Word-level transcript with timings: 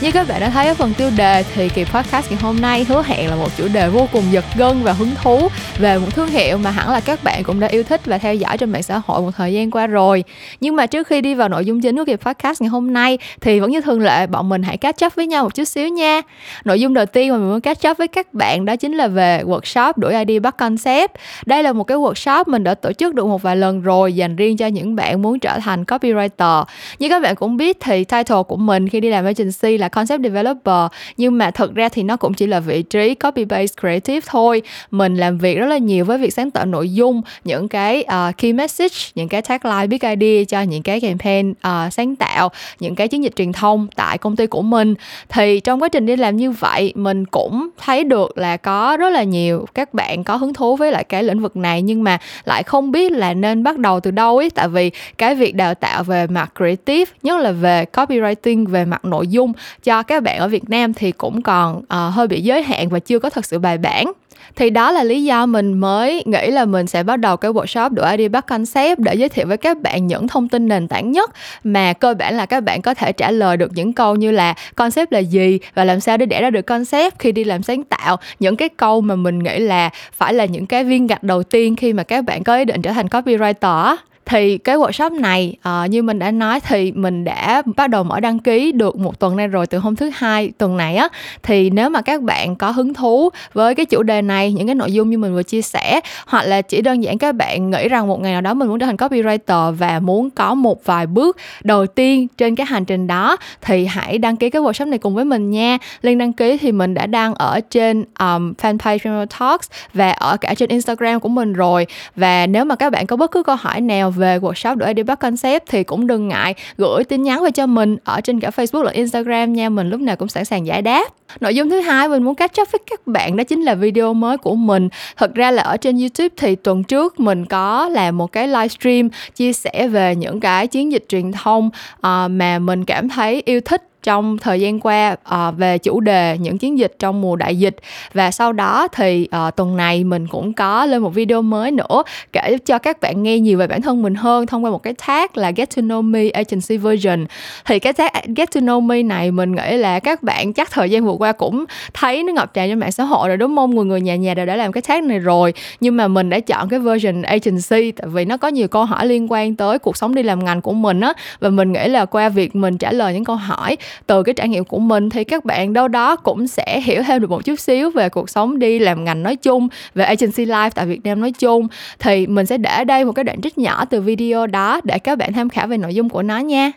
như 0.00 0.12
các 0.12 0.28
bạn 0.28 0.40
đã 0.40 0.50
thấy 0.50 0.66
ở 0.66 0.74
phần 0.74 0.94
tiêu 0.94 1.10
đề 1.16 1.42
thì 1.54 1.68
kỳ 1.68 1.84
podcast 1.84 2.30
ngày 2.30 2.40
hôm 2.42 2.60
nay 2.60 2.84
hứa 2.84 3.02
hẹn 3.06 3.30
là 3.30 3.36
một 3.36 3.48
chủ 3.56 3.68
đề 3.72 3.88
vô 3.88 4.08
cùng 4.12 4.24
giật 4.30 4.44
gân 4.56 4.82
và 4.82 4.92
hứng 4.92 5.14
thú 5.22 5.48
về 5.78 5.98
một 5.98 6.06
thương 6.14 6.28
hiệu 6.28 6.58
mà 6.58 6.70
hẳn 6.70 6.90
là 6.90 7.00
các 7.00 7.24
bạn 7.24 7.42
cũng 7.42 7.60
đã 7.60 7.66
yêu 7.66 7.82
thích 7.82 8.00
và 8.04 8.18
theo 8.18 8.34
dõi 8.34 8.58
trên 8.58 8.70
mạng 8.70 8.82
xã 8.82 9.00
hội 9.06 9.22
một 9.22 9.30
thời 9.36 9.52
gian 9.52 9.70
qua 9.70 9.86
rồi. 9.86 10.24
Nhưng 10.60 10.76
mà 10.76 10.86
trước 10.86 11.06
khi 11.06 11.20
đi 11.20 11.34
vào 11.34 11.48
nội 11.48 11.64
dung 11.64 11.80
chính 11.80 11.96
của 11.96 12.04
kỳ 12.04 12.16
podcast 12.16 12.62
ngày 12.62 12.68
hôm 12.68 12.92
nay 12.92 13.18
thì 13.40 13.60
vẫn 13.60 13.70
như 13.70 13.80
thường 13.80 14.00
lệ, 14.00 14.26
bọn 14.26 14.48
mình 14.48 14.62
hãy 14.62 14.76
catch 14.76 15.04
up 15.06 15.14
với 15.14 15.26
nhau 15.26 15.44
một 15.44 15.54
chút 15.54 15.64
xíu 15.64 15.88
nha. 15.88 16.20
Nội 16.64 16.80
dung 16.80 16.94
đầu 16.94 17.06
tiên 17.06 17.30
mà 17.30 17.36
mình 17.36 17.48
muốn 17.48 17.60
catch 17.60 17.88
up 17.90 17.98
với 17.98 18.08
các 18.08 18.34
bạn 18.34 18.64
đó 18.64 18.76
chính 18.76 18.92
là 18.92 19.08
về 19.08 19.42
workshop 19.44 19.92
đổi 19.96 20.24
ID 20.24 20.42
bắt 20.42 20.56
concept. 20.56 21.12
Đây 21.46 21.62
là 21.62 21.72
một 21.72 21.84
cái 21.84 21.98
workshop 21.98 22.44
mình 22.46 22.64
đã 22.64 22.74
tổ 22.74 22.92
chức 22.92 23.14
được 23.14 23.26
một 23.26 23.42
vài 23.42 23.56
lần 23.56 23.80
rồi, 23.82 24.12
dành 24.12 24.36
riêng 24.36 24.56
cho 24.56 24.66
những 24.66 24.96
bạn 24.96 25.22
muốn 25.22 25.38
trở 25.38 25.58
thành 25.58 25.84
copywriter. 25.84 26.64
Như 26.98 27.08
các 27.08 27.22
bạn 27.22 27.36
cũng 27.36 27.56
biết 27.56 27.76
thì 27.80 28.04
title 28.04 28.42
của 28.48 28.56
mình 28.56 28.88
khi 28.88 29.00
đi 29.00 29.10
làm 29.10 29.24
agency 29.24 29.78
là 29.78 29.83
là 29.84 29.88
concept 29.88 30.22
developer 30.22 30.90
nhưng 31.16 31.38
mà 31.38 31.50
thật 31.50 31.74
ra 31.74 31.88
thì 31.88 32.02
nó 32.02 32.16
cũng 32.16 32.34
chỉ 32.34 32.46
là 32.46 32.60
vị 32.60 32.82
trí 32.82 33.14
copy 33.14 33.44
based 33.44 33.74
creative 33.80 34.20
thôi. 34.26 34.62
Mình 34.90 35.16
làm 35.16 35.38
việc 35.38 35.58
rất 35.58 35.66
là 35.66 35.78
nhiều 35.78 36.04
với 36.04 36.18
việc 36.18 36.34
sáng 36.34 36.50
tạo 36.50 36.66
nội 36.66 36.92
dung 36.92 37.22
những 37.44 37.68
cái 37.68 38.04
uh, 38.04 38.36
key 38.36 38.52
message 38.52 38.94
những 39.14 39.28
cái 39.28 39.42
tagline 39.42 39.86
big 39.86 39.98
idea 40.00 40.44
cho 40.44 40.62
những 40.62 40.82
cái 40.82 41.00
campaign 41.00 41.50
uh, 41.50 41.92
sáng 41.92 42.16
tạo 42.16 42.50
những 42.80 42.94
cái 42.94 43.08
chiến 43.08 43.24
dịch 43.24 43.36
truyền 43.36 43.52
thông 43.52 43.86
tại 43.96 44.18
công 44.18 44.36
ty 44.36 44.46
của 44.46 44.62
mình. 44.62 44.94
Thì 45.28 45.60
trong 45.60 45.82
quá 45.82 45.88
trình 45.88 46.06
đi 46.06 46.16
làm 46.16 46.36
như 46.36 46.50
vậy 46.50 46.92
mình 46.94 47.24
cũng 47.26 47.68
thấy 47.78 48.04
được 48.04 48.38
là 48.38 48.56
có 48.56 48.96
rất 48.96 49.10
là 49.10 49.22
nhiều 49.22 49.66
các 49.74 49.94
bạn 49.94 50.24
có 50.24 50.36
hứng 50.36 50.54
thú 50.54 50.76
với 50.76 50.92
lại 50.92 51.04
cái 51.04 51.22
lĩnh 51.22 51.40
vực 51.40 51.56
này 51.56 51.82
nhưng 51.82 52.02
mà 52.02 52.18
lại 52.44 52.62
không 52.62 52.92
biết 52.92 53.12
là 53.12 53.34
nên 53.34 53.62
bắt 53.62 53.78
đầu 53.78 54.00
từ 54.00 54.10
đâu 54.10 54.36
ấy 54.36 54.50
tại 54.50 54.68
vì 54.68 54.90
cái 55.18 55.34
việc 55.34 55.54
đào 55.54 55.74
tạo 55.74 56.02
về 56.02 56.26
mặt 56.26 56.52
creative 56.56 57.12
nhất 57.22 57.40
là 57.40 57.52
về 57.52 57.84
copywriting 57.92 58.66
về 58.68 58.84
mặt 58.84 59.04
nội 59.04 59.26
dung 59.28 59.52
cho 59.82 60.02
các 60.02 60.22
bạn 60.22 60.38
ở 60.38 60.48
Việt 60.48 60.70
Nam 60.70 60.94
thì 60.94 61.12
cũng 61.12 61.42
còn 61.42 61.76
uh, 61.78 62.14
hơi 62.14 62.26
bị 62.26 62.40
giới 62.40 62.62
hạn 62.62 62.88
và 62.88 62.98
chưa 62.98 63.18
có 63.18 63.30
thật 63.30 63.44
sự 63.44 63.58
bài 63.58 63.78
bản. 63.78 64.12
Thì 64.56 64.70
đó 64.70 64.90
là 64.90 65.04
lý 65.04 65.24
do 65.24 65.46
mình 65.46 65.74
mới 65.74 66.22
nghĩ 66.26 66.50
là 66.50 66.64
mình 66.64 66.86
sẽ 66.86 67.02
bắt 67.02 67.16
đầu 67.16 67.36
cái 67.36 67.50
workshop 67.50 67.90
đổi 67.90 68.16
ID 68.16 68.30
bắt 68.30 68.46
concept 68.46 68.98
để 68.98 69.14
giới 69.14 69.28
thiệu 69.28 69.46
với 69.46 69.56
các 69.56 69.80
bạn 69.80 70.06
những 70.06 70.28
thông 70.28 70.48
tin 70.48 70.68
nền 70.68 70.88
tảng 70.88 71.12
nhất 71.12 71.30
mà 71.64 71.92
cơ 71.92 72.14
bản 72.14 72.36
là 72.36 72.46
các 72.46 72.60
bạn 72.60 72.82
có 72.82 72.94
thể 72.94 73.12
trả 73.12 73.30
lời 73.30 73.56
được 73.56 73.70
những 73.74 73.92
câu 73.92 74.16
như 74.16 74.30
là 74.30 74.54
concept 74.74 75.12
là 75.12 75.18
gì 75.18 75.58
và 75.74 75.84
làm 75.84 76.00
sao 76.00 76.16
để 76.16 76.26
đẻ 76.26 76.40
ra 76.40 76.50
được 76.50 76.62
concept 76.62 77.18
khi 77.18 77.32
đi 77.32 77.44
làm 77.44 77.62
sáng 77.62 77.84
tạo. 77.84 78.16
Những 78.40 78.56
cái 78.56 78.68
câu 78.68 79.00
mà 79.00 79.16
mình 79.16 79.38
nghĩ 79.38 79.58
là 79.58 79.90
phải 80.12 80.34
là 80.34 80.44
những 80.44 80.66
cái 80.66 80.84
viên 80.84 81.06
gạch 81.06 81.22
đầu 81.22 81.42
tiên 81.42 81.76
khi 81.76 81.92
mà 81.92 82.02
các 82.02 82.24
bạn 82.24 82.44
có 82.44 82.56
ý 82.56 82.64
định 82.64 82.82
trở 82.82 82.92
thành 82.92 83.06
copywriter 83.06 83.96
thì 84.26 84.58
cái 84.58 84.76
workshop 84.76 85.20
này 85.20 85.56
uh, 85.68 85.90
như 85.90 86.02
mình 86.02 86.18
đã 86.18 86.30
nói 86.30 86.60
thì 86.60 86.92
mình 86.92 87.24
đã 87.24 87.62
bắt 87.76 87.90
đầu 87.90 88.04
mở 88.04 88.20
đăng 88.20 88.38
ký 88.38 88.72
được 88.72 88.96
một 88.96 89.18
tuần 89.18 89.36
nay 89.36 89.48
rồi 89.48 89.66
từ 89.66 89.78
hôm 89.78 89.96
thứ 89.96 90.10
hai 90.14 90.52
tuần 90.58 90.76
này 90.76 90.96
á. 90.96 91.08
Thì 91.42 91.70
nếu 91.70 91.90
mà 91.90 92.02
các 92.02 92.22
bạn 92.22 92.56
có 92.56 92.70
hứng 92.70 92.94
thú 92.94 93.30
với 93.52 93.74
cái 93.74 93.86
chủ 93.86 94.02
đề 94.02 94.22
này 94.22 94.52
những 94.52 94.66
cái 94.66 94.74
nội 94.74 94.92
dung 94.92 95.10
như 95.10 95.18
mình 95.18 95.34
vừa 95.34 95.42
chia 95.42 95.62
sẻ 95.62 96.00
hoặc 96.26 96.42
là 96.46 96.62
chỉ 96.62 96.82
đơn 96.82 97.04
giản 97.04 97.18
các 97.18 97.34
bạn 97.34 97.70
nghĩ 97.70 97.88
rằng 97.88 98.08
một 98.08 98.20
ngày 98.20 98.32
nào 98.32 98.40
đó 98.40 98.54
mình 98.54 98.68
muốn 98.68 98.78
trở 98.78 98.86
thành 98.86 98.96
copywriter 98.96 99.72
và 99.72 100.00
muốn 100.00 100.30
có 100.30 100.54
một 100.54 100.84
vài 100.84 101.06
bước 101.06 101.36
đầu 101.62 101.86
tiên 101.86 102.28
trên 102.36 102.54
cái 102.54 102.66
hành 102.66 102.84
trình 102.84 103.06
đó 103.06 103.36
thì 103.62 103.86
hãy 103.86 104.18
đăng 104.18 104.36
ký 104.36 104.50
cái 104.50 104.62
workshop 104.62 104.88
này 104.88 104.98
cùng 104.98 105.14
với 105.14 105.24
mình 105.24 105.50
nha. 105.50 105.78
Link 106.02 106.20
đăng 106.20 106.32
ký 106.32 106.58
thì 106.58 106.72
mình 106.72 106.94
đã 106.94 107.06
đăng 107.06 107.34
ở 107.34 107.60
trên 107.70 108.04
um, 108.18 108.52
fanpage 108.62 108.98
Female 108.98 109.26
Talks 109.38 109.68
và 109.94 110.10
ở 110.10 110.36
cả 110.36 110.54
trên 110.54 110.68
Instagram 110.68 111.20
của 111.20 111.28
mình 111.28 111.52
rồi. 111.52 111.86
Và 112.16 112.46
nếu 112.46 112.64
mà 112.64 112.74
các 112.74 112.92
bạn 112.92 113.06
có 113.06 113.16
bất 113.16 113.30
cứ 113.30 113.42
câu 113.42 113.56
hỏi 113.56 113.80
nào 113.80 114.10
về 114.16 114.38
workshop 114.38 114.74
đổi 114.74 114.94
ID 114.94 115.06
concept 115.20 115.64
thì 115.66 115.84
cũng 115.84 116.06
đừng 116.06 116.28
ngại 116.28 116.54
gửi 116.78 117.04
tin 117.04 117.22
nhắn 117.22 117.42
về 117.42 117.50
cho 117.50 117.66
mình 117.66 117.96
ở 118.04 118.20
trên 118.20 118.40
cả 118.40 118.50
Facebook 118.56 118.82
lẫn 118.82 118.94
Instagram 118.94 119.52
nha. 119.52 119.68
Mình 119.68 119.90
lúc 119.90 120.00
nào 120.00 120.16
cũng 120.16 120.28
sẵn 120.28 120.44
sàng 120.44 120.66
giải 120.66 120.82
đáp. 120.82 121.04
Nội 121.40 121.54
dung 121.54 121.70
thứ 121.70 121.80
hai 121.80 122.08
mình 122.08 122.22
muốn 122.22 122.34
catch 122.34 122.60
up 122.60 122.72
với 122.72 122.80
các 122.90 123.06
bạn 123.06 123.36
đó 123.36 123.44
chính 123.44 123.62
là 123.62 123.74
video 123.74 124.14
mới 124.14 124.38
của 124.38 124.54
mình. 124.54 124.88
Thật 125.16 125.34
ra 125.34 125.50
là 125.50 125.62
ở 125.62 125.76
trên 125.76 125.98
youtube 125.98 126.34
thì 126.36 126.56
tuần 126.56 126.84
trước 126.84 127.20
mình 127.20 127.46
có 127.46 127.88
làm 127.88 128.18
một 128.18 128.32
cái 128.32 128.48
livestream 128.48 129.08
chia 129.34 129.52
sẻ 129.52 129.88
về 129.88 130.16
những 130.16 130.40
cái 130.40 130.66
chiến 130.66 130.92
dịch 130.92 131.04
truyền 131.08 131.32
thông 131.32 131.66
uh, 131.66 132.30
mà 132.30 132.58
mình 132.58 132.84
cảm 132.84 133.08
thấy 133.08 133.42
yêu 133.44 133.60
thích 133.60 133.82
trong 134.04 134.38
thời 134.38 134.60
gian 134.60 134.80
qua 134.80 135.16
uh, 135.34 135.58
về 135.58 135.78
chủ 135.78 136.00
đề 136.00 136.38
những 136.38 136.58
chiến 136.58 136.78
dịch 136.78 136.96
trong 136.98 137.20
mùa 137.20 137.36
đại 137.36 137.56
dịch. 137.56 137.76
Và 138.12 138.30
sau 138.30 138.52
đó 138.52 138.88
thì 138.92 139.28
uh, 139.48 139.56
tuần 139.56 139.76
này 139.76 140.04
mình 140.04 140.26
cũng 140.26 140.52
có 140.52 140.86
lên 140.86 141.02
một 141.02 141.10
video 141.10 141.42
mới 141.42 141.70
nữa 141.70 142.02
kể 142.32 142.58
cho 142.66 142.78
các 142.78 143.00
bạn 143.00 143.22
nghe 143.22 143.38
nhiều 143.38 143.58
về 143.58 143.66
bản 143.66 143.82
thân 143.82 144.02
mình 144.02 144.14
hơn 144.14 144.46
thông 144.46 144.64
qua 144.64 144.70
một 144.70 144.82
cái 144.82 144.94
tag 145.06 145.26
là 145.34 145.50
Get 145.50 145.76
to 145.76 145.82
Know 145.82 146.02
Me 146.02 146.28
Agency 146.28 146.76
Version. 146.76 147.26
Thì 147.66 147.78
cái 147.78 147.92
tag 147.92 148.08
Get 148.36 148.54
to 148.54 148.60
Know 148.60 148.80
Me 148.80 149.02
này 149.02 149.30
mình 149.30 149.54
nghĩ 149.54 149.76
là 149.76 150.00
các 150.00 150.22
bạn 150.22 150.52
chắc 150.52 150.70
thời 150.70 150.90
gian 150.90 151.04
vừa 151.04 151.12
qua 151.12 151.32
cũng 151.32 151.64
thấy 151.94 152.22
nó 152.22 152.32
ngập 152.32 152.54
tràn 152.54 152.68
trên 152.68 152.78
mạng 152.78 152.92
xã 152.92 153.04
hội 153.04 153.28
rồi 153.28 153.36
đúng 153.36 153.56
không? 153.56 153.74
Người 153.74 153.84
người 153.84 154.00
nhà 154.00 154.16
nhà 154.16 154.34
đều 154.34 154.46
đã 154.46 154.56
làm 154.56 154.72
cái 154.72 154.82
tag 154.82 155.08
này 155.08 155.18
rồi. 155.18 155.54
Nhưng 155.80 155.96
mà 155.96 156.08
mình 156.08 156.30
đã 156.30 156.40
chọn 156.40 156.68
cái 156.68 156.78
version 156.80 157.22
agency 157.22 157.92
tại 157.92 158.06
vì 158.06 158.24
nó 158.24 158.36
có 158.36 158.48
nhiều 158.48 158.68
câu 158.68 158.84
hỏi 158.84 159.06
liên 159.06 159.32
quan 159.32 159.56
tới 159.56 159.78
cuộc 159.78 159.96
sống 159.96 160.14
đi 160.14 160.22
làm 160.22 160.44
ngành 160.44 160.60
của 160.60 160.72
mình 160.72 161.00
á. 161.00 161.12
Và 161.40 161.48
mình 161.48 161.72
nghĩ 161.72 161.88
là 161.88 162.04
qua 162.04 162.28
việc 162.28 162.56
mình 162.56 162.78
trả 162.78 162.92
lời 162.92 163.14
những 163.14 163.24
câu 163.24 163.36
hỏi 163.36 163.76
từ 164.06 164.22
cái 164.22 164.34
trải 164.34 164.48
nghiệm 164.48 164.64
của 164.64 164.78
mình 164.78 165.10
thì 165.10 165.24
các 165.24 165.44
bạn 165.44 165.72
đâu 165.72 165.88
đó 165.88 166.16
cũng 166.16 166.46
sẽ 166.46 166.80
hiểu 166.80 167.02
thêm 167.02 167.22
được 167.22 167.30
một 167.30 167.44
chút 167.44 167.60
xíu 167.60 167.90
về 167.90 168.08
cuộc 168.08 168.30
sống 168.30 168.58
đi 168.58 168.78
làm 168.78 169.04
ngành 169.04 169.22
nói 169.22 169.36
chung, 169.36 169.68
về 169.94 170.04
agency 170.04 170.46
life 170.46 170.70
tại 170.74 170.86
Việt 170.86 171.00
Nam 171.04 171.20
nói 171.20 171.32
chung. 171.32 171.68
Thì 171.98 172.26
mình 172.26 172.46
sẽ 172.46 172.58
để 172.58 172.84
đây 172.84 173.04
một 173.04 173.12
cái 173.12 173.24
đoạn 173.24 173.40
trích 173.40 173.58
nhỏ 173.58 173.84
từ 173.84 174.00
video 174.00 174.46
đó 174.46 174.80
để 174.84 174.98
các 174.98 175.18
bạn 175.18 175.32
tham 175.32 175.48
khảo 175.48 175.66
về 175.66 175.76
nội 175.76 175.94
dung 175.94 176.08
của 176.08 176.22
nó 176.22 176.38
nha 176.38 176.72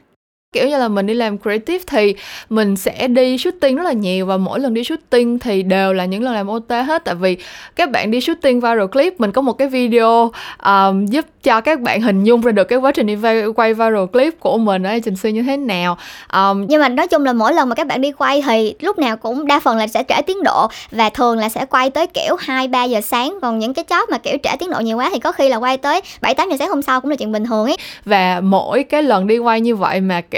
kiểu 0.54 0.70
như 0.70 0.78
là 0.78 0.88
mình 0.88 1.06
đi 1.06 1.14
làm 1.14 1.38
creative 1.38 1.84
thì 1.88 2.16
mình 2.50 2.76
sẽ 2.76 3.08
đi 3.08 3.38
shooting 3.38 3.76
rất 3.76 3.84
là 3.84 3.92
nhiều 3.92 4.26
và 4.26 4.38
mỗi 4.38 4.60
lần 4.60 4.74
đi 4.74 4.84
shooting 4.84 5.40
thì 5.40 5.64
đều 5.64 5.94
là 5.94 6.06
những 6.06 6.24
lần 6.24 6.34
làm 6.34 6.48
OT 6.48 6.70
hết. 6.70 7.06
Tại 7.06 7.16
vì 7.16 7.38
các 7.76 7.92
bạn 7.92 8.12
đi 8.12 8.22
shooting 8.22 8.60
viral 8.60 8.88
clip 8.92 9.20
mình 9.20 9.32
có 9.32 9.42
một 9.42 9.54
cái 9.54 9.68
video 9.68 10.32
um, 10.64 11.06
giúp 11.06 11.26
cho 11.44 11.62
các 11.62 11.80
bạn 11.80 12.02
hình 12.02 12.24
dung 12.24 12.42
ra 12.42 12.52
được 12.52 12.64
cái 12.64 12.80
quá 12.80 12.92
trình 12.92 13.08
đi 13.08 13.16
quay 13.56 13.74
viral 13.74 14.06
clip 14.14 14.40
của 14.40 14.58
mình 14.58 14.84
ở 14.84 14.90
agency 14.90 15.32
như 15.32 15.44
thế 15.44 15.58
nào? 15.58 15.98
Um, 16.34 16.66
nhưng 16.68 16.82
mà 16.82 16.90
nói 16.90 17.08
chung 17.08 17.26
là 17.26 17.34
mỗi 17.34 17.54
lần 17.54 17.70
mà 17.70 17.76
các 17.76 17.88
bạn 17.88 18.02
đi 18.02 18.12
quay 18.12 18.42
thì 18.46 18.76
lúc 18.80 18.98
nào 18.98 19.18
cũng 19.18 19.48
đa 19.48 19.60
phần 19.60 19.78
là 19.78 19.88
sẽ 19.88 20.04
trễ 20.10 20.22
tiến 20.22 20.44
độ 20.44 20.68
và 20.92 21.10
thường 21.10 21.38
là 21.38 21.50
sẽ 21.50 21.66
quay 21.66 21.90
tới 21.90 22.08
kiểu 22.08 22.36
hai 22.40 22.68
ba 22.68 22.84
giờ 22.84 23.02
sáng. 23.02 23.38
Còn 23.42 23.60
những 23.60 23.74
cái 23.74 23.86
job 23.90 24.06
mà 24.12 24.18
kiểu 24.18 24.38
trễ 24.44 24.50
tiến 24.60 24.70
độ 24.70 24.80
nhiều 24.80 24.98
quá 24.98 25.10
thì 25.14 25.20
có 25.20 25.32
khi 25.32 25.50
là 25.50 25.58
quay 25.58 25.78
tới 25.78 26.02
bảy 26.22 26.34
tám 26.34 26.50
giờ 26.50 26.56
sáng 26.60 26.70
hôm 26.70 26.82
sau 26.82 27.02
cũng 27.02 27.10
là 27.10 27.16
chuyện 27.16 27.32
bình 27.32 27.46
thường 27.46 27.66
ấy. 27.66 27.78
Và 28.06 28.42
mỗi 28.44 28.84
cái 28.84 29.04
lần 29.04 29.28
đi 29.28 29.38
quay 29.38 29.62
như 29.62 29.76
vậy 29.76 30.02
mà 30.02 30.22
kiểu 30.22 30.37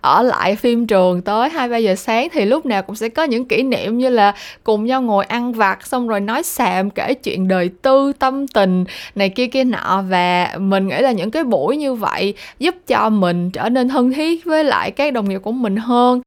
ở 0.00 0.22
lại 0.22 0.56
phim 0.56 0.86
trường 0.86 1.22
tới 1.22 1.48
hai 1.48 1.68
ba 1.68 1.76
giờ 1.76 1.94
sáng 1.94 2.28
thì 2.32 2.44
lúc 2.44 2.66
nào 2.66 2.82
cũng 2.82 2.96
sẽ 2.96 3.08
có 3.08 3.22
những 3.22 3.44
kỷ 3.44 3.62
niệm 3.62 3.98
như 3.98 4.08
là 4.08 4.34
cùng 4.64 4.86
nhau 4.86 5.02
ngồi 5.02 5.24
ăn 5.24 5.52
vặt, 5.52 5.86
xong 5.86 6.08
rồi 6.08 6.20
nói 6.20 6.42
xàm 6.42 6.90
kể 6.90 7.14
chuyện 7.14 7.48
đời 7.48 7.70
tư, 7.82 8.12
tâm 8.18 8.46
tình 8.46 8.84
này 9.14 9.28
kia 9.28 9.46
kia 9.46 9.64
nọ. 9.64 10.02
Và 10.08 10.54
mình 10.58 10.88
nghĩ 10.88 10.98
là 11.00 11.12
những 11.12 11.30
cái 11.30 11.44
buổi 11.44 11.76
như 11.76 11.94
vậy 11.94 12.34
giúp 12.58 12.74
cho 12.86 13.08
mình 13.08 13.50
trở 13.50 13.68
nên 13.68 13.88
thân 13.88 14.12
thiết 14.12 14.44
với 14.44 14.64
lại 14.64 14.90
các 14.90 15.12
đồng 15.12 15.28
nghiệp 15.28 15.38
của 15.38 15.52
mình 15.52 15.76
hơn 15.76 16.20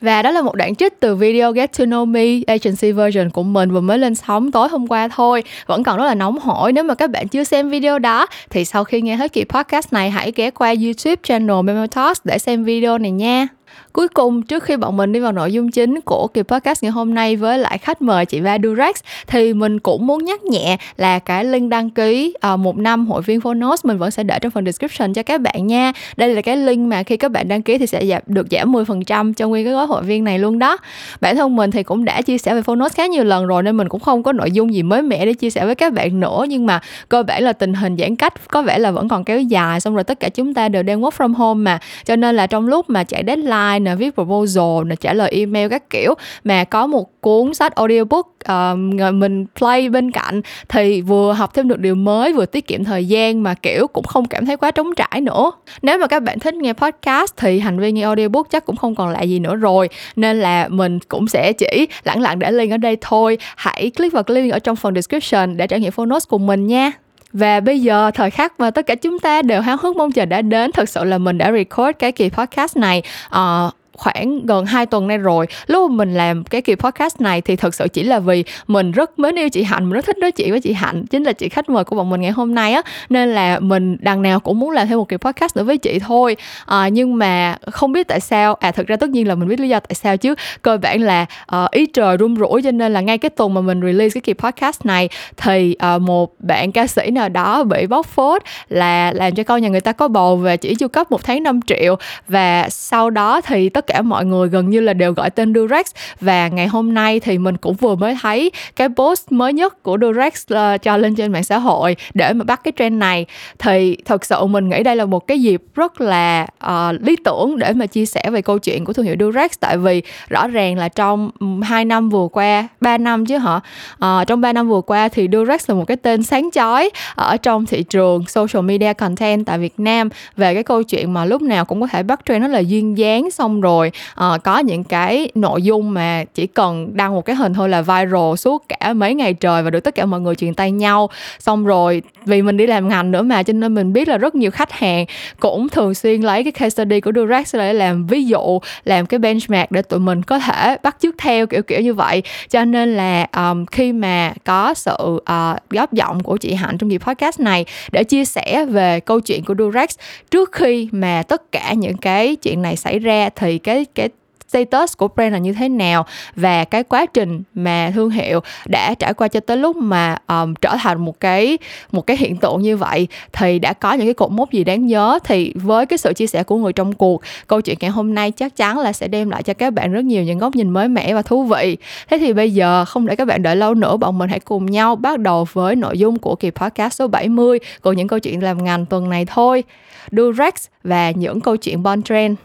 và 0.00 0.22
đó 0.22 0.30
là 0.30 0.42
một 0.42 0.54
đoạn 0.54 0.74
trích 0.74 1.00
từ 1.00 1.16
video 1.16 1.52
Get 1.52 1.78
to 1.78 1.84
Know 1.84 2.06
Me, 2.06 2.54
agency 2.54 2.92
version 2.92 3.30
của 3.30 3.42
mình 3.42 3.70
vừa 3.70 3.80
mới 3.80 3.98
lên 3.98 4.14
sóng 4.14 4.52
tối 4.52 4.68
hôm 4.68 4.86
qua 4.86 5.08
thôi. 5.08 5.42
Vẫn 5.66 5.82
còn 5.82 5.98
rất 5.98 6.04
là 6.04 6.14
nóng 6.14 6.38
hổi. 6.38 6.72
Nếu 6.72 6.84
mà 6.84 6.94
các 6.94 7.10
bạn 7.10 7.28
chưa 7.28 7.44
xem 7.44 7.70
video 7.70 7.98
đó, 7.98 8.26
Thì 8.50 8.64
sau 8.64 8.84
khi 8.84 9.00
nghe 9.00 9.16
hết 9.16 9.32
kỳ 9.32 9.44
podcast 9.44 9.92
này, 9.92 10.10
Hãy 10.10 10.32
ghé 10.36 10.50
qua 10.50 10.74
YouTube 10.84 11.16
channel 11.22 11.62
Memo 11.64 11.86
Talks 11.86 12.20
để 12.24 12.38
xem 12.38 12.64
video 12.64 12.98
này 12.98 13.10
nha. 13.10 13.46
Cuối 13.92 14.08
cùng 14.08 14.42
trước 14.42 14.62
khi 14.62 14.76
bọn 14.76 14.96
mình 14.96 15.12
đi 15.12 15.20
vào 15.20 15.32
nội 15.32 15.52
dung 15.52 15.70
chính 15.70 16.00
của 16.00 16.26
kỳ 16.26 16.42
podcast 16.42 16.82
ngày 16.82 16.92
hôm 16.92 17.14
nay 17.14 17.36
với 17.36 17.58
lại 17.58 17.78
khách 17.78 18.02
mời 18.02 18.26
chị 18.26 18.40
Va 18.40 18.58
Durex 18.62 18.96
thì 19.26 19.52
mình 19.52 19.78
cũng 19.78 20.06
muốn 20.06 20.24
nhắc 20.24 20.44
nhẹ 20.44 20.76
là 20.96 21.18
cái 21.18 21.44
link 21.44 21.70
đăng 21.70 21.90
ký 21.90 22.34
uh, 22.52 22.58
một 22.60 22.76
năm 22.76 23.06
hội 23.06 23.22
viên 23.22 23.40
Phonos 23.40 23.84
mình 23.84 23.98
vẫn 23.98 24.10
sẽ 24.10 24.22
để 24.22 24.38
trong 24.38 24.50
phần 24.50 24.64
description 24.64 25.12
cho 25.12 25.22
các 25.22 25.40
bạn 25.40 25.66
nha. 25.66 25.92
Đây 26.16 26.34
là 26.34 26.42
cái 26.42 26.56
link 26.56 26.88
mà 26.88 27.02
khi 27.02 27.16
các 27.16 27.30
bạn 27.30 27.48
đăng 27.48 27.62
ký 27.62 27.78
thì 27.78 27.86
sẽ 27.86 28.06
giảm, 28.06 28.22
được 28.26 28.46
giảm 28.50 28.72
10% 28.72 29.32
cho 29.32 29.48
nguyên 29.48 29.64
cái 29.64 29.74
gói 29.74 29.86
hội 29.86 30.02
viên 30.02 30.24
này 30.24 30.38
luôn 30.38 30.58
đó. 30.58 30.76
Bản 31.20 31.36
thân 31.36 31.56
mình 31.56 31.70
thì 31.70 31.82
cũng 31.82 32.04
đã 32.04 32.22
chia 32.22 32.38
sẻ 32.38 32.54
về 32.54 32.62
Phonos 32.62 32.94
khá 32.94 33.06
nhiều 33.06 33.24
lần 33.24 33.46
rồi 33.46 33.62
nên 33.62 33.76
mình 33.76 33.88
cũng 33.88 34.00
không 34.00 34.22
có 34.22 34.32
nội 34.32 34.50
dung 34.50 34.74
gì 34.74 34.82
mới 34.82 35.02
mẻ 35.02 35.26
để 35.26 35.32
chia 35.32 35.50
sẻ 35.50 35.66
với 35.66 35.74
các 35.74 35.92
bạn 35.92 36.20
nữa 36.20 36.44
nhưng 36.48 36.66
mà 36.66 36.80
cơ 37.08 37.22
bản 37.22 37.42
là 37.42 37.52
tình 37.52 37.74
hình 37.74 37.96
giãn 37.96 38.16
cách 38.16 38.48
có 38.48 38.62
vẻ 38.62 38.78
là 38.78 38.90
vẫn 38.90 39.08
còn 39.08 39.24
kéo 39.24 39.40
dài 39.40 39.80
xong 39.80 39.94
rồi 39.94 40.04
tất 40.04 40.20
cả 40.20 40.28
chúng 40.28 40.54
ta 40.54 40.68
đều 40.68 40.82
đang 40.82 41.00
work 41.00 41.10
from 41.10 41.34
home 41.34 41.62
mà 41.62 41.78
cho 42.04 42.16
nên 42.16 42.36
là 42.36 42.46
trong 42.46 42.68
lúc 42.68 42.90
mà 42.90 43.04
chạy 43.04 43.24
deadline 43.26 43.81
nè 43.84 43.94
viết 43.94 44.14
proposal 44.14 44.84
nè 44.86 44.96
trả 44.96 45.12
lời 45.12 45.30
email 45.30 45.68
các 45.68 45.90
kiểu. 45.90 46.14
Mà 46.44 46.64
có 46.64 46.86
một 46.86 47.20
cuốn 47.20 47.54
sách 47.54 47.74
audiobook 47.74 48.26
uh, 48.26 49.14
mình 49.14 49.46
play 49.58 49.88
bên 49.88 50.10
cạnh 50.10 50.40
thì 50.68 51.00
vừa 51.00 51.32
học 51.32 51.54
thêm 51.54 51.68
được 51.68 51.78
điều 51.78 51.94
mới 51.94 52.32
vừa 52.32 52.46
tiết 52.46 52.66
kiệm 52.66 52.84
thời 52.84 53.04
gian 53.04 53.42
mà 53.42 53.54
kiểu 53.54 53.86
cũng 53.86 54.04
không 54.04 54.24
cảm 54.24 54.46
thấy 54.46 54.56
quá 54.56 54.70
trống 54.70 54.94
trải 54.96 55.20
nữa. 55.20 55.52
Nếu 55.82 55.98
mà 55.98 56.06
các 56.06 56.22
bạn 56.22 56.38
thích 56.38 56.54
nghe 56.54 56.72
podcast 56.72 57.32
thì 57.36 57.58
hành 57.58 57.78
vi 57.78 57.92
nghe 57.92 58.02
audiobook 58.02 58.50
chắc 58.50 58.66
cũng 58.66 58.76
không 58.76 58.94
còn 58.94 59.08
lại 59.08 59.30
gì 59.30 59.38
nữa 59.38 59.54
rồi. 59.54 59.88
Nên 60.16 60.40
là 60.40 60.68
mình 60.68 60.98
cũng 61.08 61.28
sẽ 61.28 61.52
chỉ 61.52 61.88
lẳng 62.04 62.20
lặng 62.20 62.38
để 62.38 62.50
link 62.50 62.72
ở 62.72 62.76
đây 62.76 62.96
thôi. 63.00 63.38
Hãy 63.56 63.90
click 63.96 64.14
vào 64.14 64.22
cái 64.22 64.34
link 64.34 64.52
ở 64.52 64.58
trong 64.58 64.76
phần 64.76 64.94
description 64.94 65.56
để 65.56 65.66
trải 65.66 65.80
nghiệm 65.80 65.92
phonos 65.92 66.28
cùng 66.28 66.46
mình 66.46 66.66
nha. 66.66 66.92
Và 67.32 67.60
bây 67.60 67.80
giờ 67.80 68.10
thời 68.14 68.30
khắc 68.30 68.60
mà 68.60 68.70
tất 68.70 68.86
cả 68.86 68.94
chúng 68.94 69.18
ta 69.18 69.42
đều 69.42 69.60
háo 69.60 69.76
hức 69.76 69.96
mong 69.96 70.12
chờ 70.12 70.24
đã 70.24 70.42
đến 70.42 70.72
Thật 70.72 70.88
sự 70.88 71.04
là 71.04 71.18
mình 71.18 71.38
đã 71.38 71.52
record 71.52 71.98
cái 71.98 72.12
kỳ 72.12 72.30
podcast 72.30 72.76
này 72.76 73.02
uh, 73.36 73.74
khoảng 74.02 74.46
gần 74.46 74.66
2 74.66 74.86
tuần 74.86 75.06
nay 75.06 75.18
rồi. 75.18 75.46
Lúc 75.66 75.90
mà 75.90 75.96
mình 75.96 76.14
làm 76.14 76.44
cái 76.44 76.62
kỳ 76.62 76.74
podcast 76.74 77.20
này 77.20 77.40
thì 77.40 77.56
thật 77.56 77.74
sự 77.74 77.88
chỉ 77.88 78.02
là 78.02 78.18
vì 78.18 78.44
mình 78.66 78.92
rất 78.92 79.18
mến 79.18 79.38
yêu 79.38 79.48
chị 79.48 79.62
hạnh 79.62 79.84
mình 79.84 79.92
rất 79.92 80.06
thích 80.06 80.18
nói 80.18 80.32
chuyện 80.32 80.50
với 80.50 80.60
chị 80.60 80.72
hạnh 80.72 81.06
chính 81.06 81.22
là 81.22 81.32
chị 81.32 81.48
khách 81.48 81.70
mời 81.70 81.84
của 81.84 81.96
bọn 81.96 82.10
mình 82.10 82.20
ngày 82.20 82.30
hôm 82.30 82.54
nay 82.54 82.72
á. 82.72 82.82
Nên 83.08 83.28
là 83.28 83.58
mình 83.58 83.96
đằng 84.00 84.22
nào 84.22 84.40
cũng 84.40 84.58
muốn 84.58 84.70
làm 84.70 84.88
thêm 84.88 84.98
một 84.98 85.08
kỳ 85.08 85.16
podcast 85.16 85.56
nữa 85.56 85.64
với 85.64 85.78
chị 85.78 85.98
thôi. 85.98 86.36
À, 86.66 86.88
nhưng 86.88 87.18
mà 87.18 87.56
không 87.72 87.92
biết 87.92 88.08
tại 88.08 88.20
sao 88.20 88.54
à 88.54 88.70
thực 88.70 88.86
ra 88.86 88.96
tất 88.96 89.10
nhiên 89.10 89.28
là 89.28 89.34
mình 89.34 89.48
biết 89.48 89.60
lý 89.60 89.68
do 89.68 89.80
tại 89.80 89.94
sao 89.94 90.16
chứ. 90.16 90.34
Cơ 90.62 90.76
bản 90.76 91.00
là 91.00 91.26
uh, 91.56 91.70
ý 91.70 91.86
trời 91.86 92.16
rung 92.20 92.36
rủi 92.36 92.62
cho 92.62 92.70
nên 92.70 92.92
là 92.92 93.00
ngay 93.00 93.18
cái 93.18 93.30
tuần 93.30 93.54
mà 93.54 93.60
mình 93.60 93.80
release 93.82 94.20
cái 94.20 94.20
kỳ 94.20 94.32
podcast 94.32 94.86
này 94.86 95.08
thì 95.36 95.76
uh, 95.96 96.02
một 96.02 96.34
bạn 96.38 96.72
ca 96.72 96.86
sĩ 96.86 97.10
nào 97.10 97.28
đó 97.28 97.64
bị 97.64 97.86
bóc 97.86 98.06
phốt 98.06 98.42
là 98.68 99.12
làm 99.12 99.34
cho 99.34 99.42
con 99.42 99.62
nhà 99.62 99.68
người 99.68 99.80
ta 99.80 99.92
có 99.92 100.08
bầu 100.08 100.36
và 100.36 100.56
chỉ 100.56 100.74
chu 100.74 100.88
cấp 100.88 101.10
một 101.10 101.24
tháng 101.24 101.42
5 101.42 101.60
triệu. 101.66 101.96
Và 102.28 102.68
sau 102.68 103.10
đó 103.10 103.40
thì 103.40 103.68
tất 103.68 103.86
cả 103.86 103.91
cả 103.92 104.02
mọi 104.02 104.24
người 104.24 104.48
gần 104.48 104.70
như 104.70 104.80
là 104.80 104.92
đều 104.92 105.12
gọi 105.12 105.30
tên 105.30 105.54
Durex. 105.54 105.86
Và 106.20 106.48
ngày 106.48 106.66
hôm 106.66 106.94
nay 106.94 107.20
thì 107.20 107.38
mình 107.38 107.56
cũng 107.56 107.74
vừa 107.74 107.94
mới 107.94 108.16
thấy 108.22 108.50
cái 108.76 108.88
post 108.96 109.32
mới 109.32 109.52
nhất 109.52 109.82
của 109.82 109.98
Durex 110.00 110.44
uh, 110.54 110.82
cho 110.82 110.96
lên 110.96 111.14
trên 111.14 111.32
mạng 111.32 111.44
xã 111.44 111.58
hội 111.58 111.96
để 112.14 112.32
mà 112.32 112.44
bắt 112.44 112.60
cái 112.64 112.72
trend 112.78 112.96
này. 112.96 113.26
Thì 113.58 113.96
thật 114.04 114.24
sự 114.24 114.46
mình 114.46 114.68
nghĩ 114.68 114.82
đây 114.82 114.96
là 114.96 115.04
một 115.04 115.26
cái 115.26 115.40
dịp 115.42 115.62
rất 115.74 116.00
là 116.00 116.46
uh, 116.66 117.02
lý 117.02 117.16
tưởng 117.24 117.58
để 117.58 117.72
mà 117.72 117.86
chia 117.86 118.06
sẻ 118.06 118.30
về 118.30 118.42
câu 118.42 118.58
chuyện 118.58 118.84
của 118.84 118.92
thương 118.92 119.06
hiệu 119.06 119.16
Durex. 119.20 119.50
Tại 119.60 119.76
vì 119.78 120.02
rõ 120.28 120.46
ràng 120.48 120.78
là 120.78 120.88
trong 120.88 121.30
2 121.62 121.84
năm 121.84 122.10
vừa 122.10 122.28
qua 122.32 122.68
3 122.80 122.98
năm 122.98 123.26
chứ 123.26 123.38
hả? 123.38 123.60
Uh, 124.04 124.26
trong 124.26 124.40
3 124.40 124.52
năm 124.52 124.68
vừa 124.68 124.80
qua 124.80 125.08
thì 125.08 125.28
Durex 125.32 125.70
là 125.70 125.74
một 125.74 125.84
cái 125.84 125.96
tên 125.96 126.22
sáng 126.22 126.50
chói 126.52 126.90
ở 127.14 127.36
trong 127.36 127.66
thị 127.66 127.82
trường 127.82 128.24
social 128.26 128.64
media 128.64 128.92
content 128.92 129.46
tại 129.46 129.58
Việt 129.58 129.74
Nam. 129.80 130.08
Về 130.36 130.54
cái 130.54 130.62
câu 130.62 130.82
chuyện 130.82 131.12
mà 131.14 131.24
lúc 131.24 131.42
nào 131.42 131.64
cũng 131.64 131.80
có 131.80 131.86
thể 131.86 132.02
bắt 132.02 132.20
trend 132.28 132.42
nó 132.42 132.48
là 132.48 132.58
duyên 132.58 132.98
dáng 132.98 133.30
xong 133.30 133.60
rồi 133.60 133.71
rồi. 133.72 133.92
Uh, 134.20 134.42
có 134.44 134.58
những 134.58 134.84
cái 134.84 135.30
nội 135.34 135.62
dung 135.62 135.94
mà 135.94 136.24
chỉ 136.34 136.46
cần 136.46 136.96
đăng 136.96 137.14
một 137.14 137.24
cái 137.24 137.36
hình 137.36 137.54
thôi 137.54 137.68
là 137.68 137.82
viral 137.82 138.34
suốt 138.36 138.64
cả 138.68 138.92
mấy 138.92 139.14
ngày 139.14 139.34
trời 139.34 139.62
và 139.62 139.70
được 139.70 139.80
tất 139.80 139.94
cả 139.94 140.06
mọi 140.06 140.20
người 140.20 140.34
truyền 140.34 140.54
tay 140.54 140.70
nhau. 140.70 141.10
Xong 141.38 141.64
rồi 141.66 142.02
vì 142.24 142.42
mình 142.42 142.56
đi 142.56 142.66
làm 142.66 142.88
ngành 142.88 143.10
nữa 143.10 143.22
mà 143.22 143.42
cho 143.42 143.52
nên 143.52 143.74
mình 143.74 143.92
biết 143.92 144.08
là 144.08 144.18
rất 144.18 144.34
nhiều 144.34 144.50
khách 144.50 144.72
hàng 144.72 145.06
cũng 145.40 145.68
thường 145.68 145.94
xuyên 145.94 146.20
lấy 146.20 146.44
cái 146.44 146.52
case 146.52 146.70
study 146.70 147.00
của 147.00 147.12
Durex 147.14 147.54
để 147.56 147.72
làm 147.72 148.06
ví 148.06 148.24
dụ 148.24 148.58
làm 148.84 149.06
cái 149.06 149.18
benchmark 149.18 149.70
để 149.70 149.82
tụi 149.82 150.00
mình 150.00 150.22
có 150.22 150.38
thể 150.38 150.76
bắt 150.82 150.96
chước 151.00 151.14
theo 151.18 151.46
kiểu 151.46 151.62
kiểu 151.62 151.80
như 151.80 151.94
vậy. 151.94 152.22
Cho 152.50 152.64
nên 152.64 152.96
là 152.96 153.26
um, 153.36 153.66
khi 153.66 153.92
mà 153.92 154.32
có 154.44 154.74
sự 154.74 154.96
uh, 155.02 155.70
góp 155.70 155.92
giọng 155.92 156.22
của 156.22 156.36
chị 156.36 156.54
Hạnh 156.54 156.78
trong 156.78 156.90
dịp 156.90 156.98
podcast 156.98 157.40
này 157.40 157.64
để 157.92 158.04
chia 158.04 158.24
sẻ 158.24 158.64
về 158.64 159.00
câu 159.00 159.20
chuyện 159.20 159.44
của 159.44 159.54
Durex 159.58 159.90
trước 160.30 160.52
khi 160.52 160.88
mà 160.92 161.22
tất 161.28 161.52
cả 161.52 161.72
những 161.72 161.96
cái 161.96 162.36
chuyện 162.36 162.62
này 162.62 162.76
xảy 162.76 162.98
ra 162.98 163.28
thì 163.36 163.58
cái 163.62 163.84
cái 163.94 164.08
status 164.52 164.96
của 164.96 165.08
brand 165.08 165.32
là 165.32 165.38
như 165.38 165.52
thế 165.52 165.68
nào 165.68 166.06
và 166.36 166.64
cái 166.64 166.82
quá 166.82 167.06
trình 167.06 167.42
mà 167.54 167.90
thương 167.94 168.10
hiệu 168.10 168.40
đã 168.66 168.94
trải 168.94 169.14
qua 169.14 169.28
cho 169.28 169.40
tới 169.40 169.56
lúc 169.56 169.76
mà 169.76 170.16
um, 170.28 170.54
trở 170.54 170.76
thành 170.80 171.04
một 171.04 171.20
cái 171.20 171.58
một 171.92 172.06
cái 172.06 172.16
hiện 172.16 172.36
tượng 172.36 172.62
như 172.62 172.76
vậy 172.76 173.08
thì 173.32 173.58
đã 173.58 173.72
có 173.72 173.92
những 173.92 174.06
cái 174.06 174.14
cột 174.14 174.30
mốc 174.30 174.52
gì 174.52 174.64
đáng 174.64 174.86
nhớ? 174.86 175.18
Thì 175.24 175.52
với 175.54 175.86
cái 175.86 175.98
sự 175.98 176.12
chia 176.12 176.26
sẻ 176.26 176.42
của 176.42 176.56
người 176.56 176.72
trong 176.72 176.92
cuộc 176.92 177.22
câu 177.46 177.60
chuyện 177.60 177.76
ngày 177.80 177.90
hôm 177.90 178.14
nay 178.14 178.30
chắc 178.30 178.56
chắn 178.56 178.78
là 178.78 178.92
sẽ 178.92 179.08
đem 179.08 179.30
lại 179.30 179.42
cho 179.42 179.54
các 179.54 179.72
bạn 179.72 179.92
rất 179.92 180.04
nhiều 180.04 180.22
những 180.22 180.38
góc 180.38 180.56
nhìn 180.56 180.70
mới 180.70 180.88
mẻ 180.88 181.14
và 181.14 181.22
thú 181.22 181.44
vị. 181.44 181.76
Thế 182.10 182.18
thì 182.18 182.32
bây 182.32 182.50
giờ 182.50 182.84
không 182.84 183.06
để 183.06 183.16
các 183.16 183.24
bạn 183.24 183.42
đợi 183.42 183.56
lâu 183.56 183.74
nữa 183.74 183.96
bọn 183.96 184.18
mình 184.18 184.30
hãy 184.30 184.40
cùng 184.40 184.66
nhau 184.66 184.96
bắt 184.96 185.18
đầu 185.18 185.46
với 185.52 185.76
nội 185.76 185.98
dung 185.98 186.18
của 186.18 186.34
kỳ 186.34 186.50
podcast 186.50 186.94
số 186.94 187.06
70 187.06 187.58
của 187.82 187.92
những 187.92 188.08
câu 188.08 188.18
chuyện 188.18 188.42
làm 188.42 188.64
ngành 188.64 188.86
tuần 188.86 189.10
này 189.10 189.24
thôi. 189.24 189.64
Durex 190.12 190.54
và 190.84 191.10
những 191.10 191.40
câu 191.40 191.56
chuyện 191.56 191.82
bon 191.82 192.02
trend 192.02 192.36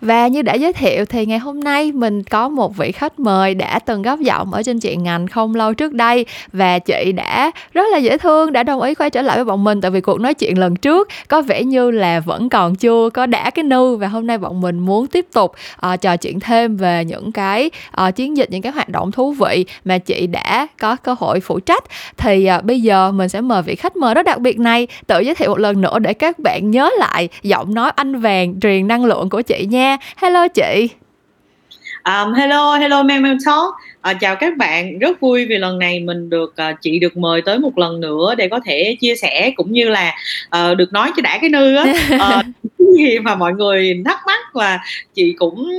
và 0.00 0.26
như 0.26 0.42
đã 0.42 0.54
giới 0.54 0.72
thiệu 0.72 1.04
thì 1.04 1.26
ngày 1.26 1.38
hôm 1.38 1.60
nay 1.60 1.92
mình 1.92 2.22
có 2.22 2.48
một 2.48 2.76
vị 2.76 2.92
khách 2.92 3.20
mời 3.20 3.54
đã 3.54 3.78
từng 3.78 4.02
góp 4.02 4.20
giọng 4.20 4.52
ở 4.52 4.62
trên 4.62 4.80
chuyện 4.80 5.02
ngành 5.02 5.26
không 5.26 5.54
lâu 5.54 5.74
trước 5.74 5.92
đây. 5.92 6.26
Và 6.52 6.78
chị 6.78 7.12
đã 7.12 7.50
rất 7.72 7.84
là 7.92 7.98
dễ 7.98 8.18
thương 8.18 8.52
đã 8.52 8.62
đồng 8.62 8.80
ý 8.80 8.94
quay 8.94 9.10
trở 9.10 9.22
lại 9.22 9.36
với 9.36 9.44
bọn 9.44 9.64
mình 9.64 9.80
tại 9.80 9.90
vì 9.90 10.00
cuộc 10.00 10.20
nói 10.20 10.34
chuyện 10.34 10.58
lần 10.58 10.76
trước 10.76 11.08
có 11.28 11.42
vẻ 11.42 11.64
như 11.64 11.90
là 11.90 12.20
vẫn 12.20 12.48
còn 12.48 12.74
chưa 12.74 13.10
có 13.10 13.26
đã 13.26 13.50
cái 13.50 13.62
nư 13.62 13.96
và 13.96 14.08
hôm 14.08 14.26
nay 14.26 14.38
bọn 14.38 14.60
mình 14.60 14.78
muốn 14.78 15.06
tiếp 15.06 15.26
tục 15.32 15.54
uh, 15.92 16.00
trò 16.00 16.16
chuyện 16.16 16.40
thêm 16.40 16.76
về 16.76 17.04
những 17.04 17.32
cái 17.32 17.70
uh, 18.08 18.16
chiến 18.16 18.36
dịch 18.36 18.50
những 18.50 18.62
cái 18.62 18.72
hoạt 18.72 18.88
động 18.88 19.12
thú 19.12 19.32
vị 19.32 19.64
mà 19.84 19.98
chị 19.98 20.26
đã 20.26 20.66
có 20.80 20.96
cơ 20.96 21.14
hội 21.18 21.40
phụ 21.40 21.60
trách. 21.60 21.84
Thì 22.16 22.48
uh, 22.58 22.64
bây 22.64 22.80
giờ 22.80 23.12
mình 23.12 23.28
sẽ 23.28 23.40
mời 23.40 23.62
vị 23.62 23.74
khách 23.74 23.96
mời 23.96 24.14
rất 24.14 24.22
đặc 24.22 24.38
biệt 24.38 24.58
này 24.58 24.86
tự 25.06 25.20
giới 25.20 25.34
thiệu 25.34 25.50
một 25.50 25.58
lần 25.58 25.80
nữa 25.80 25.98
để 25.98 26.14
các 26.14 26.38
bạn 26.38 26.70
nhớ 26.70 26.90
lại 26.98 27.28
giọng 27.42 27.74
nói 27.74 27.90
anh 27.96 28.20
vàng 28.20 28.60
truyền 28.60 28.88
năng 28.88 29.04
lượng 29.04 29.28
của 29.28 29.42
chị 29.42 29.66
nha 29.70 29.87
hello 30.16 30.48
chị 30.48 30.88
Um, 32.04 32.32
hello, 32.34 32.78
hello 32.78 33.02
Mem 33.02 33.22
Mem 33.22 33.38
Talk. 33.46 33.74
À, 34.00 34.14
chào 34.14 34.36
các 34.36 34.56
bạn, 34.56 34.98
rất 34.98 35.20
vui 35.20 35.46
vì 35.46 35.58
lần 35.58 35.78
này 35.78 36.00
mình 36.00 36.30
được 36.30 36.54
uh, 36.70 36.76
chị 36.80 36.98
được 36.98 37.16
mời 37.16 37.42
tới 37.42 37.58
một 37.58 37.78
lần 37.78 38.00
nữa 38.00 38.34
để 38.38 38.48
có 38.48 38.60
thể 38.64 38.96
chia 39.00 39.14
sẻ 39.16 39.52
cũng 39.56 39.72
như 39.72 39.88
là 39.88 40.14
uh, 40.46 40.76
được 40.76 40.92
nói 40.92 41.10
cho 41.16 41.22
đã 41.22 41.38
cái 41.40 41.50
nư 41.50 41.76
á. 41.76 41.84
Gì 42.98 43.18
mà 43.18 43.34
mọi 43.34 43.52
người 43.52 44.02
thắc 44.04 44.18
mắc 44.26 44.40
và 44.54 44.78
chị 45.14 45.34
cũng 45.38 45.70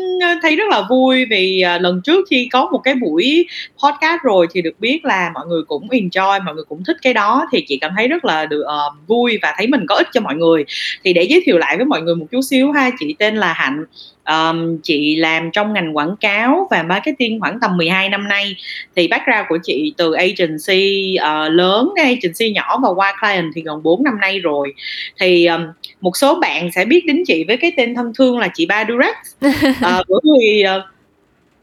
thấy 0.42 0.56
rất 0.56 0.64
là 0.70 0.82
vui 0.90 1.26
vì 1.30 1.64
uh, 1.76 1.82
lần 1.82 2.02
trước 2.04 2.28
khi 2.30 2.50
có 2.52 2.70
một 2.72 2.78
cái 2.78 2.96
buổi 2.96 3.48
podcast 3.84 4.22
rồi 4.24 4.48
thì 4.54 4.62
được 4.62 4.80
biết 4.80 5.06
là 5.06 5.32
mọi 5.34 5.48
người 5.48 5.62
cũng 5.64 5.88
enjoy, 5.88 6.44
mọi 6.44 6.56
người 6.56 6.64
cũng 6.70 6.84
thích 6.84 6.98
cái 7.02 7.14
đó. 7.14 7.48
Thì 7.52 7.66
chị 7.68 7.78
cảm 7.78 7.92
thấy 7.98 8.08
rất 8.08 8.26
là 8.26 8.46
được 8.46 8.62
uh, 8.62 9.08
vui 9.08 9.40
và 9.42 9.54
thấy 9.58 9.68
mình 9.68 9.86
có 9.88 9.96
ích 9.96 10.08
cho 10.14 10.22
mọi 10.22 10.36
người. 10.36 10.66
Thì 11.04 11.14
để 11.14 11.24
giới 11.24 11.42
thiệu 11.46 11.58
lại 11.58 11.78
với 11.78 11.86
mọi 11.86 12.02
người 12.02 12.16
một 12.16 12.26
chút 12.32 12.42
xíu 12.42 12.72
ha, 12.72 12.90
chị 13.00 13.16
tên 13.20 13.36
là 13.36 13.54
Hạnh 13.54 13.86
um, 14.30 14.78
chị 14.84 15.16
làm 15.16 15.52
trong 15.52 15.74
ngành 15.74 15.98
quảng 15.98 16.16
cáo 16.20 16.68
và 16.72 16.84
marketing 16.84 17.40
khoảng 17.40 17.60
tầm 17.60 17.78
12 17.78 18.10
năm 18.10 18.28
nay. 18.28 18.56
Thì 18.96 19.08
background 19.08 19.46
của 19.50 19.58
chị 19.64 19.94
từ 19.98 20.14
agency 20.14 21.16
uh, 21.20 21.52
lớn 21.52 21.90
agency 21.96 22.52
nhỏ 22.52 22.80
và 22.84 22.90
qua 22.90 23.14
client 23.22 23.52
thì 23.56 23.62
gần 23.62 23.84
4 23.84 24.04
năm 24.04 24.20
nay 24.22 24.40
rồi. 24.40 24.74
Thì 25.20 25.46
um, 25.46 25.62
một 26.02 26.18
số 26.18 26.40
bạn 26.40 26.72
sẽ 26.72 26.86
biết 26.86 27.06
đến 27.06 27.24
chị 27.28 27.44
với 27.48 27.58
cái 27.58 27.72
tên 27.78 27.96
thân 27.96 28.14
thương 28.18 28.40
là 28.40 28.48
chị 28.54 28.66
Ba 28.66 28.86
Durex. 28.90 29.16
Uh, 29.46 30.08
bởi 30.10 30.22
vì 30.40 30.64
uh, 30.78 30.84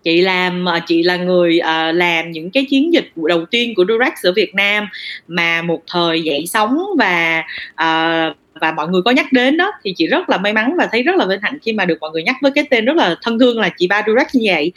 chị 0.02 0.20
làm 0.20 0.64
chị 0.86 1.02
là 1.02 1.16
người 1.16 1.60
uh, 1.60 1.94
làm 1.94 2.30
những 2.30 2.50
cái 2.50 2.66
chiến 2.70 2.92
dịch 2.92 3.10
đầu 3.16 3.44
tiên 3.44 3.74
của 3.74 3.84
Durex 3.88 4.12
ở 4.22 4.32
Việt 4.32 4.54
Nam 4.54 4.88
mà 5.28 5.62
một 5.62 5.82
thời 5.92 6.22
dậy 6.22 6.44
sóng 6.46 6.78
và 6.98 7.42
uh, 7.82 8.36
và 8.60 8.72
mọi 8.72 8.88
người 8.88 9.02
có 9.02 9.10
nhắc 9.10 9.26
đến 9.32 9.56
đó 9.56 9.72
thì 9.84 9.94
chị 9.96 10.06
rất 10.06 10.28
là 10.28 10.38
may 10.38 10.52
mắn 10.52 10.74
và 10.78 10.88
thấy 10.92 11.02
rất 11.02 11.16
là 11.16 11.26
vinh 11.26 11.40
hạnh 11.42 11.58
khi 11.62 11.72
mà 11.72 11.84
được 11.84 11.98
mọi 12.00 12.10
người 12.10 12.22
nhắc 12.22 12.36
với 12.42 12.50
cái 12.54 12.64
tên 12.70 12.84
rất 12.84 12.96
là 12.96 13.16
thân 13.22 13.38
thương 13.38 13.60
là 13.60 13.70
chị 13.78 13.86
ba 13.86 14.02
Durex 14.06 14.26
như 14.32 14.42
vậy. 14.46 14.72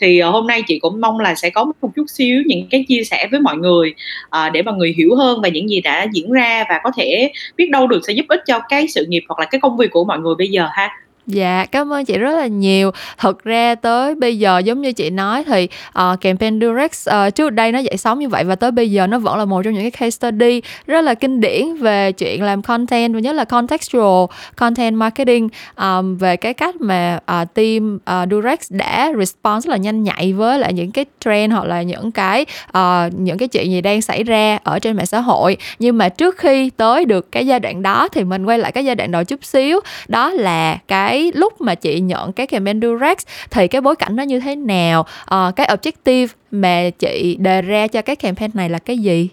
Thì 0.00 0.22
uh, 0.22 0.32
hôm 0.32 0.46
nay 0.46 0.62
chị 0.66 0.78
cũng 0.78 1.00
mong 1.00 1.20
là 1.20 1.34
sẽ 1.34 1.50
có 1.50 1.64
một 1.64 1.88
chút 1.96 2.04
xíu 2.08 2.42
những 2.46 2.66
cái 2.70 2.84
chia 2.88 3.04
sẻ 3.04 3.28
với 3.30 3.40
mọi 3.40 3.56
người 3.56 3.94
uh, 4.26 4.52
để 4.52 4.62
mọi 4.62 4.74
người 4.74 4.94
hiểu 4.96 5.14
hơn 5.14 5.40
về 5.42 5.50
những 5.50 5.70
gì 5.70 5.80
đã 5.80 6.06
diễn 6.12 6.32
ra 6.32 6.64
và 6.68 6.80
có 6.84 6.90
thể 6.96 7.32
biết 7.56 7.70
đâu 7.70 7.86
được 7.86 8.00
sẽ 8.06 8.12
giúp 8.12 8.26
ích 8.28 8.40
cho 8.46 8.60
cái 8.68 8.88
sự 8.88 9.06
nghiệp 9.08 9.22
hoặc 9.28 9.40
là 9.40 9.46
cái 9.50 9.60
công 9.60 9.76
việc 9.76 9.90
của 9.90 10.04
mọi 10.04 10.18
người 10.18 10.34
bây 10.38 10.48
giờ 10.48 10.68
ha. 10.72 10.90
Dạ, 11.26 11.66
cảm 11.72 11.92
ơn 11.92 12.04
chị 12.04 12.18
rất 12.18 12.36
là 12.36 12.46
nhiều. 12.46 12.90
Thật 13.18 13.44
ra 13.44 13.74
tới 13.74 14.14
bây 14.14 14.38
giờ 14.38 14.58
giống 14.58 14.80
như 14.80 14.92
chị 14.92 15.10
nói 15.10 15.44
thì 15.44 15.68
uh, 15.88 16.20
campaign 16.20 16.60
Durex 16.60 17.08
uh, 17.10 17.34
trước 17.34 17.50
đây 17.50 17.72
nó 17.72 17.78
dậy 17.78 17.96
sóng 17.96 18.18
như 18.18 18.28
vậy 18.28 18.44
và 18.44 18.54
tới 18.54 18.70
bây 18.70 18.90
giờ 18.90 19.06
nó 19.06 19.18
vẫn 19.18 19.38
là 19.38 19.44
một 19.44 19.62
trong 19.62 19.74
những 19.74 19.82
cái 19.82 19.90
case 19.90 20.10
study 20.10 20.60
rất 20.86 21.00
là 21.00 21.14
kinh 21.14 21.40
điển 21.40 21.76
về 21.76 22.12
chuyện 22.12 22.42
làm 22.42 22.62
content 22.62 23.14
và 23.14 23.20
nhất 23.20 23.32
là 23.32 23.44
contextual 23.44 24.24
content 24.56 24.96
marketing 24.96 25.48
um, 25.76 26.16
về 26.16 26.36
cái 26.36 26.54
cách 26.54 26.74
mà 26.80 27.18
uh, 27.42 27.54
team 27.54 27.96
uh, 27.96 28.30
Durex 28.30 28.58
đã 28.72 29.12
respond 29.18 29.66
rất 29.66 29.70
là 29.70 29.76
nhanh 29.76 30.02
nhạy 30.02 30.32
với 30.32 30.58
lại 30.58 30.72
những 30.72 30.90
cái 30.90 31.04
trend 31.20 31.52
hoặc 31.52 31.64
là 31.64 31.82
những 31.82 32.12
cái 32.12 32.46
uh, 32.78 33.14
những 33.18 33.38
cái 33.38 33.48
chuyện 33.48 33.70
gì 33.70 33.80
đang 33.80 34.02
xảy 34.02 34.22
ra 34.24 34.58
ở 34.64 34.78
trên 34.78 34.96
mạng 34.96 35.06
xã 35.06 35.20
hội. 35.20 35.56
Nhưng 35.78 35.98
mà 35.98 36.08
trước 36.08 36.38
khi 36.38 36.70
tới 36.70 37.04
được 37.04 37.32
cái 37.32 37.46
giai 37.46 37.60
đoạn 37.60 37.82
đó 37.82 38.08
thì 38.08 38.24
mình 38.24 38.44
quay 38.44 38.58
lại 38.58 38.72
cái 38.72 38.84
giai 38.84 38.94
đoạn 38.94 39.10
đầu 39.10 39.24
chút 39.24 39.44
xíu, 39.44 39.80
đó 40.08 40.30
là 40.30 40.78
cái 40.88 41.13
cái 41.14 41.32
lúc 41.34 41.60
mà 41.60 41.74
chị 41.74 42.00
nhận 42.00 42.32
cái 42.32 42.46
campaign 42.46 42.80
Durex 42.80 43.18
thì 43.50 43.68
cái 43.68 43.80
bối 43.80 43.96
cảnh 43.96 44.16
nó 44.16 44.22
như 44.22 44.40
thế 44.40 44.56
nào? 44.56 45.00
Uh, 45.00 45.56
cái 45.56 45.66
objective 45.66 46.26
mà 46.50 46.90
chị 46.98 47.36
đề 47.40 47.62
ra 47.62 47.86
cho 47.86 48.02
cái 48.02 48.16
campaign 48.16 48.50
này 48.54 48.68
là 48.68 48.78
cái 48.78 48.98
gì? 48.98 49.28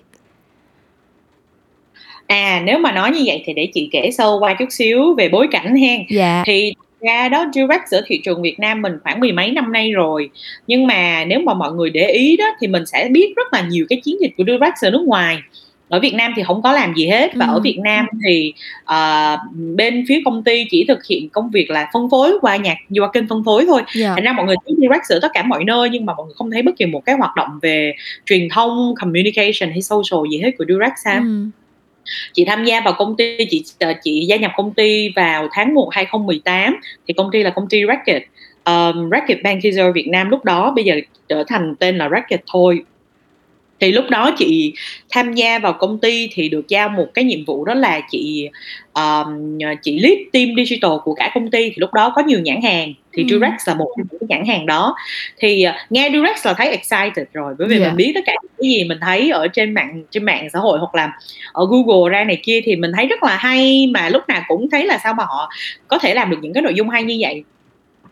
À 2.27 2.61
nếu 2.65 2.79
mà 2.79 2.91
nói 2.91 3.11
như 3.11 3.21
vậy 3.25 3.43
thì 3.45 3.53
để 3.53 3.67
chị 3.73 3.89
kể 3.91 4.11
sâu 4.11 4.39
qua 4.39 4.55
chút 4.59 4.65
xíu 4.69 5.15
về 5.17 5.29
bối 5.29 5.47
cảnh 5.51 5.75
hen. 5.75 6.01
Dạ. 6.09 6.43
thì 6.45 6.73
ra 7.01 7.29
đó 7.29 7.45
Durex 7.53 7.81
ở 7.91 8.01
thị 8.07 8.21
trường 8.23 8.41
Việt 8.41 8.59
Nam 8.59 8.81
mình 8.81 8.93
khoảng 9.03 9.19
mười 9.19 9.31
mấy 9.31 9.51
năm 9.51 9.71
nay 9.71 9.91
rồi. 9.91 10.29
Nhưng 10.67 10.88
mà 10.88 11.25
nếu 11.25 11.39
mà 11.39 11.53
mọi 11.53 11.71
người 11.71 11.89
để 11.89 12.07
ý 12.07 12.38
đó 12.38 12.45
thì 12.59 12.67
mình 12.67 12.85
sẽ 12.85 13.07
biết 13.11 13.33
rất 13.35 13.53
là 13.53 13.61
nhiều 13.61 13.85
cái 13.89 14.01
chiến 14.03 14.15
dịch 14.21 14.31
của 14.38 14.43
Durex 14.47 14.73
ở 14.81 14.89
nước 14.89 15.03
ngoài 15.05 15.38
ở 15.91 16.00
Việt 16.00 16.13
Nam 16.13 16.33
thì 16.36 16.43
không 16.43 16.62
có 16.62 16.71
làm 16.71 16.93
gì 16.95 17.07
hết 17.07 17.31
và 17.36 17.45
ừ. 17.45 17.53
ở 17.53 17.60
Việt 17.60 17.79
Nam 17.83 18.05
thì 18.25 18.53
uh, 18.83 19.39
bên 19.75 20.05
phía 20.07 20.21
công 20.25 20.43
ty 20.43 20.65
chỉ 20.71 20.86
thực 20.88 21.05
hiện 21.05 21.29
công 21.29 21.50
việc 21.50 21.69
là 21.69 21.89
phân 21.93 22.10
phối 22.10 22.33
qua 22.41 22.55
nhạc 22.55 22.77
qua 23.00 23.10
kênh 23.13 23.27
phân 23.27 23.43
phối 23.43 23.65
thôi 23.67 23.81
yeah. 23.81 23.95
Dạ. 23.95 24.13
thành 24.15 24.24
ra 24.24 24.33
mọi 24.33 24.45
người 24.45 24.55
thấy 24.65 24.75
direct 24.77 25.03
ở 25.10 25.19
tất 25.21 25.31
cả 25.33 25.43
mọi 25.43 25.63
nơi 25.63 25.89
nhưng 25.89 26.05
mà 26.05 26.13
mọi 26.13 26.25
người 26.25 26.33
không 26.38 26.51
thấy 26.51 26.62
bất 26.62 26.77
kỳ 26.77 26.86
một 26.86 27.05
cái 27.05 27.15
hoạt 27.15 27.36
động 27.36 27.60
về 27.62 27.93
truyền 28.25 28.50
thông 28.50 28.93
communication 29.01 29.71
hay 29.71 29.81
social 29.81 30.31
gì 30.31 30.38
hết 30.38 30.51
của 30.57 30.65
direct 30.67 30.95
sao 31.03 31.21
ừ 31.21 31.45
chị 32.33 32.45
tham 32.45 32.65
gia 32.65 32.81
vào 32.81 32.93
công 32.98 33.17
ty 33.17 33.38
chị 33.50 33.63
ờ, 33.79 33.93
chị 34.03 34.25
gia 34.25 34.36
nhập 34.36 34.51
công 34.55 34.74
ty 34.74 35.10
vào 35.15 35.48
tháng 35.51 35.74
1 35.74 35.89
2018 35.91 36.75
thì 37.07 37.13
công 37.13 37.29
ty 37.31 37.43
là 37.43 37.50
công 37.50 37.69
ty 37.69 37.81
Racket 37.88 38.24
um, 38.65 39.10
Racket 39.10 39.38
Bankizer 39.43 39.91
Việt 39.93 40.07
Nam 40.07 40.29
lúc 40.29 40.45
đó 40.45 40.74
bây 40.75 40.86
giờ 40.86 40.95
trở 41.29 41.43
thành 41.48 41.75
tên 41.75 41.98
là 41.98 42.10
Racket 42.10 42.41
thôi 42.48 42.83
thì 43.81 43.91
lúc 43.91 44.05
đó 44.09 44.31
chị 44.38 44.73
tham 45.09 45.33
gia 45.33 45.59
vào 45.59 45.73
công 45.73 46.00
ty 46.00 46.29
thì 46.33 46.50
được 46.50 46.67
giao 46.67 46.89
một 46.89 47.07
cái 47.13 47.25
nhiệm 47.25 47.45
vụ 47.45 47.65
đó 47.65 47.73
là 47.73 48.01
chị 48.11 48.50
um, 48.93 49.57
chị 49.81 50.00
lead 50.00 50.17
team 50.33 50.50
digital 50.57 50.91
của 51.03 51.13
cả 51.13 51.31
công 51.35 51.51
ty. 51.51 51.69
Thì 51.69 51.75
lúc 51.75 51.93
đó 51.93 52.13
có 52.15 52.21
nhiều 52.21 52.39
nhãn 52.39 52.61
hàng. 52.61 52.93
Thì 53.13 53.23
ừ. 53.23 53.27
Durex 53.29 53.67
là 53.67 53.73
một 53.73 53.88
trong 53.97 54.07
những 54.11 54.29
nhãn 54.29 54.45
hàng 54.45 54.65
đó. 54.65 54.95
Thì 55.38 55.65
uh, 55.69 55.75
nghe 55.89 56.09
Durex 56.13 56.45
là 56.45 56.53
thấy 56.53 56.69
excited 56.69 57.27
rồi. 57.33 57.53
Bởi 57.59 57.67
vì 57.67 57.79
yeah. 57.79 57.88
mình 57.88 57.97
biết 57.97 58.11
tất 58.15 58.21
cả 58.25 58.33
cái 58.41 58.69
gì 58.69 58.83
mình 58.83 58.97
thấy 59.01 59.29
ở 59.29 59.47
trên 59.47 59.73
mạng 59.73 60.03
trên 60.11 60.23
mạng 60.23 60.47
xã 60.53 60.59
hội 60.59 60.79
hoặc 60.79 60.95
là 60.95 61.11
ở 61.53 61.65
Google 61.69 62.11
ra 62.11 62.23
này 62.23 62.39
kia 62.43 62.61
thì 62.63 62.75
mình 62.75 62.91
thấy 62.95 63.07
rất 63.07 63.23
là 63.23 63.35
hay. 63.35 63.88
Mà 63.93 64.09
lúc 64.09 64.23
nào 64.27 64.41
cũng 64.47 64.69
thấy 64.69 64.85
là 64.85 64.97
sao 65.03 65.13
mà 65.13 65.23
họ 65.23 65.50
có 65.88 65.97
thể 65.97 66.13
làm 66.13 66.29
được 66.29 66.38
những 66.41 66.53
cái 66.53 66.63
nội 66.63 66.73
dung 66.73 66.89
hay 66.89 67.03
như 67.03 67.17
vậy 67.19 67.43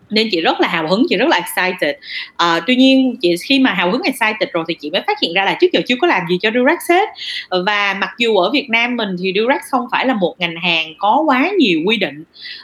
nên 0.10 0.30
chị 0.32 0.42
rất 0.42 0.60
là 0.60 0.68
hào 0.68 0.88
hứng 0.88 1.06
chị 1.10 1.16
rất 1.16 1.28
là 1.30 1.38
excited 1.38 1.96
à, 2.38 2.60
tuy 2.68 2.76
nhiên 2.76 3.16
chị 3.22 3.36
khi 3.44 3.60
mà 3.60 3.74
hào 3.74 3.92
hứng 3.92 4.02
excited 4.02 4.50
rồi 4.54 4.64
thì 4.68 4.76
chị 4.82 4.90
mới 4.90 5.02
phát 5.08 5.18
hiện 5.22 5.34
ra 5.34 5.46
là 5.46 5.58
trước 5.62 5.68
giờ 5.74 5.80
chưa 5.88 5.96
có 6.02 6.08
làm 6.08 6.22
gì 6.30 6.38
cho 6.42 6.50
Durex 6.56 6.80
hết 6.90 7.10
và 7.66 7.98
mặc 8.00 8.10
dù 8.18 8.38
ở 8.38 8.52
Việt 8.52 8.70
Nam 8.70 8.96
mình 8.96 9.10
thì 9.24 9.34
Durex 9.36 9.62
không 9.72 9.86
phải 9.92 10.06
là 10.06 10.14
một 10.14 10.36
ngành 10.40 10.56
hàng 10.56 10.94
có 10.98 11.24
quá 11.26 11.52
nhiều 11.58 11.80
quy 11.86 11.98
định 11.98 12.24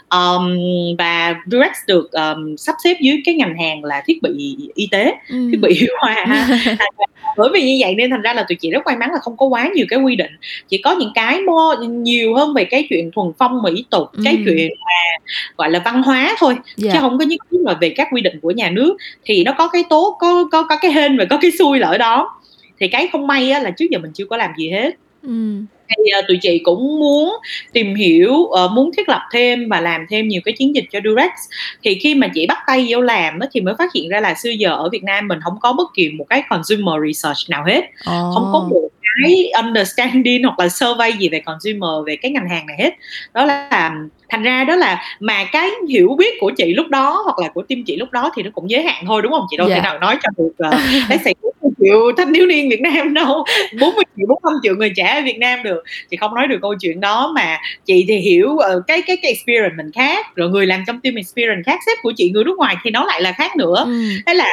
um, 0.09 0.57
và 0.97 1.35
Durex 1.45 1.71
được 1.87 2.11
um, 2.11 2.55
sắp 2.55 2.75
xếp 2.83 2.97
dưới 3.01 3.21
cái 3.25 3.35
ngành 3.35 3.57
hàng 3.57 3.83
là 3.83 4.03
thiết 4.05 4.21
bị 4.21 4.57
y 4.75 4.87
tế 4.91 5.13
ừ. 5.29 5.49
thiết 5.51 5.59
bị 5.61 5.73
hiệu 5.79 5.93
hòa 6.01 6.47
bởi 7.37 7.49
vì 7.53 7.61
như 7.61 7.77
vậy 7.79 7.95
nên 7.95 8.09
thành 8.11 8.21
ra 8.21 8.33
là 8.33 8.45
tụi 8.49 8.55
chị 8.55 8.71
rất 8.71 8.85
may 8.85 8.97
mắn 8.97 9.09
là 9.11 9.19
không 9.21 9.37
có 9.37 9.45
quá 9.45 9.69
nhiều 9.75 9.85
cái 9.89 9.99
quy 9.99 10.15
định 10.15 10.31
chỉ 10.69 10.77
có 10.77 10.95
những 10.95 11.11
cái 11.15 11.41
mo 11.41 11.75
nhiều 11.89 12.35
hơn 12.35 12.53
về 12.53 12.63
cái 12.63 12.87
chuyện 12.89 13.11
thuần 13.15 13.31
phong 13.37 13.61
mỹ 13.61 13.85
tục 13.89 14.11
ừ. 14.11 14.21
cái 14.25 14.37
chuyện 14.45 14.71
mà 14.85 15.27
gọi 15.57 15.71
là 15.71 15.81
văn 15.85 16.03
hóa 16.03 16.35
thôi 16.39 16.53
yeah. 16.53 16.65
chứ 16.77 16.87
dạ. 16.93 16.99
không 16.99 17.17
có 17.17 17.25
nhất 17.51 17.61
là 17.65 17.73
về 17.81 17.89
các 17.89 18.07
quy 18.11 18.21
định 18.21 18.39
của 18.41 18.51
nhà 18.51 18.69
nước 18.69 18.97
thì 19.25 19.43
nó 19.43 19.53
có 19.57 19.67
cái 19.67 19.83
tốt 19.89 20.17
có 20.19 20.43
có 20.51 20.63
có 20.63 20.77
cái 20.81 20.91
hên 20.91 21.17
và 21.17 21.25
có 21.29 21.37
cái 21.41 21.51
xui 21.51 21.81
ở 21.81 21.97
đó. 21.97 22.29
Thì 22.79 22.87
cái 22.87 23.07
không 23.11 23.27
may 23.27 23.51
á, 23.51 23.59
là 23.59 23.71
trước 23.71 23.85
giờ 23.91 23.99
mình 23.99 24.11
chưa 24.13 24.25
có 24.25 24.37
làm 24.37 24.51
gì 24.57 24.69
hết. 24.69 24.95
Ừ. 25.23 25.55
Thì 25.89 26.03
uh, 26.19 26.25
tụi 26.27 26.37
chị 26.41 26.59
cũng 26.59 26.99
muốn 26.99 27.35
tìm 27.73 27.95
hiểu 27.95 28.33
uh, 28.33 28.71
muốn 28.71 28.91
thiết 28.97 29.09
lập 29.09 29.21
thêm 29.33 29.69
và 29.69 29.81
làm 29.81 30.05
thêm 30.09 30.27
nhiều 30.27 30.41
cái 30.45 30.53
chiến 30.57 30.75
dịch 30.75 30.85
cho 30.91 30.99
Durex. 31.03 31.31
Thì 31.83 31.95
khi 31.95 32.15
mà 32.15 32.27
chị 32.27 32.45
bắt 32.47 32.57
tay 32.67 32.85
vô 32.89 33.01
làm 33.01 33.39
đó, 33.39 33.47
thì 33.51 33.61
mới 33.61 33.73
phát 33.77 33.93
hiện 33.93 34.09
ra 34.09 34.19
là 34.19 34.33
xưa 34.33 34.49
giờ 34.49 34.69
ở 34.69 34.89
Việt 34.89 35.03
Nam 35.03 35.27
mình 35.27 35.39
không 35.43 35.53
có 35.61 35.73
bất 35.73 35.93
kỳ 35.95 36.09
một 36.09 36.25
cái 36.29 36.43
consumer 36.49 36.95
research 37.07 37.49
nào 37.49 37.63
hết. 37.67 37.81
Oh. 37.81 38.33
không 38.33 38.49
có 38.53 38.67
một 38.69 38.89
cái 39.23 39.51
understanding 39.63 40.43
hoặc 40.43 40.59
là 40.59 40.69
survey 40.69 41.11
gì 41.11 41.29
về 41.29 41.39
consumer 41.39 42.05
về 42.05 42.15
cái 42.15 42.31
ngành 42.31 42.49
hàng 42.49 42.65
này 42.65 42.77
hết 42.79 42.93
đó 43.33 43.45
là 43.45 43.91
thành 44.29 44.43
ra 44.43 44.63
đó 44.63 44.75
là 44.75 45.01
mà 45.19 45.45
cái 45.51 45.69
hiểu 45.89 46.15
biết 46.17 46.33
của 46.39 46.51
chị 46.57 46.73
lúc 46.73 46.87
đó 46.89 47.21
hoặc 47.23 47.39
là 47.39 47.49
của 47.49 47.61
team 47.61 47.83
chị 47.83 47.95
lúc 47.95 48.11
đó 48.11 48.31
thì 48.35 48.43
nó 48.43 48.49
cũng 48.53 48.69
giới 48.69 48.83
hạn 48.83 49.03
thôi 49.07 49.21
đúng 49.21 49.31
không 49.31 49.45
chị 49.49 49.57
đâu 49.57 49.67
yeah. 49.67 49.77
thể 49.77 49.87
dạ. 49.87 49.91
nào 49.91 49.99
nói 49.99 50.17
cho 50.23 50.29
được 50.37 50.67
uh, 50.67 50.79
cái 51.09 51.17
sĩ 51.25 51.31
triệu 51.85 52.11
thanh 52.17 52.33
thiếu 52.33 52.45
niên 52.47 52.69
Việt 52.69 52.81
Nam 52.81 53.13
đâu 53.13 53.45
40 53.79 54.03
triệu 54.17 54.25
45 54.27 54.53
triệu 54.63 54.75
người 54.75 54.91
trẻ 54.95 55.15
ở 55.15 55.21
Việt 55.25 55.37
Nam 55.37 55.63
được 55.63 55.83
chị 56.09 56.17
không 56.17 56.35
nói 56.35 56.47
được 56.47 56.57
câu 56.61 56.75
chuyện 56.79 56.99
đó 56.99 57.31
mà 57.35 57.57
chị 57.85 58.05
thì 58.07 58.17
hiểu 58.17 58.49
uh, 58.49 58.83
cái 58.87 59.01
cái 59.01 59.17
cái 59.17 59.31
experience 59.31 59.75
mình 59.77 59.91
khác 59.91 60.35
rồi 60.35 60.49
người 60.49 60.65
làm 60.65 60.83
trong 60.87 60.99
team 60.99 61.15
experience 61.15 61.63
khác 61.65 61.79
sếp 61.85 61.97
của 62.01 62.13
chị 62.17 62.31
người 62.31 62.43
nước 62.43 62.57
ngoài 62.57 62.75
thì 62.83 62.91
nó 62.91 63.05
lại 63.05 63.21
là 63.21 63.31
khác 63.31 63.55
nữa 63.55 63.83
ừ. 63.85 64.09
thế 64.25 64.33
là 64.33 64.49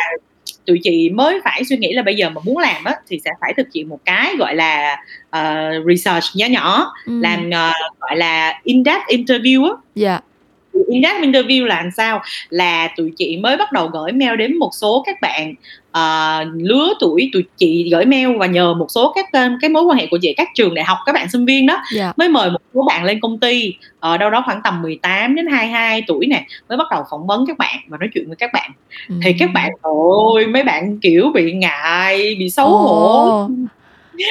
tụi 0.67 0.81
chị 0.83 1.11
mới 1.11 1.41
phải 1.45 1.65
suy 1.65 1.77
nghĩ 1.77 1.93
là 1.93 2.03
bây 2.03 2.17
giờ 2.17 2.31
mà 2.31 2.41
muốn 2.45 2.59
làm 2.59 2.85
á 2.85 2.95
thì 3.09 3.21
sẽ 3.25 3.31
phải 3.41 3.55
thực 3.57 3.67
hiện 3.75 3.89
một 3.89 3.99
cái 4.05 4.35
gọi 4.39 4.55
là 4.55 4.97
uh, 5.37 5.87
research 5.89 6.25
nhỏ 6.35 6.47
nhỏ 6.47 6.93
ừ. 7.07 7.21
làm 7.21 7.47
uh, 7.47 8.01
gọi 8.01 8.17
là 8.17 8.61
in-depth 8.65 9.07
interview 9.09 9.65
á 9.65 9.71
yeah 9.71 9.79
dạ. 9.95 10.32
In-depth 10.73 11.21
interview 11.23 11.65
là 11.65 11.83
làm 11.83 11.91
sao 11.91 12.23
là 12.51 12.89
tụi 12.97 13.13
chị 13.17 13.37
mới 13.37 13.57
bắt 13.57 13.73
đầu 13.73 13.87
gửi 13.87 14.13
mail 14.13 14.37
đến 14.37 14.59
một 14.59 14.71
số 14.73 15.03
các 15.07 15.17
bạn 15.21 15.55
uh, 15.99 16.63
lứa 16.63 16.93
tuổi 17.01 17.31
tụi 17.33 17.45
chị 17.57 17.89
gửi 17.93 18.05
mail 18.05 18.37
và 18.39 18.47
nhờ 18.47 18.75
một 18.75 18.87
số 18.89 19.13
các 19.15 19.27
cái 19.61 19.71
mối 19.71 19.83
quan 19.83 19.99
hệ 19.99 20.07
của 20.07 20.19
chị 20.23 20.35
các 20.37 20.49
trường 20.55 20.75
đại 20.75 20.85
học 20.85 20.99
các 21.07 21.13
bạn 21.13 21.31
sinh 21.31 21.45
viên 21.45 21.67
đó 21.67 21.75
yeah. 21.75 21.87
Dạ. 21.95 22.13
mới 22.17 22.29
mời 22.29 22.51
một 22.51 22.61
số 22.75 22.85
bạn 22.89 23.05
lên 23.05 23.21
công 23.21 23.39
ty 23.39 23.75
ở 24.01 24.15
uh, 24.15 24.21
đâu 24.21 24.31
đó 24.31 24.43
khoảng 24.47 24.61
tầm 24.65 24.83
18 24.83 25.35
đến 25.35 25.47
22 25.47 26.03
tuổi 26.07 26.27
nè 26.27 26.47
mới 26.69 26.79
bắt 26.79 26.87
đầu 26.91 27.05
phỏng 27.11 27.27
vấn 27.27 27.47
các 27.47 27.59
bạn 27.59 27.77
và 27.89 27.99
nói 28.01 28.09
chuyện 28.15 28.27
với 28.27 28.37
các 28.37 28.51
bạn 28.53 28.71
ừ. 29.09 29.15
thì 29.25 29.33
các 29.39 29.51
bạn 29.55 29.71
ôi 29.81 30.47
mấy 30.47 30.65
bạn 30.65 30.99
kiểu 30.99 31.31
bị 31.35 31.53
ngại 31.53 32.37
bị 32.39 32.51
xấu 32.51 32.67
oh. 32.67 32.81
hổ 32.81 33.49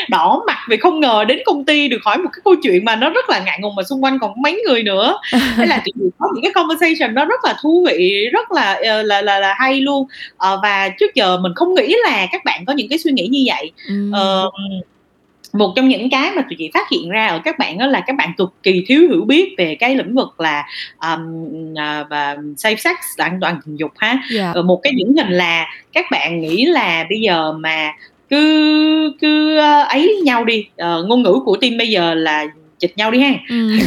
đỏ 0.10 0.44
mặt 0.48 0.58
vì 0.70 0.78
không 0.78 1.00
ngờ 1.00 1.26
đến 1.28 1.40
công 1.46 1.66
ty 1.66 1.88
được 1.88 2.00
hỏi 2.06 2.18
một 2.18 2.30
cái 2.34 2.42
câu 2.44 2.56
chuyện 2.64 2.86
mà 2.86 2.96
nó 2.96 3.10
rất 3.10 3.30
là 3.30 3.40
ngại 3.40 3.60
ngùng 3.62 3.76
mà 3.76 3.84
xung 3.84 4.04
quanh 4.04 4.20
còn 4.20 4.42
mấy 4.42 4.62
người 4.68 4.84
nữa 4.84 5.18
thế 5.56 5.66
là 5.66 5.84
tụi 5.86 6.10
có 6.18 6.28
những 6.34 6.44
cái 6.44 6.52
conversation 6.54 7.16
nó 7.16 7.26
rất 7.26 7.40
là 7.44 7.56
thú 7.62 7.86
vị 7.90 8.30
rất 8.34 8.52
là 8.52 8.74
ờ, 8.74 9.02
là 9.02 9.22
là, 9.22 9.40
là 9.40 9.54
hay 9.58 9.82
luôn 9.82 10.08
uh, 10.34 10.60
và 10.64 10.90
trước 11.00 11.16
giờ 11.16 11.38
mình 11.38 11.52
không 11.56 11.76
nghĩ 11.76 11.96
là 12.04 12.28
các 12.32 12.46
bạn 12.46 12.66
có 12.66 12.74
những 12.74 12.90
cái 12.90 13.00
suy 13.00 13.12
nghĩ 13.12 13.28
như 13.28 13.44
vậy 13.48 13.72
uh, 14.10 14.54
một 15.54 15.74
trong 15.76 15.88
những 15.88 16.10
cái 16.10 16.32
mà 16.36 16.42
tụi 16.42 16.56
chị 16.58 16.72
phát 16.74 16.90
hiện 16.90 17.10
ra 17.10 17.28
ở 17.28 17.42
các 17.44 17.60
bạn 17.60 17.78
đó 17.78 17.88
là 17.88 18.04
các 18.08 18.16
bạn 18.16 18.34
cực 18.38 18.54
kỳ 18.64 18.84
thiếu 18.88 19.02
hiểu 19.10 19.26
biết 19.26 19.56
về 19.58 19.76
cái 19.76 19.96
lĩnh 19.96 20.16
vực 20.16 20.40
là 20.40 20.66
um, 21.00 21.22
uh, 21.72 22.10
và 22.10 22.36
safe 22.36 22.76
sex 22.76 22.96
an 23.18 23.38
toàn 23.42 23.60
tình 23.66 23.76
dục 23.76 23.92
ha 23.98 24.08
yeah. 24.08 24.56
Dạ. 24.56 24.62
một 24.62 24.80
cái 24.84 24.94
điển 24.94 25.08
hình 25.18 25.30
là 25.30 25.68
các 25.94 26.06
bạn 26.12 26.42
nghĩ 26.42 26.66
là 26.66 27.06
bây 27.10 27.20
giờ 27.20 27.52
mà 27.52 27.92
cứ 28.32 29.14
cứ 29.22 29.58
ờ, 29.58 29.82
ấy 29.82 30.22
nhau 30.26 30.46
đi. 30.46 30.68
Uh, 30.74 31.08
ngôn 31.08 31.24
ngữ 31.24 31.40
của 31.46 31.58
team 31.62 31.78
bây 31.78 31.90
giờ 31.90 32.14
là 32.14 32.46
chịch 32.80 32.98
nhau 32.98 33.12
đi 33.12 33.20
ha. 33.20 33.34
Ừ. 33.50 33.70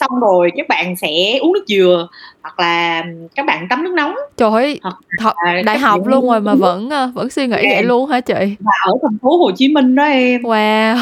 xong 0.00 0.20
rồi 0.20 0.50
các 0.56 0.68
bạn 0.68 0.96
sẽ 0.96 1.38
uống 1.40 1.52
nước 1.52 1.64
dừa 1.66 2.08
hoặc 2.42 2.60
là 2.60 3.04
các 3.34 3.46
bạn 3.46 3.68
tắm 3.68 3.84
nước 3.84 3.92
nóng. 3.94 4.14
Trời 4.36 4.50
ơi 4.50 4.80
thật 5.18 5.32
đại 5.64 5.78
học 5.78 6.06
luôn 6.06 6.28
rồi 6.28 6.40
mà 6.40 6.54
vẫn 6.54 6.90
ờ, 6.90 7.10
vẫn 7.14 7.30
suy 7.30 7.46
nghĩ 7.46 7.56
vậy 7.56 7.82
luôn 7.82 8.10
hả 8.10 8.20
chị? 8.20 8.34
Và 8.60 8.72
ở 8.84 8.92
thành 9.02 9.18
phố 9.22 9.36
Hồ 9.36 9.50
Chí 9.56 9.68
Minh 9.68 9.94
đó 9.94 10.04
em. 10.04 10.42
Wow 10.42 10.96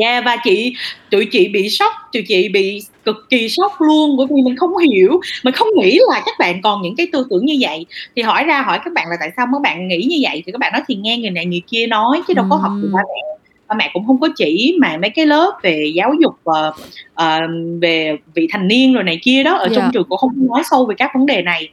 yeah, 0.00 0.24
và 0.24 0.36
chị 0.44 0.74
tụi 1.10 1.24
chị 1.32 1.48
bị 1.48 1.68
sốc 1.68 1.92
tụi 2.12 2.22
chị 2.28 2.48
bị 2.48 2.82
cực 3.04 3.16
kỳ 3.30 3.48
sốc 3.48 3.72
luôn 3.80 4.16
bởi 4.16 4.26
vì 4.30 4.42
mình 4.42 4.56
không 4.56 4.76
hiểu 4.76 5.20
mình 5.44 5.54
không 5.54 5.68
nghĩ 5.76 5.98
là 6.10 6.22
các 6.26 6.34
bạn 6.38 6.62
còn 6.62 6.82
những 6.82 6.96
cái 6.96 7.06
tư 7.12 7.26
tưởng 7.30 7.46
như 7.46 7.56
vậy 7.60 7.86
thì 8.16 8.22
hỏi 8.22 8.44
ra 8.44 8.62
hỏi 8.62 8.78
các 8.84 8.92
bạn 8.92 9.06
là 9.10 9.16
tại 9.20 9.30
sao 9.36 9.46
mấy 9.46 9.60
bạn 9.62 9.88
nghĩ 9.88 10.06
như 10.10 10.16
vậy 10.22 10.42
thì 10.46 10.52
các 10.52 10.58
bạn 10.58 10.72
nói 10.72 10.82
thì 10.88 10.94
nghe 10.94 11.18
người 11.18 11.30
này 11.30 11.46
người 11.46 11.62
kia 11.66 11.86
nói 11.86 12.22
chứ 12.28 12.34
đâu 12.34 12.46
có 12.50 12.56
học 12.56 12.72
từ 12.82 12.90
ba 12.92 13.00
mẹ 13.08 13.42
ba 13.68 13.74
mẹ 13.74 13.90
cũng 13.92 14.06
không 14.06 14.20
có 14.20 14.28
chỉ 14.36 14.76
mà 14.80 14.96
mấy 14.96 15.10
cái 15.10 15.26
lớp 15.26 15.52
về 15.62 15.92
giáo 15.94 16.14
dục 16.20 16.34
uh, 16.50 16.74
uh, 17.22 17.80
về 17.80 18.16
vị 18.34 18.48
thành 18.50 18.68
niên 18.68 18.92
rồi 18.92 19.04
này 19.04 19.18
kia 19.22 19.42
đó 19.42 19.56
ở 19.56 19.64
yeah. 19.64 19.72
trong 19.74 19.84
dạ. 19.84 19.90
trường 19.92 20.04
cũng 20.08 20.18
không 20.18 20.30
nói 20.36 20.62
sâu 20.70 20.86
về 20.86 20.94
các 20.98 21.10
vấn 21.14 21.26
đề 21.26 21.42
này 21.42 21.68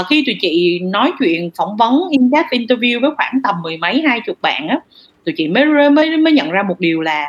uh, 0.00 0.06
khi 0.10 0.24
tụi 0.26 0.36
chị 0.40 0.78
nói 0.82 1.12
chuyện 1.18 1.50
phỏng 1.56 1.76
vấn 1.76 2.02
in 2.10 2.30
depth 2.30 2.50
interview 2.50 3.00
với 3.00 3.10
khoảng 3.16 3.40
tầm 3.44 3.54
mười 3.62 3.76
mấy 3.76 4.02
hai 4.06 4.20
chục 4.26 4.36
bạn 4.42 4.68
á 4.68 4.78
tụi 5.24 5.34
chị 5.36 5.48
mới 5.48 5.90
mới 5.90 6.16
mới 6.16 6.32
nhận 6.32 6.50
ra 6.50 6.62
một 6.62 6.80
điều 6.80 7.00
là 7.00 7.26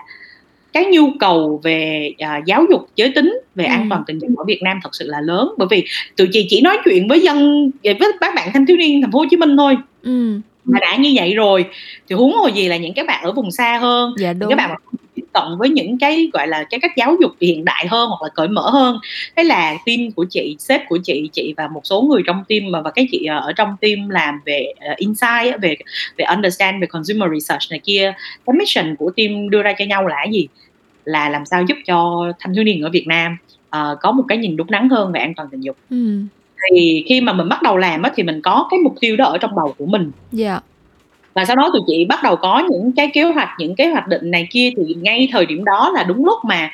cái 0.74 0.86
nhu 0.86 1.10
cầu 1.20 1.60
về 1.63 2.12
uh, 2.24 2.46
giáo 2.46 2.65
dục 2.70 2.88
giới 2.96 3.12
tính 3.15 3.39
về 3.56 3.65
ừ. 3.65 3.70
an 3.70 3.88
toàn 3.89 4.03
tình 4.08 4.20
dục 4.20 4.30
ở 4.38 4.44
Việt 4.44 4.63
Nam 4.63 4.80
thật 4.84 4.89
sự 4.96 5.08
là 5.08 5.22
lớn 5.22 5.53
bởi 5.58 5.68
vì 5.72 5.86
tụi 6.15 6.27
chị 6.32 6.46
chỉ 6.50 6.62
nói 6.62 6.77
chuyện 6.86 7.08
với 7.08 7.22
dân 7.22 7.70
với 7.84 8.12
các 8.22 8.36
bạn 8.36 8.50
thanh 8.53 8.65
thiếu 8.65 8.77
niên 8.77 9.01
thành 9.01 9.12
phố 9.12 9.20
Hồ 9.20 9.25
Chí 9.30 9.38
Minh 9.38 9.58
thôi 9.58 9.77
ừ. 10.03 10.39
mà 10.65 10.80
đã 10.80 10.96
như 10.96 11.12
vậy 11.15 11.34
rồi 11.34 11.65
thì 12.10 12.15
huống 12.15 12.34
hồ 12.34 12.48
gì 12.48 12.68
là 12.68 12.77
những 12.77 12.94
cái 12.94 13.06
bạn 13.06 13.24
ở 13.24 13.32
vùng 13.32 13.51
xa 13.51 13.77
hơn 13.82 14.13
dạ, 14.18 14.34
đúng. 14.34 14.50
cái 14.50 14.56
bạn 14.56 14.75
tiếp 15.15 15.25
cận 15.34 15.44
với 15.58 15.70
những 15.70 15.98
cái 15.98 16.30
gọi 16.34 16.48
là 16.48 16.63
cái 16.70 16.80
cách 16.80 16.92
giáo 16.98 17.15
dục 17.22 17.32
hiện 17.42 17.65
đại 17.65 17.88
hơn 17.88 18.10
hoặc 18.10 18.22
là 18.22 18.30
cởi 18.36 18.48
mở 18.48 18.70
hơn 18.70 18.98
thế 19.36 19.44
là 19.44 19.75
team 19.86 20.12
của 20.12 20.25
chị 20.30 20.56
sếp 20.60 20.82
của 20.89 20.98
chị 21.03 21.30
chị 21.34 21.53
và 21.58 21.68
một 21.68 21.82
số 21.84 22.01
người 22.01 22.22
trong 22.25 22.44
team 22.50 22.72
mà 22.72 22.82
và 22.82 22.92
cái 22.92 23.08
chị 23.12 23.25
ờ, 23.25 23.39
ở 23.39 23.53
trong 23.53 23.75
team 23.82 24.10
làm 24.10 24.39
về 24.46 24.74
uh, 24.92 24.98
insight 24.98 25.62
về 25.62 25.75
về 26.18 26.25
understand 26.25 26.82
về 26.82 26.88
consumer 26.88 27.30
research 27.34 27.72
này 27.72 27.80
kia 27.84 28.13
cái 28.46 28.53
mission 28.58 28.96
của 28.96 29.12
team 29.15 29.50
đưa 29.50 29.62
ra 29.62 29.74
cho 29.77 29.86
nhau 29.86 30.08
là 30.08 30.25
gì 30.32 30.48
là 31.06 31.30
làm 31.30 31.46
sao 31.46 31.64
giúp 31.64 31.78
cho 31.86 32.32
thanh 32.40 32.56
thiếu 32.56 32.64
niên 32.64 32.82
ở 32.82 32.90
Việt 32.90 33.08
Nam 33.08 33.38
uh, 33.76 34.00
có 34.02 34.12
một 34.12 34.24
cái 34.28 34.38
nhìn 34.38 34.56
đúng 34.56 34.72
đắn 34.72 34.90
hơn 34.90 35.12
về 35.12 35.20
an 35.20 35.34
toàn 35.34 35.50
tình 35.52 35.62
dục 35.62 35.78
ừ. 35.90 36.20
thì 36.70 37.04
khi 37.08 37.22
mà 37.22 37.34
mình 37.34 37.50
bắt 37.50 37.62
đầu 37.62 37.78
làm 37.78 38.02
á 38.02 38.12
thì 38.16 38.24
mình 38.24 38.42
có 38.42 38.68
cái 38.72 38.80
mục 38.84 38.96
tiêu 39.00 39.16
đó 39.16 39.26
ở 39.26 39.38
trong 39.38 39.56
đầu 39.56 39.76
của 39.78 39.86
mình 39.86 40.02
yeah 40.04 40.12
dạ. 40.32 40.60
và 41.34 41.46
sau 41.46 41.56
đó 41.56 41.70
tụi 41.74 41.82
chị 41.88 42.06
bắt 42.06 42.20
đầu 42.24 42.36
có 42.36 42.68
những 42.70 42.92
cái 42.92 43.12
kế 43.14 43.24
hoạch 43.24 43.50
những 43.58 43.76
cái 43.76 43.88
hoạch 43.88 44.08
định 44.08 44.32
này 44.32 44.48
kia 44.50 44.70
thì 44.78 44.94
ngay 44.94 45.30
thời 45.32 45.46
điểm 45.46 45.66
đó 45.66 45.92
là 45.94 46.04
đúng 46.04 46.26
lúc 46.26 46.38
mà 46.46 46.72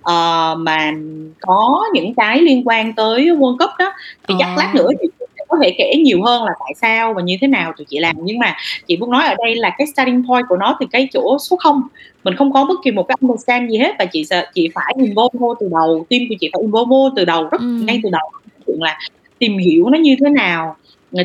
uh, 0.00 0.58
mà 0.58 0.92
có 1.40 1.84
những 1.92 2.14
cái 2.14 2.40
liên 2.40 2.62
quan 2.68 2.92
tới 2.92 3.24
World 3.24 3.58
Cup 3.58 3.70
đó 3.78 3.92
thì 4.28 4.34
chắc 4.38 4.56
lát 4.56 4.74
nữa 4.74 4.88
thì 5.00 5.08
có 5.52 5.58
thể 5.62 5.74
kể 5.78 5.92
nhiều 6.04 6.22
hơn 6.22 6.44
là 6.44 6.52
tại 6.60 6.72
sao 6.80 7.14
và 7.14 7.22
như 7.22 7.36
thế 7.40 7.46
nào 7.46 7.72
tụi 7.76 7.84
chị 7.84 7.98
làm. 7.98 8.16
Nhưng 8.22 8.38
mà 8.38 8.56
chị 8.86 8.96
muốn 8.96 9.10
nói 9.10 9.26
ở 9.26 9.34
đây 9.44 9.56
là 9.56 9.70
cái 9.78 9.86
starting 9.86 10.24
point 10.28 10.44
của 10.48 10.56
nó 10.56 10.76
thì 10.80 10.86
cái 10.92 11.08
chỗ 11.12 11.38
số 11.38 11.56
không. 11.56 11.82
Mình 12.24 12.36
không 12.36 12.52
có 12.52 12.64
bất 12.64 12.74
kỳ 12.84 12.90
một 12.90 13.08
cái 13.08 13.16
understand 13.20 13.70
gì 13.70 13.78
hết 13.78 13.94
và 13.98 14.04
chị 14.04 14.24
sẽ 14.24 14.46
chị 14.54 14.68
phải 14.74 14.94
involve 14.96 15.38
vô 15.38 15.54
từ 15.60 15.68
đầu. 15.72 16.06
Team 16.10 16.22
của 16.28 16.34
chị 16.40 16.50
phải 16.52 16.62
involve 16.62 16.88
vô 16.90 17.10
từ 17.16 17.24
đầu 17.24 17.48
rất 17.50 17.60
ừ. 17.60 17.82
ngay 17.86 18.00
từ 18.02 18.10
đầu. 18.10 18.30
Chuyện 18.66 18.82
là 18.82 18.98
tìm 19.38 19.58
hiểu 19.58 19.88
nó 19.88 19.98
như 19.98 20.16
thế 20.20 20.30
nào 20.30 20.76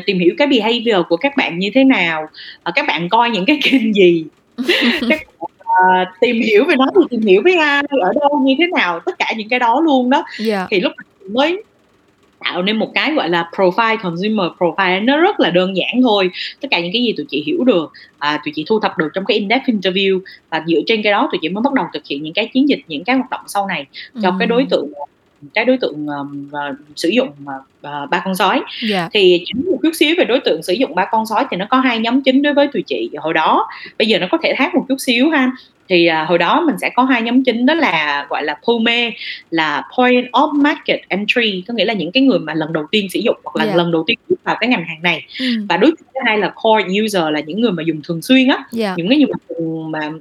tìm 0.06 0.18
hiểu 0.18 0.34
cái 0.38 0.46
behavior 0.46 1.06
của 1.08 1.16
các 1.16 1.36
bạn 1.36 1.58
như 1.58 1.70
thế 1.74 1.84
nào. 1.84 2.28
Các 2.74 2.86
bạn 2.88 3.08
coi 3.08 3.30
những 3.30 3.44
cái 3.46 3.58
kênh 3.64 3.94
gì? 3.94 4.24
Các 5.08 5.20
uh, 5.42 6.08
tìm 6.20 6.40
hiểu 6.40 6.64
về 6.64 6.74
nó 6.76 6.86
thì 6.94 7.00
tìm 7.10 7.20
hiểu 7.20 7.40
với 7.44 7.56
ai 7.56 7.82
ở 7.90 8.12
đâu 8.20 8.40
như 8.44 8.54
thế 8.58 8.66
nào? 8.66 9.00
Tất 9.00 9.18
cả 9.18 9.32
những 9.36 9.48
cái 9.48 9.58
đó 9.58 9.80
luôn 9.80 10.10
đó. 10.10 10.24
Dạ. 10.38 10.66
Thì 10.70 10.80
lúc 10.80 10.92
mới 11.30 11.62
tạo 12.44 12.62
nên 12.62 12.76
một 12.76 12.90
cái 12.94 13.12
gọi 13.12 13.28
là 13.28 13.50
profile 13.52 13.96
consumer 14.02 14.46
profile 14.58 15.04
nó 15.04 15.16
rất 15.16 15.40
là 15.40 15.50
đơn 15.50 15.76
giản 15.76 16.02
thôi. 16.02 16.30
Tất 16.60 16.68
cả 16.70 16.80
những 16.80 16.92
cái 16.92 17.02
gì 17.02 17.14
tụi 17.16 17.26
chị 17.28 17.42
hiểu 17.46 17.64
được 17.64 17.92
à, 18.18 18.40
tụi 18.44 18.52
chị 18.56 18.64
thu 18.68 18.80
thập 18.80 18.98
được 18.98 19.08
trong 19.14 19.24
cái 19.24 19.38
in-depth 19.38 19.64
interview 19.66 20.20
và 20.50 20.64
dựa 20.66 20.80
trên 20.86 21.02
cái 21.02 21.12
đó 21.12 21.28
tụi 21.32 21.38
chị 21.42 21.48
mới 21.48 21.62
bắt 21.62 21.72
đầu 21.72 21.86
thực 21.92 22.06
hiện 22.06 22.22
những 22.22 22.34
cái 22.34 22.50
chiến 22.54 22.68
dịch 22.68 22.80
những 22.88 23.04
cái 23.04 23.16
hoạt 23.16 23.30
động 23.30 23.40
sau 23.46 23.66
này 23.66 23.86
cho 24.22 24.36
cái 24.38 24.46
đối 24.46 24.66
tượng 24.70 24.92
cái 25.54 25.64
đối 25.64 25.76
tượng 25.76 26.06
um, 26.06 26.48
và 26.50 26.74
sử 26.96 27.08
dụng 27.08 27.28
uh, 27.28 28.10
ba 28.10 28.22
con 28.24 28.34
sói. 28.34 28.62
Dạ. 28.90 29.08
Thì 29.12 29.44
chính 29.46 29.70
một 29.70 29.78
chút 29.82 29.90
xíu 29.94 30.14
về 30.18 30.24
đối 30.24 30.40
tượng 30.40 30.62
sử 30.62 30.72
dụng 30.72 30.94
ba 30.94 31.08
con 31.10 31.26
sói 31.26 31.44
thì 31.50 31.56
nó 31.56 31.66
có 31.70 31.80
hai 31.80 31.98
nhóm 31.98 32.22
chính 32.22 32.42
đối 32.42 32.54
với 32.54 32.68
tụi 32.72 32.82
chị. 32.82 33.10
Hồi 33.18 33.34
đó 33.34 33.68
bây 33.98 34.08
giờ 34.08 34.18
nó 34.18 34.26
có 34.30 34.38
thể 34.42 34.54
khác 34.56 34.74
một 34.74 34.84
chút 34.88 34.96
xíu 34.98 35.30
ha. 35.30 35.52
Thì 35.88 36.06
à, 36.06 36.24
hồi 36.24 36.38
đó 36.38 36.60
mình 36.66 36.78
sẽ 36.80 36.90
có 36.94 37.04
hai 37.04 37.22
nhóm 37.22 37.44
chính 37.44 37.66
đó 37.66 37.74
là 37.74 38.26
gọi 38.30 38.44
là 38.44 38.56
POME 38.66 39.10
là 39.50 39.82
Point 39.98 40.26
of 40.32 40.62
Market 40.62 41.00
Entry 41.08 41.64
có 41.68 41.74
nghĩa 41.74 41.84
là 41.84 41.94
những 41.94 42.12
cái 42.12 42.22
người 42.22 42.38
mà 42.38 42.54
lần 42.54 42.72
đầu 42.72 42.86
tiên 42.90 43.08
sử 43.10 43.20
dụng 43.20 43.36
hoặc 43.44 43.56
là 43.56 43.66
Dạ. 43.66 43.76
lần 43.76 43.92
đầu 43.92 44.04
tiên 44.06 44.18
bước 44.28 44.36
vào 44.44 44.56
cái 44.60 44.68
ngành 44.68 44.84
hàng 44.84 45.02
này. 45.02 45.24
Ừm. 45.40 45.66
và 45.66 45.76
đối 45.76 45.90
tượng 45.90 46.06
thứ 46.14 46.20
hai 46.26 46.38
là 46.38 46.52
Core 46.62 47.00
User 47.04 47.22
là 47.30 47.40
những 47.40 47.60
người 47.60 47.72
mà 47.72 47.82
dùng 47.86 48.00
thường 48.04 48.22
xuyên 48.22 48.48
á. 48.48 48.64
Dạ. 48.72 48.94
Những 48.96 49.08
cái 49.08 49.18
người 49.18 49.28
mà, 49.28 50.00
mà 50.00 50.18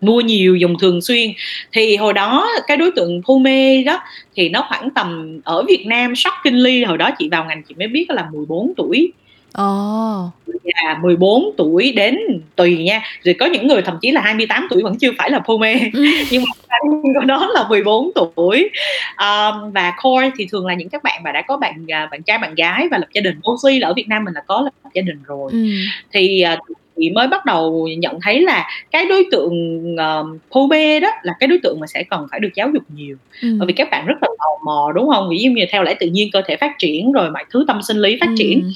mua 0.00 0.20
nhiều 0.20 0.56
dùng 0.56 0.78
thường 0.78 1.00
xuyên. 1.00 1.30
Thì 1.72 1.96
hồi 1.96 2.12
đó 2.12 2.48
cái 2.66 2.76
đối 2.76 2.90
tượng 2.90 3.22
POME 3.22 3.82
đó 3.82 4.00
thì 4.34 4.48
nó 4.48 4.66
khoảng 4.68 4.90
tầm 4.90 5.40
ở 5.44 5.62
Việt 5.62 5.86
Nam 5.86 6.14
shockingly 6.16 6.84
hồi 6.84 6.98
đó 6.98 7.10
chị 7.18 7.28
vào 7.28 7.44
ngành 7.44 7.62
chị 7.62 7.74
mới 7.78 7.88
biết 7.88 8.10
là 8.10 8.28
14 8.32 8.72
tuổi. 8.76 9.12
Ồ. 9.52 10.30
Là 10.64 10.98
14 11.02 11.50
tuổi 11.56 11.92
đến 11.96 12.18
tùy 12.56 12.76
nha. 12.76 13.02
Rồi 13.22 13.34
có 13.34 13.46
những 13.46 13.66
người 13.66 13.82
thậm 13.82 13.98
chí 14.02 14.10
là 14.10 14.20
28 14.20 14.66
tuổi 14.70 14.82
vẫn 14.82 14.98
chưa 14.98 15.10
phải 15.18 15.30
là 15.30 15.38
POME 15.38 15.90
Ừm. 15.92 16.04
nhưng 16.30 16.42
mà 16.42 16.76
của 17.14 17.20
đó 17.20 17.48
là 17.54 17.68
14 17.68 18.10
tuổi. 18.36 18.70
Um, 19.16 19.72
và 19.72 19.92
core 20.02 20.30
thì 20.38 20.46
thường 20.52 20.66
là 20.66 20.74
những 20.74 20.88
các 20.88 21.02
bạn 21.02 21.22
mà 21.24 21.32
đã 21.32 21.42
có 21.42 21.56
bạn 21.56 21.86
à, 21.88 22.08
bạn 22.10 22.22
trai 22.22 22.38
bạn 22.38 22.54
gái 22.54 22.88
và 22.90 22.98
lập 22.98 23.08
gia 23.12 23.20
đình. 23.20 23.40
Mostly 23.42 23.78
là 23.78 23.88
ở 23.88 23.94
Việt 23.94 24.08
Nam 24.08 24.24
mình 24.24 24.34
là 24.34 24.40
có 24.46 24.60
lập 24.60 24.90
gia 24.94 25.02
đình 25.02 25.22
rồi. 25.26 25.50
Ừm. 25.52 25.70
thì 26.12 26.40
à, 26.40 26.58
chị 26.96 27.10
mới 27.10 27.28
bắt 27.28 27.44
đầu 27.44 27.88
nhận 27.98 28.18
thấy 28.22 28.40
là 28.40 28.68
cái 28.90 29.04
đối 29.04 29.24
tượng 29.30 29.52
um, 29.96 30.38
POME 30.50 31.00
đó 31.00 31.08
là 31.22 31.32
cái 31.40 31.46
đối 31.46 31.58
tượng 31.62 31.80
mà 31.80 31.86
sẽ 31.86 32.02
cần 32.10 32.26
phải 32.30 32.40
được 32.40 32.48
giáo 32.54 32.70
dục 32.74 32.82
nhiều. 32.94 33.16
Ừm. 33.42 33.58
bởi 33.58 33.66
vì 33.66 33.72
các 33.72 33.88
bạn 33.90 34.06
rất 34.06 34.14
là 34.20 34.28
tò 34.38 34.64
mò 34.64 34.92
đúng 34.94 35.08
không? 35.08 35.28
Dụ 35.38 35.50
như 35.50 35.64
theo 35.72 35.82
lẽ 35.82 35.94
tự 36.00 36.06
nhiên 36.06 36.30
cơ 36.32 36.42
thể 36.46 36.56
phát 36.56 36.72
triển 36.78 37.12
rồi 37.12 37.30
mọi 37.30 37.44
thứ 37.50 37.64
tâm 37.68 37.82
sinh 37.82 37.96
lý 37.96 38.16
phát 38.20 38.30
triển. 38.38 38.60
Ừm. 38.60 38.72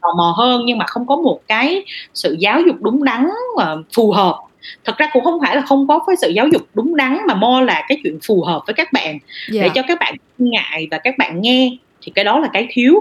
tò 0.00 0.08
mò 0.16 0.34
hơn 0.36 0.62
nhưng 0.64 0.78
mà 0.78 0.84
không 0.88 1.06
có 1.06 1.16
một 1.16 1.40
cái 1.48 1.82
sự 2.14 2.36
giáo 2.38 2.60
dục 2.60 2.76
đúng 2.80 3.04
đắn 3.04 3.28
mà 3.56 3.76
phù 3.94 4.12
hợp. 4.12 4.36
Thật 4.84 4.98
ra 4.98 5.10
cũng 5.12 5.24
không 5.24 5.40
phải 5.40 5.56
là 5.56 5.62
không 5.62 5.88
có 5.88 5.98
cái 6.06 6.16
sự 6.16 6.28
giáo 6.28 6.48
dục 6.48 6.62
đúng 6.74 6.96
đắn 6.96 7.18
mà 7.28 7.34
mo 7.34 7.60
là 7.60 7.84
cái 7.88 7.98
chuyện 8.02 8.18
phù 8.26 8.42
hợp 8.42 8.62
với 8.66 8.74
các 8.74 8.92
bạn. 8.92 9.18
Dạ. 9.48 9.62
để 9.62 9.68
cho 9.74 9.82
các 9.88 9.98
bạn 10.00 10.14
ngại 10.38 10.88
và 10.90 10.98
các 10.98 11.18
bạn 11.18 11.40
nghe 11.40 11.76
thì 12.02 12.12
cái 12.14 12.24
đó 12.24 12.38
là 12.38 12.48
cái 12.52 12.68
thiếu. 12.70 12.94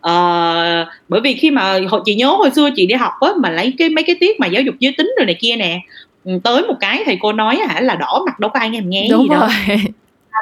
Ờ, 0.00 0.86
bởi 1.08 1.20
vì 1.20 1.34
khi 1.34 1.50
mà 1.50 1.78
hồi 1.88 2.00
chị 2.04 2.14
nhớ 2.14 2.28
hồi 2.28 2.50
xưa 2.50 2.70
chị 2.76 2.86
đi 2.86 2.94
học 2.94 3.12
á 3.20 3.30
mà 3.36 3.50
lấy 3.50 3.74
cái 3.78 3.88
mấy 3.88 4.04
cái 4.04 4.16
tiết 4.20 4.40
mà 4.40 4.46
giáo 4.46 4.62
dục 4.62 4.74
giới 4.78 4.94
tính 4.98 5.14
rồi 5.18 5.26
này 5.26 5.36
kia 5.40 5.56
nè 5.56 5.80
ừ, 6.24 6.32
tới 6.44 6.62
một 6.62 6.74
cái 6.80 7.02
thầy 7.04 7.18
cô 7.20 7.32
nói 7.32 7.56
hả 7.68 7.80
là 7.80 7.94
đỏ 7.94 8.22
mặt 8.26 8.40
đâu 8.40 8.50
có 8.54 8.60
ai 8.60 8.70
nghe 8.70 8.80
nghe 8.80 9.02
gì 9.02 9.08
đúng 9.10 9.28
đâu. 9.28 9.40
rồi. 9.40 9.76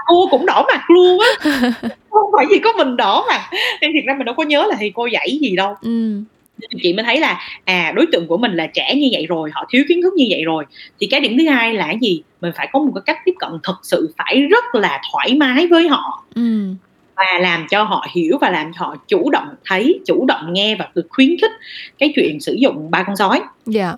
Cô 0.06 0.28
cũng 0.30 0.46
đỏ 0.46 0.66
mặt 0.72 0.90
luôn 0.90 1.18
á. 1.20 1.50
Không 2.10 2.30
phải 2.36 2.46
chỉ 2.50 2.58
có 2.58 2.72
mình 2.72 2.96
đỏ 2.96 3.24
mặt. 3.28 3.40
Nên 3.80 3.90
thiệt 3.94 4.04
ra 4.06 4.14
mình 4.14 4.24
đâu 4.24 4.34
có 4.34 4.42
nhớ 4.42 4.66
là 4.68 4.76
thầy 4.78 4.92
cô 4.94 5.06
dạy 5.06 5.38
gì 5.40 5.56
đâu. 5.56 5.74
Nên 6.58 6.80
chị 6.82 6.92
mới 6.92 7.04
thấy 7.04 7.20
là 7.20 7.40
à 7.64 7.92
đối 7.96 8.06
tượng 8.12 8.26
của 8.26 8.36
mình 8.36 8.54
là 8.54 8.66
trẻ 8.66 8.94
như 8.94 9.08
vậy 9.12 9.26
rồi 9.28 9.50
họ 9.54 9.64
thiếu 9.70 9.84
kiến 9.88 10.02
thức 10.02 10.14
như 10.14 10.26
vậy 10.30 10.44
rồi. 10.44 10.64
Thì 11.00 11.06
cái 11.06 11.20
điểm 11.20 11.38
thứ 11.38 11.48
hai 11.48 11.74
là 11.74 11.92
gì? 12.00 12.22
Mình 12.40 12.52
phải 12.56 12.68
có 12.72 12.78
một 12.78 12.92
cái 12.94 13.02
cách 13.06 13.18
tiếp 13.24 13.34
cận 13.38 13.50
thực 13.62 13.76
sự 13.82 14.14
phải 14.18 14.40
rất 14.40 14.64
là 14.74 15.00
thoải 15.12 15.34
mái 15.34 15.66
với 15.66 15.88
họ. 15.88 16.24
Ừm. 16.34 16.76
Và 17.16 17.38
làm 17.40 17.66
cho 17.70 17.82
họ 17.82 18.06
hiểu 18.14 18.38
và 18.40 18.50
làm 18.50 18.72
cho 18.72 18.86
họ 18.86 18.96
chủ 19.08 19.30
động 19.30 19.48
thấy 19.64 20.00
chủ 20.06 20.24
động 20.26 20.52
nghe 20.52 20.76
và 20.78 20.88
được 20.94 21.06
khuyến 21.10 21.36
khích 21.40 21.52
cái 21.98 22.12
chuyện 22.16 22.40
sử 22.40 22.52
dụng 22.52 22.90
ba 22.90 23.02
con 23.02 23.16
sói. 23.16 23.40
Dạ. 23.66 23.92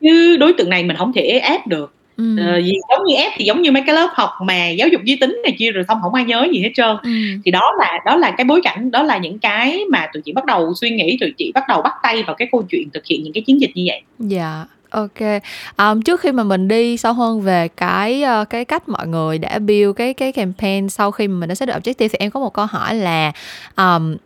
Chứ 0.00 0.36
đối 0.36 0.52
tượng 0.52 0.70
này 0.70 0.82
mình 0.82 0.96
không 0.96 1.12
thể 1.12 1.22
ép 1.42 1.66
được. 1.66 1.94
Ừm. 2.18 2.36
ờ, 2.36 2.60
vì 2.64 2.72
giống 2.90 3.06
như 3.06 3.14
ép 3.16 3.32
thì 3.36 3.44
giống 3.44 3.62
như 3.62 3.72
mấy 3.72 3.82
cái 3.86 3.94
lớp 3.94 4.10
học 4.12 4.30
mà 4.42 4.68
giáo 4.68 4.88
dục 4.88 5.00
giới 5.04 5.16
tính 5.20 5.40
này 5.42 5.54
kia 5.58 5.70
rồi 5.70 5.84
xong 5.88 5.98
không 6.02 6.14
ai 6.14 6.24
nhớ 6.24 6.46
gì 6.52 6.62
hết 6.62 6.70
trơn. 6.74 6.96
Ừm. 7.02 7.42
thì 7.44 7.50
đó 7.50 7.72
là 7.78 7.98
đó 8.06 8.16
là 8.16 8.30
cái 8.30 8.44
bối 8.44 8.60
cảnh 8.64 8.90
đó 8.90 9.02
là 9.02 9.18
những 9.18 9.38
cái 9.38 9.84
mà 9.90 10.06
tụi 10.12 10.22
chị 10.22 10.32
bắt 10.32 10.44
đầu 10.44 10.74
suy 10.74 10.90
nghĩ 10.90 11.16
tụi 11.20 11.32
chị 11.38 11.52
bắt 11.54 11.64
đầu 11.68 11.82
bắt 11.82 11.92
tay 12.02 12.22
vào 12.22 12.36
cái 12.36 12.48
câu 12.52 12.62
chuyện 12.70 12.88
thực 12.94 13.06
hiện 13.06 13.22
những 13.22 13.32
cái 13.32 13.42
chiến 13.46 13.60
dịch 13.60 13.70
như 13.74 13.84
vậy. 13.86 14.02
Dạ, 14.18 14.64
ok. 14.90 15.42
Um, 15.78 16.02
trước 16.02 16.20
khi 16.20 16.32
mà 16.32 16.42
mình 16.42 16.68
đi 16.68 16.96
sâu 16.96 17.12
hơn 17.12 17.40
về 17.40 17.68
cái, 17.68 18.24
uh, 18.40 18.50
cái 18.50 18.64
cách 18.64 18.88
mọi 18.88 19.06
người 19.06 19.38
đã 19.38 19.58
build 19.58 19.96
cái 19.96 20.14
cái 20.14 20.32
campaign 20.32 20.88
sau 20.88 21.10
khi 21.10 21.28
mà 21.28 21.40
mình 21.40 21.48
đã 21.48 21.54
xác 21.54 21.66
định 21.66 21.76
objective 21.76 22.08
thì 22.08 22.16
em 22.18 22.30
có 22.30 22.40
một 22.40 22.54
câu 22.54 22.66
hỏi 22.66 22.94
là, 22.94 23.32
um, 23.76 24.16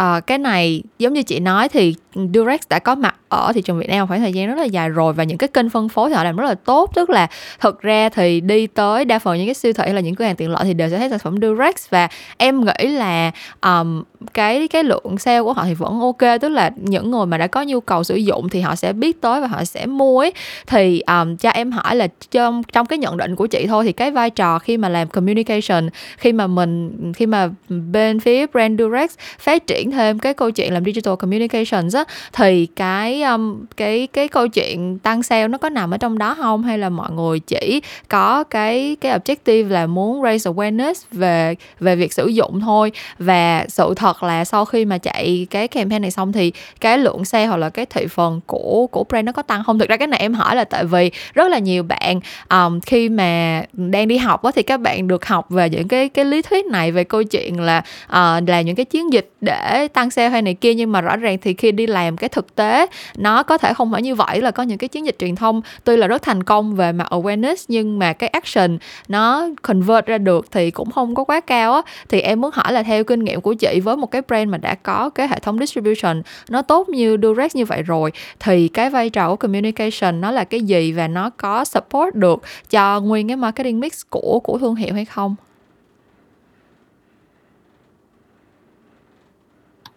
uh, 0.00 0.26
cái 0.26 0.38
này 0.38 0.82
giống 0.98 1.12
như 1.12 1.22
chị 1.22 1.40
nói 1.40 1.68
thì 1.68 1.94
Durex 2.34 2.60
đã 2.68 2.78
có 2.78 2.94
mặt 2.94 3.14
ở 3.28 3.52
thị 3.52 3.62
trường 3.62 3.78
Việt 3.78 3.88
Nam 3.88 4.08
khoảng 4.08 4.20
thời 4.20 4.32
gian 4.32 4.48
rất 4.48 4.58
là 4.58 4.64
dài 4.64 4.88
rồi 4.88 5.12
và 5.12 5.24
những 5.24 5.38
cái 5.38 5.48
kênh 5.48 5.70
phân 5.70 5.88
phối 5.88 6.10
thì 6.10 6.14
họ 6.14 6.24
làm 6.24 6.36
rất 6.36 6.44
là 6.44 6.54
tốt. 6.54 6.90
Tức 6.94 7.10
là 7.10 7.26
thực 7.60 7.80
ra 7.80 8.08
thì 8.08 8.40
đi 8.40 8.66
tới 8.66 9.04
đa 9.04 9.18
phần 9.18 9.38
những 9.38 9.46
cái 9.46 9.54
siêu 9.54 9.72
thị 9.72 9.82
hay 9.84 9.94
là 9.94 10.00
những 10.00 10.14
cửa 10.14 10.24
hàng 10.24 10.36
tiện 10.36 10.50
lợi 10.50 10.64
thì 10.64 10.74
đều 10.74 10.90
sẽ 10.90 10.98
thấy 10.98 11.10
sản 11.10 11.18
phẩm 11.18 11.36
Durex 11.42 11.74
và 11.90 12.08
em 12.36 12.64
nghĩ 12.64 12.88
là, 12.88 13.30
um, 13.62 14.02
cái 14.34 14.68
cái 14.68 14.84
lượng 14.84 15.18
sale 15.18 15.42
của 15.42 15.52
họ 15.52 15.64
thì 15.64 15.74
vẫn 15.74 16.00
ok 16.00 16.40
Tức 16.40 16.48
là 16.48 16.70
những 16.76 17.10
người 17.10 17.26
mà 17.26 17.38
đã 17.38 17.46
có 17.46 17.62
nhu 17.62 17.80
cầu 17.80 18.04
sử 18.04 18.16
dụng 18.16 18.48
thì 18.48 18.60
họ 18.60 18.76
sẽ 18.76 18.92
biết 18.92 19.20
tới 19.20 19.40
và 19.40 19.46
họ 19.46 19.64
sẽ 19.64 19.86
mua 19.86 20.20
ấy. 20.20 20.32
Thì, 20.66 21.00
um, 21.00 21.36
cho 21.36 21.50
em 21.50 21.72
hỏi 21.72 21.96
là 21.96 22.08
trong 22.30 22.62
trong 22.72 22.86
cái 22.86 22.98
nhận 22.98 23.16
định 23.16 23.36
của 23.36 23.46
chị 23.46 23.66
thôi 23.66 23.84
thì 23.84 23.92
cái 23.92 24.10
vai 24.10 24.30
trò 24.30 24.58
khi 24.58 24.76
mà 24.76 24.88
làm 24.88 25.08
communication, 25.08 25.88
khi 26.18 26.32
mà 26.32 26.46
mình 26.46 27.12
khi 27.16 27.26
mà 27.26 27.48
bên 27.68 28.20
phía 28.20 28.46
brand 28.46 28.80
direct 28.80 29.12
phát 29.38 29.66
triển 29.66 29.90
thêm 29.90 30.18
cái 30.18 30.34
câu 30.34 30.50
chuyện 30.50 30.72
làm 30.74 30.84
digital 30.84 31.14
communications 31.14 31.96
á, 31.96 32.04
thì 32.32 32.66
cái, 32.66 33.22
um, 33.22 33.64
cái 33.76 34.06
cái 34.12 34.28
câu 34.28 34.48
chuyện 34.48 34.98
tăng 34.98 35.22
sale 35.22 35.48
nó 35.48 35.58
có 35.58 35.68
nằm 35.68 35.90
ở 35.90 35.96
trong 35.96 36.18
đó 36.18 36.34
không 36.34 36.62
Hay 36.62 36.78
là 36.78 36.88
mọi 36.88 37.10
người 37.10 37.40
chỉ 37.40 37.80
có 38.08 38.44
cái 38.44 38.96
cái 39.00 39.18
objective 39.18 39.68
là 39.68 39.86
muốn 39.86 40.22
raise 40.22 40.50
awareness 40.50 40.94
về 41.12 41.54
về 41.80 41.96
việc 41.96 42.12
sử 42.12 42.26
dụng 42.26 42.60
thôi? 42.60 42.92
Và 43.18 43.64
sự 43.68 43.94
thật 43.96 44.07
thật 44.08 44.22
là 44.22 44.44
sau 44.44 44.64
khi 44.64 44.84
mà 44.84 44.98
chạy 44.98 45.46
cái 45.50 45.68
campaign 45.68 46.02
này 46.02 46.10
xong 46.10 46.32
thì 46.32 46.52
cái 46.80 46.98
lượng 46.98 47.24
xe 47.24 47.46
hoặc 47.46 47.56
là 47.56 47.70
cái 47.70 47.86
thị 47.86 48.06
phần 48.06 48.40
của 48.46 48.86
của 48.90 49.04
brand 49.04 49.26
nó 49.26 49.32
có 49.32 49.42
tăng 49.42 49.64
không? 49.64 49.78
Thực 49.78 49.88
ra 49.88 49.96
cái 49.96 50.06
này 50.06 50.20
em 50.20 50.34
hỏi 50.34 50.56
là 50.56 50.64
tại 50.64 50.84
vì 50.84 51.10
rất 51.34 51.48
là 51.48 51.58
nhiều 51.58 51.82
bạn, 51.82 52.20
um, 52.50 52.80
khi 52.80 53.08
mà 53.08 53.62
đang 53.72 54.08
đi 54.08 54.16
học 54.16 54.42
á 54.42 54.50
thì 54.54 54.62
các 54.62 54.80
bạn 54.80 55.08
được 55.08 55.26
học 55.26 55.50
về 55.50 55.70
những 55.70 55.88
cái 55.88 56.08
cái 56.08 56.24
lý 56.24 56.42
thuyết 56.42 56.66
này 56.66 56.92
về 56.92 57.04
câu 57.04 57.22
chuyện 57.22 57.60
là, 57.60 57.82
uh, 58.06 58.48
là 58.48 58.60
những 58.60 58.76
cái 58.76 58.84
chiến 58.84 59.12
dịch 59.12 59.30
để 59.40 59.88
tăng 59.88 60.10
xe 60.10 60.28
hay 60.28 60.42
này 60.42 60.54
kia 60.54 60.74
nhưng 60.74 60.92
mà 60.92 61.00
rõ 61.00 61.16
ràng 61.16 61.38
thì 61.42 61.54
khi 61.54 61.72
đi 61.72 61.86
làm 61.86 62.16
cái 62.16 62.28
thực 62.28 62.54
tế 62.54 62.86
nó 63.16 63.42
có 63.42 63.58
thể 63.58 63.74
không 63.74 63.92
phải 63.92 64.02
như 64.02 64.14
vậy. 64.14 64.40
Là 64.40 64.50
có 64.50 64.62
những 64.62 64.78
cái 64.78 64.88
chiến 64.88 65.06
dịch 65.06 65.16
truyền 65.18 65.36
thông 65.36 65.60
tuy 65.84 65.96
là 65.96 66.06
rất 66.06 66.22
thành 66.22 66.42
công 66.42 66.76
về 66.76 66.92
mặt 66.92 67.06
awareness 67.10 67.56
nhưng 67.68 67.98
mà 67.98 68.12
cái 68.12 68.28
action 68.28 68.78
nó 69.08 69.48
convert 69.62 70.06
ra 70.06 70.18
được 70.18 70.46
thì 70.52 70.70
cũng 70.70 70.90
không 70.90 71.14
có 71.14 71.24
quá 71.24 71.40
cao 71.40 71.74
á. 71.74 71.82
Thì 72.08 72.20
em 72.20 72.40
muốn 72.40 72.50
hỏi 72.54 72.72
là 72.72 72.82
theo 72.82 73.04
kinh 73.04 73.24
nghiệm 73.24 73.40
của 73.40 73.54
chị 73.54 73.80
với 73.80 73.96
một 73.98 74.10
cái 74.10 74.22
brand 74.28 74.50
mà 74.50 74.58
đã 74.58 74.74
có 74.74 75.10
cái 75.10 75.28
hệ 75.28 75.38
thống 75.38 75.58
distribution 75.58 76.22
nó 76.48 76.62
tốt 76.62 76.88
như 76.88 77.16
Durex 77.22 77.56
như 77.56 77.64
vậy 77.64 77.82
rồi, 77.82 78.12
thì 78.40 78.68
cái 78.68 78.90
vai 78.90 79.10
trò 79.10 79.28
của 79.28 79.36
communication 79.36 80.20
nó 80.20 80.30
là 80.30 80.44
cái 80.44 80.60
gì 80.60 80.92
và 80.92 81.08
nó 81.08 81.30
có 81.30 81.64
support 81.64 82.14
được 82.14 82.42
cho 82.70 83.00
nguyên 83.00 83.28
cái 83.28 83.36
marketing 83.36 83.80
mix 83.80 84.02
của 84.10 84.40
của 84.44 84.58
thương 84.58 84.74
hiệu 84.74 84.94
hay 84.94 85.04
không? 85.04 85.36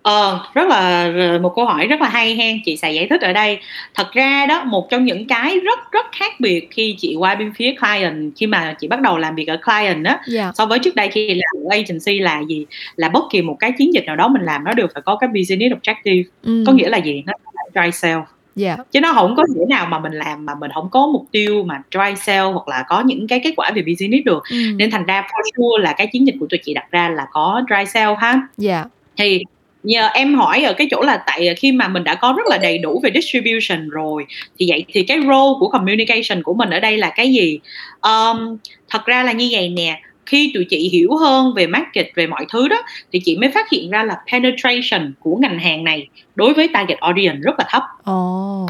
Ờ, 0.04 0.40
rất 0.54 0.68
là 0.70 1.12
r 1.12 1.42
một 1.42 1.54
câu 1.56 1.66
hỏi 1.66 1.88
rất 1.88 2.02
là 2.02 2.10
hay 2.10 2.36
hen, 2.36 2.60
chị 2.66 2.78
sẽ 2.78 2.92
giải 2.92 3.08
thích 3.10 3.22
ở 3.22 3.34
đây. 3.34 3.60
Thật 3.96 4.08
ra 4.14 4.46
đó, 4.46 4.64
một 4.64 4.90
trong 4.90 5.06
những 5.06 5.28
cái 5.28 5.60
rất 5.60 5.80
rất 5.92 6.06
khác 6.12 6.34
biệt 6.40 6.68
khi 6.72 6.96
chị 7.00 7.16
qua 7.20 7.36
bên 7.36 7.54
phía 7.56 7.76
client, 7.82 8.32
khi 8.38 8.48
mà 8.48 8.74
chị 8.80 8.88
bắt 8.88 9.02
đầu 9.02 9.18
làm 9.18 9.36
việc 9.36 9.48
ở 9.48 9.58
client 9.66 10.06
á, 10.06 10.20
Dạ. 10.28 10.52
so 10.56 10.66
với 10.66 10.80
trước 10.80 10.96
đây 10.96 11.08
khi 11.08 11.28
làm 11.34 11.64
ở 11.66 11.70
agency 11.76 12.20
là 12.20 12.42
gì? 12.48 12.66
Là 12.96 13.10
bất 13.10 13.24
kỳ 13.32 13.42
một 13.42 13.56
cái 13.60 13.72
chiến 13.78 13.94
dịch 13.94 14.06
nào 14.06 14.16
đó 14.16 14.28
mình 14.28 14.42
làm 14.42 14.64
nó 14.64 14.74
đều 14.74 14.88
phải 14.94 15.02
có 15.06 15.16
cái 15.16 15.28
business 15.34 15.74
objective. 15.76 16.24
Ừm. 16.44 16.66
Có 16.66 16.72
nghĩa 16.74 16.90
là 16.90 16.98
gì? 16.98 17.24
Nó 17.26 17.34
phải 17.46 17.70
drive 17.74 17.92
sale. 17.92 18.24
Dạ. 18.56 18.78
Chứ 18.92 19.02
nó 19.02 19.12
hổng 19.12 19.36
có 19.36 19.44
thể 19.56 19.62
nào 19.70 19.86
mà 19.86 20.00
mình 20.00 20.14
làm 20.14 20.46
mà 20.46 20.56
mình 20.56 20.72
hổng 20.74 20.90
có 20.92 21.08
mục 21.08 21.26
tiêu 21.32 21.64
mà 21.64 21.82
drive 21.92 22.16
sale 22.16 22.42
hoặc 22.52 22.68
là 22.68 22.84
có 22.88 23.02
những 23.02 23.28
cái 23.28 23.40
kết 23.44 23.54
quả 23.58 23.72
về 23.76 23.82
business 23.88 24.26
được. 24.26 24.44
Ừm. 24.52 24.78
Nên 24.78 24.92
thành 24.92 25.06
ra 25.06 25.22
for 25.22 25.42
sure 25.56 25.84
là 25.84 25.94
cái 25.98 26.08
chiến 26.14 26.28
dịch 26.28 26.36
của 26.40 26.46
tụi 26.50 26.60
chị 26.64 26.74
đặt 26.74 26.86
ra 26.92 27.10
là 27.10 27.26
có 27.32 27.62
drive 27.68 27.86
sale 27.86 28.16
ha. 28.20 28.42
Dạ. 28.58 28.86
Thì 29.18 29.44
nhờ 29.84 30.08
em 30.14 30.36
hỏi 30.36 30.64
ở 30.64 30.74
cái 30.74 30.88
chỗ 30.92 31.02
là 31.02 31.24
tại 31.28 31.56
khi 31.58 31.72
mà 31.72 31.88
mình 31.88 32.04
đã 32.04 32.16
có 32.16 32.34
rất 32.38 32.48
là 32.48 32.58
đầy 32.58 32.78
đủ 32.78 33.00
về 33.04 33.12
distribution 33.14 33.90
rồi 33.90 34.26
thì 34.60 34.66
vậy 34.70 34.86
thì 34.88 35.04
cái 35.04 35.18
role 35.18 35.54
của 35.60 35.70
communication 35.70 36.44
của 36.44 36.54
mình 36.54 36.70
ở 36.70 36.80
đây 36.80 36.98
là 36.98 37.10
cái 37.16 37.34
gì? 37.34 37.60
Ờm, 38.00 38.58
thật 38.90 39.06
ra 39.06 39.24
là 39.24 39.32
như 39.32 39.50
vầy 39.52 39.70
nè, 39.70 40.02
khi 40.26 40.52
tụi 40.54 40.66
chị 40.70 40.90
hiểu 40.90 41.16
hơn 41.16 41.54
về 41.56 41.68
market, 41.68 42.08
về 42.16 42.28
mọi 42.28 42.46
thứ 42.50 42.68
đó 42.68 42.84
thì 43.12 43.20
chị 43.26 43.38
mới 43.38 43.52
phát 43.52 43.70
hiện 43.70 43.90
ra 43.90 44.04
là 44.04 44.18
penetration 44.32 45.14
của 45.20 45.36
ngành 45.36 45.60
hàng 45.60 45.84
này 45.84 46.08
đối 46.36 46.54
với 46.54 46.68
target 46.68 47.00
audience 47.00 47.40
rất 47.42 47.60
là 47.60 47.66
thấp. 47.70 47.84
Ồ. 48.04 48.68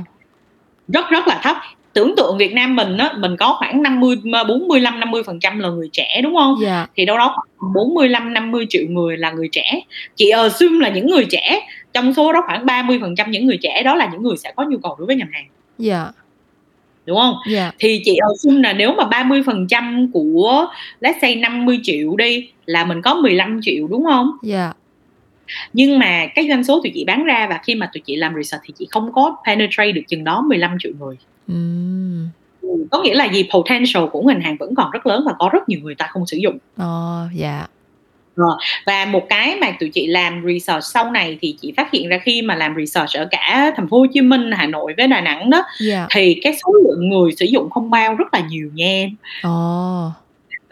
Rất 0.87 1.09
rất 1.09 1.27
là 1.27 1.39
thấp. 1.43 1.57
Tưởng 1.93 2.13
tượng 2.17 2.37
Việt 2.37 2.53
Nam 2.53 2.75
mình 2.75 2.97
á 2.97 3.13
mình 3.17 3.37
có 3.37 3.55
khoảng 3.59 3.83
50 3.83 4.15
45 4.47 4.99
50 4.99 5.23
phần 5.23 5.39
trăm 5.39 5.59
là 5.59 5.69
người 5.69 5.89
trẻ 5.91 6.21
đúng 6.23 6.35
không? 6.35 6.55
Dạ. 6.61 6.87
Thì 6.95 7.05
đâu 7.05 7.17
đó 7.17 7.35
khoảng 7.35 7.73
45 7.73 8.33
50 8.33 8.65
triệu 8.69 8.83
người 8.89 9.17
là 9.17 9.31
người 9.31 9.49
trẻ. 9.51 9.81
Chị 10.15 10.29
assume 10.29 10.79
là 10.79 10.89
những 10.89 11.07
người 11.07 11.25
trẻ 11.29 11.67
trong 11.93 12.13
số 12.13 12.33
đó 12.33 12.43
khoảng 12.45 12.65
30 12.65 12.97
phần 13.01 13.15
trăm 13.15 13.31
những 13.31 13.45
người 13.45 13.57
trẻ 13.61 13.83
đó 13.83 13.95
là 13.95 14.09
những 14.11 14.23
người 14.23 14.37
sẽ 14.37 14.51
có 14.55 14.63
nhu 14.63 14.77
cầu 14.77 14.95
đối 14.99 15.05
với 15.07 15.15
ngành 15.15 15.31
hàng 15.31 15.45
Dạ. 15.77 16.07
đúng 17.05 17.17
không? 17.17 17.35
Dạ. 17.49 17.71
Thì 17.79 18.01
chị 18.05 18.17
assume 18.29 18.61
là 18.61 18.73
nếu 18.73 18.93
mà 18.93 19.03
30 19.03 19.43
phần 19.45 19.67
trăm 19.67 20.11
của 20.13 20.67
let's 21.01 21.13
say 21.21 21.35
50 21.35 21.79
triệu 21.83 22.15
đi 22.15 22.49
là 22.65 22.85
mình 22.85 23.01
có 23.01 23.15
15 23.15 23.59
triệu 23.63 23.87
đúng 23.87 24.03
không? 24.05 24.31
Dạ. 24.43 24.73
nhưng 25.73 25.99
mà 25.99 26.27
cái 26.35 26.47
doanh 26.49 26.63
số 26.63 26.81
tụi 26.83 26.91
chị 26.95 27.03
bán 27.05 27.23
ra 27.23 27.47
và 27.49 27.59
khi 27.63 27.75
mà 27.75 27.89
tụi 27.93 28.01
chị 28.01 28.15
làm 28.15 28.35
research 28.35 28.63
thì 28.65 28.73
chị 28.77 28.87
không 28.91 29.11
có 29.13 29.35
penetrate 29.47 29.91
được 29.91 30.01
chừng 30.07 30.23
đó 30.23 30.41
15 30.41 30.77
triệu 30.79 30.91
người 30.99 31.15
Ừm. 31.47 32.27
Ừ, 32.61 32.69
có 32.91 33.03
nghĩa 33.03 33.13
là 33.15 33.25
gì 33.25 33.49
potential 33.53 34.03
của 34.11 34.21
ngành 34.21 34.41
hàng 34.41 34.57
vẫn 34.59 34.75
còn 34.75 34.91
rất 34.91 35.05
lớn 35.05 35.23
và 35.25 35.33
có 35.39 35.49
rất 35.53 35.69
nhiều 35.69 35.79
người 35.83 35.95
ta 35.95 36.07
không 36.11 36.25
sử 36.25 36.37
dụng 36.37 36.57
Ờ, 36.77 37.27
dạ. 37.35 37.67
và 38.85 39.05
một 39.05 39.25
cái 39.29 39.55
mà 39.61 39.71
tụi 39.79 39.89
chị 39.89 40.07
làm 40.07 40.43
research 40.47 40.83
sau 40.83 41.11
này 41.11 41.37
thì 41.41 41.55
chị 41.61 41.73
phát 41.77 41.91
hiện 41.91 42.09
ra 42.09 42.17
khi 42.23 42.41
mà 42.41 42.55
làm 42.55 42.75
research 42.77 43.13
ở 43.17 43.27
cả 43.31 43.71
thành 43.77 43.87
phố 43.89 43.99
Hồ 43.99 44.05
Chí 44.13 44.21
Minh, 44.21 44.51
Hà 44.51 44.67
Nội 44.67 44.93
với 44.97 45.07
Đà 45.07 45.21
Nẵng 45.21 45.49
đó 45.49 45.63
Dạ. 45.79 46.07
thì 46.09 46.39
cái 46.43 46.53
số 46.65 46.73
lượng 46.85 47.09
người 47.09 47.31
sử 47.31 47.45
dụng 47.45 47.69
không 47.69 47.89
bao 47.89 48.15
rất 48.15 48.33
là 48.33 48.39
nhiều 48.49 48.69
nha 48.73 48.85
em 48.85 49.09
Ồ. 49.43 50.11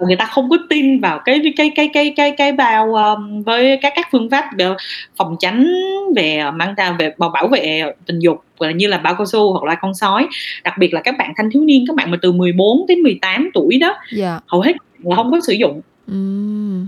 Người 0.07 0.15
ta 0.15 0.25
không 0.25 0.49
có 0.49 0.57
tin 0.69 0.99
vào 0.99 1.19
cái 1.25 1.53
cái 1.57 1.71
cái 1.75 1.89
cái 1.93 2.13
cái 2.15 2.31
cái 2.31 2.51
bao 2.51 2.93
um, 2.95 3.43
với 3.43 3.79
các 3.81 3.93
các 3.95 4.07
phương 4.11 4.29
pháp 4.29 4.45
về 4.57 4.69
phòng 5.17 5.35
tránh 5.39 5.67
về 6.15 6.43
mang 6.53 6.73
ta 6.77 6.95
về 6.99 7.13
bảo 7.17 7.29
bảo 7.29 7.47
vệ 7.47 7.83
tình 8.05 8.19
dục 8.19 8.43
như 8.75 8.87
là 8.87 8.97
bao 8.97 9.15
cao 9.15 9.25
su 9.25 9.51
hoặc 9.53 9.63
là 9.63 9.75
con 9.75 9.93
sói 9.93 10.27
đặc 10.63 10.73
biệt 10.77 10.93
là 10.93 11.01
các 11.01 11.15
bạn 11.17 11.33
thanh 11.37 11.51
thiếu 11.51 11.63
niên 11.63 11.85
các 11.87 11.95
bạn 11.95 12.11
mà 12.11 12.17
từ 12.21 12.31
14 12.31 12.85
đến 12.87 12.99
18 12.99 13.49
tuổi 13.53 13.77
đó 13.77 13.95
Dạ. 14.11 14.39
hầu 14.47 14.61
hết 14.61 14.73
là 15.03 15.15
không 15.15 15.31
có 15.31 15.39
sử 15.47 15.53
dụng 15.53 15.81
Ừm. 16.07 16.87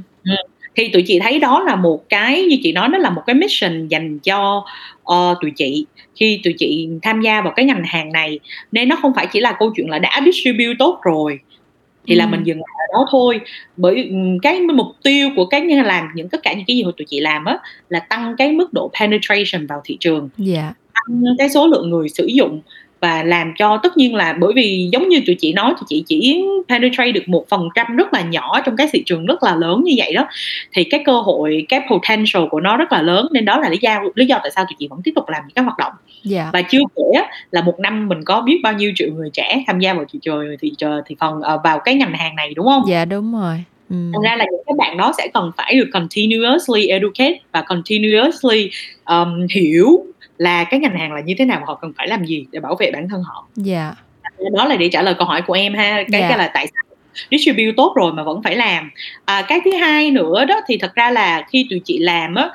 thì 0.75 0.87
tụi 0.87 1.01
chị 1.07 1.19
thấy 1.19 1.39
đó 1.39 1.63
là 1.67 1.75
một 1.75 2.09
cái 2.09 2.43
như 2.43 2.57
chị 2.63 2.71
nói 2.71 2.89
nó 2.89 2.97
là 2.97 3.09
một 3.09 3.21
cái 3.27 3.33
mission 3.33 3.87
dành 3.87 4.19
cho 4.19 4.65
ờ, 5.03 5.35
tụi 5.41 5.51
chị 5.55 5.85
khi 6.15 6.41
tụi 6.43 6.53
chị 6.57 6.89
tham 7.01 7.21
gia 7.21 7.41
vào 7.41 7.53
cái 7.55 7.65
ngành 7.65 7.83
hàng 7.85 8.11
này 8.11 8.39
nên 8.71 8.89
nó 8.89 8.95
không 9.01 9.13
phải 9.15 9.27
chỉ 9.31 9.39
là 9.39 9.51
câu 9.59 9.71
chuyện 9.75 9.89
là 9.89 9.99
đã 9.99 10.21
distribute 10.25 10.75
tốt 10.79 10.99
rồi 11.03 11.39
thì 12.07 12.15
là 12.15 12.23
Ừm. 12.25 12.31
mình 12.31 12.43
dừng 12.43 12.57
lại 12.57 12.87
ở 12.87 12.93
đó 12.93 13.05
thôi 13.11 13.39
bởi 13.77 14.07
ừm, 14.09 14.39
cái 14.39 14.59
mục 14.59 14.87
tiêu 15.03 15.29
của 15.35 15.45
cái 15.45 15.61
như 15.61 15.81
làm 15.81 16.07
những 16.15 16.29
tất 16.29 16.39
cả 16.43 16.53
những 16.53 16.65
cái 16.67 16.77
gì 16.77 16.83
mà 16.83 16.91
tụi 16.97 17.05
chị 17.05 17.19
làm 17.19 17.45
á 17.45 17.57
là 17.89 17.99
tăng 17.99 18.35
cái 18.37 18.51
mức 18.51 18.73
độ 18.73 18.91
penetration 18.99 19.67
vào 19.67 19.81
thị 19.85 19.97
trường 19.99 20.29
Dạ. 20.37 20.73
tăng 20.93 21.23
cái 21.37 21.49
số 21.49 21.67
lượng 21.67 21.89
người 21.89 22.09
sử 22.09 22.25
dụng 22.25 22.61
và 23.01 23.23
làm 23.23 23.53
cho 23.57 23.79
tất 23.83 23.97
nhiên 23.97 24.15
là 24.15 24.33
bởi 24.39 24.53
vì 24.55 24.89
giống 24.91 25.09
như 25.09 25.21
tụi 25.25 25.35
chị 25.39 25.53
nói 25.53 25.73
thì 25.79 25.85
chị 25.89 26.03
chỉ 26.07 26.45
penetrate 26.69 27.11
được 27.11 27.27
một 27.27 27.45
phần 27.49 27.69
trăm 27.75 27.95
rất 27.95 28.13
là 28.13 28.21
nhỏ 28.21 28.61
trong 28.65 28.75
cái 28.75 28.87
thị 28.91 29.03
trường 29.05 29.25
rất 29.25 29.43
là 29.43 29.55
lớn 29.55 29.81
như 29.83 29.93
vậy 29.97 30.13
đó 30.13 30.27
thì 30.73 30.83
cái 30.83 31.03
cơ 31.05 31.13
hội 31.21 31.65
cái 31.69 31.81
potential 31.89 32.43
của 32.49 32.59
nó 32.59 32.77
rất 32.77 32.91
là 32.91 33.01
lớn 33.01 33.27
nên 33.31 33.45
đó 33.45 33.59
là 33.59 33.69
lý 33.69 33.77
do 33.81 33.99
lý 34.15 34.25
do 34.25 34.39
tại 34.41 34.51
sao 34.55 34.65
tụi 34.65 34.75
chị 34.79 34.87
vẫn 34.87 35.01
tiếp 35.03 35.11
tục 35.15 35.29
làm 35.29 35.43
những 35.47 35.53
cái 35.55 35.65
hoạt 35.65 35.77
động 35.77 35.93
Dạ. 36.23 36.49
và 36.53 36.61
chưa 36.61 36.79
kể 36.95 37.21
là 37.51 37.61
một 37.61 37.79
năm 37.79 38.07
mình 38.07 38.23
có 38.25 38.41
biết 38.41 38.59
bao 38.63 38.73
nhiêu 38.73 38.91
triệu 38.95 39.09
người 39.15 39.29
trẻ 39.33 39.63
tham 39.67 39.79
gia 39.79 39.93
vào 39.93 40.05
thị 40.11 40.19
trường 40.21 40.55
thị 40.61 40.71
trường 40.77 41.01
thị 41.05 41.15
phần 41.19 41.41
ờ, 41.41 41.59
vào 41.63 41.79
cái 41.79 41.95
ngành 41.95 42.13
hàng 42.13 42.35
này 42.35 42.53
đúng 42.53 42.65
không? 42.65 42.83
Dạ 42.87 43.05
đúng 43.05 43.33
rồi. 43.33 43.63
Ừm. 43.89 44.11
Thành 44.13 44.21
ra 44.21 44.35
là 44.35 44.45
những 44.51 44.61
cái 44.65 44.73
bạn 44.77 44.97
đó 44.97 45.13
sẽ 45.17 45.27
cần 45.33 45.51
phải 45.57 45.75
được 45.75 45.89
continuously 45.93 46.87
educate 46.87 47.39
và 47.51 47.61
continuously 47.61 48.69
um, 49.05 49.47
hiểu 49.55 50.05
là 50.41 50.63
cái 50.63 50.79
ngành 50.79 50.97
hàng 50.97 51.13
là 51.13 51.21
như 51.21 51.33
thế 51.37 51.45
nào 51.45 51.57
và 51.59 51.65
họ 51.67 51.75
cần 51.81 51.93
phải 51.97 52.07
làm 52.07 52.25
gì 52.25 52.45
để 52.51 52.59
bảo 52.59 52.75
vệ 52.79 52.91
bản 52.91 53.09
thân 53.09 53.21
họ. 53.23 53.47
Dạ. 53.55 53.93
Đó 54.53 54.65
là 54.65 54.75
để 54.75 54.89
trả 54.89 55.01
lời 55.01 55.13
câu 55.17 55.27
hỏi 55.27 55.41
của 55.41 55.53
em 55.53 55.73
ha. 55.73 56.03
Cái 56.11 56.21
Dạ. 56.21 56.29
cái 56.29 56.37
là 56.37 56.51
tại 56.53 56.67
sao 56.67 56.83
distribute 57.31 57.73
tốt 57.77 57.93
rồi 57.95 58.13
mà 58.13 58.23
vẫn 58.23 58.41
phải 58.43 58.55
làm. 58.55 58.89
À, 59.25 59.41
cái 59.47 59.59
thứ 59.65 59.71
hai 59.71 60.11
nữa 60.11 60.45
đó 60.45 60.61
thì 60.67 60.77
thật 60.77 60.95
ra 60.95 61.11
là 61.11 61.45
khi 61.51 61.67
tụi 61.69 61.79
chị 61.85 61.97
làm 61.99 62.35
á 62.35 62.49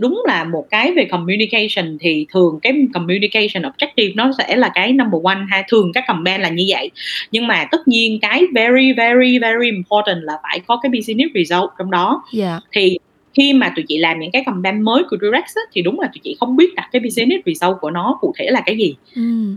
đúng 0.00 0.22
là 0.26 0.44
một 0.44 0.66
cái 0.70 0.92
về 0.92 1.04
communication 1.04 1.98
thì 2.00 2.26
thường 2.32 2.58
cái 2.62 2.72
communication 2.94 3.62
objective 3.72 4.12
nó 4.14 4.30
sẽ 4.38 4.56
là 4.56 4.70
cái 4.74 4.92
number 4.92 5.22
one 5.24 5.38
ha 5.50 5.62
thường 5.68 5.92
các 5.94 6.04
campaign 6.06 6.40
là 6.40 6.48
như 6.48 6.64
vậy 6.68 6.90
nhưng 7.32 7.46
mà 7.46 7.64
tất 7.70 7.88
nhiên 7.88 8.18
cái 8.20 8.42
very 8.54 8.92
very 8.92 9.38
very 9.38 9.66
important 9.70 10.18
là 10.22 10.32
phải 10.42 10.60
có 10.66 10.76
cái 10.82 10.90
business 10.90 11.34
result 11.34 11.70
trong 11.78 11.90
đó 11.90 12.22
Dạ. 12.32 12.60
thì 12.72 12.98
khi 13.36 13.52
mà 13.52 13.72
tụi 13.76 13.84
chị 13.88 13.98
làm 13.98 14.20
những 14.20 14.30
cái 14.30 14.42
campaign 14.46 14.82
mới 14.82 15.02
của 15.10 15.16
Durex 15.22 15.44
á, 15.54 15.62
thì 15.72 15.82
đúng 15.82 16.00
là 16.00 16.06
tụi 16.06 16.20
chị 16.24 16.36
không 16.40 16.56
biết 16.56 16.74
đặt 16.74 16.88
cái 16.92 17.00
business 17.00 17.46
result 17.46 17.76
của 17.80 17.90
nó 17.90 18.18
cụ 18.20 18.34
thể 18.38 18.46
là 18.50 18.62
cái 18.66 18.76
gì 18.76 18.94
Ừm. 19.16 19.56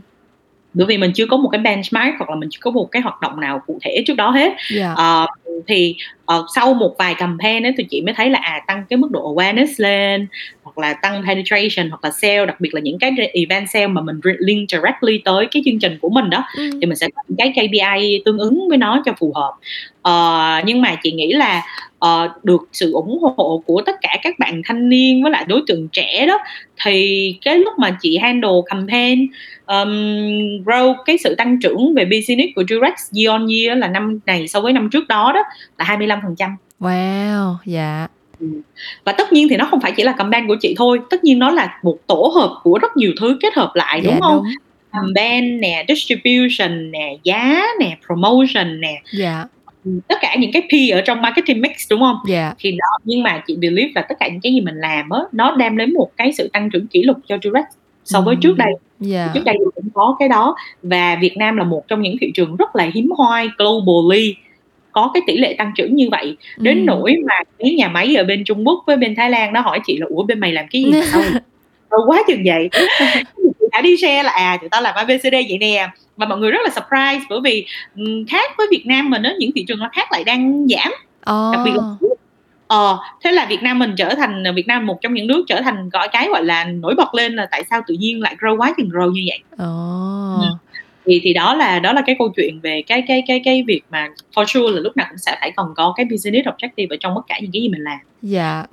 bởi 0.73 0.87
vì 0.87 0.97
mình 0.97 1.11
chưa 1.15 1.25
có 1.25 1.37
một 1.37 1.49
cái 1.51 1.61
benchmark 1.61 2.15
hoặc 2.17 2.29
là 2.29 2.35
mình 2.35 2.49
chưa 2.51 2.59
có 2.61 2.71
một 2.71 2.85
cái 2.91 3.01
hoạt 3.01 3.21
động 3.21 3.39
nào 3.39 3.61
cụ 3.67 3.79
thể 3.81 4.03
trước 4.07 4.13
đó 4.17 4.31
hết 4.31 4.53
Dạ. 4.75 4.93
Ờ, 4.93 5.25
thì 5.67 5.95
ờ, 6.25 6.45
sau 6.55 6.73
một 6.73 6.95
vài 6.99 7.15
campaign 7.15 7.63
ấy, 7.65 7.73
thì 7.77 7.83
chị 7.89 8.01
mới 8.01 8.13
thấy 8.13 8.29
là 8.29 8.39
à 8.43 8.61
tăng 8.67 8.83
cái 8.89 8.97
mức 8.97 9.11
độ 9.11 9.35
awareness 9.35 9.67
lên 9.77 10.27
hoặc 10.63 10.77
là 10.77 10.93
tăng 10.93 11.23
penetration 11.27 11.89
hoặc 11.89 12.03
là 12.03 12.11
sale 12.11 12.45
đặc 12.45 12.61
biệt 12.61 12.73
là 12.73 12.81
những 12.81 12.99
cái 12.99 13.11
event 13.33 13.69
sale 13.69 13.87
mà 13.87 14.01
mình 14.01 14.19
link 14.39 14.69
directly 14.69 15.17
tới 15.25 15.47
cái 15.51 15.61
chương 15.65 15.79
trình 15.79 15.97
của 16.01 16.09
mình 16.09 16.29
đó 16.29 16.43
Ừm. 16.57 16.69
thì 16.81 16.85
mình 16.87 16.95
sẽ 16.95 17.07
có 17.15 17.21
những 17.27 17.37
cái 17.37 17.53
KPI 17.55 18.21
tương 18.25 18.37
ứng 18.37 18.69
với 18.69 18.77
nó 18.77 19.01
cho 19.05 19.11
phù 19.19 19.33
hợp 19.35 19.51
Ờ, 20.01 20.61
nhưng 20.65 20.81
mà 20.81 20.95
chị 21.03 21.11
nghĩ 21.11 21.33
là 21.33 21.61
ờ, 21.99 22.29
được 22.43 22.67
sự 22.73 22.91
ủng 22.91 23.19
hộ 23.37 23.63
của 23.65 23.81
tất 23.85 23.95
cả 24.01 24.17
các 24.23 24.39
bạn 24.39 24.61
thanh 24.65 24.89
niên 24.89 25.23
với 25.23 25.31
lại 25.31 25.45
đối 25.47 25.61
tượng 25.67 25.87
trẻ 25.91 26.25
đó 26.27 26.37
thì 26.85 27.35
cái 27.45 27.57
lúc 27.57 27.73
mà 27.79 27.97
chị 28.01 28.17
handle 28.17 28.51
campaign 28.65 29.27
um, 29.67 29.89
grow 30.65 30.95
cái 31.05 31.17
sự 31.17 31.35
tăng 31.35 31.59
trưởng 31.61 31.93
về 31.95 32.05
business 32.05 32.49
của 32.55 32.63
Durex 32.69 32.93
year 33.17 33.29
on 33.29 33.47
year 33.47 33.77
là 33.77 33.87
năm 33.87 34.19
này 34.25 34.47
so 34.47 34.61
với 34.61 34.73
năm 34.73 34.89
trước 34.91 35.07
đó 35.07 35.31
đó 35.35 35.43
là 35.77 35.85
25% 35.97 36.49
Wow. 36.79 37.55
Dạ. 37.65 38.07
và 39.03 39.11
tất 39.11 39.33
nhiên 39.33 39.47
thì 39.49 39.57
nó 39.57 39.65
không 39.65 39.81
phải 39.81 39.91
chỉ 39.97 40.03
là 40.03 40.11
campaign 40.11 40.47
của 40.47 40.55
chị 40.61 40.73
thôi 40.77 40.99
tất 41.09 41.23
nhiên 41.23 41.39
nó 41.39 41.49
là 41.51 41.79
một 41.83 41.97
tổ 42.07 42.31
hợp 42.35 42.59
của 42.63 42.79
rất 42.81 42.97
nhiều 42.97 43.11
thứ 43.19 43.37
kết 43.41 43.53
hợp 43.55 43.71
lại 43.75 44.01
đúng 44.01 44.13
Dạ 44.13 44.19
không 44.21 44.35
đúng. 44.43 44.53
campaign 44.93 45.59
nè 45.61 45.85
distribution 45.87 46.91
nè 46.91 47.15
giá 47.23 47.63
nè 47.79 47.97
promotion 48.05 48.81
nè 48.81 49.01
Dạ. 49.13 49.45
Tất 50.07 50.15
cả 50.21 50.35
những 50.39 50.51
cái 50.51 50.61
P 50.61 50.93
ở 50.93 51.01
trong 51.01 51.21
marketing 51.21 51.61
mix 51.61 51.71
đúng 51.89 51.99
không 51.99 52.15
Dạ. 52.27 52.53
thì 52.59 52.71
đó 52.71 52.97
nhưng 53.03 53.23
mà 53.23 53.43
chị 53.47 53.55
believe 53.59 53.91
là 53.95 54.01
tất 54.01 54.15
cả 54.19 54.27
những 54.27 54.41
cái 54.41 54.53
gì 54.53 54.61
mình 54.61 54.75
làm 54.75 55.09
á 55.09 55.19
nó 55.31 55.55
đem 55.55 55.77
đến 55.77 55.93
một 55.93 56.09
cái 56.17 56.33
sự 56.33 56.49
tăng 56.53 56.69
trưởng 56.69 56.87
kỷ 56.87 57.03
lục 57.03 57.17
cho 57.27 57.37
Durex 57.43 57.63
so 58.05 58.21
với 58.21 58.35
trước 58.41 58.57
đây 58.57 58.71
Dạ. 58.99 59.31
trước 59.33 59.43
đây 59.45 59.55
cũng 59.75 59.89
có 59.93 60.15
cái 60.19 60.29
đó 60.29 60.55
và 60.83 61.17
Việt 61.21 61.37
Nam 61.37 61.57
là 61.57 61.63
một 61.63 61.87
trong 61.87 62.01
những 62.01 62.15
thị 62.21 62.31
trường 62.33 62.55
rất 62.55 62.75
là 62.75 62.89
hiếm 62.93 63.09
hoi 63.17 63.49
globally 63.57 64.35
có 64.91 65.11
cái 65.13 65.23
tỷ 65.27 65.37
lệ 65.37 65.55
tăng 65.57 65.71
trưởng 65.75 65.95
như 65.95 66.07
vậy 66.11 66.37
đến 66.57 66.77
Ừm. 66.77 66.85
nỗi 66.85 67.15
mà 67.27 67.35
cái 67.59 67.73
nhà 67.73 67.87
máy 67.87 68.15
ở 68.15 68.23
bên 68.23 68.43
Trung 68.43 68.67
Quốc 68.67 68.83
với 68.87 68.97
bên 68.97 69.15
Thái 69.15 69.29
Lan 69.29 69.53
nó 69.53 69.61
hỏi 69.61 69.79
chị 69.87 69.97
là 69.97 70.05
ủa 70.09 70.23
bên 70.23 70.39
mày 70.39 70.51
làm 70.53 70.65
cái 70.71 70.83
gì 70.83 70.91
Rồi 71.89 72.01
quá 72.07 72.23
chừng 72.27 72.41
vậy 72.45 72.69
đã 73.79 73.83
đi 73.83 73.97
share 73.97 74.23
là 74.23 74.31
à 74.31 74.57
tụi 74.61 74.69
tao 74.69 74.81
làm 74.81 74.95
ABCD 74.95 75.31
vậy 75.31 75.57
nè 75.59 75.87
và 76.17 76.25
mọi 76.25 76.37
người 76.37 76.51
rất 76.51 76.59
là 76.63 76.69
surprise 76.69 77.25
bởi 77.29 77.39
vì 77.43 77.65
khác 78.29 78.51
với 78.57 78.67
Việt 78.71 78.83
Nam 78.85 79.09
mình 79.09 79.23
á 79.23 79.33
những 79.39 79.51
thị 79.55 79.65
trường 79.67 79.79
nó 79.79 79.89
khác 79.93 80.11
lại 80.11 80.23
đang 80.23 80.67
giảm 80.67 80.93
Ồ. 81.25 81.51
đặc 81.53 81.61
biệt 81.65 81.71
là 81.75 81.83
ờ 82.67 82.97
thế 83.23 83.31
là 83.31 83.45
Việt 83.45 83.61
Nam 83.63 83.79
mình 83.79 83.95
trở 83.97 84.15
thành 84.15 84.43
Việt 84.55 84.67
Nam 84.67 84.85
một 84.85 85.01
trong 85.01 85.13
những 85.13 85.27
nước 85.27 85.43
trở 85.47 85.61
thành 85.61 85.89
gọi 85.89 86.07
cái 86.11 86.27
gọi 86.29 86.45
là 86.45 86.63
nổi 86.63 86.95
bật 86.95 87.13
lên 87.15 87.35
là 87.35 87.47
tại 87.51 87.63
sao 87.69 87.81
tự 87.87 87.93
nhiên 87.99 88.21
lại 88.21 88.35
grow 88.39 88.57
quá 88.57 88.73
chừng 88.77 88.89
grow 88.89 89.11
như 89.11 89.21
vậy 89.27 89.39
Ồ. 89.57 89.65
Ừ. 90.41 90.47
thì 91.05 91.19
thì 91.23 91.33
đó 91.33 91.55
là 91.55 91.79
đó 91.79 91.93
là 91.93 92.01
cái 92.05 92.15
câu 92.19 92.29
chuyện 92.35 92.59
về 92.63 92.83
cái 92.87 93.03
cái 93.07 93.23
cái 93.27 93.41
cái 93.45 93.63
việc 93.67 93.81
mà 93.89 94.07
for 94.35 94.45
sure 94.45 94.75
là 94.75 94.81
lúc 94.81 94.97
nào 94.97 95.07
cũng 95.09 95.17
sẽ 95.17 95.37
phải 95.41 95.51
còn 95.51 95.73
có 95.75 95.93
cái 95.97 96.05
business 96.11 96.47
objective 96.47 96.87
ở 96.89 96.95
trong 96.99 97.13
tất 97.15 97.21
cả 97.27 97.39
những 97.41 97.51
cái 97.53 97.61
gì 97.61 97.69
mình 97.69 97.81
làm 97.83 97.97
Dạ 98.21 98.63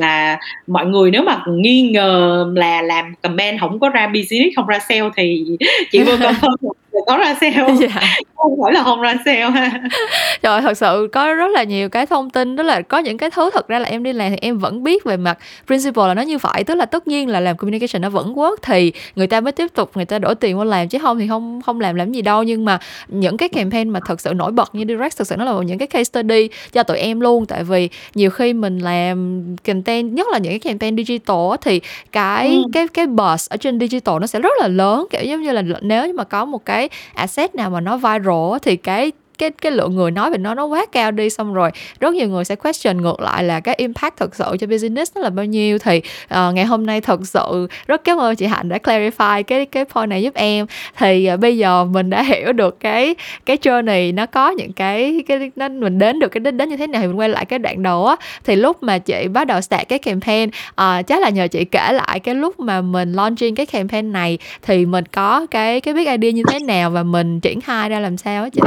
là 0.00 0.38
mọi 0.66 0.86
người 0.86 1.10
nếu 1.10 1.22
mà 1.22 1.42
nghi 1.48 1.82
ngờ 1.82 2.46
là 2.56 2.82
làm 2.82 3.14
comment 3.22 3.60
không 3.60 3.80
có 3.80 3.88
ra 3.88 4.06
business, 4.06 4.56
không 4.56 4.66
ra 4.66 4.78
sale 4.88 5.10
thì 5.16 5.44
chị 5.90 6.02
vừa 6.02 6.16
confirm 6.16 6.72
có 7.06 7.16
ra 7.16 7.34
sale 7.40 7.56
Dạ. 7.80 8.00
không 8.36 8.52
phải 8.64 8.72
là 8.72 8.82
không 8.82 9.00
ra 9.00 9.14
sale 9.24 9.50
ha. 9.50 9.80
Trời 10.42 10.60
thật 10.60 10.76
sự 10.78 11.08
có 11.12 11.34
rất 11.34 11.50
là 11.50 11.62
nhiều 11.62 11.88
cái 11.88 12.06
thông 12.06 12.30
tin 12.30 12.56
Tức 12.56 12.62
là 12.62 12.80
có 12.82 12.98
những 12.98 13.18
cái 13.18 13.30
thứ 13.30 13.50
thật 13.54 13.68
ra 13.68 13.78
là 13.78 13.88
em 13.88 14.02
đi 14.02 14.12
làm 14.12 14.30
thì 14.30 14.36
em 14.40 14.58
vẫn 14.58 14.82
biết 14.84 15.04
về 15.04 15.16
mặt 15.16 15.38
principle 15.66 16.06
là 16.08 16.14
nó 16.14 16.22
như 16.22 16.38
vậy. 16.38 16.64
Tức 16.66 16.74
là 16.74 16.86
tất 16.86 17.08
nhiên 17.08 17.28
là 17.28 17.40
làm 17.40 17.56
communication 17.56 18.02
nó 18.02 18.10
vẫn 18.10 18.34
work 18.34 18.56
Thì 18.62 18.92
người 19.16 19.26
ta 19.26 19.40
mới 19.40 19.52
tiếp 19.52 19.66
tục 19.74 19.90
người 19.94 20.04
ta 20.04 20.18
đổ 20.18 20.34
tiền 20.34 20.58
qua 20.58 20.64
làm 20.64 20.88
Chứ 20.88 20.98
không 20.98 21.18
thì 21.18 21.28
không 21.28 21.60
không 21.66 21.80
làm 21.80 21.94
làm 21.94 22.12
gì 22.12 22.22
đâu. 22.22 22.42
Nhưng 22.42 22.64
mà 22.64 22.78
những 23.08 23.36
cái 23.36 23.48
campaign 23.48 23.88
mà 23.88 24.00
thật 24.06 24.20
sự 24.20 24.32
nổi 24.34 24.52
bật 24.52 24.74
như 24.74 24.84
Direct 24.88 25.16
Thực 25.16 25.26
sự 25.26 25.36
nó 25.36 25.44
là 25.44 25.62
những 25.64 25.78
cái 25.78 25.86
case 25.88 26.04
study 26.04 26.48
cho 26.72 26.82
tụi 26.82 26.98
em 26.98 27.20
luôn. 27.20 27.46
Tại 27.46 27.64
vì 27.64 27.88
nhiều 28.14 28.30
khi 28.30 28.52
mình 28.52 28.78
làm 28.78 29.42
content 29.66 30.12
Nhất 30.12 30.26
là 30.32 30.38
những 30.38 30.52
cái 30.52 30.58
campaign 30.58 30.96
digital 30.96 31.36
Thì 31.62 31.80
cái 32.12 32.48
Ừ. 32.48 32.62
cái 32.72 32.88
cái 32.88 33.06
buzz 33.06 33.46
ở 33.50 33.56
trên 33.56 33.80
digital 33.80 34.14
nó 34.20 34.26
sẽ 34.26 34.38
rất 34.40 34.52
là 34.60 34.68
lớn. 34.68 35.06
Kiểu 35.10 35.22
giống 35.24 35.42
như 35.42 35.52
là 35.52 35.62
nếu 35.80 36.06
như 36.06 36.12
mà 36.12 36.24
có 36.24 36.44
một 36.44 36.64
cái 36.64 36.87
asset 37.14 37.54
nào 37.54 37.70
mà 37.70 37.80
nó 37.80 37.96
viral 37.96 38.58
thì 38.62 38.76
cái 38.76 39.12
cái 39.38 39.50
cái 39.50 39.72
lượng 39.72 39.96
người 39.96 40.10
nói 40.10 40.30
về 40.30 40.38
nó 40.38 40.54
nó 40.54 40.64
quá 40.64 40.86
cao 40.92 41.10
đi 41.10 41.30
xong 41.30 41.54
rồi 41.54 41.70
rất 42.00 42.14
nhiều 42.14 42.28
người 42.28 42.44
sẽ 42.44 42.56
question 42.56 43.02
ngược 43.02 43.20
lại 43.20 43.44
là 43.44 43.60
cái 43.60 43.74
impact 43.74 44.16
thực 44.16 44.34
sự 44.34 44.56
cho 44.60 44.66
business 44.66 45.16
nó 45.16 45.20
là 45.20 45.30
bao 45.30 45.44
nhiêu. 45.44 45.78
Thì 45.78 45.98
uh, 45.98 46.54
ngày 46.54 46.64
hôm 46.64 46.86
nay 46.86 47.00
thật 47.00 47.20
sự 47.24 47.68
rất 47.86 48.04
cảm 48.04 48.18
ơn 48.18 48.36
chị 48.36 48.46
Hạnh 48.46 48.68
đã 48.68 48.78
clarify 48.78 49.42
cái 49.42 49.66
cái 49.66 49.84
point 49.84 50.10
này 50.10 50.22
giúp 50.22 50.34
em. 50.34 50.66
Thì 50.96 51.30
uh, 51.34 51.40
bây 51.40 51.58
giờ 51.58 51.84
mình 51.84 52.10
đã 52.10 52.22
hiểu 52.22 52.52
được 52.52 52.80
cái 52.80 53.14
cái 53.46 53.56
journey 53.56 54.14
nó 54.14 54.26
có 54.26 54.50
những 54.50 54.72
cái 54.72 55.24
cái 55.28 55.50
nó 55.56 55.68
mình 55.68 55.98
đến 55.98 56.20
được 56.20 56.28
cái 56.28 56.40
đích 56.40 56.54
đến 56.54 56.68
như 56.68 56.76
thế 56.76 56.86
nào 56.86 57.02
thì 57.02 57.06
mình 57.06 57.18
quay 57.18 57.28
lại 57.28 57.44
cái 57.44 57.58
đoạn 57.58 57.82
đầu 57.82 58.06
á. 58.06 58.16
Thì 58.44 58.56
lúc 58.56 58.82
mà 58.82 58.98
chị 58.98 59.28
bắt 59.28 59.46
đầu 59.46 59.60
start 59.60 59.88
cái 59.88 59.98
campaign 59.98 60.48
uh, 60.48 61.06
chắc 61.06 61.20
là 61.20 61.28
nhờ 61.28 61.48
chị 61.48 61.64
kể 61.64 61.92
lại 61.92 62.20
cái 62.20 62.34
lúc 62.34 62.60
mà 62.60 62.80
mình 62.80 63.12
launching 63.12 63.54
cái 63.54 63.66
campaign 63.66 64.12
này 64.12 64.38
thì 64.62 64.86
mình 64.86 65.04
có 65.12 65.46
cái 65.50 65.80
cái 65.80 65.94
biết 65.94 66.08
idea 66.08 66.30
như 66.30 66.42
thế 66.50 66.58
nào 66.58 66.90
và 66.90 67.02
mình 67.02 67.40
triển 67.40 67.60
khai 67.60 67.88
ra 67.88 68.00
làm 68.00 68.16
sao 68.16 68.42
á 68.42 68.48
chị? 68.48 68.60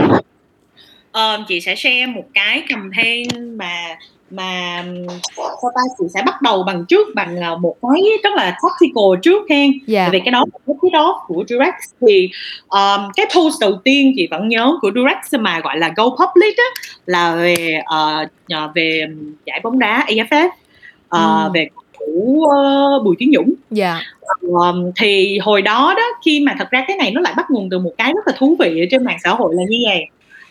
Uh, 1.17 1.47
chị 1.47 1.61
sẽ 1.61 1.75
share 1.75 2.05
một 2.05 2.25
cái 2.33 2.63
campaign 2.69 3.57
mà 3.57 3.97
mà 4.31 4.83
sao 5.37 5.71
ta 5.75 5.81
chị 5.99 6.05
sẽ 6.13 6.21
bắt 6.25 6.41
đầu 6.41 6.63
bằng 6.63 6.85
trước 6.85 7.07
bằng 7.15 7.41
ờ, 7.41 7.57
một 7.57 7.75
cái 7.81 8.01
rất 8.23 8.29
là 8.35 8.57
tactical 8.63 9.19
trước 9.21 9.49
hen 9.49 9.71
yeah. 9.93 10.11
vì 10.11 10.19
cái 10.19 10.31
đó 10.31 10.45
cái 10.81 10.89
đó 10.93 11.23
của 11.27 11.43
Durex 11.47 11.73
thì 12.01 12.29
um, 12.69 13.11
cái 13.15 13.25
post 13.35 13.61
đầu 13.61 13.73
tiên 13.83 14.13
chị 14.15 14.27
vẫn 14.31 14.47
nhớ 14.47 14.73
của 14.81 14.91
Durex 14.95 15.41
mà 15.41 15.59
gọi 15.59 15.77
là 15.77 15.93
go 15.95 16.03
public 16.03 16.57
á 16.57 16.81
là 17.05 17.35
về 17.35 17.81
uh, 18.53 18.75
về 18.75 19.05
giải 19.45 19.59
bóng 19.63 19.79
đá 19.79 20.05
AFF 20.07 20.47
uh, 20.47 20.51
ừ. 21.09 21.51
về 21.53 21.67
của 21.97 22.45
uh, 22.97 23.03
Bùi 23.05 23.15
Tiến 23.19 23.31
Dũng. 23.35 23.53
Dạ. 23.71 23.99
Um, 24.41 24.91
thì 24.95 25.39
hồi 25.39 25.61
đó 25.61 25.93
đó 25.97 26.03
khi 26.25 26.39
mà 26.39 26.55
thật 26.59 26.67
ra 26.71 26.85
cái 26.87 26.97
này 26.97 27.11
nó 27.11 27.21
lại 27.21 27.33
bắt 27.37 27.51
nguồn 27.51 27.69
từ 27.69 27.79
một 27.79 27.91
cái 27.97 28.13
rất 28.15 28.27
là 28.27 28.33
thú 28.37 28.55
vị 28.59 28.83
ở 28.83 28.85
trên 28.91 29.03
mạng 29.03 29.17
xã 29.23 29.29
hội 29.29 29.55
là 29.55 29.63
như 29.69 29.77
vậy. 29.85 30.05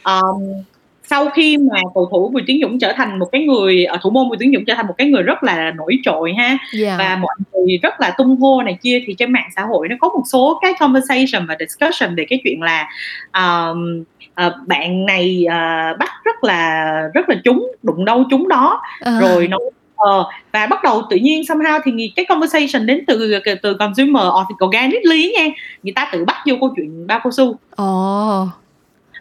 Um, 0.05 0.63
sau 1.11 1.31
khi 1.31 1.57
mà 1.57 1.81
cầu 1.95 2.09
thủ 2.11 2.31
Bùi 2.33 2.43
Tiến 2.47 2.59
Dũng 2.63 2.79
trở 2.79 2.93
thành 2.97 3.19
một 3.19 3.27
cái 3.33 3.43
người 3.43 3.85
ở 3.85 3.99
thủ 4.03 4.11
môn 4.11 4.29
Bùi 4.29 4.37
Tiến 4.41 4.53
Dũng 4.55 4.65
trở 4.65 4.75
thành 4.75 4.87
một 4.87 4.95
cái 4.99 5.07
người 5.07 5.23
rất 5.23 5.43
là 5.43 5.71
nổi 5.71 5.99
trội 6.03 6.33
ha 6.39 6.59
yeah. 6.83 6.99
Và 6.99 7.17
mọi 7.17 7.35
người 7.53 7.79
rất 7.83 8.01
là 8.01 8.15
tung 8.19 8.37
hô 8.41 8.63
này 8.63 8.79
kia 8.83 9.03
thì 9.07 9.15
trên 9.15 9.33
mạng 9.33 9.49
xã 9.57 9.63
hội 9.63 9.89
nó 9.89 9.97
có 10.01 10.09
một 10.09 10.23
số 10.33 10.59
cái 10.63 10.73
conversation 10.81 11.47
và 11.47 11.57
discussion 11.61 12.17
về 12.17 12.27
cái 12.29 12.41
chuyện 12.45 12.63
là 12.63 12.89
um, 13.35 14.05
uh, 14.47 14.53
bạn 14.67 15.07
này 15.07 15.45
uh, 15.47 15.99
bắt 15.99 16.11
rất 16.25 16.45
là 16.45 16.93
rất 17.15 17.29
là 17.29 17.37
trúng 17.45 17.73
đụng 17.83 18.05
đâu 18.05 18.25
trúng 18.31 18.49
đó 18.49 18.83
uh. 19.01 19.23
rồi 19.23 19.49
nó 19.49 19.59
ờ, 19.97 20.25
và 20.53 20.67
bắt 20.67 20.83
đầu 20.85 21.03
tự 21.11 21.17
nhiên 21.17 21.43
somehow 21.43 21.81
thì 21.85 22.13
cái 22.17 22.25
conversation 22.25 22.87
đến 22.87 23.05
từ 23.07 23.41
từ 23.63 23.75
consumer 23.75 24.23
organically 24.65 25.33
nha 25.39 25.49
người 25.83 25.93
ta 25.93 26.11
tự 26.13 26.25
bắt 26.25 26.37
vô 26.47 26.55
câu 26.61 26.73
chuyện 26.77 27.07
bao 27.07 27.21
cao 27.25 27.31
su 27.31 27.57
oh 27.83 28.49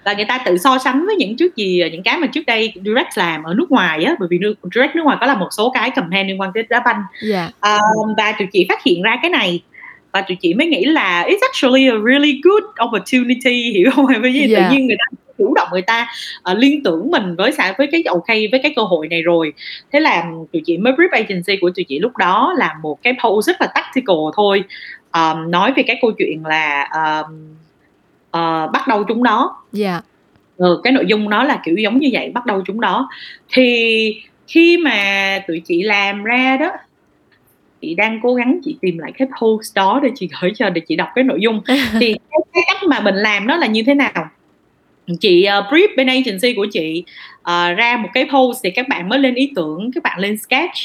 và 0.06 0.14
người 0.14 0.26
ta 0.26 0.38
tự 0.46 0.58
so 0.58 0.78
sánh 0.78 1.06
với 1.06 1.16
những 1.16 1.38
trước 1.38 1.56
gì 1.56 1.82
những 1.92 2.04
cái 2.04 2.18
mà 2.18 2.28
trước 2.28 2.46
đây 2.48 2.74
direct 2.76 3.18
làm 3.18 3.44
ở 3.44 3.54
nước 3.54 3.72
ngoài 3.72 4.04
á 4.04 4.16
bởi 4.20 4.28
vì 4.32 4.40
direct 4.74 4.96
nước 4.96 5.04
ngoài 5.04 5.18
có 5.22 5.26
là 5.28 5.36
một 5.36 5.48
số 5.52 5.70
cái 5.70 5.90
campaign 5.90 6.28
liên 6.28 6.42
quan 6.42 6.52
tới 6.54 6.64
đá 6.70 6.80
banh 6.86 7.04
yeah. 7.32 7.52
um, 7.62 8.14
và 8.18 8.32
tụi 8.40 8.48
chị 8.52 8.66
phát 8.70 8.84
hiện 8.84 9.02
ra 9.02 9.20
cái 9.22 9.32
này 9.32 9.62
và 10.12 10.22
tụi 10.22 10.38
chị 10.42 10.54
mới 10.54 10.68
nghĩ 10.68 10.86
là 10.86 11.26
it's 11.28 11.42
actually 11.42 11.88
a 11.88 11.96
really 12.06 12.42
good 12.44 12.64
opportunity 12.88 13.72
hiểu 13.72 13.92
không 13.96 14.06
bởi 14.22 14.32
vì 14.32 14.54
yeah. 14.54 14.70
tự 14.70 14.76
nhiên 14.76 14.88
người 14.88 14.98
ta 15.00 15.18
chủ 15.38 15.54
động 15.54 15.68
người 15.72 15.82
ta 15.82 16.08
uh, 16.52 16.58
liên 16.58 16.84
tưởng 16.84 17.12
mình 17.12 17.36
với 17.36 17.52
xã 17.52 17.74
với 17.78 17.88
cái 17.92 18.04
ok 18.08 18.28
với 18.28 18.60
cái 18.64 18.74
cơ 18.76 18.82
hội 18.82 19.08
này 19.08 19.22
rồi 19.22 19.54
thế 19.92 20.00
là 20.00 20.26
tụi 20.54 20.62
chị 20.66 20.78
mới 20.78 20.94
brief 20.94 21.10
agency 21.12 21.58
của 21.62 21.70
tụi 21.70 21.84
chị 21.84 22.00
lúc 22.00 22.18
đó 22.18 22.54
là 22.58 22.76
một 22.82 23.04
cái 23.04 23.14
post 23.24 23.48
rất 23.48 23.62
là 23.62 23.68
tactical 23.76 24.16
thôi 24.36 24.64
um, 25.14 25.52
nói 25.52 25.74
về 25.76 25.84
cái 25.84 25.98
câu 26.02 26.12
chuyện 26.18 26.46
là 26.46 26.90
um, 26.94 27.56
uh, 28.38 28.72
bắt 28.74 28.88
đầu 28.88 29.04
chúng 29.04 29.24
đó. 29.24 29.64
Dạ. 29.72 29.92
Yeah. 29.92 30.04
ừ, 30.58 30.82
cái 30.84 30.94
nội 30.94 31.06
dung 31.08 31.30
nó 31.30 31.44
là 31.44 31.62
kiểu 31.66 31.76
giống 31.76 32.00
như 32.00 32.10
vậy 32.12 32.32
bắt 32.34 32.46
đầu 32.46 32.62
chúng 32.66 32.82
đó. 32.82 33.10
Thì 33.54 34.22
khi 34.48 34.78
mà 34.78 35.40
tụi 35.48 35.62
chị 35.66 35.84
làm 35.84 36.24
ra 36.24 36.58
đó 36.58 36.72
chị 37.82 37.96
đang 37.96 38.20
cố 38.24 38.34
gắng 38.34 38.60
chị 38.64 38.78
tìm 38.82 38.98
lại 38.98 39.12
cái 39.18 39.28
post 39.42 39.76
đó 39.76 40.00
để 40.04 40.10
chị 40.16 40.30
gửi 40.42 40.52
cho 40.56 40.70
để 40.70 40.82
chị 40.88 40.96
đọc 40.96 41.08
cái 41.16 41.24
nội 41.24 41.40
dung. 41.42 41.62
Thì 42.00 42.16
cái, 42.32 42.40
cái 42.54 42.64
cách 42.68 42.84
mà 42.88 43.00
mình 43.00 43.16
làm 43.16 43.48
nó 43.48 43.56
là 43.56 43.68
như 43.68 43.84
thế 43.84 43.94
nào? 43.94 44.30
Chị 45.20 45.48
uh, 45.60 45.74
brief 45.74 45.88
bên 45.98 46.08
agency 46.08 46.54
của 46.56 46.68
chị 46.72 47.04
uh, 47.50 47.78
ra 47.78 47.98
một 47.98 48.10
cái 48.14 48.28
post 48.34 48.60
thì 48.64 48.72
các 48.72 48.88
bạn 48.88 49.10
mới 49.10 49.20
lên 49.20 49.36
ý 49.36 49.52
tưởng 49.56 49.92
các 49.96 50.04
bạn 50.04 50.20
lên 50.20 50.38
sketch 50.38 50.76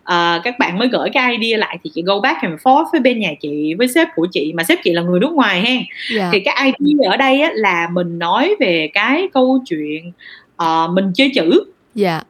uh, 0.00 0.42
các 0.44 0.58
bạn 0.58 0.78
mới 0.78 0.88
gửi 0.88 1.10
cái 1.12 1.36
idea 1.36 1.58
lại 1.58 1.78
thì 1.84 1.90
chị 1.94 2.02
go 2.02 2.20
back 2.20 2.42
and 2.42 2.54
forth 2.54 2.84
với 2.92 3.00
bên 3.00 3.20
nhà 3.20 3.30
chị 3.40 3.74
với 3.74 3.88
sếp 3.88 4.08
của 4.14 4.26
chị 4.32 4.52
mà 4.52 4.64
sếp 4.64 4.78
chị 4.84 4.92
là 4.92 5.02
người 5.02 5.20
nước 5.20 5.32
ngoài 5.32 5.60
ha 5.60 5.70
yeah. 5.70 5.84
Dạ. 6.14 6.28
thì 6.32 6.40
cái 6.40 6.72
idea 6.78 7.10
ở 7.10 7.16
đây 7.16 7.40
á, 7.40 7.50
là 7.54 7.88
mình 7.92 8.18
nói 8.18 8.54
về 8.60 8.90
cái 8.94 9.28
câu 9.32 9.62
chuyện 9.66 10.12
uh, 10.62 10.90
mình 10.92 11.12
chơi 11.14 11.30
chữ 11.34 11.50
yeah. 11.50 11.64
Dạ. 11.94 12.22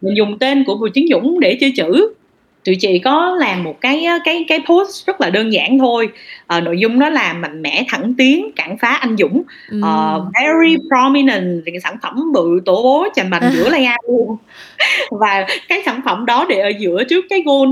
mình 0.00 0.16
dùng 0.16 0.38
tên 0.38 0.64
của 0.64 0.74
Bùi 0.74 0.90
Tiến 0.94 1.06
Dũng 1.10 1.40
để 1.40 1.58
chơi 1.60 1.72
chữ 1.76 2.14
tụi 2.64 2.76
chị 2.80 2.98
có 2.98 3.36
làm 3.40 3.64
một 3.64 3.80
cái 3.80 4.06
cái 4.24 4.44
cái 4.48 4.58
post 4.68 5.06
rất 5.06 5.20
là 5.20 5.30
đơn 5.30 5.52
giản 5.52 5.78
thôi. 5.78 6.08
À, 6.46 6.60
nội 6.60 6.78
dung 6.78 6.98
nó 6.98 7.08
là 7.08 7.32
mạnh 7.32 7.62
mẽ 7.62 7.84
thẳng 7.88 8.14
tiến 8.18 8.50
cản 8.56 8.78
phá 8.78 8.88
anh 8.88 9.16
dũng. 9.16 9.42
Uh, 9.76 10.22
very 10.34 10.76
prominent 10.88 11.62
cái 11.66 11.80
sản 11.80 11.96
phẩm 12.02 12.32
bự 12.32 12.60
tổ 12.64 12.82
bố 12.82 13.08
chành 13.14 13.30
bành 13.30 13.50
giữa 13.52 13.68
layout 13.70 14.04
luôn. 14.08 14.36
Và 15.10 15.46
cái 15.68 15.82
sản 15.84 16.00
phẩm 16.04 16.26
đó 16.26 16.46
để 16.48 16.58
ở 16.58 16.68
giữa 16.78 17.04
trước 17.04 17.24
cái 17.30 17.42
goal 17.46 17.68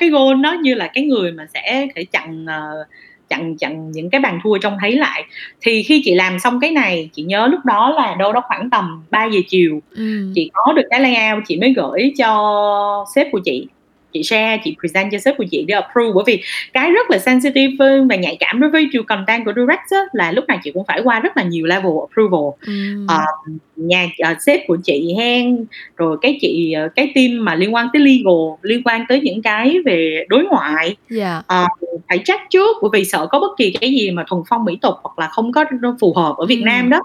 cái 0.00 0.08
goal 0.08 0.34
nó 0.36 0.52
như 0.52 0.74
là 0.74 0.90
cái 0.94 1.04
người 1.04 1.32
mà 1.32 1.46
sẽ 1.54 1.86
thể 1.94 2.04
chặn 2.04 2.44
uh, 2.44 2.86
chặn 3.28 3.56
chặn 3.56 3.90
những 3.90 4.10
cái 4.10 4.20
bàn 4.20 4.40
thua 4.44 4.58
trong 4.58 4.76
thấy 4.80 4.92
lại. 4.92 5.24
Thì 5.60 5.82
khi 5.82 6.02
chị 6.04 6.14
làm 6.14 6.38
xong 6.38 6.60
cái 6.60 6.70
này 6.70 7.10
chị 7.12 7.22
nhớ 7.22 7.46
lúc 7.46 7.64
đó 7.64 7.90
là 7.90 8.16
đâu 8.18 8.32
đó 8.32 8.42
khoảng 8.48 8.70
tầm 8.70 9.04
3 9.10 9.24
giờ 9.24 9.40
chiều 9.48 9.82
ừ. 9.96 10.32
chị 10.34 10.50
có 10.52 10.72
được 10.72 10.86
cái 10.90 11.00
layout 11.00 11.42
chị 11.46 11.56
mới 11.56 11.72
gửi 11.76 12.12
cho 12.18 13.06
sếp 13.14 13.26
của 13.32 13.40
chị 13.44 13.66
chị 14.14 14.22
share 14.22 14.60
chị 14.64 14.76
present 14.80 15.12
cho 15.12 15.18
sếp 15.18 15.36
của 15.36 15.44
chị 15.50 15.64
để 15.68 15.74
approve 15.74 16.10
bởi 16.14 16.24
vì 16.26 16.42
cái 16.72 16.90
rất 16.90 17.10
là 17.10 17.18
sensitive 17.18 18.00
và 18.08 18.16
nhạy 18.16 18.36
cảm 18.40 18.60
đối 18.60 18.70
với 18.70 18.88
your 18.94 19.06
content 19.06 19.44
của 19.44 19.52
direct 19.56 19.90
á, 19.90 19.98
là 20.12 20.32
lúc 20.32 20.44
này 20.48 20.58
chị 20.64 20.70
cũng 20.72 20.84
phải 20.88 21.00
qua 21.04 21.20
rất 21.20 21.36
là 21.36 21.42
nhiều 21.42 21.66
level 21.66 21.92
approval 22.08 22.50
mm. 22.66 23.04
uh, 23.04 23.60
nhà 23.76 24.08
uh, 24.30 24.36
sếp 24.40 24.60
của 24.66 24.76
chị 24.84 25.14
hen 25.18 25.64
rồi 25.96 26.16
cái 26.22 26.38
chị 26.40 26.74
uh, 26.86 26.94
cái 26.96 27.12
team 27.14 27.44
mà 27.44 27.54
liên 27.54 27.74
quan 27.74 27.88
tới 27.92 28.02
legal 28.02 28.58
liên 28.62 28.82
quan 28.84 29.04
tới 29.08 29.20
những 29.20 29.42
cái 29.42 29.76
về 29.84 30.24
đối 30.28 30.44
ngoại 30.44 30.96
yeah. 31.16 31.44
uh, 31.62 32.00
phải 32.08 32.18
check 32.24 32.40
trước 32.50 32.76
bởi 32.82 32.90
vì 32.92 33.04
sợ 33.04 33.26
có 33.26 33.40
bất 33.40 33.56
kỳ 33.58 33.74
cái 33.80 33.90
gì 33.90 34.10
mà 34.10 34.24
thuần 34.28 34.42
phong 34.48 34.64
mỹ 34.64 34.78
tục 34.82 34.94
hoặc 35.02 35.18
là 35.18 35.28
không 35.28 35.52
có 35.52 35.64
phù 36.00 36.14
hợp 36.16 36.34
ở 36.36 36.46
Việt 36.46 36.60
mm. 36.60 36.64
Nam 36.64 36.90
đó 36.90 37.00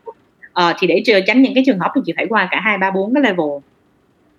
uh, 0.60 0.76
thì 0.80 0.88
để 0.88 1.04
tránh 1.28 1.42
những 1.42 1.54
cái 1.54 1.64
trường 1.66 1.80
hợp 1.80 1.92
thì 1.96 2.02
chị 2.06 2.14
phải 2.16 2.26
qua 2.30 2.48
cả 2.52 2.60
hai 2.60 2.78
ba 2.78 2.92
bốn 2.92 3.14
cái 3.14 3.24
level 3.24 3.48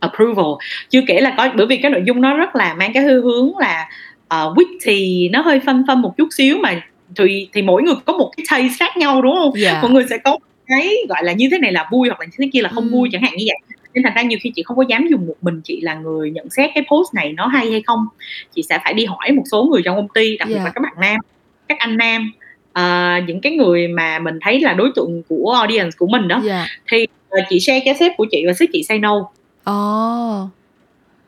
approval 0.00 0.46
chưa 0.90 1.00
kể 1.06 1.20
là 1.20 1.34
có 1.36 1.48
bởi 1.56 1.66
vì 1.66 1.76
cái 1.76 1.90
nội 1.90 2.02
dung 2.06 2.20
nó 2.20 2.36
rất 2.36 2.56
là 2.56 2.74
mang 2.74 2.92
cái 2.92 3.02
hư 3.02 3.22
hướng 3.22 3.58
là 3.58 3.88
uh, 4.34 4.58
wit 4.58 4.78
thì 4.82 5.28
nó 5.32 5.40
hơi 5.42 5.60
phân 5.60 5.84
phân 5.86 6.02
một 6.02 6.16
chút 6.16 6.28
xíu 6.30 6.58
mà 6.58 6.82
thì 7.16 7.48
thì 7.52 7.62
mỗi 7.62 7.82
người 7.82 7.94
có 8.04 8.12
một 8.12 8.32
cái 8.36 8.46
taste 8.50 8.74
khác 8.78 8.96
nhau 8.96 9.22
đúng 9.22 9.34
không 9.34 9.52
yeah. 9.62 9.82
mọi 9.82 9.90
người 9.90 10.04
sẽ 10.10 10.18
có 10.18 10.38
cái 10.66 10.94
gọi 11.08 11.24
là 11.24 11.32
như 11.32 11.48
thế 11.50 11.58
này 11.58 11.72
là 11.72 11.88
vui 11.90 12.08
hoặc 12.08 12.20
là 12.20 12.26
như 12.26 12.36
thế 12.38 12.50
kia 12.52 12.62
là 12.62 12.68
không 12.68 12.84
mm. 12.84 12.92
vui 12.92 13.08
chẳng 13.12 13.22
hạn 13.22 13.32
như 13.36 13.44
vậy 13.48 13.76
nên 13.94 14.02
thành 14.02 14.12
ra 14.14 14.22
nhiều 14.22 14.38
khi 14.42 14.52
chị 14.56 14.62
không 14.62 14.76
có 14.76 14.84
dám 14.88 15.06
dùng 15.10 15.26
một 15.26 15.34
mình 15.40 15.60
chị 15.64 15.80
là 15.80 15.94
người 15.94 16.30
nhận 16.30 16.50
xét 16.50 16.70
cái 16.74 16.84
post 16.90 17.14
này 17.14 17.32
nó 17.32 17.46
hay 17.46 17.70
hay 17.70 17.82
không 17.86 18.06
chị 18.54 18.62
sẽ 18.62 18.78
phải 18.84 18.94
đi 18.94 19.04
hỏi 19.04 19.32
một 19.32 19.42
số 19.50 19.64
người 19.64 19.82
trong 19.84 19.96
công 19.96 20.08
ty 20.08 20.36
đặc 20.36 20.48
biệt 20.48 20.54
yeah. 20.54 20.64
là 20.64 20.72
các 20.74 20.80
bạn 20.80 20.92
nam 21.00 21.20
các 21.68 21.78
anh 21.78 21.96
nam 21.96 22.32
uh, 22.78 23.28
những 23.28 23.40
cái 23.40 23.52
người 23.52 23.88
mà 23.88 24.18
mình 24.18 24.38
thấy 24.40 24.60
là 24.60 24.72
đối 24.72 24.90
tượng 24.96 25.22
của 25.28 25.52
audience 25.58 25.90
của 25.98 26.06
mình 26.06 26.28
đó 26.28 26.42
yeah. 26.48 26.68
thì 26.88 27.06
uh, 27.38 27.44
chị 27.48 27.60
share 27.60 27.80
cái 27.84 27.94
sếp 27.94 28.12
của 28.16 28.26
chị 28.30 28.44
và 28.46 28.52
sếp 28.52 28.68
chị 28.72 28.82
say 28.88 28.98
no 28.98 29.30
Ồ. 29.64 30.48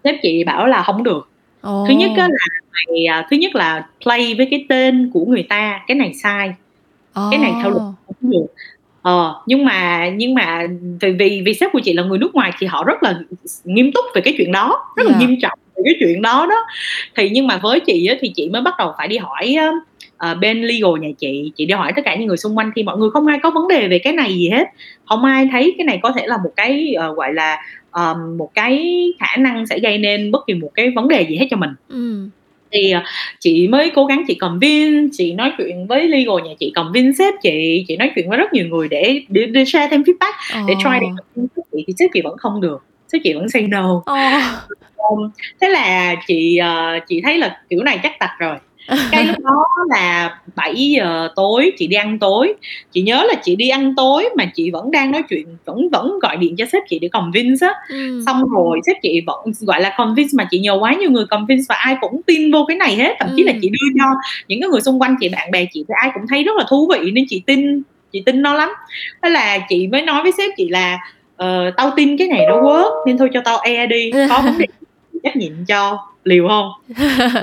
Sếp 0.05 0.15
chị 0.23 0.45
bảo 0.45 0.67
là 0.67 0.83
không 0.83 1.03
được. 1.03 1.29
Ồ. 1.61 1.85
Thứ 1.89 1.95
nhất 1.95 2.11
á 2.17 2.29
là 2.31 2.47
mày, 2.73 3.05
à, 3.07 3.27
thứ 3.31 3.37
nhất 3.37 3.55
là 3.55 3.87
play 4.05 4.35
với 4.35 4.49
cái 4.51 4.67
tên 4.69 5.11
của 5.15 5.25
người 5.25 5.43
ta, 5.43 5.81
cái 5.87 5.95
này 5.95 6.15
sai. 6.15 6.53
Cái 7.31 7.39
này 7.39 7.53
theo 7.63 7.71
luật 7.71 7.83
không 8.07 8.31
được. 8.31 8.47
Ờ, 9.03 9.43
nhưng 9.47 9.65
mà 9.65 10.09
nhưng 10.17 10.35
mà 10.35 10.67
vì 11.01 11.13
vì 11.13 11.43
vì 11.47 11.55
sếp 11.55 11.73
của 11.73 11.81
chị 11.85 11.93
là 11.93 12.03
người 12.03 12.19
nước 12.19 12.35
ngoài 12.35 12.53
thì 12.59 12.67
họ 12.67 12.85
rất 12.85 13.03
là 13.03 13.21
nghiêm 13.65 13.93
túc 13.93 14.05
về 14.15 14.21
cái 14.21 14.35
chuyện 14.39 14.53
đó, 14.53 14.87
rất 14.97 15.07
là 15.07 15.19
nghiêm 15.19 15.37
trọng 15.43 15.59
về 15.77 15.83
cái 15.85 15.95
chuyện 16.01 16.23
đó 16.23 16.47
đó. 16.51 16.67
Thì 17.17 17.31
nhưng 17.31 17.47
mà 17.47 17.59
với 17.63 17.81
chị 17.81 18.07
á 18.07 18.15
thì 18.21 18.33
chị 18.35 18.49
mới 18.49 18.63
bắt 18.63 18.75
đầu 18.79 18.95
phải 18.99 19.09
đi 19.09 19.19
hỏi 19.19 19.57
ờ, 20.17 20.35
bên 20.35 20.63
legal 20.63 21.01
nhà 21.01 21.09
chị, 21.19 21.53
chị 21.57 21.67
đi 21.67 21.75
hỏi 21.75 21.93
tất 21.97 22.03
cả 22.05 22.17
những 22.17 22.29
người 22.29 22.37
xung 22.37 22.59
quanh 22.59 22.71
thì 22.77 22.83
mọi 22.83 22.99
người 22.99 23.11
không 23.11 23.27
ai 23.27 23.39
có 23.43 23.51
vấn 23.51 23.69
đề 23.69 23.89
về 23.89 23.99
cái 23.99 24.13
này 24.13 24.35
gì 24.35 24.49
hết. 24.49 24.65
Không 25.09 25.25
ai 25.25 25.49
thấy 25.53 25.75
cái 25.79 25.85
này 25.85 26.01
có 26.03 26.13
thể 26.13 26.27
là 26.27 26.37
một 26.37 26.51
cái, 26.57 26.95
ờ, 26.95 27.15
gọi 27.15 27.35
là, 27.35 27.63
um, 27.93 28.39
một 28.39 28.51
cái 28.55 29.07
khả 29.21 29.37
năng 29.37 29.67
sẽ 29.67 29.79
gây 29.79 29.99
nên 29.99 30.31
bất 30.31 30.47
kỳ 30.47 30.55
một 30.55 30.71
cái 30.75 30.91
vấn 30.91 31.09
đề 31.09 31.23
gì 31.23 31.37
hết 31.37 31.47
cho 31.51 31.57
mình 31.57 31.71
ừ. 31.89 32.29
thì 32.73 32.93
uh, 32.97 33.03
chị 33.41 33.69
mới 33.69 33.91
cố 33.95 34.07
gắng 34.07 34.25
chị 34.29 34.35
convince 34.35 35.09
chị 35.13 35.33
nói 35.33 35.53
chuyện 35.59 35.87
với 35.87 36.09
legal 36.09 36.37
nhà 36.45 36.55
chị 36.61 36.73
convince 36.75 37.13
sếp 37.19 37.35
chị 37.43 37.85
chị 37.89 37.97
nói 37.97 38.11
chuyện 38.15 38.29
với 38.29 38.39
rất 38.39 38.53
nhiều 38.53 38.67
người 38.67 38.89
để 38.89 39.23
để, 39.29 39.47
để 39.47 39.65
share 39.65 39.89
thêm 39.91 40.03
feedback 40.03 40.63
oh. 40.63 40.69
để 40.69 40.75
try 40.85 40.91
để 41.01 41.43
chị 41.73 41.85
thì 41.87 41.95
sếp 41.99 42.11
chị 42.15 42.21
vẫn 42.25 42.39
không 42.39 42.61
được 42.61 42.85
sếp 43.13 43.21
chị 43.25 43.33
vẫn 43.33 43.49
say 43.49 43.63
no 43.63 43.95
oh. 43.95 44.07
um, 44.97 45.31
thế 45.61 45.69
là 45.69 46.15
chị 46.27 46.59
uh, 46.61 47.03
chị 47.09 47.21
thấy 47.25 47.39
là 47.39 47.61
kiểu 47.71 47.83
này 47.83 48.01
chắc 48.03 48.19
tạch 48.19 48.39
rồi 48.39 48.57
cái 49.13 49.25
lúc 49.27 49.39
đó 49.39 49.67
là 49.91 50.39
7 50.57 50.75
giờ 50.75 51.29
tối 51.37 51.73
chị 51.79 51.87
đi 51.87 51.97
ăn 51.97 52.19
tối. 52.19 52.55
Chị 52.93 53.03
nhớ 53.03 53.25
là 53.29 53.35
chị 53.45 53.57
đi 53.57 53.69
ăn 53.69 53.95
tối 53.97 54.29
mà 54.37 54.45
chị 54.55 54.71
vẫn 54.71 54.91
đang 54.91 55.11
nói 55.11 55.23
chuyện 55.29 55.47
vẫn 55.65 55.89
vẫn 55.93 56.19
gọi 56.23 56.37
điện 56.37 56.55
cho 56.59 56.65
sếp 56.73 56.83
chị 56.89 56.99
để 56.99 57.09
convince 57.09 57.67
á. 57.67 57.75
Ừm. 57.89 58.23
xong 58.27 58.45
rồi 58.51 58.81
sếp 58.87 58.97
chị 59.03 59.23
vẫn 59.27 59.39
gọi 59.61 59.81
là 59.81 59.95
convince 59.99 60.31
mà 60.35 60.47
chị 60.51 60.59
nhờ 60.59 60.77
quá 60.81 60.95
nhiều 60.95 61.11
người 61.11 61.25
convince 61.27 61.65
và 61.69 61.75
ai 61.75 61.97
cũng 62.01 62.21
tin 62.27 62.53
vô 62.53 62.65
cái 62.69 62.77
này 62.77 62.97
hết. 62.97 63.17
Thậm 63.21 63.29
chí 63.37 63.43
là 63.43 63.53
Ừm. 63.53 63.61
chị 63.63 63.69
đưa 63.69 63.87
cho 63.99 64.05
những 64.49 64.61
cái 64.61 64.69
người 64.69 64.81
xung 64.81 65.03
quanh 65.03 65.17
chị 65.21 65.29
bạn 65.29 65.51
bè 65.51 65.67
chị 65.73 65.85
thì 65.89 65.95
ai 66.01 66.11
cũng 66.15 66.27
thấy 66.29 66.43
rất 66.45 66.57
là 66.57 66.65
thú 66.69 66.91
vị 66.95 67.11
nên 67.11 67.25
chị 67.29 67.43
tin 67.47 67.83
chị 68.13 68.23
tin 68.27 68.43
nó 68.43 68.55
lắm. 68.55 68.69
Thế 69.23 69.29
là 69.31 69.59
chị 69.69 69.87
mới 69.87 70.03
nói 70.03 70.23
với 70.23 70.33
sếp 70.33 70.51
chị 70.57 70.69
là 70.69 70.99
ờ, 71.37 71.71
tao 71.77 71.91
tin 71.97 72.17
cái 72.17 72.29
này 72.29 72.47
nó 72.49 72.57
work 72.57 73.07
nên 73.07 73.19
thôi 73.19 73.29
cho 73.35 73.41
tao 73.45 73.59
e 73.59 73.87
đi. 73.87 74.11
Có 74.29 74.41
vấn 74.45 74.59
đề 74.59 74.67
trách 75.25 75.37
nhiệm 75.37 75.53
cho. 75.69 75.99
Liều 76.25 76.49
không? 76.49 76.71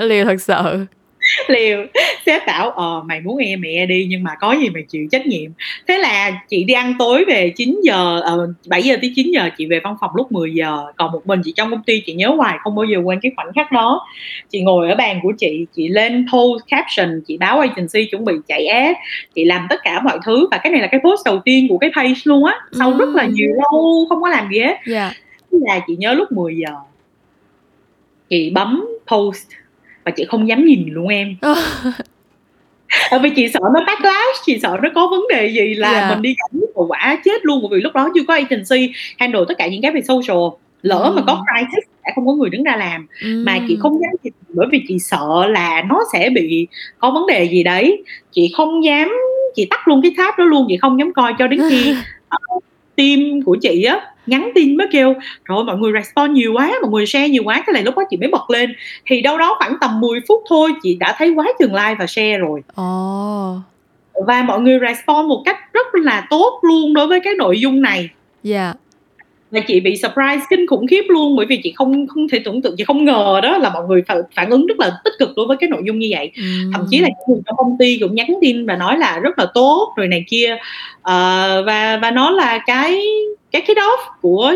Liều 0.00 0.24
thật 0.24 0.40
sự. 0.40 0.86
liều. 1.48 1.86
Sếp 2.26 2.46
bảo 2.46 2.70
ờ 2.70 3.02
mày 3.06 3.20
muốn 3.20 3.36
e 3.36 3.56
mẹ 3.56 3.86
đi 3.86 4.06
nhưng 4.08 4.22
mà 4.22 4.30
có 4.40 4.52
gì 4.52 4.70
mày 4.70 4.82
chịu 4.82 5.06
trách 5.12 5.26
nhiệm. 5.26 5.50
Thế 5.88 5.98
là 5.98 6.30
chị 6.48 6.64
đi 6.64 6.74
ăn 6.74 6.94
tối 6.98 7.24
về 7.24 7.52
9 7.56 7.80
giờ 7.82 8.20
ờ, 8.20 8.52
7 8.66 8.82
giờ 8.82 8.96
tới 9.00 9.12
9 9.16 9.30
giờ 9.32 9.50
chị 9.58 9.66
về 9.66 9.80
văn 9.80 9.96
phòng 10.00 10.10
lúc 10.14 10.32
10 10.32 10.54
giờ. 10.54 10.84
Còn 10.96 11.12
một 11.12 11.26
mình 11.26 11.40
chị 11.44 11.52
trong 11.56 11.70
công 11.70 11.82
ty 11.82 12.02
chị 12.06 12.12
nhớ 12.12 12.28
hoài 12.28 12.58
không 12.60 12.76
bao 12.76 12.84
giờ 12.84 12.98
quên 12.98 13.20
cái 13.22 13.32
khoảnh 13.36 13.52
khắc 13.54 13.72
đó. 13.72 14.06
Chị 14.50 14.60
ngồi 14.60 14.90
ở 14.90 14.96
bàn 14.96 15.20
của 15.22 15.32
chị 15.38 15.66
chị 15.76 15.88
lên 15.88 16.26
post 16.32 16.64
caption 16.68 17.20
chị 17.26 17.36
báo 17.36 17.60
agency 17.60 18.10
chuẩn 18.10 18.24
bị 18.24 18.32
chạy 18.48 18.66
ad 18.66 18.96
chị 19.34 19.44
làm 19.44 19.66
tất 19.70 19.80
cả 19.84 20.00
mọi 20.00 20.18
thứ. 20.24 20.48
Và 20.50 20.58
cái 20.58 20.72
này 20.72 20.80
là 20.80 20.86
cái 20.86 21.00
post 21.04 21.24
đầu 21.24 21.38
tiên 21.44 21.66
của 21.68 21.78
cái 21.78 21.90
page 21.96 22.20
luôn 22.24 22.44
á 22.44 22.54
sau 22.72 22.96
rất 22.98 23.08
là 23.08 23.26
nhiều 23.26 23.50
lâu 23.50 24.06
không 24.08 24.22
có 24.22 24.28
làm 24.28 24.48
gì 24.52 24.58
hết. 24.60 24.76
Dạ. 24.86 25.12
Thế 25.52 25.58
là 25.60 25.80
chị 25.86 25.96
nhớ 25.96 26.14
lúc 26.14 26.32
10 26.32 26.56
giờ 26.56 26.74
chị 28.30 28.50
bấm 28.50 28.88
post 29.06 29.46
và 30.04 30.10
chị 30.10 30.24
không 30.28 30.48
dám 30.48 30.64
nhìn 30.64 30.88
luôn 30.92 31.08
em 31.08 31.36
Tại 33.10 33.20
vì 33.22 33.30
chị 33.30 33.48
sợ 33.48 33.60
nó 33.74 33.80
backlash, 33.86 34.44
chị 34.44 34.58
sợ 34.62 34.76
nó 34.82 34.88
có 34.94 35.08
vấn 35.10 35.20
đề 35.30 35.46
gì 35.46 35.74
là 35.74 35.92
Dạ. 35.92 36.10
mình 36.14 36.22
đi 36.22 36.34
cảm 36.38 36.60
hậu 36.76 36.86
quả 36.86 37.20
chết 37.24 37.44
luôn 37.44 37.58
bởi 37.62 37.70
vì 37.78 37.82
lúc 37.82 37.92
đó 37.94 38.08
chưa 38.14 38.20
có 38.28 38.34
agency 38.34 38.92
handle 39.18 39.40
tất 39.48 39.54
cả 39.58 39.66
những 39.68 39.82
cái 39.82 39.92
về 39.92 40.00
social. 40.02 40.38
Lỡ 40.82 41.12
mà 41.16 41.22
có 41.26 41.44
crisis 41.52 41.84
sẽ 42.04 42.12
không 42.14 42.26
có 42.26 42.32
người 42.32 42.50
đứng 42.50 42.62
ra 42.62 42.76
làm 42.76 43.06
mà 43.24 43.58
chị 43.68 43.74
Ừm. 43.74 43.80
không 43.82 44.00
dám 44.00 44.10
nhìn 44.22 44.32
bởi 44.48 44.66
vì 44.72 44.80
chị 44.88 44.98
sợ 44.98 45.46
là 45.48 45.82
nó 45.88 46.00
sẽ 46.12 46.30
bị 46.30 46.66
có 46.98 47.10
vấn 47.10 47.26
đề 47.26 47.44
gì 47.44 47.62
đấy. 47.62 48.02
Chị 48.32 48.52
không 48.56 48.84
dám 48.84 49.08
chị 49.54 49.64
tắt 49.70 49.88
luôn 49.88 50.02
cái 50.02 50.12
tab 50.18 50.34
đó 50.38 50.44
luôn, 50.44 50.66
chị 50.68 50.76
không 50.76 50.98
dám 50.98 51.12
coi 51.12 51.34
cho 51.38 51.46
đến 51.46 51.60
khi 51.70 51.94
ờ, 52.28 52.38
team 52.96 53.42
của 53.44 53.56
chị 53.62 53.82
á 53.84 54.00
nhắn 54.30 54.50
tin 54.54 54.76
mới 54.76 54.86
kêu 54.92 55.14
ơi, 55.48 55.64
mọi 55.66 55.76
người 55.76 55.92
respond 55.92 56.30
nhiều 56.32 56.52
quá 56.54 56.72
mọi 56.82 56.90
người 56.90 57.06
share 57.06 57.28
nhiều 57.28 57.42
quá 57.44 57.62
cái 57.66 57.74
này 57.74 57.82
lúc 57.82 57.96
đó 57.96 58.02
chị 58.10 58.16
mới 58.16 58.28
bật 58.28 58.50
lên 58.50 58.74
thì 59.06 59.20
đâu 59.20 59.38
đó 59.38 59.54
khoảng 59.58 59.76
tầm 59.80 60.00
10 60.00 60.20
phút 60.28 60.42
thôi 60.48 60.72
chị 60.82 60.94
đã 60.94 61.14
thấy 61.18 61.30
quá 61.30 61.46
chừng 61.58 61.74
like 61.74 61.96
và 61.98 62.06
share 62.06 62.38
rồi 62.38 62.62
Ồ. 62.74 63.56
và 64.26 64.42
mọi 64.42 64.60
người 64.60 64.78
respond 64.88 65.28
một 65.28 65.42
cách 65.44 65.56
rất 65.72 65.86
là 65.94 66.26
tốt 66.30 66.58
luôn 66.62 66.94
đối 66.94 67.06
với 67.06 67.20
cái 67.20 67.34
nội 67.38 67.60
dung 67.60 67.82
này 67.82 68.08
Dạ. 68.42 68.74
Và 69.50 69.60
chị 69.60 69.80
bị 69.80 69.96
surprise 69.96 70.44
kinh 70.50 70.66
khủng 70.66 70.86
khiếp 70.86 71.04
luôn 71.08 71.36
bởi 71.36 71.46
vì 71.46 71.60
chị 71.62 71.72
không 71.76 72.06
không 72.06 72.28
thể 72.28 72.38
tưởng 72.44 72.62
tượng 72.62 72.74
chị 72.78 72.84
không 72.84 73.04
ngờ 73.04 73.40
đó 73.42 73.58
là 73.58 73.70
mọi 73.70 73.84
người 73.88 74.02
phản, 74.08 74.22
phản 74.36 74.50
ứng 74.50 74.66
rất 74.66 74.80
là 74.80 74.90
tích 75.04 75.12
cực 75.18 75.30
đối 75.36 75.46
với 75.46 75.56
cái 75.60 75.70
nội 75.70 75.82
dung 75.84 75.98
như 75.98 76.08
vậy. 76.10 76.32
Thậm 76.72 76.86
chí 76.90 76.98
là 76.98 77.08
những 77.08 77.42
trong 77.46 77.56
công 77.56 77.76
ty 77.78 77.98
cũng 78.00 78.14
nhắn 78.14 78.28
tin 78.40 78.66
và 78.66 78.76
nói 78.76 78.98
là 78.98 79.18
rất 79.18 79.38
là 79.38 79.46
tốt 79.54 79.92
rồi 79.96 80.08
này 80.08 80.24
kia. 80.28 80.56
Ờ, 81.02 81.62
và 81.66 81.96
và 82.02 82.10
nó 82.10 82.30
là 82.30 82.58
cái 82.66 83.00
cái 83.50 83.62
cái 83.66 83.76
off 83.76 84.12
của 84.20 84.54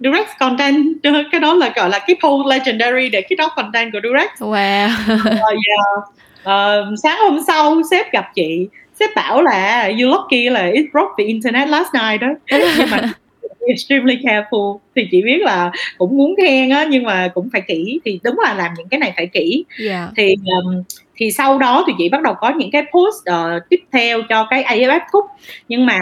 direct 0.00 0.28
content. 0.38 0.76
Cái 1.32 1.40
đó 1.40 1.54
là 1.54 1.72
gọi 1.76 1.90
là 1.90 1.98
cái 1.98 2.16
post 2.22 2.46
legendary 2.46 3.08
để 3.08 3.20
cái 3.20 3.36
off 3.36 3.50
content 3.56 3.92
của 3.92 3.98
direct 4.02 4.32
Wow. 4.38 4.88
Ờ, 5.24 5.50
yeah. 5.50 6.08
Ờ, 6.42 6.86
sáng 7.02 7.18
hôm 7.20 7.38
sau 7.46 7.80
sếp 7.90 8.12
gặp 8.12 8.30
chị 8.34 8.68
sếp 9.00 9.10
bảo 9.16 9.42
là 9.42 9.90
you 10.00 10.10
lucky 10.10 10.50
là 10.50 10.66
it 10.66 10.84
broke 10.92 11.12
the 11.18 11.24
internet 11.24 11.68
last 11.68 11.88
night 11.94 12.20
đó. 12.20 12.28
Nhưng 12.50 12.90
mà 12.90 13.12
extremely 13.68 14.16
careful. 14.16 14.78
Thì 14.96 15.08
chị 15.10 15.22
biết 15.22 15.38
là 15.40 15.70
cũng 15.98 16.16
muốn 16.16 16.34
khen 16.36 16.70
á 16.70 16.86
nhưng 16.90 17.04
mà 17.04 17.28
cũng 17.34 17.48
phải 17.52 17.60
kỹ. 17.60 18.00
Thì 18.04 18.20
đúng 18.24 18.38
là 18.44 18.54
làm 18.54 18.70
những 18.78 18.88
cái 18.88 19.00
này 19.00 19.12
phải 19.16 19.26
kỹ. 19.26 19.64
Dạ. 19.80 20.08
thì 20.16 20.34
um, 20.44 20.82
thì 21.16 21.32
sau 21.32 21.58
đó 21.58 21.84
thì 21.86 21.92
chị 21.98 22.08
bắt 22.08 22.22
đầu 22.22 22.34
có 22.34 22.52
những 22.56 22.70
cái 22.70 22.82
post 22.82 23.24
ờ, 23.24 23.60
tiếp 23.70 23.80
theo 23.92 24.22
cho 24.28 24.46
cái 24.50 24.64
AFF 24.64 25.00
Cup 25.12 25.24
nhưng 25.68 25.86
mà 25.86 25.98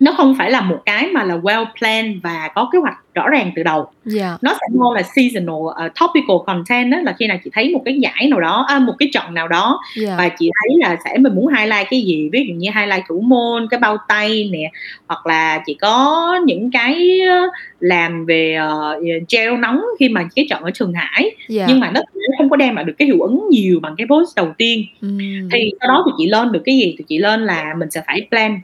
nó 0.00 0.12
không 0.16 0.34
phải 0.38 0.50
là 0.50 0.60
một 0.60 0.78
cái 0.86 1.06
mà 1.06 1.24
là 1.24 1.36
well 1.36 1.64
planned 1.78 2.16
và 2.22 2.48
có 2.54 2.68
kế 2.72 2.78
hoạch 2.78 2.94
rõ 3.14 3.28
ràng 3.28 3.50
từ 3.56 3.62
đầu 3.62 3.88
Dạ. 4.04 4.36
nó 4.42 4.52
sẽ 4.52 4.66
more 4.78 5.00
là 5.02 5.08
seasonal 5.16 5.54
uh, 5.56 5.74
topical 6.00 6.36
content 6.46 6.92
đó 6.92 6.98
là 7.00 7.14
khi 7.18 7.26
nào 7.26 7.36
chị 7.44 7.50
thấy 7.54 7.70
một 7.70 7.82
cái 7.84 7.98
giải 8.00 8.28
nào 8.30 8.40
đó 8.40 8.64
à, 8.68 8.78
một 8.78 8.92
cái 8.98 9.08
trận 9.12 9.34
nào 9.34 9.48
đó 9.48 9.80
Dạ. 9.96 10.14
và 10.18 10.28
chị 10.28 10.50
thấy 10.62 10.76
là 10.78 10.96
sẽ 11.04 11.18
mình 11.18 11.34
muốn 11.34 11.48
highlight 11.48 11.86
cái 11.90 12.02
gì 12.02 12.28
ví 12.32 12.44
dụ 12.48 12.54
như 12.54 12.70
highlight 12.74 13.04
thủ 13.08 13.20
môn 13.20 13.66
cái 13.70 13.80
bao 13.80 13.96
tay 14.08 14.48
nè 14.52 14.70
hoặc 15.08 15.26
là 15.26 15.62
chị 15.66 15.74
có 15.80 16.34
những 16.44 16.70
cái 16.70 17.20
ờ, 17.20 17.36
làm 17.80 18.26
về 18.26 18.58
uh, 18.96 19.02
gel 19.32 19.56
nóng 19.58 19.82
khi 19.98 20.08
mà 20.08 20.28
cái 20.36 20.46
trận 20.50 20.62
ở 20.62 20.70
Trường 20.70 20.92
Hải 20.92 21.30
Dạ. 21.48 21.64
nhưng 21.68 21.80
mà 21.80 21.90
nó 21.90 22.00
không 22.38 22.50
có 22.50 22.56
đem 22.56 22.74
lại 22.76 22.84
được 22.84 22.94
cái 22.98 23.06
hiệu 23.06 23.20
ứng 23.20 23.46
nhiều 23.50 23.80
bằng 23.82 23.94
cái 23.98 24.06
post 24.10 24.36
đầu 24.36 24.52
tiên 24.58 24.84
Ừm. 25.00 25.48
thì 25.52 25.70
sau 25.80 25.88
đó 25.88 26.02
thì 26.06 26.12
chị 26.18 26.26
lên 26.30 26.52
được 26.52 26.62
cái 26.64 26.76
gì 26.78 26.94
thì 26.98 27.04
chị 27.08 27.18
lên 27.18 27.40
là 27.44 27.74
mình 27.78 27.90
sẽ 27.90 28.02
phải 28.06 28.26
plan 28.30 28.60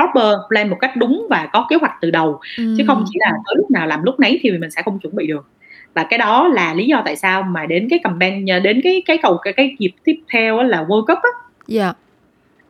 proper 0.00 0.36
plan 0.48 0.68
một 0.70 0.76
cách 0.80 0.96
đúng 0.96 1.26
và 1.30 1.48
có 1.52 1.66
kế 1.70 1.76
hoạch 1.76 1.92
từ 2.00 2.10
đầu. 2.10 2.40
Chứ 2.56 2.84
không 2.86 3.04
chỉ 3.12 3.18
là 3.20 3.30
tới 3.30 3.54
lúc 3.56 3.70
nào 3.70 3.86
làm 3.86 4.02
lúc 4.02 4.20
nấy 4.20 4.38
thì 4.42 4.50
mình 4.50 4.70
sẽ 4.70 4.82
không 4.82 4.98
chuẩn 4.98 5.16
bị 5.16 5.26
được. 5.26 5.46
Và 5.94 6.04
cái 6.10 6.18
đó 6.18 6.48
là 6.48 6.74
lý 6.74 6.86
do 6.86 7.02
tại 7.04 7.16
sao 7.16 7.42
mà 7.42 7.66
đến 7.66 7.88
cái 7.90 7.98
campaign 7.98 8.46
đến 8.62 8.80
cái 8.84 9.02
cái 9.06 9.18
cầu 9.22 9.38
cái, 9.42 9.52
cái 9.52 9.76
dịp 9.78 9.90
tiếp 10.04 10.16
theo 10.32 10.62
là 10.62 10.84
World 10.84 11.00
Cup 11.00 11.18
á. 11.22 11.30
Dạ. 11.66 11.92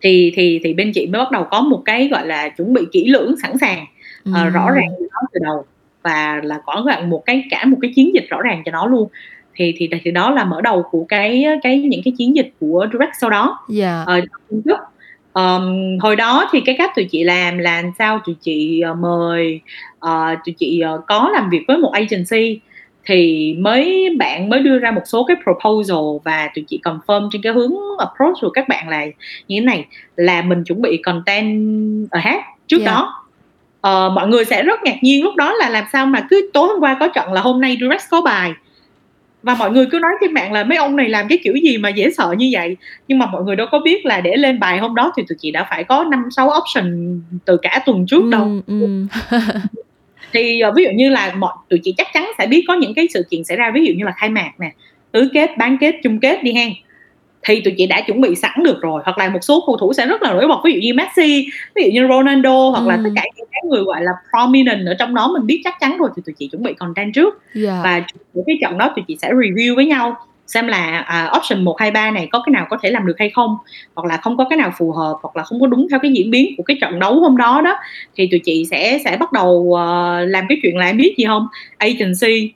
thì 0.01 0.33
thì 0.37 0.61
thì 0.65 0.75
bên 0.75 0.93
chị 0.95 1.07
mới 1.07 1.19
bắt 1.19 1.31
đầu 1.31 1.45
có 1.51 1.61
một 1.61 1.83
cái 1.85 2.09
gọi 2.09 2.27
là 2.27 2.49
chuẩn 2.49 2.73
bị 2.73 2.83
kỹ 2.93 3.09
lưỡng 3.09 3.35
sẵn 3.43 3.59
sàng 3.59 3.85
ờ, 4.35 4.49
rõ 4.49 4.65
Ừm. 4.67 4.75
ràng 4.75 4.89
cho 4.99 5.05
nó 5.13 5.21
từ 5.33 5.41
đầu. 5.43 5.65
Và 6.03 6.41
là 6.45 6.61
có 6.67 6.83
gạn 6.87 7.11
một 7.11 7.23
cái 7.27 7.45
cả 7.51 7.65
một 7.65 7.77
cái 7.83 7.93
chiến 7.97 8.15
dịch 8.15 8.27
rõ 8.29 8.43
ràng 8.43 8.63
cho 8.65 8.73
nó 8.73 8.87
luôn. 8.87 9.09
Thì 9.55 9.75
thì 9.79 9.91
thì 10.05 10.11
đó 10.11 10.31
là 10.31 10.45
mở 10.45 10.61
đầu 10.61 10.83
của 10.91 11.05
cái 11.09 11.47
cái 11.63 11.79
những 11.79 12.01
cái 12.05 12.13
chiến 12.19 12.37
dịch 12.37 12.53
của 12.61 12.87
direct 12.93 13.13
sau 13.21 13.31
đó. 13.31 13.59
Dạ. 13.69 14.03
ờ, 14.07 14.21
Ờm, 15.39 15.99
hồi 16.01 16.17
đó 16.17 16.49
thì 16.53 16.61
cái 16.61 16.75
cách 16.79 16.91
tụi 16.97 17.05
chị 17.05 17.25
làm 17.25 17.59
là 17.59 17.83
sao 17.99 18.21
tụi 18.27 18.35
chị 18.41 18.81
ờ, 18.81 18.95
mời 18.95 19.61
ờ, 19.99 20.35
tụi 20.47 20.55
chị 20.59 20.81
ờ, 20.81 21.01
có 21.07 21.31
làm 21.33 21.51
việc 21.51 21.65
với 21.69 21.77
một 21.79 21.93
agency 21.93 22.61
thì 23.05 23.55
mới 23.59 24.09
bạn 24.19 24.49
mới 24.49 24.61
đưa 24.61 24.79
ra 24.79 24.91
một 24.91 25.01
số 25.05 25.25
cái 25.25 25.37
proposal 25.43 25.99
và 26.25 26.51
tụi 26.55 26.65
chị 26.69 26.81
confirm 26.85 27.29
trên 27.33 27.43
cái 27.43 27.53
hướng 27.53 27.73
approach 27.99 28.37
của 28.41 28.51
các 28.51 28.69
bạn 28.69 28.89
là 28.89 29.05
như 29.49 29.61
thế 29.61 29.61
này 29.61 29.85
là 30.17 30.43
mình 30.43 30.65
chuẩn 30.65 30.83
bị 30.83 30.97
content 30.97 31.59
ahead 32.11 32.41
trước 32.67 32.79
Dạ. 32.81 32.87
đó 32.87 33.15
Ờ, 33.81 34.11
mọi 34.15 34.29
người 34.29 34.45
sẽ 34.45 34.63
rất 34.63 34.83
ngạc 34.83 34.97
nhiên 35.03 35.25
lúc 35.25 35.37
đó 35.37 35.53
là 35.53 35.69
làm 35.69 35.85
sao 35.93 36.07
mà 36.07 36.27
cứ 36.31 36.51
tối 36.55 36.69
hôm 36.69 36.81
qua 36.81 36.97
có 37.01 37.09
trận 37.09 37.33
là 37.33 37.41
hôm 37.41 37.61
nay 37.61 37.77
direct 37.81 38.03
có 38.11 38.21
bài 38.21 38.53
và 39.49 39.55
mọi 39.55 39.71
người 39.71 39.87
cứ 39.87 39.99
nói 39.99 40.13
trên 40.21 40.35
mạng 40.35 40.53
là 40.53 40.65
mấy 40.65 40.79
ông 40.79 40.97
này 40.97 41.09
làm 41.09 41.29
cái 41.29 41.39
kiểu 41.45 41.55
gì 41.55 41.79
mà 41.79 41.89
dễ 41.89 42.11
sợ 42.11 42.35
như 42.39 42.49
vậy. 42.53 42.77
Nhưng 43.09 43.19
mà 43.19 43.27
mọi 43.27 43.43
người 43.43 43.57
đâu 43.57 43.67
có 43.71 43.79
biết 43.79 44.07
là 44.07 44.21
để 44.21 44.37
lên 44.37 44.61
bài 44.61 44.79
hôm 44.79 44.95
đó 44.95 45.13
thì 45.17 45.23
tụi 45.29 45.37
chị 45.41 45.51
đã 45.51 45.67
phải 45.71 45.85
có 45.85 46.05
năm 46.05 46.25
sáu 46.31 46.51
option 46.59 47.21
từ 47.45 47.57
cả 47.57 47.83
tuần 47.87 48.07
trước 48.07 48.25
đâu. 48.31 48.43
Ừm, 48.43 48.63
ừm. 48.67 49.07
thì 50.33 50.61
ờ, 50.61 50.73
ví 50.77 50.85
dụ 50.85 50.91
như 50.95 51.11
là 51.11 51.35
mọi 51.37 51.53
tụi 51.69 51.81
chị 51.85 51.95
chắc 51.97 52.07
chắn 52.15 52.31
sẽ 52.39 52.47
biết 52.47 52.65
có 52.69 52.75
những 52.75 52.95
cái 52.95 53.09
sự 53.15 53.23
kiện 53.31 53.45
xảy 53.45 53.57
ra. 53.57 53.71
Ví 53.75 53.85
dụ 53.85 53.93
như 53.97 54.05
là 54.05 54.13
khai 54.17 54.31
mạc 54.31 54.51
nè 54.61 54.73
tứ 55.13 55.29
kết 55.35 55.51
bán 55.59 55.79
kết 55.81 55.95
chung 56.03 56.21
kết 56.21 56.43
đi 56.43 56.53
hen 56.53 56.73
thì 57.43 57.61
tụi 57.61 57.75
chị 57.79 57.87
đã 57.87 58.01
chuẩn 58.01 58.21
bị 58.21 58.35
sẵn 58.35 58.53
được 58.65 58.81
rồi. 58.81 59.03
Hoặc 59.05 59.19
là 59.19 59.29
một 59.29 59.39
số 59.43 59.65
cầu 59.67 59.77
thủ 59.77 59.93
sẽ 59.93 60.07
rất 60.07 60.23
là 60.23 60.33
nổi 60.33 60.49
bật. 60.49 60.59
Ví 60.65 60.73
dụ 60.73 60.81
như 60.81 60.95
Messi 60.95 61.47
ví 61.75 61.83
dụ 61.85 61.91
như 61.93 62.09
Ronaldo 62.09 62.71
hoặc 62.71 62.87
là 62.87 62.95
Ừm. 62.95 63.05
tất 63.05 63.11
cả 63.17 63.23
những 63.37 63.47
cái 63.53 63.63
người 63.71 63.83
gọi 63.83 64.03
là 64.03 64.13
prominent 64.31 64.87
ở 64.87 64.95
trong 64.99 65.15
đó 65.15 65.31
mình 65.33 65.47
biết 65.47 65.61
chắc 65.65 65.75
chắn 65.81 65.99
rồi 65.99 66.09
thì 66.17 66.23
tụi 66.27 66.35
chị 66.39 66.49
chuẩn 66.49 66.63
bị 66.63 66.73
content 66.73 67.15
trước. 67.15 67.43
Dạ. 67.55 67.81
và 67.85 68.03
những 68.35 68.45
cái 68.47 68.59
trận 68.61 68.79
đó 68.79 68.93
tụi 68.97 69.05
chị 69.09 69.17
sẽ 69.23 69.29
review 69.33 69.77
với 69.77 69.87
nhau 69.87 70.17
xem 70.47 70.67
là 70.67 70.99
à, 70.99 71.33
option 71.39 71.65
1, 71.65 71.81
2, 71.81 71.91
3 71.91 72.11
này 72.11 72.29
có 72.33 72.43
cái 72.47 72.51
nào 72.53 72.67
có 72.71 72.79
thể 72.83 72.91
làm 72.91 73.07
được 73.07 73.15
hay 73.19 73.31
không 73.31 73.57
hoặc 73.95 74.07
là 74.07 74.17
không 74.17 74.37
có 74.37 74.45
cái 74.51 74.57
nào 74.57 74.73
phù 74.79 74.93
hợp 74.93 75.19
hoặc 75.23 75.37
là 75.37 75.43
không 75.43 75.61
có 75.61 75.67
đúng 75.67 75.87
theo 75.91 75.99
cái 75.99 76.13
diễn 76.13 76.31
biến 76.31 76.55
của 76.57 76.63
cái 76.63 76.77
trận 76.81 76.99
đấu 76.99 77.21
hôm 77.21 77.37
đó 77.37 77.61
đó. 77.65 77.77
Thì 78.17 78.29
tụi 78.31 78.41
chị 78.45 78.67
sẽ 78.71 78.99
sẽ 79.05 79.17
bắt 79.21 79.33
đầu 79.33 79.75
ờ, 79.77 80.21
làm 80.25 80.45
cái 80.49 80.59
chuyện 80.63 80.77
là 80.77 80.87
em 80.87 80.97
biết 80.97 81.15
gì 81.19 81.25
không? 81.25 81.47
Agency 81.79 82.53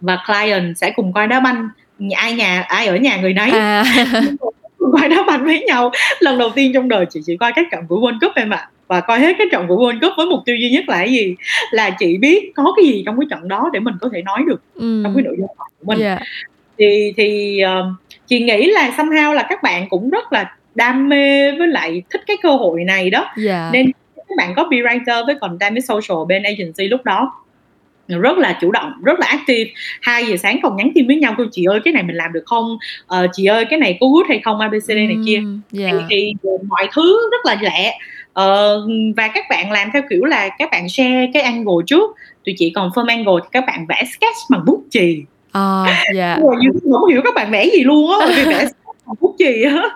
và 0.00 0.18
client 0.26 0.78
sẽ 0.78 0.90
cùng 0.90 1.12
coi 1.12 1.26
đá 1.26 1.40
banh 1.40 1.68
ai 2.16 2.32
nhà 2.32 2.64
ai 2.68 2.86
ở 2.86 2.96
nhà 2.96 3.16
người 3.16 3.32
nấy 3.34 3.50
À. 3.50 3.84
coi 5.00 5.08
đá 5.08 5.16
banh 5.26 5.44
với 5.44 5.60
nhau 5.66 5.90
lần 6.20 6.38
đầu 6.38 6.50
tiên 6.54 6.70
trong 6.74 6.88
đời 6.88 7.06
chị 7.10 7.20
chỉ 7.26 7.36
coi 7.36 7.52
các 7.52 7.66
trận 7.72 7.80
của 7.88 7.96
World 7.96 8.18
Cup 8.20 8.32
em 8.36 8.50
ạ 8.50 8.68
và 8.88 9.00
coi 9.00 9.20
hết 9.20 9.34
cái 9.38 9.46
trận 9.52 9.66
của 9.68 9.74
World 9.76 10.00
Cup 10.00 10.12
với 10.16 10.26
mục 10.26 10.40
tiêu 10.46 10.56
duy 10.56 10.70
nhất 10.70 10.84
là 10.88 10.96
cái 10.98 11.12
gì 11.12 11.34
là 11.70 11.90
chị 11.90 12.16
biết 12.18 12.52
có 12.54 12.72
cái 12.76 12.84
gì 12.86 13.02
trong 13.06 13.20
cái 13.20 13.26
trận 13.30 13.48
đó 13.48 13.70
để 13.72 13.80
mình 13.80 13.94
có 14.00 14.08
thể 14.12 14.22
nói 14.22 14.42
được 14.46 14.62
trong 14.74 15.04
Ừm. 15.04 15.14
cái 15.14 15.22
nội 15.24 15.34
dung 15.38 15.46
của 15.56 15.64
mình 15.86 15.98
Dạ. 15.98 16.18
thì 16.78 17.12
thì 17.16 17.60
ờ, 17.60 17.86
chị 18.26 18.40
nghĩ 18.40 18.70
là 18.70 18.90
somehow 18.96 19.32
là 19.32 19.46
các 19.48 19.62
bạn 19.62 19.88
cũng 19.88 20.10
rất 20.10 20.32
là 20.32 20.56
đam 20.74 21.08
mê 21.08 21.52
với 21.52 21.68
lại 21.68 22.02
thích 22.10 22.20
cái 22.26 22.36
cơ 22.42 22.50
hội 22.56 22.84
này 22.84 23.10
đó 23.10 23.30
Dạ. 23.36 23.70
nên 23.72 23.90
các 24.16 24.24
bạn 24.36 24.54
copywriter 24.54 25.26
với 25.26 25.34
content 25.40 25.74
với 25.74 25.80
social 25.82 26.18
bên 26.28 26.42
agency 26.42 26.88
lúc 26.88 27.04
đó 27.04 27.32
rất 28.08 28.38
là 28.38 28.58
chủ 28.60 28.70
động 28.70 28.92
rất 29.04 29.18
là 29.20 29.26
active. 29.26 29.70
Hai 30.00 30.26
giờ 30.26 30.36
sáng 30.36 30.58
còn 30.62 30.76
nhắn 30.76 30.90
tin 30.94 31.06
với 31.06 31.16
nhau 31.16 31.34
cô 31.38 31.44
chị 31.52 31.64
ơi 31.64 31.80
cái 31.84 31.92
này 31.92 32.02
mình 32.02 32.16
làm 32.16 32.32
được 32.32 32.42
không? 32.46 32.78
Ờ, 33.06 33.26
chị 33.32 33.44
ơi 33.46 33.64
cái 33.70 33.78
này 33.78 33.98
có 34.00 34.06
good 34.06 34.26
hay 34.28 34.40
không? 34.44 34.60
Abcd 34.60 34.90
này 34.90 35.16
kia. 35.26 35.42
Yeah. 35.78 35.94
thì, 36.10 36.32
thì 36.42 36.48
mọi 36.68 36.88
thứ 36.94 37.30
rất 37.30 37.46
là 37.46 37.58
lẹ. 37.62 37.98
Ờ, 38.32 38.80
và 39.16 39.28
các 39.28 39.44
bạn 39.50 39.72
làm 39.72 39.88
theo 39.92 40.02
kiểu 40.10 40.24
là 40.24 40.48
các 40.58 40.68
bạn 40.70 40.88
share 40.88 41.30
cái 41.34 41.42
angle 41.42 41.84
trước. 41.86 42.10
Tụi 42.46 42.54
chị 42.58 42.72
còn 42.74 42.88
firm 42.88 43.08
angle 43.08 43.34
thì 43.42 43.48
các 43.52 43.64
bạn 43.66 43.86
vẽ 43.88 44.02
sketch 44.12 44.36
bằng 44.50 44.64
bút 44.66 44.84
chì. 44.90 45.22
À 45.52 46.04
dạ. 46.14 46.38
Như 46.60 46.70
không 46.92 47.10
hiểu 47.10 47.20
các 47.24 47.34
bạn 47.34 47.50
vẽ 47.50 47.66
gì 47.66 47.84
luôn 47.84 48.10
á 48.10 48.16
bởi 48.20 48.34
vì 48.36 48.44
vẽ 48.52 48.66
bút 49.20 49.34
chì 49.38 49.62
á. 49.62 49.90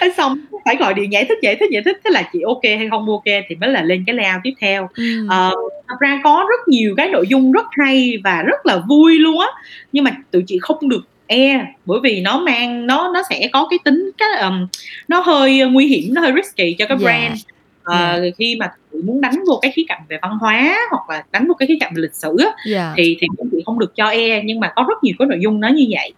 Thế 0.00 0.12
xong 0.16 0.38
phải 0.64 0.76
gọi 0.76 0.94
điện 0.94 1.12
giải 1.12 1.24
thích 1.24 1.38
giải 1.42 1.56
thích 1.60 1.70
giải 1.72 1.82
thích. 1.84 1.96
Thế 2.04 2.10
là 2.10 2.28
chị 2.32 2.40
ok 2.46 2.62
hay 2.64 2.88
không 2.90 3.06
ok 3.10 3.24
thì 3.48 3.54
mới 3.54 3.70
là 3.70 3.82
lên 3.82 4.04
cái 4.06 4.16
layout 4.16 4.40
tiếp 4.44 4.52
theo. 4.60 4.88
Ừm. 4.96 5.28
Ờ, 5.28 5.50
thật 5.88 5.94
ra 6.00 6.20
có 6.24 6.46
rất 6.50 6.68
nhiều 6.68 6.94
cái 6.96 7.08
nội 7.08 7.26
dung 7.28 7.52
rất 7.52 7.66
hay 7.70 8.14
và 8.24 8.42
rất 8.42 8.66
là 8.66 8.82
vui 8.88 9.18
luôn 9.18 9.40
á. 9.40 9.46
Nhưng 9.92 10.04
mà 10.04 10.10
tụi 10.30 10.42
chị 10.46 10.58
không 10.62 10.88
được 10.88 11.02
e 11.26 11.66
bởi 11.86 12.00
vì 12.02 12.20
nó 12.20 12.40
mang 12.40 12.86
nó 12.86 13.10
nó 13.14 13.22
sẽ 13.30 13.48
có 13.52 13.66
cái 13.70 13.78
tính 13.84 14.10
cái 14.18 14.28
um, 14.42 14.66
nó 15.08 15.20
hơi 15.20 15.62
nguy 15.70 15.86
hiểm 15.86 16.14
nó 16.14 16.20
hơi 16.20 16.32
risky 16.36 16.76
cho 16.78 16.86
cái 16.86 16.98
Dạ. 17.00 17.04
brand. 17.04 17.40
Ờ, 17.84 18.20
khi 18.38 18.56
mà 18.60 18.70
tụi 18.92 19.02
muốn 19.02 19.20
đánh 19.20 19.34
vô 19.48 19.58
cái 19.62 19.72
khía 19.72 19.82
cạnh 19.88 20.00
về 20.08 20.18
văn 20.22 20.38
hóa 20.40 20.76
hoặc 20.90 21.10
là 21.10 21.24
đánh 21.32 21.48
vô 21.48 21.54
cái 21.54 21.66
khía 21.66 21.76
cạnh 21.80 21.92
về 21.96 22.02
lịch 22.02 22.14
sử 22.14 22.36
á, 22.38 22.50
dạ. 22.66 22.94
thì 22.96 23.16
thì 23.20 23.26
chị 23.52 23.62
không 23.66 23.78
được 23.78 23.96
cho 23.96 24.06
e. 24.06 24.42
Nhưng 24.44 24.60
mà 24.60 24.72
có 24.76 24.84
rất 24.88 25.04
nhiều 25.04 25.14
cái 25.18 25.28
nội 25.28 25.38
dung 25.42 25.60
nó 25.60 25.68
như 25.68 25.86
vậy. 25.90 26.12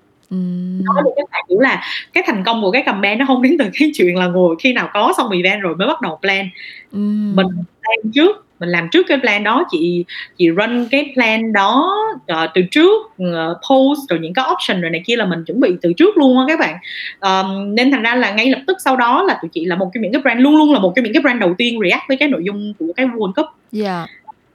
Nói 0.84 1.02
được 1.04 1.10
các 1.16 1.30
bạn 1.32 1.44
hiểu 1.50 1.60
là 1.60 1.82
cái 2.12 2.24
thành 2.26 2.44
công 2.44 2.62
của 2.62 2.70
cái 2.70 2.82
campaign 2.82 3.18
nó 3.18 3.26
không 3.26 3.42
đến 3.42 3.56
từ 3.58 3.64
cái 3.78 3.90
chuyện 3.94 4.16
là 4.16 4.26
ngồi 4.26 4.56
khi 4.62 4.72
nào 4.72 4.90
có 4.94 5.12
xong 5.16 5.30
event 5.30 5.62
rồi 5.62 5.76
mới 5.76 5.88
bắt 5.88 6.00
đầu 6.00 6.18
plan. 6.22 6.48
Ừm. 6.92 7.36
mình 7.36 7.46
plan 7.82 8.12
trước 8.14 8.44
mình 8.60 8.68
làm 8.68 8.88
trước 8.92 9.06
cái 9.08 9.18
plan 9.18 9.44
đó 9.44 9.64
chị 9.70 10.04
chị 10.38 10.48
run 10.48 10.88
cái 10.90 11.12
plan 11.14 11.52
đó 11.52 11.96
ờ, 12.26 12.46
từ 12.54 12.62
trước 12.70 13.02
ờ, 13.18 13.54
post 13.54 14.10
rồi 14.10 14.18
những 14.18 14.34
cái 14.34 14.44
option 14.52 14.80
rồi 14.80 14.90
này 14.90 15.02
kia 15.06 15.16
là 15.16 15.26
mình 15.26 15.44
chuẩn 15.44 15.60
bị 15.60 15.70
từ 15.82 15.92
trước 15.92 16.16
luôn 16.16 16.38
á 16.38 16.44
các 16.48 16.60
bạn. 16.60 16.76
Ờm, 17.18 17.74
nên 17.74 17.90
thành 17.90 18.02
ra 18.02 18.14
là 18.14 18.30
ngay 18.30 18.50
lập 18.50 18.60
tức 18.66 18.76
sau 18.84 18.96
đó 18.96 19.22
là 19.22 19.38
tụi 19.42 19.48
chị 19.48 19.64
là 19.64 19.76
một 19.76 19.90
trong 19.94 20.02
những 20.02 20.12
cái 20.12 20.22
brand 20.22 20.40
luôn 20.40 20.56
luôn 20.56 20.72
là 20.72 20.78
một 20.78 20.92
trong 20.96 21.04
những 21.04 21.14
cái 21.14 21.22
brand 21.22 21.40
đầu 21.40 21.54
tiên 21.58 21.78
react 21.82 22.02
với 22.08 22.16
cái 22.16 22.28
nội 22.28 22.42
dung 22.44 22.72
của 22.78 22.92
cái 22.96 23.06
World 23.06 23.32
Cup. 23.32 23.46
Dạ. 23.72 24.06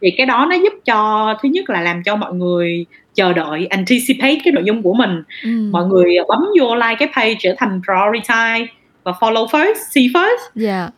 Thì 0.01 0.11
cái 0.17 0.25
đó 0.25 0.47
nó 0.49 0.55
giúp 0.55 0.73
cho 0.85 1.33
thứ 1.41 1.49
nhất 1.49 1.69
là 1.69 1.81
làm 1.81 2.03
cho 2.03 2.15
mọi 2.15 2.33
người 2.33 2.85
chờ 3.15 3.33
đợi 3.33 3.65
anticipate 3.65 4.37
cái 4.43 4.51
nội 4.51 4.63
dung 4.65 4.83
của 4.83 4.93
mình 4.93 5.23
Ừm. 5.43 5.71
mọi 5.71 5.85
người 5.85 6.15
bấm 6.27 6.39
vô 6.59 6.75
like 6.75 6.95
cái 6.99 7.09
page 7.15 7.35
trở 7.39 7.55
thành 7.57 7.81
prioritize 7.87 8.65
và 9.03 9.11
follow 9.11 9.47
first 9.47 9.75
see 9.91 10.03
first 10.03 10.37
dạ 10.55 10.89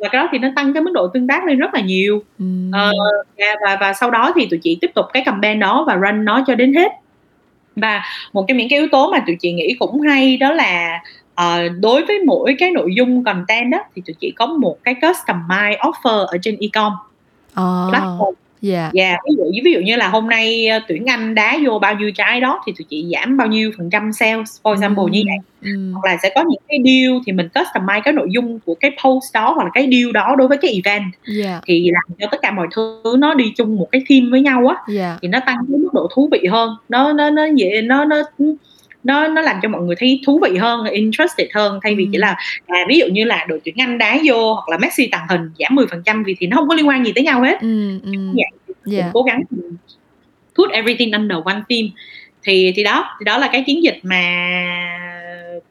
và 0.00 0.08
cái 0.12 0.22
đó 0.22 0.28
thì 0.32 0.38
nó 0.38 0.48
tăng 0.56 0.72
cái 0.72 0.82
mức 0.82 0.90
độ 0.94 1.08
tương 1.14 1.26
tác 1.26 1.44
lên 1.46 1.58
rất 1.58 1.74
là 1.74 1.80
nhiều 1.80 2.22
Ừm. 2.38 2.70
Ờ, 2.72 2.92
và, 3.64 3.76
và 3.80 3.92
sau 3.92 4.10
đó 4.10 4.32
thì 4.36 4.46
tụi 4.50 4.58
chị 4.62 4.78
tiếp 4.80 4.90
tục 4.94 5.04
cái 5.12 5.22
campaign 5.26 5.58
đó 5.58 5.84
và 5.86 5.94
run 5.94 6.24
nó 6.24 6.44
cho 6.46 6.54
đến 6.54 6.74
hết 6.74 6.92
và 7.76 8.02
một 8.32 8.44
trong 8.48 8.56
những 8.56 8.68
cái 8.70 8.78
yếu 8.78 8.88
tố 8.92 9.10
mà 9.10 9.18
tụi 9.26 9.36
chị 9.40 9.52
nghĩ 9.52 9.76
cũng 9.78 10.00
hay 10.00 10.36
đó 10.36 10.52
là 10.52 11.00
ờ, 11.34 11.68
đối 11.80 12.04
với 12.04 12.18
mỗi 12.26 12.56
cái 12.58 12.70
nội 12.70 12.90
dung 12.96 13.24
content 13.24 13.72
đó 13.72 13.78
thì 13.96 14.02
tụi 14.06 14.14
chị 14.20 14.32
có 14.36 14.46
một 14.46 14.76
cái 14.84 14.94
customize 15.00 15.76
offer 15.78 16.26
ở 16.26 16.38
trên 16.42 16.56
ecom 16.60 16.92
Ờ. 17.54 17.90
platform 17.92 18.32
dạ. 18.62 18.90
Dạ, 18.94 19.16
ví 19.28 19.34
dụ 19.36 19.44
ví 19.64 19.72
dụ 19.72 19.80
như 19.80 19.96
là 19.96 20.08
hôm 20.08 20.28
nay 20.28 20.68
ờ, 20.68 20.78
tuyển 20.88 21.06
Anh 21.06 21.34
đá 21.34 21.58
vô 21.64 21.78
bao 21.78 21.94
nhiêu 21.94 22.10
trái 22.10 22.40
đó 22.40 22.62
thì 22.66 22.72
tụi 22.78 22.84
chị 22.90 23.06
giảm 23.12 23.36
bao 23.36 23.46
nhiêu 23.46 23.72
phần 23.78 23.90
trăm 23.90 24.12
sales 24.12 24.60
for 24.62 24.72
example 24.72 25.04
như 25.10 25.22
vậy. 25.26 25.36
Ừm. 25.62 25.92
hoặc 25.92 26.04
là 26.04 26.16
sẽ 26.22 26.30
có 26.34 26.44
những 26.48 26.60
cái 26.68 26.78
deal 26.84 27.18
thì 27.26 27.32
mình 27.32 27.48
customize 27.54 28.00
cái 28.04 28.12
nội 28.12 28.28
dung 28.30 28.58
của 28.60 28.74
cái 28.74 28.90
post 29.04 29.34
đó 29.34 29.52
hoặc 29.54 29.64
là 29.64 29.70
cái 29.74 29.88
deal 29.92 30.12
đó 30.12 30.34
đối 30.38 30.48
với 30.48 30.58
cái 30.58 30.80
event. 30.84 31.04
Dạ. 31.26 31.60
Thì 31.66 31.90
làm 31.92 32.18
cho 32.18 32.26
tất 32.30 32.38
cả 32.42 32.50
mọi 32.50 32.66
thứ 32.74 33.02
nó 33.18 33.34
đi 33.34 33.44
chung 33.56 33.76
một 33.76 33.88
cái 33.92 34.02
theme 34.08 34.26
với 34.30 34.40
nhau 34.40 34.66
á 34.66 34.76
dạ. 34.88 35.18
thì 35.22 35.28
nó 35.28 35.40
tăng 35.46 35.56
cái 35.68 35.78
mức 35.78 35.88
độ 35.92 36.08
thú 36.14 36.28
vị 36.32 36.46
hơn 36.50 36.76
nó 36.88 37.12
nó 37.12 37.30
nó 37.30 37.44
dễ 37.54 37.82
nó 37.82 38.04
nó 38.04 38.22
nó 38.38 38.46
nó 39.28 39.40
làm 39.40 39.56
cho 39.62 39.68
mọi 39.68 39.82
người 39.82 39.96
thấy 39.98 40.20
thú 40.26 40.40
vị 40.44 40.56
hơn 40.58 40.84
interested 40.84 41.48
hơn 41.54 41.80
thay 41.82 41.94
vì 41.94 42.04
Ừ. 42.04 42.08
chỉ 42.12 42.18
là 42.18 42.36
à, 42.66 42.84
ví 42.88 42.98
dụ 42.98 43.06
như 43.06 43.24
là 43.24 43.44
đội 43.48 43.60
tuyển 43.64 43.74
Anh 43.78 43.98
đá 43.98 44.18
vô 44.24 44.54
hoặc 44.54 44.68
là 44.68 44.78
Messi 44.78 45.06
tàng 45.06 45.26
hình 45.28 45.50
giảm 45.58 45.76
10% 45.76 46.24
vì 46.24 46.36
thì 46.38 46.46
nó 46.46 46.56
không 46.56 46.68
có 46.68 46.74
liên 46.74 46.88
quan 46.88 47.04
gì 47.04 47.12
tới 47.14 47.24
nhau 47.24 47.42
hết 47.42 47.60
ừm. 47.60 48.00
Dạ. 48.36 48.74
dạ 48.84 49.02
mình 49.02 49.10
cố 49.12 49.22
gắng 49.22 49.42
put 50.58 50.70
everything 50.70 51.12
under 51.12 51.38
one 51.44 51.60
theme 51.68 51.88
thì 52.42 52.72
thì 52.76 52.82
đó 52.84 53.16
thì 53.20 53.24
đó 53.24 53.38
là 53.38 53.48
cái 53.52 53.62
chiến 53.66 53.82
dịch 53.82 53.98
mà 54.02 54.22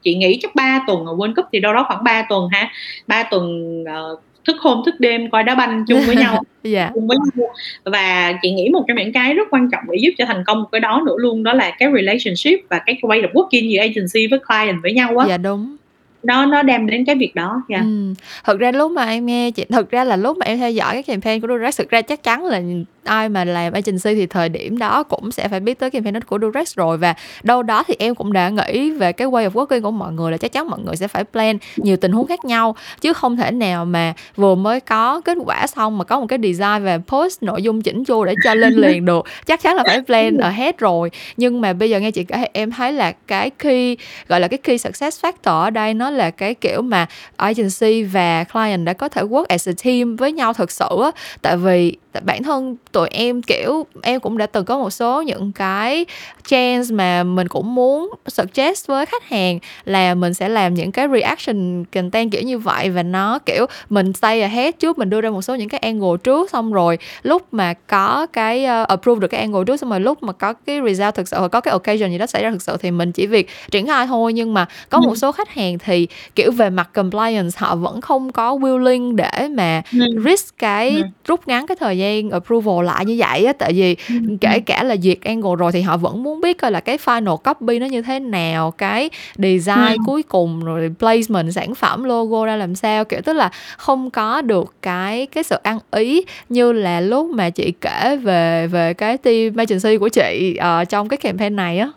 chị 0.02 0.14
nghĩ 0.14 0.38
chắc 0.42 0.54
3 0.54 0.84
tuần 0.86 1.06
ở 1.06 1.14
World 1.14 1.34
Cup 1.34 1.44
thì 1.52 1.60
đâu 1.60 1.72
đó 1.72 1.84
khoảng 1.88 2.04
3 2.04 2.26
tuần 2.28 2.48
ha 2.52 2.70
3 3.06 3.22
tuần 3.22 3.84
ờ, 3.86 4.16
thức 4.46 4.56
hôm 4.60 4.82
thức 4.86 4.94
đêm 5.00 5.30
coi 5.30 5.42
đá 5.42 5.54
banh 5.54 5.84
chung 5.88 6.00
với 6.06 6.16
nhau. 6.16 6.42
Dạ. 6.66 6.90
Chung 6.94 7.06
với 7.06 7.16
nhau. 7.16 7.48
Và 7.84 8.32
chị 8.42 8.50
nghĩ 8.50 8.68
một 8.68 8.84
trong 8.88 8.96
những 8.96 9.12
cái 9.12 9.34
rất 9.34 9.48
quan 9.50 9.70
trọng 9.70 9.84
để 9.90 9.98
giúp 10.02 10.10
cho 10.18 10.24
thành 10.24 10.44
công 10.46 10.64
cái 10.72 10.80
đó 10.80 11.02
nữa 11.06 11.14
luôn 11.18 11.42
đó 11.42 11.52
là 11.52 11.70
cái 11.78 11.88
relationship 11.94 12.68
và 12.68 12.78
cái 12.86 12.98
way 13.02 13.22
of 13.22 13.32
working 13.32 13.68
giữa 13.68 13.78
agency 13.78 14.26
với 14.30 14.38
client 14.38 14.82
với 14.82 14.92
nhau 14.92 15.18
á. 15.18 15.26
Dạ 15.28 15.36
đúng. 15.36 15.76
Nó 16.22 16.46
nó 16.46 16.62
đem 16.62 16.86
đến 16.86 17.04
cái 17.04 17.14
việc 17.14 17.34
đó 17.34 17.62
dạ. 17.68 17.78
Ừm, 17.78 18.14
thật 18.44 18.58
ra 18.58 18.72
lúc 18.72 18.92
mà 18.92 19.04
em 19.04 19.26
nghe 19.26 19.50
chị 19.50 19.64
thật 19.68 19.90
ra 19.90 20.04
là 20.04 20.16
lúc 20.16 20.36
mà 20.38 20.46
em 20.46 20.58
theo 20.58 20.70
dõi 20.70 20.92
cái 20.92 21.02
campaign 21.02 21.40
của 21.40 21.48
Durex 21.48 21.78
thực 21.78 21.90
ra 21.90 22.02
chắc 22.02 22.22
chắn 22.22 22.44
là 22.44 22.60
ai 23.06 23.28
mà 23.28 23.44
làm 23.44 23.72
agency 23.72 24.14
thì 24.14 24.26
thời 24.26 24.48
điểm 24.48 24.78
đó 24.78 25.02
cũng 25.02 25.32
sẽ 25.32 25.48
phải 25.48 25.60
biết 25.60 25.78
tới 25.78 25.90
campaign 25.90 26.14
đó 26.14 26.20
của 26.26 26.38
Durex 26.42 26.76
rồi. 26.76 26.98
Và 26.98 27.14
đâu 27.42 27.62
đó 27.62 27.84
thì 27.88 27.94
em 27.98 28.14
cũng 28.14 28.32
đã 28.32 28.48
nghĩ 28.48 28.90
về 28.90 29.12
cái 29.12 29.28
way 29.28 29.50
of 29.50 29.50
working 29.50 29.82
của 29.82 29.90
mọi 29.90 30.12
người 30.12 30.32
là 30.32 30.36
chắc 30.36 30.52
chắn 30.52 30.68
mọi 30.70 30.80
người 30.86 30.96
sẽ 30.96 31.08
phải 31.08 31.24
plan 31.24 31.58
nhiều 31.76 31.96
tình 31.96 32.12
huống 32.12 32.26
khác 32.26 32.44
nhau. 32.44 32.76
Chứ 33.00 33.12
không 33.12 33.36
thể 33.36 33.50
nào 33.50 33.84
mà 33.84 34.14
vừa 34.36 34.54
mới 34.54 34.80
có 34.80 35.20
kết 35.20 35.38
quả 35.44 35.66
xong 35.66 35.98
mà 35.98 36.04
có 36.04 36.20
một 36.20 36.26
cái 36.26 36.38
design 36.42 36.84
và 36.84 36.98
post 37.06 37.42
nội 37.42 37.62
dung 37.62 37.82
chỉnh 37.82 38.04
chu 38.04 38.24
để 38.24 38.34
cho 38.44 38.54
lên 38.54 38.72
liền 38.72 39.04
được. 39.04 39.24
Chắc 39.46 39.62
chắn 39.62 39.76
là 39.76 39.82
phải 39.86 40.02
plan 40.02 40.36
ở 40.36 40.50
hết 40.50 40.78
rồi. 40.78 41.10
Nhưng 41.36 41.60
mà 41.60 41.72
bây 41.72 41.90
giờ 41.90 42.00
nghe 42.00 42.10
chị 42.10 42.24
kể 42.24 42.48
em 42.52 42.70
thấy 42.70 42.92
là 42.92 43.12
cái 43.12 43.50
khi 43.58 43.96
gọi 44.28 44.40
là 44.40 44.48
cái 44.48 44.58
key 44.58 44.78
success 44.78 45.24
factor 45.24 45.60
ở 45.60 45.70
đây 45.70 45.94
nó 45.94 46.10
là 46.10 46.30
cái 46.30 46.54
kiểu 46.54 46.82
mà 46.82 47.06
agency 47.36 48.02
và 48.02 48.44
client 48.44 48.86
đã 48.86 48.92
có 48.92 49.08
thể 49.08 49.22
work 49.22 49.44
as 49.48 49.68
a 49.68 49.72
team 49.84 50.16
với 50.16 50.32
nhau 50.32 50.52
thật 50.52 50.70
sự 50.70 50.88
á. 51.02 51.10
Tại 51.42 51.56
vì 51.56 51.96
tại 52.16 52.22
bản 52.26 52.42
thân 52.42 52.76
tụi 52.92 53.08
em 53.08 53.42
kiểu 53.42 53.86
em 54.02 54.20
cũng 54.20 54.38
đã 54.38 54.46
từng 54.46 54.64
có 54.64 54.78
một 54.78 54.90
số 54.90 55.22
những 55.22 55.52
cái 55.52 56.06
chance 56.48 56.94
mà 56.94 57.22
mình 57.22 57.48
cũng 57.48 57.74
muốn 57.74 58.10
suggest 58.26 58.86
với 58.86 59.06
khách 59.06 59.24
hàng 59.28 59.58
là 59.84 60.14
mình 60.14 60.34
sẽ 60.34 60.48
làm 60.48 60.74
những 60.74 60.92
cái 60.92 61.08
reaction 61.12 61.84
content 61.84 62.32
kiểu 62.32 62.42
như 62.42 62.58
vậy 62.58 62.90
và 62.90 63.02
nó 63.02 63.38
kiểu 63.38 63.66
mình 63.90 64.12
stay 64.12 64.42
ahead 64.42 64.74
trước 64.78 64.98
mình 64.98 65.10
đưa 65.10 65.20
ra 65.20 65.30
một 65.30 65.42
số 65.42 65.54
những 65.54 65.68
cái 65.68 65.80
angle 65.80 66.16
trước 66.24 66.50
xong 66.50 66.72
rồi 66.72 66.98
lúc 67.22 67.42
mà 67.52 67.74
có 67.74 68.26
cái 68.32 68.64
uh, 68.82 68.88
approve 68.88 69.20
được 69.20 69.28
cái 69.28 69.40
angle 69.40 69.64
trước 69.66 69.76
xong 69.76 69.90
rồi 69.90 70.00
lúc 70.00 70.22
mà 70.22 70.32
có 70.32 70.52
cái 70.52 70.80
result 70.86 71.14
thực 71.14 71.28
sự 71.28 71.36
hoặc 71.38 71.48
có 71.48 71.60
cái 71.60 71.72
occasion 71.72 72.10
gì 72.10 72.18
đó 72.18 72.26
xảy 72.26 72.42
ra 72.42 72.50
thực 72.50 72.62
sự 72.62 72.76
thì 72.80 72.90
mình 72.90 73.12
chỉ 73.12 73.26
việc 73.26 73.48
triển 73.70 73.86
khai 73.86 74.06
thôi 74.06 74.32
nhưng 74.32 74.54
mà 74.54 74.66
có 74.90 75.00
một 75.00 75.10
Ừ. 75.10 75.16
số 75.16 75.32
khách 75.32 75.48
hàng 75.48 75.78
thì 75.78 76.08
kiểu 76.34 76.50
về 76.52 76.70
mặt 76.70 76.90
compliance 76.94 77.50
họ 77.56 77.76
vẫn 77.76 78.00
không 78.00 78.32
có 78.32 78.56
willing 78.56 79.14
để 79.16 79.48
mà 79.50 79.82
Ừ. 79.92 79.98
risk 80.24 80.58
cái 80.58 80.90
Ừ. 80.96 81.02
rút 81.24 81.48
ngắn 81.48 81.66
cái 81.66 81.76
thời 81.80 81.98
gian 81.98 82.05
approval 82.32 82.86
lại 82.86 83.04
như 83.04 83.16
vậy 83.18 83.44
á 83.44 83.52
tại 83.52 83.72
vì 83.72 83.96
Ừ. 84.08 84.14
kể 84.40 84.60
cả 84.60 84.82
là 84.82 84.96
duyệt 84.96 85.18
angle 85.24 85.56
rồi 85.58 85.72
thì 85.72 85.80
họ 85.82 85.96
vẫn 85.96 86.22
muốn 86.22 86.40
biết 86.40 86.58
coi 86.58 86.70
là 86.70 86.80
cái 86.80 86.96
final 87.04 87.36
copy 87.36 87.78
nó 87.78 87.86
như 87.86 88.02
thế 88.02 88.20
nào 88.20 88.70
cái 88.70 89.10
design 89.38 89.96
Ừ. 89.96 89.96
cuối 90.06 90.22
cùng 90.22 90.64
rồi 90.64 90.90
placement 90.98 91.52
sản 91.54 91.74
phẩm 91.74 92.04
logo 92.04 92.46
ra 92.46 92.56
làm 92.56 92.74
sao 92.74 93.04
kiểu 93.04 93.20
tức 93.24 93.32
là 93.32 93.50
không 93.76 94.10
có 94.10 94.40
được 94.42 94.74
cái 94.82 95.26
cái 95.26 95.44
sự 95.44 95.56
ăn 95.62 95.78
ý 95.90 96.22
như 96.48 96.72
là 96.72 97.00
lúc 97.00 97.30
mà 97.30 97.50
chị 97.50 97.72
kể 97.80 98.16
về 98.16 98.66
về 98.66 98.94
cái 98.94 99.18
team 99.18 99.56
agency 99.56 99.96
của 99.98 100.08
chị 100.08 100.56
ờ, 100.60 100.84
trong 100.84 101.08
cái 101.08 101.16
campaign 101.16 101.56
này 101.56 101.78
á 101.78 101.90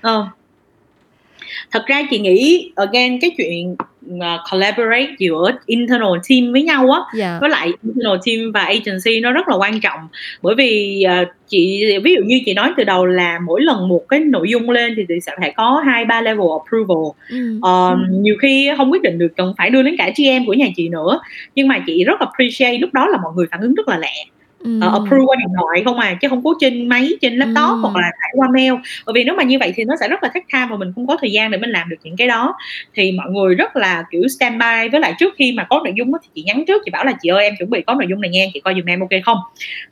Ờ. 0.00 0.26
thật 1.70 1.86
ra 1.86 2.02
chị 2.10 2.18
nghĩ 2.18 2.72
again 2.76 3.20
cái 3.20 3.30
chuyện 3.36 3.76
uh, 4.14 4.40
collaborate 4.50 5.08
giữa 5.18 5.50
internal 5.66 6.12
team 6.28 6.52
với 6.52 6.62
nhau 6.62 6.90
á 6.90 7.00
dạ. 7.14 7.38
với 7.40 7.50
lại 7.50 7.70
internal 7.82 8.18
team 8.26 8.52
và 8.52 8.60
agency 8.60 9.20
nó 9.20 9.32
rất 9.32 9.48
là 9.48 9.56
quan 9.56 9.80
trọng. 9.80 10.00
Bởi 10.42 10.54
vì 10.54 11.04
uh, 11.22 11.28
chị 11.48 11.84
ví 12.04 12.14
dụ 12.14 12.22
như 12.24 12.40
chị 12.46 12.54
nói 12.54 12.72
từ 12.76 12.84
đầu 12.84 13.06
là 13.06 13.38
mỗi 13.46 13.60
lần 13.60 13.88
một 13.88 14.08
cái 14.08 14.20
nội 14.20 14.48
dung 14.50 14.70
lên 14.70 14.94
thì 14.96 15.04
chị 15.08 15.14
sẽ 15.20 15.32
phải 15.40 15.52
có 15.56 15.82
hai 15.86 16.04
ba 16.04 16.20
level 16.20 16.46
approval. 16.62 17.12
Ừ. 17.30 17.58
Ờ, 17.62 17.96
nhiều 18.10 18.36
khi 18.42 18.70
không 18.76 18.92
quyết 18.92 19.02
định 19.02 19.18
được 19.18 19.32
cần 19.36 19.54
phải 19.58 19.70
đưa 19.70 19.82
đến 19.82 19.96
cả 19.98 20.10
GM 20.16 20.46
của 20.46 20.54
nhà 20.54 20.66
chị 20.76 20.88
nữa. 20.88 21.20
Nhưng 21.54 21.68
mà 21.68 21.78
chị 21.86 22.04
rất 22.04 22.20
appreciate 22.20 22.78
lúc 22.78 22.92
đó 22.92 23.06
là 23.06 23.18
mọi 23.22 23.32
người 23.36 23.46
phản 23.50 23.60
ứng 23.60 23.74
rất 23.74 23.88
là 23.88 23.98
lẹ 23.98 24.24
Ừ. 24.64 24.76
uh, 24.76 24.92
approve 24.92 25.24
qua 25.26 25.36
điện 25.38 25.48
thoại 25.58 25.82
không 25.84 25.98
à 25.98 26.14
chứ 26.20 26.28
không 26.28 26.44
có 26.44 26.54
trên 26.60 26.88
máy 26.88 27.10
trên 27.20 27.36
laptop 27.36 27.56
Ừ. 27.56 27.80
hoặc 27.82 27.96
là 27.96 28.10
tải 28.20 28.30
qua 28.36 28.48
mail. 28.54 28.72
Bởi 29.06 29.12
vì 29.14 29.24
nếu 29.24 29.34
mà 29.34 29.42
như 29.42 29.58
vậy 29.58 29.72
thì 29.76 29.84
nó 29.84 29.94
sẽ 30.00 30.08
rất 30.08 30.22
là 30.22 30.28
take 30.28 30.46
time 30.52 30.66
và 30.70 30.76
mình 30.76 30.92
không 30.94 31.06
có 31.06 31.16
thời 31.20 31.32
gian 31.32 31.50
để 31.50 31.58
mình 31.58 31.70
làm 31.70 31.88
được 31.88 31.96
những 32.02 32.16
cái 32.16 32.28
đó. 32.28 32.54
Thì 32.94 33.12
mọi 33.12 33.30
người 33.30 33.54
rất 33.54 33.76
là 33.76 34.04
kiểu 34.10 34.22
standby 34.28 34.88
với 34.92 35.00
lại 35.00 35.14
trước 35.18 35.34
khi 35.36 35.52
mà 35.52 35.64
có 35.70 35.80
nội 35.84 35.94
dung 35.96 36.12
thì 36.22 36.28
chị 36.34 36.42
nhắn 36.42 36.64
trước 36.66 36.82
chị 36.84 36.90
bảo 36.90 37.04
là 37.04 37.12
chị 37.22 37.28
ơi 37.28 37.44
em 37.44 37.54
chuẩn 37.58 37.70
bị 37.70 37.82
có 37.86 37.94
nội 37.94 38.06
dung 38.10 38.20
này 38.20 38.30
nha 38.30 38.44
chị 38.54 38.60
coi 38.60 38.74
giùm 38.74 38.84
em 38.86 39.00
ok 39.00 39.10
không? 39.24 39.38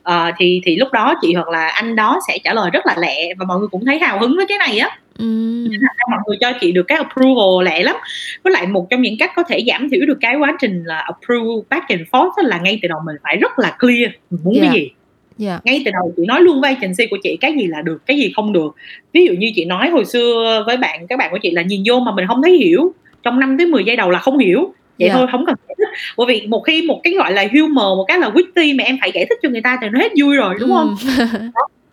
Ờ, 0.03 0.31
thì 0.37 0.61
thì 0.65 0.75
lúc 0.75 0.91
đó 0.91 1.13
chị 1.21 1.33
hoặc 1.33 1.49
là 1.49 1.67
anh 1.67 1.95
đó 1.95 2.19
sẽ 2.27 2.37
trả 2.43 2.53
lời 2.53 2.69
rất 2.73 2.85
là 2.85 2.95
lẹ 2.99 3.33
và 3.37 3.45
mọi 3.45 3.59
người 3.59 3.67
cũng 3.67 3.85
thấy 3.85 3.99
hào 3.99 4.19
hứng 4.19 4.35
với 4.37 4.45
cái 4.49 4.57
này 4.57 4.79
á 4.79 4.97
Ừ. 5.21 5.67
mọi 6.11 6.19
người 6.27 6.37
cho 6.41 6.51
chị 6.61 6.71
được 6.71 6.83
cái 6.87 6.97
approval 6.97 7.65
lẹ 7.65 7.83
lắm 7.83 7.95
với 8.43 8.53
lại 8.53 8.67
một 8.67 8.87
trong 8.89 9.01
những 9.01 9.15
cách 9.19 9.31
có 9.35 9.43
thể 9.43 9.63
giảm 9.67 9.89
thiểu 9.89 10.05
được 10.05 10.17
cái 10.21 10.35
quá 10.35 10.57
trình 10.61 10.83
là 10.83 10.97
approve 10.99 11.65
back 11.69 11.87
and 11.89 12.01
forth 12.11 12.31
là 12.47 12.59
ngay 12.59 12.79
từ 12.81 12.87
đầu 12.87 12.99
mình 13.05 13.15
phải 13.23 13.37
rất 13.37 13.59
là 13.59 13.75
clear 13.79 14.11
mình 14.31 14.41
muốn 14.43 14.55
Dạ. 14.55 14.61
cái 14.63 14.73
gì 14.79 14.89
Dạ. 15.37 15.59
ngay 15.63 15.81
từ 15.85 15.91
đầu 15.91 16.13
chị 16.17 16.23
nói 16.27 16.41
luôn 16.41 16.61
với 16.61 16.73
agency 16.75 17.07
của 17.09 17.17
chị 17.23 17.37
cái 17.41 17.53
gì 17.59 17.67
là 17.67 17.81
được 17.81 18.05
cái 18.05 18.17
gì 18.17 18.31
không 18.35 18.53
được 18.53 18.75
ví 19.13 19.25
dụ 19.25 19.33
như 19.33 19.51
chị 19.55 19.65
nói 19.65 19.89
hồi 19.89 20.05
xưa 20.05 20.63
với 20.65 20.77
bạn 20.77 21.07
các 21.07 21.19
bạn 21.19 21.31
của 21.31 21.37
chị 21.41 21.51
là 21.51 21.61
nhìn 21.61 21.83
vô 21.87 21.99
mà 21.99 22.11
mình 22.15 22.25
không 22.27 22.41
thấy 22.43 22.57
hiểu 22.57 22.93
trong 23.23 23.39
5 23.39 23.57
tới 23.57 23.67
10 23.67 23.83
giây 23.83 23.95
đầu 23.95 24.09
là 24.09 24.19
không 24.19 24.37
hiểu 24.37 24.73
vậy 24.99 25.07
Dạ. 25.09 25.13
thôi 25.13 25.27
không 25.31 25.45
cần 25.45 25.55
giải 25.67 25.75
thích 25.77 25.87
bởi 26.17 26.27
vì 26.27 26.47
một 26.47 26.59
khi 26.67 26.81
một 26.81 27.01
cái 27.03 27.13
gọi 27.13 27.31
là 27.33 27.45
humor 27.51 27.75
một 27.97 28.05
cái 28.07 28.19
là 28.19 28.29
witty 28.29 28.77
mà 28.77 28.83
em 28.83 28.97
phải 29.01 29.11
giải 29.13 29.25
thích 29.29 29.39
cho 29.41 29.49
người 29.49 29.61
ta 29.61 29.77
thì 29.81 29.87
nó 29.91 29.99
hết 29.99 30.11
vui 30.21 30.35
rồi 30.35 30.55
đúng 30.59 30.69
không. 30.69 30.95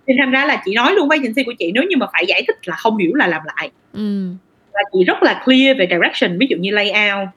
Nên 0.09 0.17
thành 0.21 0.31
ra 0.31 0.45
là 0.47 0.63
chị 0.65 0.75
nói 0.75 0.93
luôn 0.95 1.09
với 1.09 1.19
agency 1.19 1.45
của 1.45 1.53
chị 1.59 1.73
nếu 1.75 1.83
như 1.85 1.97
mà 1.97 2.07
phải 2.13 2.25
giải 2.29 2.43
thích 2.47 2.57
là 2.69 2.77
không 2.77 2.97
hiểu 2.97 3.15
là 3.15 3.27
làm 3.27 3.43
lại 3.57 3.71
ừ. 3.93 4.29
và 4.73 4.81
chị 4.93 5.05
rất 5.05 5.23
là 5.23 5.43
clear 5.45 5.79
về 5.79 5.89
direction 5.91 6.39
ví 6.39 6.47
dụ 6.51 6.57
như 6.57 6.71
layout 6.71 7.29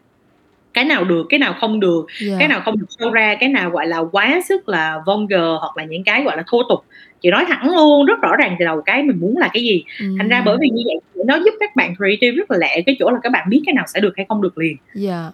cái 0.74 0.86
nào 0.86 1.03
được 1.03 1.26
cái 1.30 1.39
nào 1.39 1.53
không 1.59 1.80
được 1.80 2.05
Dạ. 2.22 2.36
cái 2.39 2.47
nào 2.47 2.61
không 2.65 2.80
được 2.80 2.86
show 2.99 3.11
ra 3.11 3.36
cái 3.39 3.49
nào 3.49 3.69
gọi 3.69 3.88
là 3.88 3.97
quá 4.11 4.41
sức 4.49 4.69
là 4.69 4.97
vulgar 5.05 5.41
hoặc 5.59 5.78
là 5.78 5.84
những 5.84 6.03
cái 6.03 6.24
gọi 6.24 6.38
là 6.38 6.43
thô 6.51 6.63
tục 6.69 6.80
chị 7.22 7.30
nói 7.30 7.45
thẳng 7.47 7.76
luôn 7.76 8.05
rất 8.05 8.22
rõ 8.22 8.36
ràng 8.36 8.55
từ 8.59 8.65
đầu 8.65 8.82
cái 8.82 9.03
mình 9.03 9.19
muốn 9.19 9.38
là 9.38 9.49
cái 9.53 9.63
gì 9.63 9.84
Ừ. 9.99 10.05
thành 10.17 10.30
ra 10.30 10.41
bởi 10.45 10.57
vì 10.61 10.69
như 10.69 10.84
vậy 10.86 11.26
nó 11.26 11.36
giúp 11.45 11.53
các 11.59 11.76
bạn 11.76 11.95
creative 11.95 12.32
rất 12.36 12.51
là 12.51 12.57
lẹ 12.57 12.82
cái 12.86 12.95
chỗ 12.99 13.09
là 13.11 13.19
các 13.24 13.32
bạn 13.32 13.49
biết 13.49 13.61
cái 13.65 13.74
nào 13.74 13.86
sẽ 13.93 13.99
được 13.99 14.13
hay 14.17 14.26
không 14.30 14.41
được 14.41 14.57
liền 14.57 14.78
dạ 14.93 15.30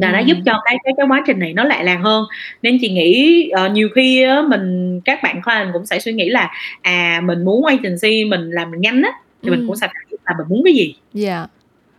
là 0.00 0.12
nó 0.12 0.18
giúp 0.18 0.36
cho 0.46 0.60
cái 0.64 0.76
cái 0.84 0.94
cái 0.96 1.06
quá 1.08 1.22
trình 1.26 1.38
này 1.38 1.52
nó 1.52 1.64
lẹ 1.64 1.82
làng 1.82 2.02
hơn. 2.02 2.24
Nên 2.62 2.78
chị 2.80 2.88
nghĩ 2.88 3.48
ờ, 3.50 3.68
nhiều 3.68 3.88
khi 3.94 4.22
á, 4.22 4.42
mình 4.48 5.00
các 5.04 5.20
bạn 5.22 5.42
client 5.42 5.68
cũng 5.72 5.86
sẽ 5.86 5.98
suy 5.98 6.12
nghĩ 6.12 6.28
là 6.28 6.50
à 6.82 7.20
mình 7.24 7.44
muốn 7.44 7.64
agency 7.64 8.24
mình 8.24 8.50
làm 8.50 8.80
nhanh 8.80 9.02
á 9.02 9.10
thì 9.42 9.48
Ừ. 9.48 9.50
mình 9.50 9.66
cũng 9.66 9.76
sẽ 9.76 9.86
phải 9.86 10.04
biết 10.10 10.16
là 10.26 10.34
mình 10.38 10.46
muốn 10.48 10.62
cái 10.64 10.74
gì. 10.74 10.94
Dạ. 11.12 11.46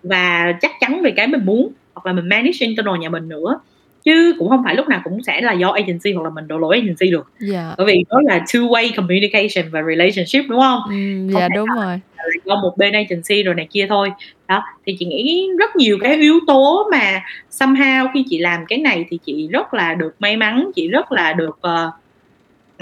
Và 0.04 0.54
chắc 0.62 0.72
chắn 0.80 1.02
về 1.02 1.12
cái 1.12 1.28
mình 1.28 1.46
muốn 1.46 1.72
hoặc 1.94 2.06
là 2.06 2.14
mình 2.14 2.30
manage 2.30 2.58
internal 2.60 2.98
nhà 3.00 3.10
mình 3.10 3.30
nữa. 3.30 3.60
Chứ 4.04 4.36
cũng 4.40 4.50
không 4.50 4.62
phải 4.66 4.76
lúc 4.76 4.88
nào 4.88 5.02
cũng 5.04 5.24
sẽ 5.24 5.42
là 5.42 5.54
do 5.54 5.70
agency 5.70 6.14
hoặc 6.14 6.24
là 6.24 6.30
mình 6.30 6.48
đổ 6.48 6.58
lỗi 6.58 6.76
agency 6.76 7.12
được. 7.12 7.32
Dạ. 7.40 7.74
Bởi 7.78 7.88
vì 7.88 8.04
đó 8.10 8.22
là 8.24 8.40
two 8.48 8.68
way 8.70 8.92
communication 8.96 9.72
và 9.72 9.82
relationship 9.88 10.50
đúng 10.50 10.60
không? 10.60 10.80
Ừ. 10.90 10.94
Không 11.34 11.42
dạ 11.42 11.48
đúng 11.56 11.68
rồi 11.76 12.00
là 12.44 12.56
một 12.56 12.78
bên 12.78 12.94
agency 12.94 13.44
rồi 13.44 13.56
này 13.56 13.68
kia 13.72 13.86
thôi. 13.90 14.12
Đó 14.48 14.64
thì 14.86 14.96
chị 15.00 15.06
nghĩ 15.06 15.50
rất 15.60 15.76
nhiều 15.76 15.98
cái 16.02 16.16
yếu 16.16 16.40
tố 16.48 16.88
mà 16.92 17.22
somehow 17.52 18.08
khi 18.14 18.26
chị 18.30 18.40
làm 18.40 18.66
cái 18.66 18.80
này 18.80 19.06
thì 19.10 19.20
chị 19.26 19.48
rất 19.52 19.74
là 19.74 19.94
được 19.94 20.16
may 20.20 20.38
mắn 20.38 20.72
chị 20.76 20.88
rất 20.88 21.12
là 21.12 21.34
được 21.34 21.60
uh, 21.68 21.94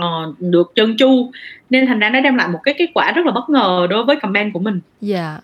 uh, 0.02 0.36
được 0.40 0.72
chân 0.76 0.98
chu 0.98 1.32
nên 1.70 1.88
thành 1.88 2.00
ra 2.00 2.10
nó 2.10 2.20
đem 2.20 2.36
lại 2.36 2.48
một 2.48 2.60
cái 2.64 2.74
kết 2.78 2.90
quả 2.94 3.12
rất 3.12 3.26
là 3.26 3.32
bất 3.32 3.50
ngờ 3.50 3.88
đối 3.90 4.04
với 4.04 4.16
comment 4.16 4.54
của 4.54 4.60
mình. 4.60 4.82
Dạ. 5.02 5.38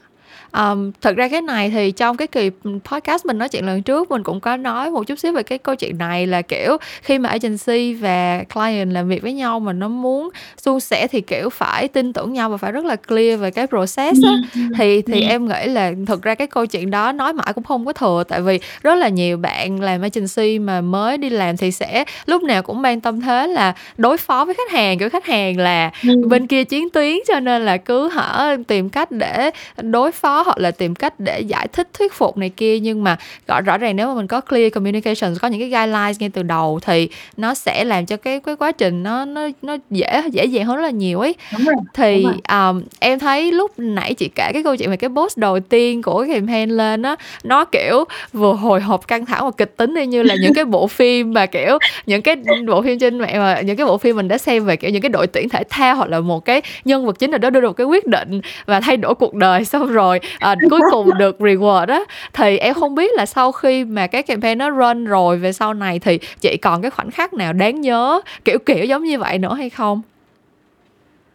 Um, 0.60 0.92
thật 1.02 1.16
ra 1.16 1.28
cái 1.28 1.42
này 1.42 1.70
thì 1.70 1.92
trong 1.92 2.18
cái 2.18 2.28
kỳ 2.28 2.50
podcast 2.84 3.26
mình 3.26 3.38
nói 3.38 3.50
chuyện 3.50 3.66
lần 3.66 3.82
trước 3.84 4.12
mình 4.12 4.24
cũng 4.24 4.40
có 4.40 4.58
nói 4.58 4.92
một 4.92 5.04
chút 5.08 5.20
xíu 5.20 5.32
về 5.34 5.44
cái 5.44 5.58
câu 5.58 5.76
chuyện 5.76 5.98
này 5.98 6.28
là 6.28 6.42
kiểu 6.42 6.78
khi 7.02 7.20
mà 7.20 7.30
agency 7.30 7.94
và 7.94 8.44
client 8.54 8.92
làm 8.94 9.08
việc 9.08 9.22
với 9.24 9.34
nhau 9.34 9.60
mà 9.60 9.74
nó 9.74 9.88
muốn 9.88 10.30
suôn 10.58 10.80
sẻ 10.80 11.08
thì 11.08 11.22
kiểu 11.22 11.50
phải 11.50 11.88
tin 11.88 12.14
tưởng 12.14 12.34
nhau 12.34 12.50
và 12.50 12.58
phải 12.58 12.72
rất 12.72 12.86
là 12.86 12.96
clear 12.96 13.40
về 13.40 13.52
cái 13.52 13.68
process 13.68 14.24
á 14.26 14.32
thì 14.78 15.02
thì 15.02 15.22
Ừ. 15.22 15.28
em 15.28 15.48
nghĩ 15.48 15.66
là 15.68 15.92
thực 16.08 16.22
ra 16.22 16.36
cái 16.36 16.48
câu 16.48 16.66
chuyện 16.66 16.92
đó 16.92 17.12
nói 17.12 17.34
mãi 17.34 17.54
cũng 17.56 17.64
không 17.64 17.86
có 17.86 17.94
thừa 17.94 18.24
tại 18.28 18.42
vì 18.42 18.60
rất 18.84 18.96
là 18.96 19.10
nhiều 19.10 19.38
bạn 19.38 19.82
làm 19.82 20.02
agency 20.02 20.60
mà 20.60 20.82
mới 20.82 21.18
đi 21.18 21.30
làm 21.30 21.58
thì 21.58 21.72
sẽ 21.72 22.04
lúc 22.26 22.44
nào 22.44 22.62
cũng 22.62 22.82
mang 22.82 23.02
tâm 23.02 23.22
thế 23.22 23.48
là 23.48 23.74
đối 23.98 24.18
phó 24.18 24.46
với 24.46 24.54
khách 24.56 24.72
hàng 24.72 25.00
kiểu 25.00 25.10
khách 25.10 25.26
hàng 25.26 25.58
là 25.60 25.92
Ừ. 26.08 26.28
bên 26.30 26.48
kia 26.48 26.64
chiến 26.64 26.90
tuyến 26.90 27.18
cho 27.28 27.40
nên 27.40 27.66
là 27.66 27.78
cứ 27.78 28.10
hở 28.10 28.56
tìm 28.68 28.90
cách 28.90 29.12
để 29.12 29.52
đối 29.82 30.12
phó 30.12 30.45
hoặc 30.46 30.58
là 30.58 30.72
tìm 30.72 30.96
cách 30.96 31.20
để 31.20 31.40
giải 31.40 31.68
thích 31.68 31.88
thuyết 31.94 32.14
phục 32.14 32.38
này 32.38 32.50
kia. 32.50 32.80
Nhưng 32.80 33.04
mà 33.04 33.18
rõ 33.48 33.62
rõ 33.62 33.78
ràng 33.78 33.96
nếu 33.96 34.08
mà 34.08 34.14
mình 34.14 34.28
có 34.28 34.42
clear 34.42 34.74
communication 34.74 35.36
có 35.42 35.48
những 35.48 35.60
cái 35.60 35.70
guidelines 35.70 36.20
ngay 36.20 36.30
từ 36.30 36.44
đầu 36.44 36.80
thì 36.86 37.10
nó 37.38 37.54
sẽ 37.54 37.84
làm 37.84 38.06
cho 38.06 38.18
cái 38.18 38.40
cái 38.40 38.56
quá 38.56 38.72
trình 38.72 39.04
nó 39.04 39.26
nó 39.26 39.48
nó 39.62 39.78
dễ 39.90 40.22
dễ 40.32 40.46
dàng 40.46 40.66
hơn 40.66 40.76
rất 40.76 40.84
là 40.84 40.90
nhiều 40.90 41.20
ấy. 41.20 41.36
Đúng 41.54 41.66
rồi 41.66 41.76
thì 41.94 42.24
Đúng 42.24 42.40
um, 42.50 42.84
em 43.00 43.20
thấy 43.20 43.52
lúc 43.52 43.72
nãy 43.78 44.14
chị 44.14 44.30
kể 44.36 44.52
cái 44.54 44.64
câu 44.64 44.76
chuyện 44.76 44.90
về 44.90 44.98
cái 44.98 45.10
post 45.16 45.38
đầu 45.38 45.60
tiên 45.60 46.02
của 46.02 46.22
cái 46.22 46.36
campaign 46.36 46.70
lên 46.70 47.02
á 47.02 47.16
nó 47.44 47.66
kiểu 47.66 48.04
vừa 48.34 48.54
hồi 48.54 48.82
hộp 48.82 49.08
căng 49.08 49.26
thẳng 49.26 49.46
và 49.46 49.52
kịch 49.58 49.78
tính 49.78 49.96
y 49.96 50.06
như 50.06 50.24
là 50.24 50.36
những 50.42 50.54
cái 50.54 50.66
bộ 50.66 50.88
phim 50.96 51.34
mà 51.34 51.46
kiểu 51.46 51.78
những 52.06 52.22
cái 52.22 52.36
bộ 52.68 52.82
phim 52.82 53.00
trên 53.00 53.20
mạng 53.20 53.38
mà 53.38 53.62
những 53.62 53.78
cái 53.78 53.86
bộ 53.86 53.98
phim 53.98 54.16
mình 54.16 54.28
đã 54.28 54.38
xem 54.38 54.66
về 54.66 54.76
kiểu 54.76 54.92
những 54.92 55.02
cái 55.02 55.10
đội 55.10 55.28
tuyển 55.28 55.50
thể 55.50 55.64
thao 55.70 55.96
hoặc 55.96 56.10
là 56.10 56.20
một 56.20 56.46
cái 56.46 56.62
nhân 56.86 57.06
vật 57.06 57.20
chính 57.20 57.32
nào 57.32 57.38
đó 57.38 57.50
đưa 57.50 57.60
ra 57.60 57.68
một 57.68 57.74
cái 57.74 57.88
quyết 57.88 58.08
định 58.08 58.42
và 58.66 58.80
thay 58.80 58.98
đổi 58.98 59.16
cuộc 59.16 59.34
đời 59.34 59.66
xong 59.66 59.88
rồi 59.88 60.20
à, 60.40 60.56
cuối 60.70 60.82
cùng 60.92 61.18
được 61.18 61.38
reward 61.40 61.88
á 61.88 62.00
thì 62.34 62.58
em 62.58 62.74
không 62.74 62.96
biết 62.96 63.12
là 63.16 63.26
sau 63.26 63.52
khi 63.52 63.86
mà 63.86 64.08
cái 64.08 64.24
campaign 64.24 64.58
nó 64.58 64.70
run 64.70 65.06
rồi 65.06 65.38
về 65.38 65.54
sau 65.54 65.74
này 65.74 66.00
thì 66.00 66.20
chị 66.42 66.58
còn 66.58 66.82
cái 66.82 66.92
khoảnh 66.92 67.12
khắc 67.12 67.34
nào 67.34 67.54
đáng 67.54 67.82
nhớ 67.82 68.22
kiểu 68.46 68.60
kiểu 68.66 68.86
giống 68.86 69.04
như 69.04 69.20
vậy 69.20 69.38
nữa 69.38 69.54
hay 69.54 69.70
không? 69.70 70.02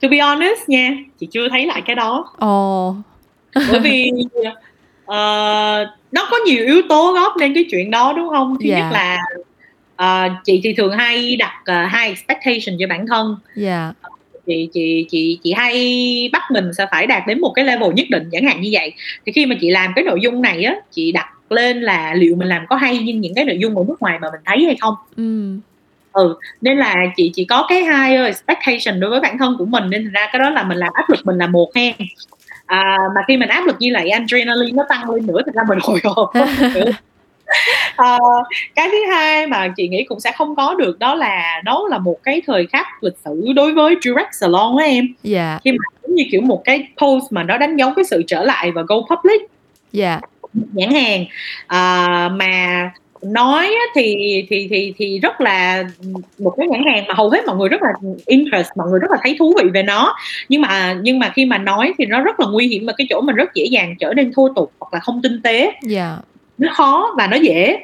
to 0.02 0.08
be 0.08 0.18
honest 0.18 0.68
nha 0.68 0.96
chị 1.18 1.28
chưa 1.32 1.48
thấy 1.48 1.66
lại 1.66 1.82
cái 1.86 1.96
đó. 1.96 2.24
Ồ, 2.38 2.94
bởi 3.54 3.80
vì 3.80 4.10
ờ, 5.04 5.86
nó 6.12 6.28
có 6.30 6.36
nhiều 6.46 6.64
yếu 6.64 6.82
tố 6.88 7.12
góp 7.12 7.36
nên 7.36 7.54
cái 7.54 7.64
chuyện 7.70 7.90
đó 7.90 8.12
đúng 8.16 8.28
không? 8.28 8.56
Thứ 8.60 8.68
Dạ. 8.68 8.78
nhất 8.78 8.92
là 8.92 9.18
ờ, 9.96 10.28
chị 10.44 10.60
thì 10.64 10.74
thường 10.76 10.92
hay 10.92 11.36
đặt 11.36 11.52
ờ, 11.64 11.84
hai 11.84 12.08
expectation 12.08 12.78
cho 12.80 12.86
bản 12.88 13.06
thân. 13.06 13.36
Dạ, 13.56 13.92
chị 14.50 14.68
chị 14.72 15.06
chị 15.10 15.38
chị 15.42 15.52
hay 15.52 16.30
bắt 16.32 16.42
mình 16.50 16.72
sẽ 16.78 16.86
phải 16.90 17.06
đạt 17.06 17.22
đến 17.26 17.40
một 17.40 17.52
cái 17.54 17.64
level 17.64 17.92
nhất 17.94 18.06
định 18.10 18.28
chẳng 18.32 18.44
hạn 18.44 18.60
như 18.60 18.68
vậy. 18.72 18.92
Thì 19.26 19.32
khi 19.32 19.46
mà 19.46 19.56
chị 19.60 19.70
làm 19.70 19.92
cái 19.96 20.04
nội 20.04 20.20
dung 20.22 20.42
này 20.42 20.64
á 20.64 20.74
chị 20.90 21.12
đặt 21.12 21.26
lên 21.50 21.80
là 21.80 22.14
liệu 22.14 22.36
mình 22.36 22.48
làm 22.48 22.66
có 22.68 22.76
hay 22.76 22.98
như 22.98 23.14
những 23.14 23.34
cái 23.34 23.44
nội 23.44 23.58
dung 23.58 23.76
ở 23.76 23.84
nước 23.88 23.96
ngoài 24.00 24.18
mà 24.22 24.28
mình 24.32 24.40
thấy 24.44 24.64
hay 24.64 24.76
không? 24.80 24.94
Ừ, 25.16 25.56
ừ 26.12 26.36
nên 26.60 26.78
là 26.78 26.94
chị 27.16 27.30
chỉ 27.34 27.44
có 27.44 27.66
cái 27.68 27.82
hai 27.82 28.16
expectation 28.16 29.00
đối 29.00 29.10
với 29.10 29.20
bản 29.20 29.38
thân 29.38 29.56
của 29.58 29.64
mình 29.64 29.90
nên 29.90 30.04
thành 30.04 30.12
ra 30.12 30.28
cái 30.32 30.40
đó 30.40 30.50
là 30.50 30.62
mình 30.62 30.78
làm 30.78 30.92
áp 30.92 31.10
lực 31.10 31.26
mình 31.26 31.38
là 31.38 31.46
một 31.46 31.74
hen. 31.74 31.94
À, 32.66 32.96
mà 33.14 33.20
khi 33.28 33.36
mình 33.36 33.48
áp 33.48 33.66
lực 33.66 33.76
như 33.78 33.90
vậy 33.94 34.10
adrenaline 34.10 34.72
nó 34.72 34.84
tăng 34.88 35.10
lên 35.10 35.26
nữa 35.26 35.40
thì 35.46 35.52
ra 35.54 35.62
mình 35.68 35.78
hồi 35.82 36.00
hộp 36.04 36.32
à, 37.96 38.18
cái 38.74 38.88
thứ 38.92 38.98
hai 39.10 39.46
mà 39.46 39.68
chị 39.76 39.88
nghĩ 39.88 40.04
cũng 40.04 40.20
sẽ 40.20 40.32
không 40.32 40.56
có 40.56 40.74
được 40.74 40.98
đó 40.98 41.14
là 41.14 41.60
đó 41.64 41.86
là 41.90 41.98
một 41.98 42.16
cái 42.22 42.42
thời 42.46 42.66
khắc 42.66 42.86
lịch 43.00 43.16
sử 43.24 43.52
đối 43.56 43.72
với 43.72 43.94
direct 44.02 44.28
salon 44.32 44.76
á 44.78 44.84
em. 44.84 45.08
Dạ, 45.22 45.58
khi 45.64 45.72
mà 45.72 45.84
giống 46.02 46.14
như 46.14 46.24
kiểu 46.32 46.40
một 46.40 46.62
cái 46.64 46.88
post 46.98 47.24
mà 47.32 47.42
nó 47.42 47.58
đánh 47.58 47.76
dấu 47.76 47.92
cái 47.96 48.04
sự 48.04 48.22
trở 48.26 48.44
lại 48.44 48.72
và 48.72 48.82
go 48.82 48.96
public. 48.96 49.42
Dạ, 49.92 50.20
nhãn 50.52 50.90
hàng. 50.90 51.24
À, 51.66 52.28
mà 52.28 52.90
nói 53.22 53.74
thì 53.94 54.16
thì 54.50 54.68
thì 54.70 54.94
thì 54.96 55.18
rất 55.18 55.40
là 55.40 55.84
một 56.38 56.54
cái 56.56 56.66
nhãn 56.66 56.84
hàng 56.92 57.04
mà 57.08 57.14
hầu 57.14 57.30
hết 57.30 57.46
mọi 57.46 57.56
người 57.56 57.68
rất 57.68 57.82
là 57.82 57.88
interest 58.26 58.68
mọi 58.76 58.88
người 58.90 59.00
rất 59.00 59.10
là 59.10 59.16
thấy 59.22 59.36
thú 59.38 59.54
vị 59.62 59.70
về 59.74 59.82
nó. 59.82 60.14
Nhưng 60.48 60.60
mà 60.60 60.96
nhưng 61.02 61.18
mà 61.18 61.32
khi 61.34 61.44
mà 61.44 61.58
nói 61.58 61.92
thì 61.98 62.06
nó 62.06 62.20
rất 62.20 62.40
là 62.40 62.46
nguy 62.46 62.66
hiểm 62.66 62.86
ở 62.86 62.92
cái 62.96 63.06
chỗ 63.10 63.20
mình 63.20 63.36
rất 63.36 63.54
dễ 63.54 63.64
dàng 63.64 63.94
trở 64.00 64.14
nên 64.14 64.32
thô 64.36 64.48
tục 64.56 64.72
hoặc 64.80 64.94
là 64.94 65.00
không 65.00 65.22
tinh 65.22 65.42
tế. 65.42 65.72
Dạ. 65.82 66.16
Nó 66.60 66.72
khó 66.74 67.14
và 67.18 67.26
nó 67.26 67.36
dễ. 67.36 67.76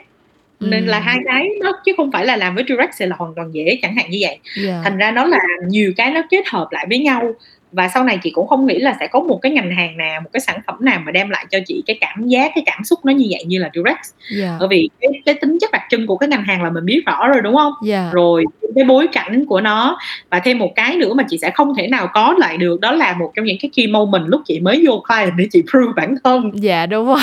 Nên 0.61 0.87
Ừ. 0.87 0.91
là 0.91 1.01
hai 1.01 1.17
cái 1.25 1.49
nó 1.63 1.73
chứ 1.85 1.93
không 1.97 2.13
phải 2.13 2.25
là 2.27 2.37
làm 2.37 2.55
với 2.55 2.65
direct 2.69 2.95
sẽ 2.95 3.07
là 3.07 3.17
hoàn 3.19 3.35
toàn 3.37 3.55
dễ 3.55 3.79
chẳng 3.83 3.97
hạn 3.97 4.11
như 4.11 4.19
vậy. 4.21 4.39
Dạ. 4.65 4.81
thành 4.85 4.97
ra 4.97 5.11
nó 5.11 5.25
là 5.25 5.39
nhiều 5.69 5.93
cái 5.97 6.11
nó 6.11 6.23
kết 6.31 6.49
hợp 6.49 6.69
lại 6.71 6.87
với 6.89 6.99
nhau. 6.99 7.35
Và 7.73 7.89
sau 7.89 8.05
này 8.05 8.19
chị 8.23 8.31
cũng 8.31 8.47
không 8.47 8.67
nghĩ 8.67 8.79
là 8.79 8.97
sẽ 9.01 9.07
có 9.07 9.21
một 9.21 9.39
cái 9.43 9.53
ngành 9.53 9.71
hàng 9.71 9.97
nào 9.97 10.21
một 10.21 10.31
cái 10.33 10.41
sản 10.41 10.61
phẩm 10.67 10.77
nào 10.81 11.01
mà 11.05 11.13
đem 11.13 11.31
lại 11.31 11.47
cho 11.51 11.59
chị 11.67 11.83
cái 11.87 11.99
cảm 12.01 12.27
giác 12.29 12.53
cái 12.55 12.63
cảm 12.67 12.85
xúc 12.85 12.99
nó 13.05 13.13
như 13.13 13.27
vậy 13.31 13.45
như 13.45 13.59
là 13.59 13.71
direct 13.75 14.01
dạ, 14.37 14.57
bởi 14.61 14.69
vì 14.69 14.89
cái, 15.01 15.11
cái 15.27 15.35
tính 15.35 15.59
chất 15.61 15.71
đặc 15.73 15.83
trưng 15.91 16.07
của 16.07 16.17
cái 16.17 16.29
ngành 16.29 16.45
hàng 16.45 16.63
là 16.63 16.71
mình 16.71 16.85
biết 16.85 17.03
rõ 17.07 17.29
rồi 17.29 17.43
đúng 17.43 17.57
không? 17.57 17.73
Dạ, 17.85 18.11
rồi 18.13 18.45
cái 18.75 18.85
bối 18.85 19.07
cảnh 19.13 19.45
của 19.47 19.61
nó. 19.61 19.99
Và 20.31 20.39
thêm 20.45 20.59
một 20.59 20.73
cái 20.77 20.97
nữa 20.97 21.15
mà 21.15 21.25
chị 21.29 21.39
sẽ 21.39 21.51
không 21.51 21.75
thể 21.75 21.87
nào 21.89 22.09
có 22.13 22.35
lại 22.39 22.57
được 22.57 22.81
đó 22.81 22.93
là 22.93 23.13
một 23.19 23.33
trong 23.37 23.45
những 23.45 23.57
cái 23.61 23.71
key 23.77 23.87
moment 23.87 24.25
lúc 24.27 24.41
chị 24.45 24.61
mới 24.61 24.85
vô 24.87 25.03
client 25.09 25.33
để 25.39 25.49
chị 25.53 25.63
prove 25.71 25.93
bản 25.97 26.15
thân. 26.25 26.51
Dạ 26.55 26.87
đúng 26.87 27.07
rồi 27.07 27.19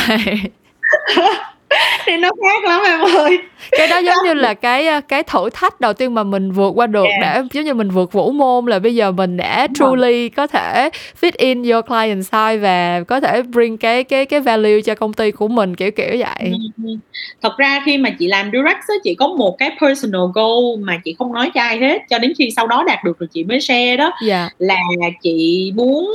thì 2.06 2.18
nó 2.18 2.30
khác 2.42 2.64
lắm 2.64 2.82
em 2.86 3.00
ơi. 3.18 3.40
Cái 3.72 3.88
đó 3.88 3.98
giống 3.98 4.18
như 4.26 4.34
là 4.34 4.54
cái 4.54 4.88
ờ, 4.88 5.02
cái 5.02 5.24
thử 5.24 5.50
thách 5.50 5.82
đầu 5.82 5.94
tiên 5.94 6.14
mà 6.14 6.24
mình 6.24 6.52
vượt 6.52 6.72
qua 6.76 6.88
được 6.88 7.06
Yeah. 7.06 7.22
để 7.22 7.42
giống 7.54 7.66
như 7.66 7.74
mình 7.74 7.90
vượt 7.90 8.12
vũ 8.12 8.32
môn 8.32 8.66
là 8.66 8.80
bây 8.80 8.96
giờ 8.96 9.12
mình 9.12 9.38
đã 9.38 9.68
truly 9.76 10.30
có 10.30 10.48
thể 10.48 10.90
fit 11.22 11.32
in 11.38 11.64
your 11.64 11.86
client 11.86 12.26
side 12.26 12.58
và 12.58 13.04
có 13.08 13.20
thể 13.20 13.42
bring 13.42 13.78
cái 13.78 14.04
cái 14.04 14.26
cái 14.26 14.40
value 14.40 14.82
cho 14.82 14.96
công 14.96 15.14
ty 15.14 15.32
của 15.32 15.48
mình 15.48 15.76
kiểu 15.76 15.92
kiểu 15.92 16.16
vậy. 16.20 16.54
Ừ. 16.84 16.98
thật 17.42 17.58
ra 17.58 17.82
khi 17.86 17.98
mà 17.98 18.10
chị 18.20 18.28
làm 18.28 18.52
direct 18.52 18.80
á 18.88 18.96
chị 19.04 19.16
có 19.16 19.28
một 19.28 19.58
cái 19.58 19.72
personal 19.82 20.22
goal 20.34 20.80
mà 20.80 21.02
chị 21.04 21.16
không 21.20 21.34
nói 21.34 21.52
cho 21.54 21.62
ai 21.62 21.78
hết 21.78 22.02
cho 22.10 22.20
đến 22.20 22.34
khi 22.38 22.50
sau 22.56 22.68
đó 22.68 22.84
đạt 22.88 23.04
được 23.04 23.20
rồi 23.20 23.28
chị 23.34 23.44
mới 23.44 23.62
share 23.62 23.98
đó. 23.98 24.12
Dạ. 24.28 24.50
Là 24.58 24.80
chị 25.22 25.72
muốn 25.76 26.12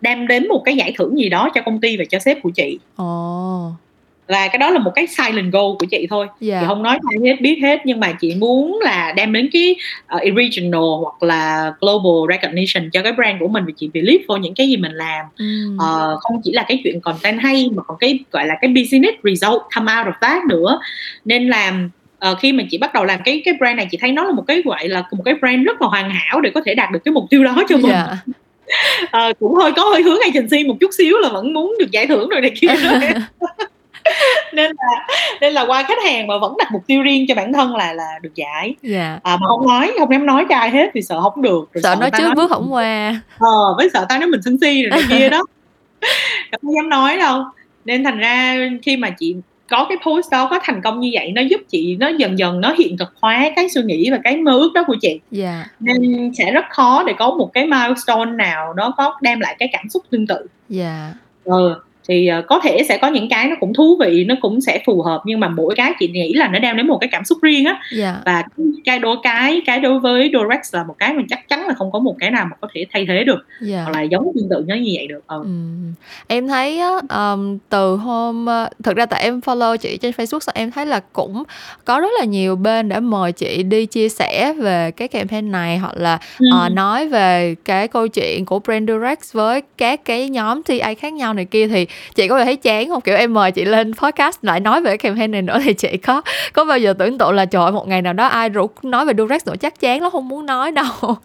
đem 0.00 0.26
đến 0.26 0.48
một 0.48 0.62
cái 0.64 0.76
giải 0.76 0.94
thưởng 0.98 1.18
gì 1.18 1.28
đó 1.28 1.48
cho 1.54 1.60
công 1.60 1.80
ty 1.80 1.96
và 1.96 2.04
cho 2.10 2.18
sếp 2.18 2.42
của 2.42 2.50
chị. 2.54 2.78
Ồ 2.96 3.72
và 4.30 4.48
cái 4.48 4.58
đó 4.58 4.70
là 4.70 4.78
một 4.78 4.92
cái 4.94 5.06
silent 5.06 5.52
goal 5.52 5.72
của 5.78 5.86
chị 5.90 6.06
thôi. 6.10 6.26
Dạ. 6.40 6.60
chị 6.60 6.66
không 6.66 6.82
nói 6.82 6.98
ai 7.10 7.30
hết 7.30 7.40
biết 7.40 7.58
hết 7.62 7.80
nhưng 7.84 8.00
mà 8.00 8.12
chị 8.12 8.34
muốn 8.34 8.78
là 8.82 9.12
đem 9.16 9.32
đến 9.32 9.48
cái 9.52 9.76
uh, 10.14 10.22
regional 10.36 10.82
hoặc 11.02 11.22
là 11.22 11.72
global 11.80 12.36
recognition 12.36 12.90
cho 12.90 13.02
cái 13.02 13.12
brand 13.12 13.40
của 13.40 13.48
mình 13.48 13.64
vì 13.64 13.72
chị 13.76 13.90
believe 13.94 14.24
vào 14.28 14.38
những 14.38 14.54
cái 14.54 14.68
gì 14.68 14.76
mình 14.76 14.92
làm. 14.92 15.26
Ừ. 15.38 15.76
Ờ, 15.78 16.16
không 16.20 16.40
chỉ 16.44 16.52
là 16.52 16.64
cái 16.68 16.80
chuyện 16.84 17.00
content 17.00 17.40
hay 17.40 17.70
mà 17.74 17.82
còn 17.82 17.96
cái 18.00 18.18
gọi 18.32 18.46
là 18.46 18.54
cái 18.60 18.70
business 18.70 19.18
result 19.22 19.62
come 19.74 19.92
out 19.98 20.06
of 20.06 20.18
that 20.20 20.44
nữa. 20.48 20.80
Nên 21.24 21.48
là 21.48 21.72
uh, 22.30 22.38
khi 22.40 22.52
mà 22.52 22.64
chị 22.70 22.78
bắt 22.78 22.94
đầu 22.94 23.04
làm 23.04 23.20
cái 23.24 23.42
cái 23.44 23.54
brand 23.58 23.76
này 23.76 23.88
chị 23.90 23.98
thấy 24.00 24.12
nó 24.12 24.24
là 24.24 24.32
một 24.32 24.44
cái 24.46 24.62
gọi 24.64 24.88
là 24.88 25.02
một 25.16 25.22
cái 25.24 25.34
brand 25.34 25.66
rất 25.66 25.82
là 25.82 25.88
hoàn 25.88 26.10
hảo 26.10 26.40
để 26.40 26.50
có 26.54 26.60
thể 26.66 26.74
đạt 26.74 26.90
được 26.92 27.00
cái 27.04 27.12
mục 27.12 27.24
tiêu 27.30 27.44
đó 27.44 27.62
cho 27.68 27.76
mình. 27.76 27.90
Dạ. 27.90 28.16
Uh, 29.02 29.38
cũng 29.38 29.54
hơi 29.54 29.72
có 29.72 29.84
hơi 29.84 30.02
hướng 30.02 30.18
agency 30.20 30.64
một 30.64 30.76
chút 30.80 30.90
xíu 30.98 31.18
là 31.18 31.28
vẫn 31.28 31.54
muốn 31.54 31.74
được 31.78 31.90
giải 31.90 32.06
thưởng 32.06 32.28
rồi 32.28 32.40
này 32.40 32.52
kia 32.60 32.68
nên 34.52 34.72
là 34.78 35.06
nên 35.40 35.52
là 35.52 35.64
qua 35.66 35.82
khách 35.82 36.02
hàng 36.04 36.26
mà 36.26 36.38
vẫn 36.38 36.54
đặt 36.58 36.72
mục 36.72 36.82
tiêu 36.86 37.02
riêng 37.02 37.24
cho 37.28 37.34
bản 37.34 37.52
thân 37.52 37.76
là 37.76 37.92
là 37.92 38.08
được 38.22 38.34
giải. 38.34 38.74
Dạ. 38.82 39.18
À, 39.22 39.36
mà 39.36 39.46
không 39.46 39.68
nói 39.68 39.92
không 39.98 40.12
dám 40.12 40.26
nói 40.26 40.46
cho 40.48 40.56
ai 40.56 40.70
hết 40.70 40.90
vì 40.94 41.02
sợ 41.02 41.20
không 41.20 41.42
được 41.42 41.72
rồi 41.72 41.82
sợ 41.82 41.90
người 41.90 42.00
nói 42.00 42.10
trước 42.18 42.34
bước 42.36 42.50
không 42.50 42.72
qua. 42.72 43.20
ờ 43.38 43.74
với 43.76 43.88
sợ 43.92 44.06
tao 44.08 44.18
nói 44.18 44.28
mình 44.28 44.42
sân 44.44 44.56
si 44.60 44.82
rồi 44.82 45.02
kia 45.10 45.28
đó. 45.28 45.42
Không 46.62 46.74
dám 46.74 46.88
nói 46.88 47.16
đâu. 47.16 47.44
Nên 47.84 48.04
thành 48.04 48.18
ra 48.18 48.56
khi 48.82 48.96
mà 48.96 49.10
chị 49.10 49.36
có 49.70 49.86
cái 49.88 49.98
post 50.06 50.30
đó 50.30 50.46
có 50.50 50.58
thành 50.62 50.82
công 50.82 51.00
như 51.00 51.10
vậy 51.12 51.32
nó 51.34 51.42
giúp 51.42 51.60
chị 51.68 51.96
nó 51.96 52.08
dần 52.08 52.38
dần 52.38 52.60
nó 52.60 52.74
hiện 52.78 52.96
thực 52.98 53.14
hóa 53.20 53.50
cái 53.56 53.68
suy 53.68 53.82
nghĩ 53.82 54.10
và 54.10 54.18
cái 54.24 54.36
mơ 54.36 54.52
ước 54.52 54.70
đó 54.74 54.84
của 54.86 54.96
chị. 55.00 55.20
Dạ. 55.30 55.64
Nên 55.80 56.30
sẽ 56.38 56.52
rất 56.52 56.64
khó 56.70 57.02
để 57.06 57.12
có 57.18 57.30
một 57.30 57.50
cái 57.52 57.66
milestone 57.66 58.30
nào 58.30 58.74
nó 58.76 58.94
có 58.96 59.18
đem 59.20 59.40
lại 59.40 59.56
cái 59.58 59.68
cảm 59.72 59.88
xúc 59.88 60.02
tương 60.10 60.26
tự. 60.26 60.46
Dạ. 60.68 61.14
Ừ 61.44 61.74
thì 62.08 62.30
uh, 62.38 62.44
có 62.46 62.60
thể 62.64 62.82
sẽ 62.88 62.98
có 62.98 63.08
những 63.08 63.28
cái 63.28 63.46
nó 63.46 63.56
cũng 63.60 63.74
thú 63.74 63.96
vị 64.00 64.24
nó 64.24 64.34
cũng 64.40 64.60
sẽ 64.60 64.82
phù 64.86 65.02
hợp 65.02 65.22
nhưng 65.24 65.40
mà 65.40 65.48
mỗi 65.48 65.74
cái 65.76 65.92
chị 65.98 66.08
nghĩ 66.08 66.32
là 66.32 66.48
nó 66.48 66.58
đem 66.58 66.76
đến 66.76 66.86
một 66.86 66.98
cái 67.00 67.08
cảm 67.12 67.24
xúc 67.24 67.38
riêng 67.42 67.64
á. 67.64 67.80
Dạ. 67.92 68.16
Và 68.24 68.42
cái 68.84 68.98
đối 68.98 69.16
cái 69.22 69.60
cái 69.66 69.80
đối 69.80 70.00
với 70.00 70.30
Dorex 70.32 70.74
là 70.74 70.84
một 70.84 70.94
cái 70.98 71.14
mà 71.14 71.22
chắc 71.28 71.48
chắn 71.48 71.66
là 71.66 71.74
không 71.74 71.92
có 71.92 71.98
một 71.98 72.16
cái 72.18 72.30
nào 72.30 72.46
mà 72.50 72.56
có 72.60 72.68
thể 72.74 72.86
thay 72.92 73.06
thế 73.08 73.24
được 73.24 73.46
dạ. 73.60 73.82
hoặc 73.82 73.90
là 73.90 74.02
giống 74.02 74.32
tương 74.34 74.48
tự 74.48 74.64
nó 74.66 74.74
như 74.74 74.90
vậy 74.94 75.06
được 75.06 75.20
ừ. 75.26 75.40
Ừm, 75.42 75.92
em 76.26 76.48
thấy 76.48 76.78
á, 76.78 76.90
ờm, 77.08 77.58
từ 77.68 77.96
hôm 77.96 78.46
ờ, 78.46 78.68
thực 78.82 78.96
ra 78.96 79.06
tại 79.06 79.22
em 79.22 79.40
follow 79.40 79.76
chị 79.76 79.96
trên 79.96 80.12
Facebook 80.12 80.38
xong 80.38 80.54
em 80.58 80.70
thấy 80.70 80.86
là 80.86 81.00
cũng 81.12 81.42
có 81.84 82.00
rất 82.00 82.10
là 82.18 82.24
nhiều 82.24 82.56
bên 82.56 82.88
đã 82.88 83.00
mời 83.00 83.32
chị 83.32 83.62
đi 83.62 83.86
chia 83.86 84.08
sẻ 84.08 84.52
về 84.52 84.90
cái 84.90 85.08
campaign 85.08 85.50
này 85.52 85.78
hoặc 85.78 85.96
là 85.96 86.18
Ừ. 86.38 86.46
ờ, 86.52 86.68
nói 86.68 87.08
về 87.08 87.54
cái 87.64 87.88
câu 87.88 88.08
chuyện 88.08 88.44
của 88.44 88.58
brand 88.58 88.90
Durex 88.90 89.18
với 89.32 89.62
các 89.78 90.04
cái 90.04 90.28
nhóm 90.28 90.62
TA 90.62 90.94
khác 90.94 91.12
nhau 91.12 91.34
này 91.34 91.44
kia. 91.44 91.68
Thì 91.68 91.86
chị 92.14 92.28
có 92.28 92.34
bao 92.34 92.40
giờ 92.40 92.44
thấy 92.44 92.56
chán 92.56 92.88
không? 92.88 93.00
Kiểu 93.00 93.16
em 93.16 93.34
mời 93.34 93.52
chị 93.52 93.64
lên 93.64 93.94
podcast 93.94 94.38
lại 94.42 94.60
nói 94.60 94.80
về 94.80 94.90
cái 94.90 94.98
campaign 94.98 95.30
này 95.30 95.42
nữa 95.42 95.58
thì 95.64 95.74
chị 95.74 95.96
có 95.96 96.22
có 96.52 96.64
bao 96.64 96.78
giờ 96.78 96.92
tưởng 96.98 97.18
tượng 97.18 97.32
là 97.32 97.44
trời 97.44 97.62
ơi, 97.62 97.72
một 97.72 97.88
ngày 97.88 98.02
nào 98.02 98.12
đó 98.12 98.26
ai 98.26 98.48
rủ 98.48 98.70
nói 98.82 99.06
về 99.06 99.12
Durex 99.18 99.46
nữa 99.46 99.54
chắc 99.60 99.80
chán 99.80 100.00
nó 100.00 100.10
không 100.10 100.28
muốn 100.28 100.46
nói 100.46 100.72
đâu. 100.72 101.16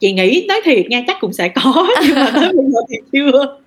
Chị 0.00 0.12
nghĩ 0.12 0.44
nói 0.48 0.60
thiệt 0.64 0.86
nha 0.88 1.04
chắc 1.06 1.16
cũng 1.20 1.32
sẽ 1.32 1.48
có 1.48 1.86
nhưng 2.06 2.14
mà 2.14 2.30
tới 2.34 2.52
bây 2.52 2.66
giờ 2.66 2.80
thì 2.88 2.96
chưa. 3.12 3.58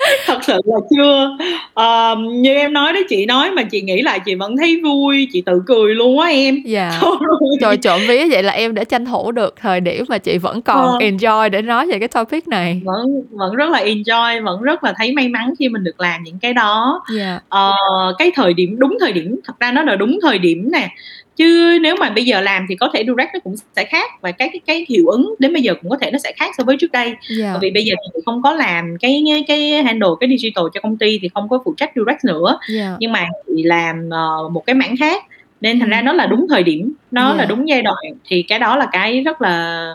thật 0.26 0.38
sự 0.44 0.52
là 0.64 0.76
chưa 0.90 1.36
Ờ, 1.74 2.16
như 2.30 2.54
em 2.54 2.72
nói 2.72 2.92
đấy 2.92 3.04
chị 3.08 3.26
nói 3.26 3.50
mà 3.50 3.62
chị 3.62 3.80
nghĩ 3.80 4.02
lại 4.02 4.20
chị 4.24 4.34
vẫn 4.34 4.56
thấy 4.56 4.80
vui 4.84 5.28
chị 5.32 5.42
tự 5.46 5.62
cười 5.66 5.94
luôn 5.94 6.20
á 6.20 6.28
em 6.28 6.62
dạ 6.66 7.00
rồi- 7.02 7.56
Trời 7.60 7.76
trộm 7.76 8.00
vía 8.08 8.28
vậy 8.30 8.42
là 8.42 8.52
em 8.52 8.74
đã 8.74 8.84
tranh 8.84 9.04
thủ 9.06 9.32
được 9.32 9.54
thời 9.60 9.80
điểm 9.80 10.04
mà 10.08 10.18
chị 10.18 10.38
vẫn 10.38 10.62
còn 10.62 10.78
Ờ. 10.86 10.98
enjoy 11.00 11.48
để 11.50 11.62
nói 11.62 11.86
về 11.86 11.98
cái 11.98 12.08
topic 12.08 12.48
này. 12.48 12.80
vẫn 12.84 13.06
vẫn 13.30 13.54
rất 13.54 13.70
là 13.70 13.78
enjoy 13.84 14.44
vẫn 14.44 14.62
rất 14.62 14.84
là 14.84 14.94
thấy 14.98 15.12
may 15.12 15.28
mắn 15.28 15.52
khi 15.58 15.68
mình 15.68 15.84
được 15.84 16.00
làm 16.00 16.22
những 16.22 16.38
cái 16.42 16.54
đó 16.54 17.02
Dạ. 17.16 17.40
Ờ, 17.48 17.72
cái 18.18 18.30
thời 18.34 18.54
điểm 18.54 18.76
đúng 18.78 18.96
thời 19.00 19.12
điểm 19.12 19.40
thật 19.44 19.54
ra 19.60 19.72
nó 19.72 19.82
là 19.82 19.96
đúng 19.96 20.18
thời 20.22 20.38
điểm 20.38 20.68
nè 20.72 20.88
chứ 21.36 21.78
nếu 21.82 21.96
mà 22.00 22.10
bây 22.10 22.24
giờ 22.24 22.40
làm 22.40 22.66
thì 22.68 22.74
có 22.76 22.90
thể 22.94 23.00
direct 23.04 23.30
nó 23.34 23.40
cũng 23.44 23.54
sẽ 23.76 23.84
khác 23.84 24.10
và 24.20 24.32
cái 24.32 24.48
cái, 24.52 24.60
cái 24.66 24.86
hiệu 24.88 25.06
ứng 25.06 25.34
đến 25.38 25.52
bây 25.52 25.62
giờ 25.62 25.74
cũng 25.82 25.90
có 25.90 25.96
thể 26.00 26.10
nó 26.10 26.18
sẽ 26.18 26.32
khác 26.36 26.50
so 26.58 26.64
với 26.64 26.76
trước 26.80 26.92
đây 26.92 27.14
Dạ. 27.38 27.50
bởi 27.52 27.58
vì 27.62 27.70
bây 27.70 27.84
giờ 27.84 27.94
chị 28.14 28.20
không 28.26 28.42
có 28.42 28.52
làm 28.52 28.96
cái 29.00 29.22
cái 29.48 29.82
handle 29.82 30.08
cái 30.20 30.28
digital 30.38 30.64
cho 30.74 30.80
công 30.80 30.96
ty 30.96 31.18
thì 31.22 31.28
không 31.34 31.48
có 31.48 31.58
phụ 31.64 31.74
trách 31.76 31.90
direct 31.96 32.24
nữa 32.24 32.58
Dạ. 32.68 32.96
nhưng 33.00 33.12
mà 33.12 33.26
chị 33.56 33.62
làm 33.62 34.10
ờ, 34.10 34.48
một 34.52 34.66
cái 34.66 34.74
mảng 34.74 34.96
khác 34.96 35.24
nên 35.60 35.78
thành 35.80 35.88
Ừ. 35.90 35.92
ra 35.92 36.02
nó 36.02 36.12
là 36.12 36.26
đúng 36.26 36.46
thời 36.50 36.62
điểm 36.62 36.92
nó 37.10 37.24
Yeah. 37.26 37.38
là 37.38 37.44
đúng 37.44 37.68
giai 37.68 37.82
đoạn 37.82 37.96
thì 38.28 38.42
cái 38.42 38.58
đó 38.58 38.76
là 38.76 38.86
cái 38.92 39.20
rất 39.20 39.42
là 39.42 39.86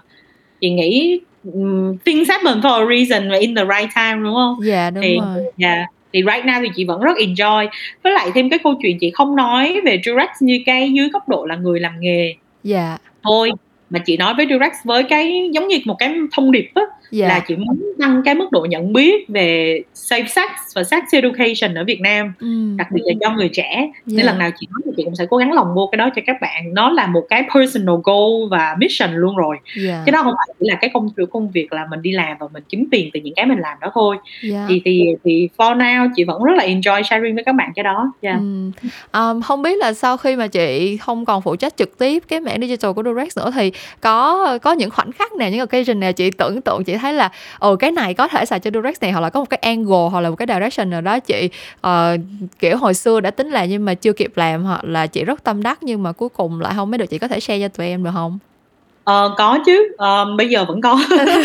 chị 0.61 0.69
nghĩ 0.69 1.19
um, 1.53 1.97
things 2.05 2.29
happen 2.29 2.59
for 2.61 2.87
a 2.87 2.95
reason 2.95 3.29
và 3.29 3.37
in 3.37 3.55
the 3.55 3.61
right 3.61 3.89
time 3.95 4.15
đúng 4.23 4.33
không 4.33 4.55
Dạ 4.63 4.89
đúng 4.89 5.01
thì 5.03 5.17
rồi. 5.17 5.43
dạ 5.57 5.85
thì 6.15 6.21
right 6.21 6.45
now 6.45 6.61
thì 6.61 6.69
chị 6.75 6.85
vẫn 6.85 7.01
rất 7.01 7.17
enjoy 7.17 7.67
với 8.03 8.13
lại 8.13 8.31
thêm 8.35 8.49
cái 8.49 8.59
câu 8.63 8.75
chuyện 8.81 8.97
chị 8.99 9.11
không 9.11 9.35
nói 9.35 9.81
về 9.85 10.01
direct 10.05 10.31
như 10.39 10.59
cái 10.65 10.91
dưới 10.93 11.09
góc 11.09 11.29
độ 11.29 11.45
là 11.45 11.55
người 11.55 11.79
làm 11.79 11.93
nghề 11.99 12.35
Dạ. 12.63 12.97
thôi 13.23 13.51
mà 13.89 13.99
chị 13.99 14.17
nói 14.17 14.33
với 14.33 14.47
direct 14.49 14.75
với 14.83 15.03
cái 15.03 15.49
giống 15.53 15.67
như 15.67 15.77
một 15.85 15.95
cái 15.99 16.15
thông 16.31 16.51
điệp 16.51 16.71
á 16.75 16.81
là 17.21 17.27
Dạ. 17.35 17.43
chị 17.47 17.55
muốn 17.55 17.79
tăng 17.99 18.21
cái 18.25 18.35
mức 18.35 18.51
độ 18.51 18.65
nhận 18.69 18.93
biết 18.93 19.29
về 19.29 19.81
safe 19.95 20.25
sex 20.27 20.49
và 20.75 20.83
sex 20.83 21.03
education 21.11 21.73
ở 21.77 21.83
Việt 21.83 22.01
Nam 22.01 22.33
Ừ. 22.39 22.47
đặc 22.77 22.87
biệt 22.91 23.01
là 23.05 23.13
cho 23.21 23.29
người 23.35 23.49
trẻ 23.53 23.89
Dạ. 24.05 24.17
nên 24.17 24.25
lần 24.25 24.37
nào 24.37 24.49
chị 24.59 24.67
nói 24.71 24.81
thì 24.85 24.91
chị 24.97 25.03
cũng 25.03 25.15
sẽ 25.15 25.25
cố 25.29 25.37
gắng 25.37 25.51
lòng 25.53 25.67
vô 25.75 25.89
cái 25.91 25.97
đó 25.97 26.09
cho 26.15 26.21
các 26.27 26.35
bạn 26.41 26.73
nó 26.73 26.89
là 26.91 27.07
một 27.07 27.23
cái 27.29 27.43
personal 27.55 27.95
goal 28.03 28.47
và 28.51 28.75
mission 28.79 29.13
luôn 29.13 29.35
rồi 29.35 29.57
Dạ. 29.85 30.03
chứ 30.05 30.11
đó 30.11 30.23
không 30.23 30.33
phải 30.37 30.55
chỉ 30.59 30.65
là 30.69 30.75
cái 30.81 30.89
công 30.93 31.09
việc 31.17 31.29
công 31.31 31.51
việc 31.51 31.73
là 31.73 31.85
mình 31.89 32.01
đi 32.01 32.11
làm 32.11 32.37
và 32.39 32.47
mình 32.53 32.63
kiếm 32.69 32.87
tiền 32.91 33.09
từ 33.13 33.19
những 33.19 33.33
cái 33.35 33.45
mình 33.45 33.59
làm 33.59 33.77
đó 33.81 33.91
thôi 33.93 34.17
Dạ. 34.43 34.65
thì 34.69 34.81
thì 34.85 35.05
thì 35.23 35.49
for 35.57 35.77
now 35.77 36.09
chị 36.15 36.23
vẫn 36.23 36.43
rất 36.43 36.53
là 36.57 36.65
enjoy 36.65 37.01
sharing 37.03 37.35
với 37.35 37.43
các 37.43 37.55
bạn 37.55 37.71
cái 37.75 37.83
đó 37.83 38.11
yeah. 38.21 38.37
Ừ. 38.39 38.71
Um, 39.19 39.41
không 39.41 39.61
biết 39.61 39.77
là 39.77 39.93
sau 39.93 40.17
khi 40.17 40.35
mà 40.35 40.47
chị 40.47 40.97
không 40.97 41.25
còn 41.25 41.41
phụ 41.41 41.55
trách 41.55 41.77
trực 41.77 41.97
tiếp 41.97 42.23
cái 42.27 42.39
mảng 42.39 42.61
digital 42.61 42.91
của 42.93 43.03
Durex 43.03 43.37
nữa 43.37 43.51
thì 43.55 43.71
có 44.01 44.57
có 44.61 44.71
những 44.71 44.89
khoảnh 44.89 45.11
khắc 45.11 45.33
nào 45.33 45.49
những 45.49 45.59
occasion 45.59 45.99
nào 45.99 46.13
chị 46.13 46.31
tưởng 46.31 46.61
tượng 46.61 46.83
chị 46.83 46.97
thấy 46.97 47.04
là 47.13 47.29
ồ 47.59 47.75
cái 47.75 47.91
này 47.91 48.13
có 48.13 48.27
thể 48.27 48.45
xài 48.45 48.59
cho 48.59 48.71
Durex 48.73 49.01
này 49.01 49.11
hoặc 49.11 49.21
là 49.21 49.29
có 49.29 49.39
một 49.39 49.49
cái 49.49 49.59
angle 49.61 50.09
hoặc 50.11 50.21
là 50.21 50.29
một 50.29 50.35
cái 50.35 50.47
direction 50.49 50.89
nào 50.89 51.01
đó 51.01 51.19
chị 51.19 51.49
ờ, 51.81 52.17
kiểu 52.59 52.77
hồi 52.77 52.93
xưa 52.93 53.19
đã 53.19 53.31
tính 53.31 53.49
làm 53.49 53.69
nhưng 53.69 53.85
mà 53.85 53.93
chưa 53.93 54.13
kịp 54.13 54.31
làm 54.35 54.63
hoặc 54.63 54.83
là 54.83 55.07
chị 55.07 55.23
rất 55.23 55.43
tâm 55.43 55.63
đắc 55.63 55.77
nhưng 55.81 56.03
mà 56.03 56.11
cuối 56.11 56.29
cùng 56.29 56.61
lại 56.61 56.73
không 56.75 56.91
biết 56.91 56.97
được 56.97 57.05
chị 57.09 57.17
có 57.17 57.27
thể 57.27 57.39
share 57.39 57.67
cho 57.67 57.77
tụi 57.77 57.87
em 57.87 58.03
được 58.03 58.11
không? 58.13 58.39
Ờ, 59.03 59.33
có 59.37 59.57
chứ 59.65 59.91
Ờ, 59.97 60.25
bây 60.37 60.49
giờ 60.49 60.65
vẫn 60.65 60.81
có 60.81 60.99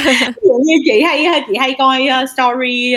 như 0.65 0.75
chị 0.85 1.03
hay 1.03 1.27
chị 1.49 1.55
hay 1.59 1.75
coi 1.79 2.09
uh, 2.23 2.29
story 2.31 2.95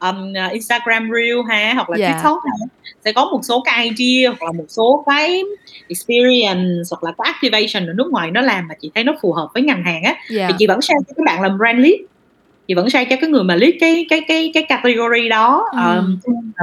um, 0.00 0.32
Instagram 0.52 1.10
Reel 1.14 1.36
ha 1.48 1.72
hoặc 1.74 1.90
là 1.90 1.96
Dạ. 1.96 2.12
TikTok 2.12 2.38
ha 2.44 2.66
sẽ 3.04 3.12
có 3.12 3.24
một 3.32 3.40
số 3.42 3.62
cái 3.64 3.90
idea 3.96 4.30
hoặc 4.30 4.42
là 4.46 4.52
một 4.52 4.64
số 4.68 5.04
cái 5.06 5.42
experience 5.88 6.62
hoặc 6.90 7.04
là 7.04 7.12
có 7.18 7.24
activation 7.24 7.86
ở 7.90 7.92
nước 7.92 8.08
ngoài 8.12 8.30
nó 8.30 8.40
làm 8.40 8.68
mà 8.68 8.74
chị 8.80 8.90
thấy 8.94 9.04
nó 9.04 9.12
phù 9.22 9.32
hợp 9.32 9.48
với 9.54 9.62
ngành 9.62 9.82
hàng 9.84 10.02
á 10.02 10.14
Dạ. 10.30 10.46
thì 10.48 10.54
chị 10.58 10.66
vẫn 10.66 10.80
share 10.82 10.98
cho 11.08 11.14
các 11.16 11.22
bạn 11.26 11.42
làm 11.42 11.58
brand 11.58 11.78
lead 11.78 11.94
chị 12.68 12.74
vẫn 12.74 12.90
share 12.90 13.04
cho 13.10 13.16
cái 13.20 13.30
người 13.30 13.44
mà 13.44 13.54
lead 13.56 13.72
cái 13.80 14.06
cái 14.10 14.20
cái 14.28 14.50
cái 14.54 14.62
category 14.62 15.28
đó 15.28 15.64
Ừ. 15.72 15.98
um, 15.98 16.18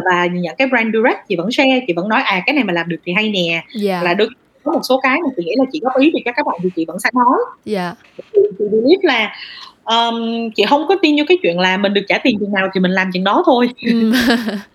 và 0.06 0.26
những 0.26 0.56
cái 0.58 0.68
brand 0.68 0.94
direct 0.96 1.18
chị 1.30 1.36
vẫn 1.36 1.52
share 1.52 1.80
chị 1.88 1.94
vẫn 1.94 2.10
nói 2.10 2.22
à 2.22 2.42
cái 2.46 2.54
này 2.56 2.64
mà 2.64 2.74
làm 2.74 2.90
được 2.90 2.98
thì 3.06 3.14
hay 3.14 3.30
nè 3.30 3.64
Dạ. 3.76 4.02
là 4.04 4.14
đôi 4.14 4.28
có 4.64 4.72
một 4.72 4.82
số 4.84 5.00
cái 5.04 5.18
mà 5.24 5.30
chị 5.38 5.44
nghĩ 5.46 5.54
là 5.58 5.66
chị 5.72 5.80
góp 5.84 6.02
ý 6.02 6.12
thì 6.14 6.20
cho 6.26 6.32
các 6.36 6.46
bạn 6.46 6.60
thì 6.64 6.70
chị 6.76 6.86
vẫn 6.88 7.00
sẽ 7.00 7.10
nói 7.14 7.38
Dạ. 7.66 7.94
chị 8.18 8.40
chị 8.60 8.66
believe 8.72 9.02
là 9.04 9.36
um, 9.96 10.50
chị 10.56 10.64
không 10.70 10.88
có 10.88 10.96
tin 11.02 11.16
vô 11.18 11.24
cái 11.28 11.38
chuyện 11.44 11.60
là 11.60 11.78
mình 11.78 11.94
được 11.94 12.02
trả 12.08 12.18
tiền 12.18 12.40
chừng 12.40 12.52
nào 12.54 12.68
thì 12.74 12.80
mình 12.80 12.92
làm 12.92 13.08
chừng 13.14 13.24
đó 13.24 13.44
thôi 13.46 13.70
Ừ. 13.86 14.12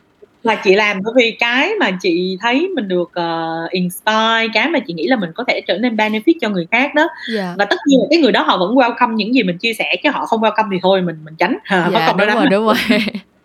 là 0.42 0.54
chị 0.64 0.74
làm 0.74 1.00
bởi 1.04 1.12
vì 1.16 1.30
cái 1.30 1.70
mà 1.80 1.90
chị 2.02 2.38
thấy 2.40 2.68
mình 2.76 2.88
được 2.88 3.10
uh, 3.20 3.70
inspire 3.70 4.46
cái 4.54 4.68
mà 4.68 4.78
chị 4.86 4.92
nghĩ 4.94 5.06
là 5.06 5.16
mình 5.16 5.30
có 5.34 5.44
thể 5.48 5.60
trở 5.66 5.78
nên 5.78 5.96
benefit 5.96 6.34
cho 6.40 6.48
người 6.48 6.66
khác 6.70 6.94
đó 6.94 7.08
Dạ. 7.36 7.54
và 7.58 7.64
tất 7.64 7.76
nhiên 7.86 8.00
là 8.00 8.06
cái 8.10 8.18
người 8.18 8.32
đó 8.32 8.42
họ 8.42 8.58
vẫn 8.58 8.74
welcome 8.74 9.12
những 9.14 9.34
gì 9.34 9.42
mình 9.42 9.58
chia 9.58 9.72
sẻ 9.74 9.96
chứ 10.02 10.10
họ 10.10 10.26
không 10.26 10.40
welcome 10.40 10.68
thì 10.72 10.78
thôi 10.82 11.02
mình 11.02 11.16
mình 11.24 11.34
tránh 11.38 11.58
không 11.68 11.92
Dạ 11.92 12.04
còn 12.06 12.16
đúng 12.16 12.26
đó 12.28 12.34
rồi 12.34 12.46
đúng 12.50 12.64
rồi. 12.66 12.74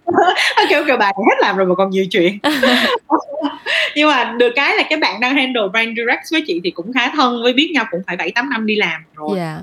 kêu 0.69 0.83
kêu 0.87 0.97
bà 0.97 1.05
hết 1.05 1.35
làm 1.41 1.57
rồi 1.57 1.67
mà 1.67 1.75
còn 1.75 1.89
nhiều 1.89 2.05
chuyện 2.11 2.37
nhưng 3.95 4.09
mà 4.09 4.33
được 4.39 4.49
cái 4.55 4.75
là 4.77 4.83
cái 4.89 4.99
bạn 4.99 5.19
đang 5.21 5.35
handle 5.35 5.61
brand 5.71 5.89
direct 5.97 6.21
với 6.31 6.43
chị 6.47 6.61
thì 6.63 6.71
cũng 6.71 6.93
khá 6.93 7.11
thân 7.15 7.43
với 7.43 7.53
biết 7.53 7.71
nhau 7.73 7.85
cũng 7.91 8.01
phải 8.07 8.15
bảy 8.17 8.31
tám 8.35 8.49
năm 8.49 8.65
đi 8.65 8.75
làm 8.75 9.01
rồi 9.15 9.37
Dạ. 9.37 9.57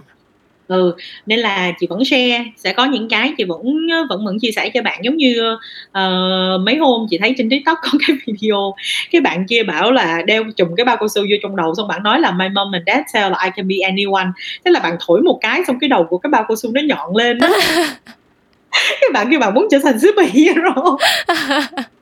Ừ 0.69 0.95
nên 1.27 1.39
là 1.39 1.73
chị 1.81 1.87
vẫn 1.91 2.05
share 2.05 2.45
sẽ 2.57 2.73
có 2.73 2.85
những 2.85 3.09
cái 3.09 3.33
chị 3.39 3.45
vẫn 3.45 3.62
vẫn 4.09 4.25
vẫn 4.25 4.39
chia 4.41 4.51
sẻ 4.57 4.71
cho 4.75 4.83
bạn. 4.83 5.01
Giống 5.03 5.16
như 5.16 5.57
ờ, 5.93 6.59
mấy 6.66 6.77
hôm 6.77 7.07
chị 7.11 7.19
thấy 7.19 7.35
trên 7.39 7.51
tiktok 7.51 7.79
có 7.83 7.91
cái 8.07 8.16
video 8.27 8.75
cái 9.11 9.21
bạn 9.21 9.47
kia 9.47 9.62
bảo 9.62 9.93
là 9.93 10.23
đeo 10.27 10.45
chùm 10.57 10.69
cái 10.77 10.85
bao 10.85 10.97
cao 10.97 11.09
su 11.09 11.23
vô 11.23 11.37
trong 11.43 11.57
đầu 11.57 11.75
xong 11.77 11.89
bạn 11.89 12.03
nói 12.03 12.21
là 12.21 12.31
my 12.31 12.49
mom 12.49 12.73
and 12.73 12.85
dad 12.87 13.01
tell 13.14 13.31
là 13.31 13.39
I 13.45 13.51
can 13.57 13.69
be 13.69 13.77
anyone. 13.85 14.27
Thế 14.64 14.71
là 14.71 14.81
bạn 14.81 14.97
thổi 15.07 15.21
một 15.21 15.39
cái 15.41 15.62
xong 15.66 15.79
cái 15.81 15.89
đầu 15.89 16.05
của 16.05 16.19
cái 16.19 16.31
bao 16.31 16.45
cao 16.49 16.57
su 16.57 16.71
nó 16.73 16.81
nhọn 16.81 17.16
lên 17.16 17.39
đó 17.39 17.49
cái 19.01 19.11
bạn 19.12 19.31
kia 19.31 19.39
bạn 19.39 19.55
muốn 19.55 19.69
trở 19.71 19.79
thành 19.83 19.99
superhero 20.01 20.97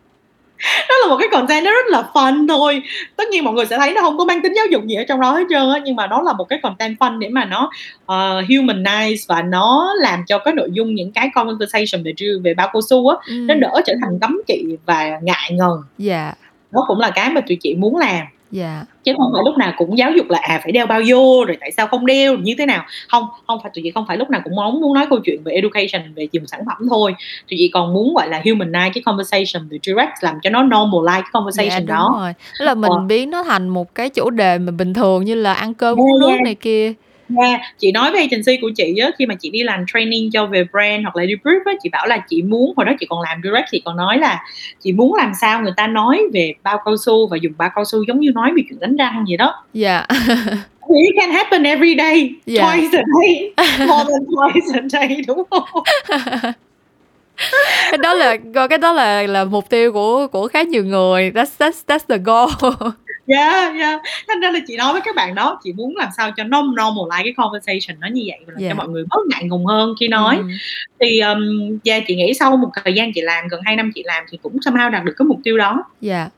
đó 0.88 0.94
là 1.02 1.08
một 1.08 1.16
cái 1.20 1.28
content 1.32 1.64
nó 1.64 1.70
rất 1.72 1.86
là 1.88 2.08
fun 2.14 2.48
thôi 2.48 2.82
tất 3.16 3.28
nhiên 3.28 3.44
mọi 3.44 3.54
người 3.54 3.66
sẽ 3.66 3.78
thấy 3.78 3.92
nó 3.94 4.00
không 4.02 4.18
có 4.18 4.24
mang 4.24 4.42
tính 4.42 4.52
giáo 4.56 4.66
dục 4.70 4.82
gì 4.86 4.94
ở 4.94 5.04
trong 5.08 5.20
đó 5.20 5.30
hết 5.32 5.44
trơn 5.50 5.70
á 5.70 5.80
nhưng 5.84 5.96
mà 5.96 6.06
nó 6.06 6.22
là 6.22 6.32
một 6.32 6.44
cái 6.44 6.58
content 6.62 6.98
fun 6.98 7.18
để 7.18 7.28
mà 7.28 7.44
nó 7.44 7.70
uh, 8.02 8.48
humanize 8.48 9.16
và 9.28 9.42
nó 9.42 9.92
làm 10.00 10.24
cho 10.26 10.38
cái 10.38 10.54
nội 10.54 10.68
dung 10.72 10.94
những 10.94 11.12
cái 11.12 11.30
conversation 11.34 12.02
về 12.04 12.12
về 12.44 12.54
bao 12.54 12.70
cao 12.72 12.80
su 12.90 13.08
á 13.08 13.16
nó 13.30 13.54
Ừ. 13.54 13.58
đỡ 13.60 13.70
trở 13.86 13.94
thành 14.04 14.18
cấm 14.20 14.40
kỵ 14.46 14.64
và 14.86 15.18
ngại 15.22 15.50
ngần 15.52 15.82
Dạ. 15.98 16.32
đó 16.70 16.84
cũng 16.88 17.00
là 17.00 17.10
cái 17.10 17.30
mà 17.30 17.40
tụi 17.40 17.56
chị 17.60 17.74
muốn 17.74 17.96
làm 17.96 18.26
Dạ. 18.50 18.84
chứ 19.04 19.12
không 19.18 19.30
phải 19.34 19.42
lúc 19.44 19.58
nào 19.58 19.72
cũng 19.76 19.98
giáo 19.98 20.10
dục 20.12 20.30
là 20.30 20.38
à 20.42 20.60
phải 20.62 20.72
đeo 20.72 20.86
bao 20.86 21.00
vô 21.06 21.44
rồi 21.46 21.56
tại 21.60 21.72
sao 21.72 21.86
không 21.86 22.06
đeo 22.06 22.36
như 22.36 22.54
thế 22.58 22.66
nào 22.66 22.84
không 23.08 23.24
không 23.46 23.58
phải 23.62 23.70
tụi 23.74 23.82
chị 23.82 23.90
không 23.90 24.04
phải 24.08 24.16
lúc 24.16 24.30
nào 24.30 24.40
cũng 24.44 24.56
mong 24.56 24.80
muốn 24.80 24.94
nói 24.94 25.06
câu 25.10 25.18
chuyện 25.24 25.42
về 25.44 25.52
education 25.52 26.14
về 26.14 26.28
dùng 26.32 26.46
sản 26.46 26.60
phẩm 26.66 26.88
thôi 26.90 27.14
tụi 27.50 27.56
chị 27.58 27.70
còn 27.74 27.94
muốn 27.94 28.14
gọi 28.14 28.28
là 28.28 28.40
humanize 28.44 28.90
cái 28.94 29.02
conversation 29.06 29.68
từ 29.70 29.78
direct 29.82 30.10
làm 30.20 30.34
cho 30.42 30.50
nó 30.50 30.62
normalize 30.64 31.06
cái 31.12 31.22
Dạ 31.22 31.30
conversation 31.32 31.78
đúng 31.80 31.86
đó 31.86 32.14
rồi. 32.20 32.32
Tức 32.58 32.64
là 32.64 32.74
mình 32.74 32.90
Ờ. 32.92 32.98
biến 32.98 33.30
nó 33.30 33.42
thành 33.44 33.68
một 33.68 33.94
cái 33.94 34.10
chủ 34.10 34.30
đề 34.30 34.58
mà 34.58 34.72
bình 34.72 34.94
thường 34.94 35.24
như 35.24 35.34
là 35.34 35.54
ăn 35.54 35.74
cơm 35.74 35.98
Yeah, 35.98 36.06
uống 36.10 36.20
nước 36.20 36.28
yeah. 36.28 36.42
này 36.42 36.54
kia. 36.54 36.92
Yeah, 37.38 37.60
chị 37.78 37.92
nói 37.92 38.12
với 38.12 38.20
agency 38.20 38.56
của 38.62 38.70
chị 38.76 38.96
á, 38.98 39.10
khi 39.18 39.26
mà 39.26 39.34
chị 39.34 39.50
đi 39.50 39.62
làm 39.62 39.84
training 39.94 40.30
cho 40.30 40.46
về 40.46 40.64
brand 40.72 41.02
hoặc 41.02 41.16
là 41.16 41.24
đi 41.24 41.34
brief 41.44 41.60
á, 41.64 41.72
chị 41.82 41.88
bảo 41.88 42.06
là 42.06 42.18
chị 42.28 42.42
muốn 42.42 42.72
hồi 42.76 42.86
đó 42.86 42.92
chị 43.00 43.06
còn 43.08 43.22
làm 43.22 43.40
direct 43.42 43.66
chị 43.70 43.82
còn 43.84 43.96
nói 43.96 44.18
là 44.18 44.42
chị 44.80 44.92
muốn 44.92 45.14
làm 45.14 45.32
sao 45.40 45.62
người 45.62 45.72
ta 45.76 45.86
nói 45.86 46.22
về 46.32 46.52
bao 46.62 46.78
cao 46.84 46.96
su 47.06 47.26
và 47.28 47.36
dùng 47.36 47.52
bao 47.58 47.70
cao 47.74 47.84
su 47.84 48.02
giống 48.08 48.20
như 48.20 48.30
nói 48.34 48.50
về 48.56 48.62
chuyện 48.68 48.80
đánh 48.80 48.96
răng 48.96 49.24
vậy 49.28 49.36
đó. 49.36 49.64
Dạ. 49.74 50.06
It 50.88 51.14
can 51.20 51.30
happen 51.30 51.62
every 51.62 51.96
day, 51.98 52.30
Yeah. 52.46 52.64
twice 52.64 52.98
a 52.98 53.02
day, 53.20 53.52
more 53.86 54.04
than 54.12 54.24
twice 54.26 54.74
a 54.74 54.88
day 54.88 55.22
đúng 55.26 55.42
không? 55.50 55.64
cái 57.90 57.98
đó 57.98 58.14
là 58.14 58.36
cái 58.68 58.78
đó 58.78 58.92
là 58.92 59.22
là 59.22 59.44
mục 59.44 59.68
tiêu 59.70 59.92
của 59.92 60.26
của 60.26 60.48
khá 60.48 60.62
nhiều 60.62 60.84
người. 60.84 61.30
That's 61.30 61.50
that's 61.58 61.82
that's 61.86 62.06
the 62.08 62.18
goal. 62.18 62.48
Yeah, 63.26 63.74
yeah. 63.74 64.00
Thành 64.28 64.40
ra 64.40 64.50
là 64.50 64.58
chị 64.66 64.76
nói 64.76 64.92
với 64.92 65.02
các 65.04 65.16
bạn 65.16 65.34
đó, 65.34 65.60
chị 65.64 65.72
muốn 65.72 65.96
làm 65.96 66.08
sao 66.16 66.30
cho 66.36 66.44
nó 66.44 66.62
normalize 66.62 67.22
cái 67.24 67.34
conversation 67.36 68.00
nó 68.00 68.08
như 68.12 68.22
vậy 68.26 68.38
và 68.46 68.52
làm 68.52 68.62
Yeah. 68.62 68.72
cho 68.72 68.76
mọi 68.76 68.88
người 68.88 69.04
bớt 69.10 69.20
ngại 69.30 69.44
ngùng 69.44 69.66
hơn 69.66 69.94
khi 70.00 70.08
nói. 70.08 70.36
Ừm. 70.36 70.50
Thì 71.00 71.20
um, 71.20 71.38
yeah, 71.84 72.02
chị 72.06 72.16
nghĩ 72.16 72.34
sau 72.34 72.56
một 72.56 72.70
thời 72.84 72.94
gian 72.94 73.12
chị 73.14 73.20
làm 73.20 73.48
gần 73.48 73.60
2 73.64 73.76
năm 73.76 73.90
chị 73.94 74.02
làm 74.04 74.24
thì 74.30 74.38
cũng 74.42 74.56
somehow 74.56 74.90
đạt 74.90 75.04
được 75.04 75.14
cái 75.18 75.26
mục 75.26 75.38
tiêu 75.44 75.58
đó. 75.58 75.84
Dạ. 76.00 76.28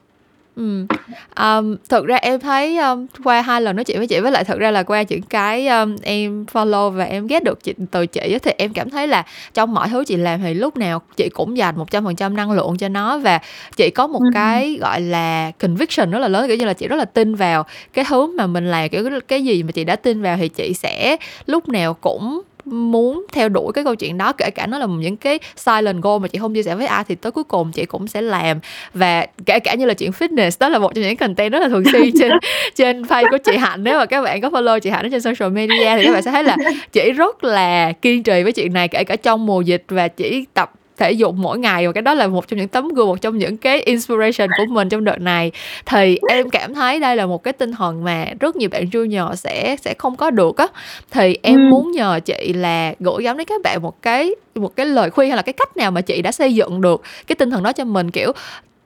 Ừm. 0.59 0.87
Ờm, 1.35 1.77
thực 1.89 2.07
ra 2.07 2.17
em 2.17 2.41
thấy, 2.41 2.77
ờm, 2.77 3.07
qua 3.25 3.43
hai 3.43 3.61
lần 3.63 3.77
nói 3.77 3.85
chuyện 3.85 3.99
với 3.99 4.07
chị 4.07 4.21
với 4.21 4.33
lại 4.33 4.45
thực 4.45 4.59
ra 4.59 4.71
là 4.71 4.83
qua 4.83 5.03
những 5.09 5.23
cái, 5.23 5.67
ờm, 5.67 5.97
em 6.03 6.45
follow 6.53 6.91
và 6.91 7.05
em 7.05 7.27
get 7.27 7.45
được 7.45 7.63
chị 7.65 7.75
từ 7.91 8.07
chị 8.07 8.21
á, 8.33 8.39
thì 8.43 8.51
em 8.59 8.73
cảm 8.73 8.91
thấy 8.91 9.07
là 9.09 9.25
trong 9.55 9.75
mọi 9.75 9.89
thứ 9.89 10.05
chị 10.05 10.17
làm 10.17 10.41
thì 10.43 10.55
lúc 10.55 10.77
nào 10.77 11.03
chị 11.17 11.29
cũng 11.35 11.57
dành 11.57 11.77
100% 11.79 12.37
năng 12.37 12.51
lượng 12.53 12.77
cho 12.79 12.89
nó 12.89 13.19
và 13.19 13.39
chị 13.77 13.91
có 13.91 14.07
một 14.07 14.21
Ừm. 14.21 14.33
cái, 14.35 14.79
gọi 14.81 15.01
là, 15.01 15.51
conviction 15.61 16.11
rất 16.11 16.19
là 16.19 16.29
lớn, 16.29 16.49
kiểu 16.49 16.57
như 16.57 16.65
là, 16.67 16.73
chị 16.73 16.89
rất 16.89 16.97
là 16.97 17.05
tin 17.05 17.35
vào 17.35 17.65
cái 17.93 18.05
thứ 18.09 18.27
mà 18.37 18.47
mình 18.47 18.71
làm, 18.71 18.89
kiểu, 18.89 19.05
cái 19.11 19.21
cái 19.29 19.45
gì 19.45 19.63
mà 19.63 19.73
chị 19.73 19.85
đã 19.85 19.97
tin 19.97 20.23
vào 20.23 20.37
thì 20.37 20.49
chị 20.49 20.75
sẽ 20.75 21.17
lúc 21.47 21.69
nào 21.69 21.95
cũng 21.95 22.41
muốn 22.71 23.27
theo 23.33 23.49
đuổi 23.49 23.73
cái 23.73 23.85
câu 23.85 23.95
chuyện 23.95 24.19
đó, 24.19 24.33
kể 24.33 24.51
cả 24.51 24.67
nó 24.67 24.79
là 24.79 24.87
những 24.87 25.17
cái 25.17 25.39
silent 25.57 26.03
goal 26.03 26.21
mà 26.21 26.29
chị 26.29 26.39
không 26.39 26.55
chia 26.55 26.63
sẻ 26.63 26.75
với 26.75 26.87
ai 26.87 27.05
thì 27.09 27.15
tới 27.15 27.33
cuối 27.33 27.45
cùng 27.45 27.73
chị 27.73 27.85
cũng 27.85 28.07
sẽ 28.07 28.23
làm. 28.23 28.59
Và 28.95 29.27
kể 29.47 29.59
cả 29.59 29.75
như 29.75 29.87
là 29.87 29.95
chuyện 29.95 30.11
fitness, 30.11 30.51
đó 30.61 30.69
là 30.69 30.79
một 30.79 30.95
trong 30.95 31.05
những 31.05 31.17
content 31.17 31.53
rất 31.53 31.59
là 31.59 31.69
thường 31.69 31.85
xuyên 31.93 32.11
trên 32.21 32.31
trên 32.75 33.09
page 33.09 33.29
của 33.31 33.39
chị 33.45 33.57
Hạnh. 33.57 33.85
Nếu 33.85 33.99
mà 33.99 34.07
các 34.07 34.23
bạn 34.23 34.41
có 34.41 34.49
follow 34.49 34.79
chị 34.79 34.91
Hạnh 34.91 35.07
ở 35.07 35.09
trên 35.09 35.21
social 35.21 35.53
media 35.53 35.97
thì 35.97 36.05
các 36.05 36.13
bạn 36.13 36.23
sẽ 36.23 36.31
thấy 36.31 36.45
là 36.45 36.57
chị 36.93 37.13
rất 37.13 37.45
là 37.45 37.93
kiên 37.93 38.23
trì 38.23 38.43
với 38.43 38.53
chuyện 38.53 38.73
này 38.73 38.89
kể 38.89 39.05
cả 39.05 39.17
trong 39.17 39.47
mùa 39.47 39.61
dịch 39.61 39.85
và 39.89 40.09
chỉ 40.09 40.45
tập 40.55 40.73
thể 40.99 41.13
dục 41.13 41.35
mỗi 41.39 41.59
ngày 41.59 41.87
và 41.87 41.93
cái 41.93 42.03
đó 42.03 42.15
là 42.15 42.27
một 42.27 42.49
trong 42.49 42.59
những 42.59 42.69
tấm 42.69 42.89
gương 42.89 43.07
một 43.07 43.21
trong 43.21 43.39
những 43.39 43.57
cái 43.57 43.81
inspiration 43.81 44.49
của 44.59 44.65
mình 44.69 44.89
trong 44.89 45.05
đợt 45.05 45.19
này 45.21 45.53
thì 45.87 46.19
em 46.29 46.51
cảm 46.51 46.75
thấy 46.75 47.01
đây 47.01 47.17
là 47.17 47.27
một 47.27 47.43
cái 47.43 47.53
tinh 47.53 47.73
thần 47.73 48.05
mà 48.05 48.27
rất 48.41 48.57
nhiều 48.57 48.69
bạn 48.69 48.85
junior 48.85 49.35
sẽ 49.35 49.77
sẽ 49.81 49.95
không 49.99 50.17
có 50.17 50.31
được 50.31 50.57
á 50.57 50.67
thì 51.11 51.39
em 51.43 51.55
Ừm. 51.57 51.71
muốn 51.71 51.93
nhờ 51.93 52.21
chị 52.25 52.53
là 52.53 52.95
gửi 53.01 53.23
gắm 53.23 53.37
đến 53.37 53.47
các 53.47 53.63
bạn 53.63 53.83
một 53.83 54.03
cái 54.03 54.35
một 54.55 54.77
cái 54.77 54.87
lời 54.87 55.11
khuyên 55.11 55.29
hay 55.31 55.37
là 55.37 55.43
cái 55.43 55.53
cách 55.53 55.77
nào 55.77 55.91
mà 55.91 56.01
chị 56.01 56.23
đã 56.23 56.33
xây 56.33 56.55
dựng 56.55 56.81
được 56.81 57.03
cái 57.27 57.37
tinh 57.37 57.51
thần 57.51 57.63
đó 57.63 57.73
cho 57.73 57.85
mình 57.85 58.11
kiểu 58.11 58.33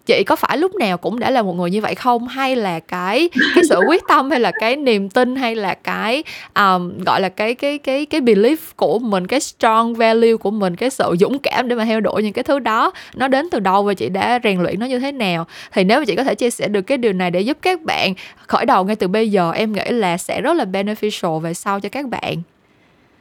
chị 0.06 0.24
có 0.24 0.36
phải 0.36 0.58
lúc 0.58 0.74
nào 0.74 0.98
cũng 0.98 1.18
đã 1.18 1.30
là 1.30 1.42
một 1.42 1.52
người 1.52 1.70
như 1.70 1.80
vậy 1.80 1.94
không? 1.94 2.28
Hay 2.28 2.56
là 2.56 2.80
cái 2.80 3.28
cái 3.54 3.64
sự 3.68 3.80
quyết 3.88 4.02
tâm 4.08 4.30
hay 4.30 4.40
là 4.40 4.52
cái 4.60 4.76
niềm 4.76 5.08
tin 5.08 5.36
hay 5.36 5.54
là 5.54 5.74
cái 5.74 6.22
um, 6.54 6.98
gọi 6.98 7.20
là 7.20 7.28
cái 7.28 7.54
cái 7.54 7.78
cái 7.78 8.06
cái 8.06 8.20
belief 8.20 8.56
của 8.76 8.98
mình 8.98 9.26
cái 9.26 9.40
strong 9.40 9.94
value 9.94 10.36
của 10.36 10.50
mình 10.50 10.76
cái 10.76 10.90
sự 10.90 11.16
dũng 11.20 11.38
cảm 11.38 11.68
để 11.68 11.76
mà 11.76 11.84
theo 11.84 12.00
đuổi 12.00 12.22
những 12.22 12.32
cái 12.32 12.44
thứ 12.44 12.58
đó 12.58 12.92
nó 13.14 13.28
đến 13.28 13.48
từ 13.50 13.60
đâu 13.60 13.82
và 13.82 13.94
chị 13.94 14.08
đã 14.08 14.38
rèn 14.44 14.62
luyện 14.62 14.80
nó 14.80 14.86
như 14.86 14.98
thế 14.98 15.12
nào? 15.12 15.46
Thì 15.72 15.84
nếu 15.84 15.98
mà 15.98 16.04
chị 16.04 16.16
có 16.16 16.24
thể 16.24 16.34
chia 16.34 16.50
sẻ 16.50 16.68
được 16.68 16.82
cái 16.82 16.98
điều 16.98 17.12
này 17.12 17.30
để 17.30 17.40
giúp 17.40 17.58
các 17.62 17.82
bạn 17.82 18.14
khởi 18.46 18.66
đầu 18.66 18.84
ngay 18.84 18.96
từ 18.96 19.08
bây 19.08 19.30
giờ 19.30 19.52
em 19.52 19.72
nghĩ 19.72 19.84
là 19.88 20.16
sẽ 20.16 20.40
rất 20.40 20.56
là 20.56 20.64
beneficial 20.64 21.38
về 21.38 21.54
sau 21.54 21.80
cho 21.80 21.88
các 21.88 22.08
bạn. 22.08 22.36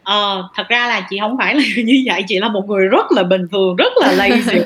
Ờ, 0.03 0.49
thật 0.55 0.63
ra 0.69 0.87
là 0.87 1.07
chị 1.09 1.17
không 1.21 1.37
phải 1.37 1.55
là 1.55 1.61
như 1.85 2.03
vậy, 2.05 2.23
chị 2.27 2.39
là 2.39 2.49
một 2.49 2.63
người 2.67 2.87
rất 2.87 3.11
là 3.11 3.23
bình 3.23 3.47
thường, 3.51 3.75
rất 3.75 3.93
là 3.95 4.13
lazy 4.13 4.63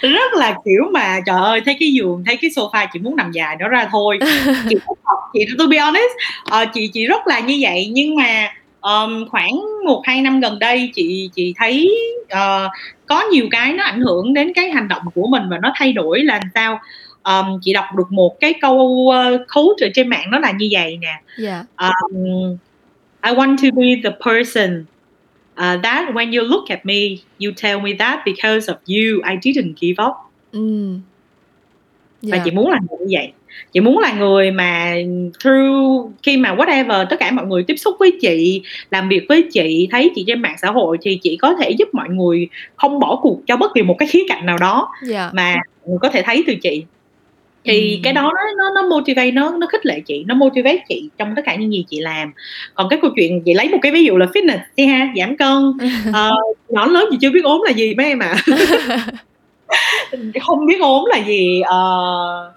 rất 0.00 0.32
là 0.34 0.56
kiểu 0.64 0.82
mà 0.92 1.20
trời 1.26 1.40
ơi 1.40 1.60
thấy 1.64 1.76
cái 1.80 1.92
giường 1.92 2.22
thấy 2.26 2.36
cái 2.36 2.50
sofa 2.50 2.86
chị 2.92 3.00
muốn 3.00 3.16
nằm 3.16 3.32
dài 3.32 3.56
nó 3.60 3.68
ra 3.68 3.88
thôi. 3.90 4.18
Chị 4.68 4.76
chị 5.32 5.46
to 5.58 5.66
be 5.66 5.78
honest 5.78 6.12
ờ, 6.44 6.64
chị 6.74 6.90
chị 6.92 7.06
rất 7.06 7.26
là 7.26 7.40
như 7.40 7.58
vậy. 7.60 7.88
Nhưng 7.92 8.16
mà 8.16 8.48
um, 8.80 9.28
khoảng 9.28 9.60
một 9.86 10.02
hai 10.06 10.22
năm 10.22 10.40
gần 10.40 10.58
đây 10.58 10.90
chị 10.94 11.30
chị 11.34 11.54
thấy 11.56 11.90
uh, 12.22 12.70
có 13.06 13.22
nhiều 13.32 13.48
cái 13.50 13.72
nó 13.72 13.84
ảnh 13.84 14.00
hưởng 14.00 14.34
đến 14.34 14.52
cái 14.54 14.70
hành 14.70 14.88
động 14.88 15.02
của 15.14 15.26
mình 15.26 15.42
và 15.50 15.58
nó 15.62 15.72
thay 15.76 15.92
đổi 15.92 16.20
là 16.20 16.40
sao 16.54 16.80
um, 17.22 17.60
chị 17.62 17.72
đọc 17.72 17.84
được 17.96 18.12
một 18.12 18.40
cái 18.40 18.54
câu 18.60 18.76
uh, 18.76 19.40
quote 19.54 19.90
trên 19.94 20.08
mạng 20.08 20.30
nó 20.30 20.38
là 20.38 20.50
như 20.50 20.68
vậy 20.70 20.98
nè. 21.00 21.20
Dạ. 21.38 21.64
Um, 21.76 22.56
I 23.22 23.32
want 23.32 23.56
to 23.56 23.76
be 23.76 24.10
the 24.10 24.16
person 24.24 24.84
uh, 25.60 25.82
that 25.82 26.14
when 26.14 26.32
you 26.32 26.42
look 26.42 26.70
at 26.70 26.86
me, 26.86 27.18
you 27.38 27.52
tell 27.62 27.80
me 27.80 27.92
that 27.98 28.20
because 28.26 28.72
of 28.72 28.76
you, 28.86 29.20
I 29.30 29.36
didn't 29.36 29.74
give 29.80 30.04
up. 30.04 30.14
ừ 30.52 30.94
Và 32.22 32.36
dạ 32.36 32.42
chị 32.44 32.50
muốn 32.50 32.70
là 32.70 32.78
người 32.88 32.98
như 33.06 33.16
vậy. 33.18 33.32
Chị 33.72 33.80
muốn 33.80 33.98
là 33.98 34.12
người 34.12 34.50
mà 34.50 34.94
through 35.44 36.10
khi 36.22 36.36
mà 36.36 36.54
whatever 36.54 37.06
tất 37.10 37.16
cả 37.20 37.30
mọi 37.30 37.46
người 37.46 37.62
tiếp 37.62 37.76
xúc 37.76 37.96
với 37.98 38.18
chị, 38.20 38.62
làm 38.90 39.08
việc 39.08 39.26
với 39.28 39.48
chị, 39.52 39.88
thấy 39.90 40.10
chị 40.14 40.24
trên 40.26 40.42
mạng 40.42 40.56
xã 40.62 40.70
hội 40.70 40.98
thì 41.02 41.18
chị 41.22 41.36
có 41.36 41.54
thể 41.54 41.70
giúp 41.70 41.88
mọi 41.92 42.08
người 42.08 42.48
không 42.76 42.98
bỏ 42.98 43.18
cuộc 43.22 43.40
cho 43.46 43.56
bất 43.56 43.70
kỳ 43.74 43.82
một 43.82 43.96
cái 43.98 44.08
khía 44.08 44.22
cạnh 44.28 44.46
nào 44.46 44.58
đó 44.58 44.88
dạ 45.06 45.30
mà 45.32 45.56
người 45.86 45.98
có 46.00 46.08
thể 46.08 46.22
thấy 46.22 46.44
từ 46.46 46.54
chị 46.54 46.84
thì 47.64 47.94
Ừm. 47.94 48.02
cái 48.02 48.12
đó 48.12 48.22
nó 48.22 48.42
nó 48.58 48.70
nó 48.82 48.88
motivate 48.88 49.30
nó 49.30 49.50
nó 49.58 49.66
khích 49.66 49.86
lệ 49.86 50.00
chị 50.06 50.24
nó 50.26 50.34
motivate 50.34 50.84
chị 50.88 51.08
trong 51.18 51.32
tất 51.36 51.42
cả 51.44 51.54
những 51.54 51.72
gì 51.72 51.84
chị 51.90 52.00
làm. 52.00 52.32
Còn 52.74 52.88
cái 52.88 52.98
câu 53.02 53.10
chuyện 53.16 53.42
chị 53.44 53.54
lấy 53.54 53.68
một 53.68 53.78
cái 53.82 53.92
ví 53.92 54.04
dụ 54.04 54.16
là 54.16 54.26
fitness 54.26 54.58
đi 54.76 54.86
ha 54.86 55.12
giảm 55.16 55.36
cân. 55.36 55.72
Ờ, 56.12 56.30
nhỏ 56.68 56.86
lớn 56.86 57.08
gì 57.10 57.18
chưa 57.20 57.30
biết 57.30 57.44
ốm 57.44 57.62
là 57.64 57.70
gì 57.70 57.94
mấy 57.94 58.06
em 58.06 58.18
ạ. 58.18 58.36
Không 60.42 60.66
biết 60.66 60.80
ốm 60.80 61.04
là 61.04 61.18
gì 61.18 61.60
Ờ, 61.60 62.52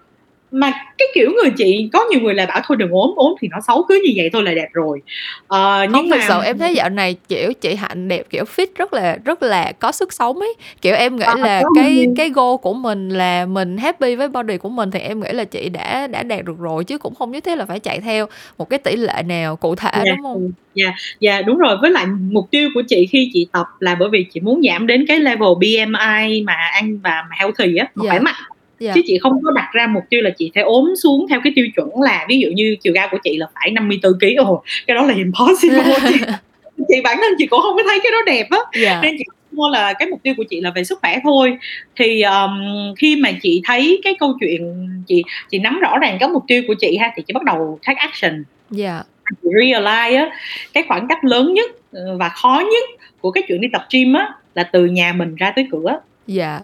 mà 0.54 0.72
cái 0.97 1.08
kiểu 1.16 1.32
người 1.32 1.51
chị 1.58 1.89
có 1.93 2.06
nhiều 2.12 2.22
người 2.22 2.34
lại 2.34 2.45
bảo 2.45 2.62
thôi 2.66 2.78
đừng 2.78 2.91
ốm 2.91 3.12
ốm 3.16 3.34
thì 3.41 3.47
nó 3.51 3.58
xấu 3.68 3.84
cứ 3.89 4.01
như 4.06 4.14
vậy 4.16 4.30
thôi 4.34 4.43
là 4.43 4.54
đẹp 4.54 4.68
rồi 4.74 5.01
không 5.49 5.88
nhưng 5.93 6.10
thực 6.10 6.18
mà 6.18 6.26
sự 6.28 6.34
em 6.45 6.58
thấy 6.58 6.76
dạo 6.76 6.89
này 6.89 7.16
kiểu 7.28 7.54
chị 7.54 7.76
hạnh 7.76 8.08
đẹp 8.08 8.24
kiểu 8.30 8.43
fit 8.56 8.68
rất 8.76 8.93
là 8.93 9.18
rất 9.26 9.43
là 9.43 9.72
có 9.80 9.91
sức 9.91 10.14
sống 10.14 10.39
ấy 10.39 10.54
kiểu 10.82 10.95
em 10.95 11.16
nghĩ 11.16 11.24
À, 11.26 11.36
là 11.36 11.62
cái 11.76 11.91
nhiều. 11.93 12.14
cái 12.18 12.30
goal 12.30 12.56
của 12.62 12.74
mình 12.74 13.10
là 13.10 13.45
mình 13.45 13.78
happy 13.78 14.16
với 14.16 14.28
body 14.28 14.58
của 14.58 14.70
mình 14.70 14.91
thì 14.91 14.99
em 14.99 15.20
nghĩ 15.20 15.30
là 15.32 15.43
chị 15.43 15.70
đã 15.70 16.08
đã 16.08 16.24
đạt 16.24 16.45
được 16.45 16.58
rồi 16.60 16.84
chứ 16.84 16.97
cũng 16.97 17.16
không 17.16 17.32
nhất 17.32 17.43
thiết 17.43 17.56
là 17.58 17.66
phải 17.66 17.80
chạy 17.80 17.99
theo 17.99 18.26
một 18.58 18.70
cái 18.70 18.80
tỷ 18.80 18.95
lệ 18.95 19.24
nào 19.26 19.56
cụ 19.56 19.76
thể 19.76 19.91
Dạ, 19.93 20.12
đúng 20.16 20.24
không 20.24 20.51
Dạ, 20.76 20.93
dạ 21.20 21.41
đúng 21.41 21.58
rồi. 21.58 21.78
Với 21.82 21.91
lại 21.91 22.06
mục 22.32 22.47
tiêu 22.51 22.70
của 22.74 22.82
chị 22.88 23.08
khi 23.12 23.30
chị 23.34 23.47
tập 23.54 23.66
là 23.80 23.95
bởi 23.95 24.10
vì 24.10 24.26
chị 24.34 24.39
muốn 24.39 24.62
giảm 24.70 24.88
đến 24.88 25.06
cái 25.08 25.20
level 25.20 25.49
BMI 25.60 26.41
mà 26.41 26.54
ăn 26.54 26.99
và 27.04 27.24
mà 27.30 27.36
healthy 27.39 27.76
á, 27.76 27.88
mà 27.95 28.04
Dạ. 28.06 28.10
khỏe 28.10 28.20
mạnh. 28.20 28.36
Dạ. 28.84 28.92
Chứ 28.96 29.02
chị 29.06 29.18
không 29.22 29.34
có 29.44 29.52
đặt 29.52 29.70
ra 29.74 29.88
mục 29.88 30.04
tiêu 30.10 30.22
là 30.22 30.30
chị 30.30 30.52
phải 30.56 30.64
ốm 30.64 30.94
xuống 31.04 31.26
theo 31.30 31.40
cái 31.44 31.54
tiêu 31.56 31.68
chuẩn 31.76 31.90
là 32.02 32.26
ví 32.30 32.40
dụ 32.40 32.50
như 32.50 32.76
chiều 32.82 32.94
cao 32.96 33.08
của 33.12 33.18
chị 33.24 33.38
là 33.38 33.48
phải 33.56 33.72
54 33.72 34.14
kg. 34.20 34.36
Ồ, 34.38 34.64
cái 34.88 34.96
đó 34.96 35.06
là 35.06 35.14
impossible. 35.14 35.84
chị, 36.10 36.84
chị 36.88 37.02
bản 37.04 37.18
thân 37.22 37.34
chị 37.38 37.48
cũng 37.48 37.62
không 37.62 37.78
có 37.78 37.84
thấy 37.88 38.00
cái 38.04 38.12
đó 38.12 38.18
đẹp 38.26 38.48
á. 38.50 38.58
Dạ. 38.82 39.00
Nên 39.04 39.16
chị 39.18 39.24
mua 39.52 39.70
là 39.70 39.94
cái 39.94 40.08
mục 40.10 40.24
tiêu 40.24 40.34
của 40.38 40.44
chị 40.50 40.62
là 40.62 40.72
về 40.76 40.84
sức 40.84 41.00
khỏe 41.02 41.20
thôi. 41.24 41.58
Thì 41.96 42.22
um, 42.22 42.62
khi 42.98 43.16
mà 43.16 43.30
chị 43.42 43.62
thấy 43.66 44.02
cái 44.04 44.16
câu 44.20 44.34
chuyện 44.40 44.88
chị 45.08 45.24
chị 45.50 45.60
nắm 45.60 45.80
rõ 45.80 45.98
ràng 45.98 46.18
cái 46.20 46.30
mục 46.30 46.44
tiêu 46.48 46.64
của 46.68 46.76
chị 46.80 46.98
ha 46.98 47.12
thì 47.16 47.24
chị 47.28 47.34
bắt 47.34 47.44
đầu 47.44 47.80
take 47.88 48.00
action. 48.00 48.44
Dạ. 48.70 49.04
Chị 49.44 49.50
realize 49.50 50.18
á 50.18 50.30
cái 50.74 50.84
khoảng 50.88 51.08
cách 51.08 51.24
lớn 51.24 51.54
nhất 51.54 51.72
ờ, 51.92 52.18
và 52.18 52.30
khó 52.30 52.64
nhất 52.72 52.90
của 53.22 53.32
cái 53.32 53.44
chuyện 53.48 53.62
đi 53.62 53.68
tập 53.74 53.86
gym 53.94 54.14
á 54.14 54.34
là 54.56 54.64
từ 54.64 54.86
nhà 54.86 55.14
mình 55.14 55.36
ra 55.36 55.54
tới 55.56 55.68
cửa. 55.72 56.00
Dạ 56.28 56.60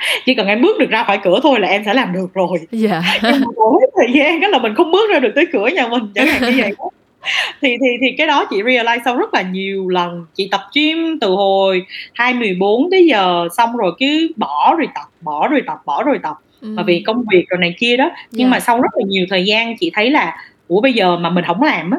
chỉ 0.26 0.34
cần 0.34 0.46
em 0.46 0.62
bước 0.62 0.78
được 0.78 0.90
ra 0.90 1.04
khỏi 1.04 1.18
cửa 1.24 1.40
thôi 1.42 1.60
là 1.60 1.68
em 1.68 1.82
sẽ 1.84 1.94
làm 1.94 2.12
được 2.12 2.34
rồi. 2.34 2.58
Dạ. 2.70 3.02
Nhưng 3.22 3.40
mà 3.40 3.64
hết 3.80 3.86
thời 3.96 4.12
gian 4.12 4.40
đó 4.40 4.48
là 4.48 4.58
mình 4.58 4.74
không 4.74 4.90
bước 4.92 5.10
ra 5.10 5.18
được 5.18 5.32
tới 5.34 5.46
cửa 5.52 5.68
nhà 5.68 5.88
mình 5.88 6.02
chẳng 6.14 6.26
hạn 6.26 6.42
như 6.42 6.62
vậy 6.62 6.72
đó. 6.78 6.84
thì 7.62 7.76
thì 7.80 7.86
thì 8.00 8.14
cái 8.18 8.26
đó 8.26 8.44
chị 8.50 8.62
realize 8.62 9.00
sau 9.04 9.16
rất 9.16 9.34
là 9.34 9.42
nhiều 9.42 9.88
lần. 9.88 10.26
Chị 10.34 10.48
tập 10.50 10.60
gym 10.74 11.18
từ 11.20 11.28
hồi 11.30 11.86
2014 12.14 12.90
tới 12.90 13.06
giờ 13.06 13.48
xong 13.56 13.76
rồi 13.76 13.92
cứ 13.98 14.28
bỏ 14.36 14.74
rồi 14.78 14.88
tập 14.94 15.04
bỏ 15.20 15.48
rồi 15.48 15.62
tập 15.66 15.78
bỏ 15.84 16.02
rồi 16.02 16.18
tập. 16.22 16.36
Mà 16.60 16.82
vì 16.82 17.02
công 17.06 17.24
việc 17.32 17.44
rồi 17.48 17.58
này 17.60 17.74
kia 17.78 17.96
đó. 17.96 18.10
Nhưng 18.30 18.46
Dạ. 18.46 18.50
mà 18.50 18.60
sau 18.60 18.80
rất 18.80 18.90
là 18.94 19.04
nhiều 19.08 19.26
thời 19.30 19.44
gian 19.44 19.76
chị 19.76 19.90
thấy 19.94 20.10
là 20.10 20.36
ủa 20.68 20.80
bây 20.80 20.92
giờ 20.92 21.16
mà 21.16 21.30
mình 21.30 21.44
không 21.46 21.62
làm 21.62 21.90
á 21.90 21.98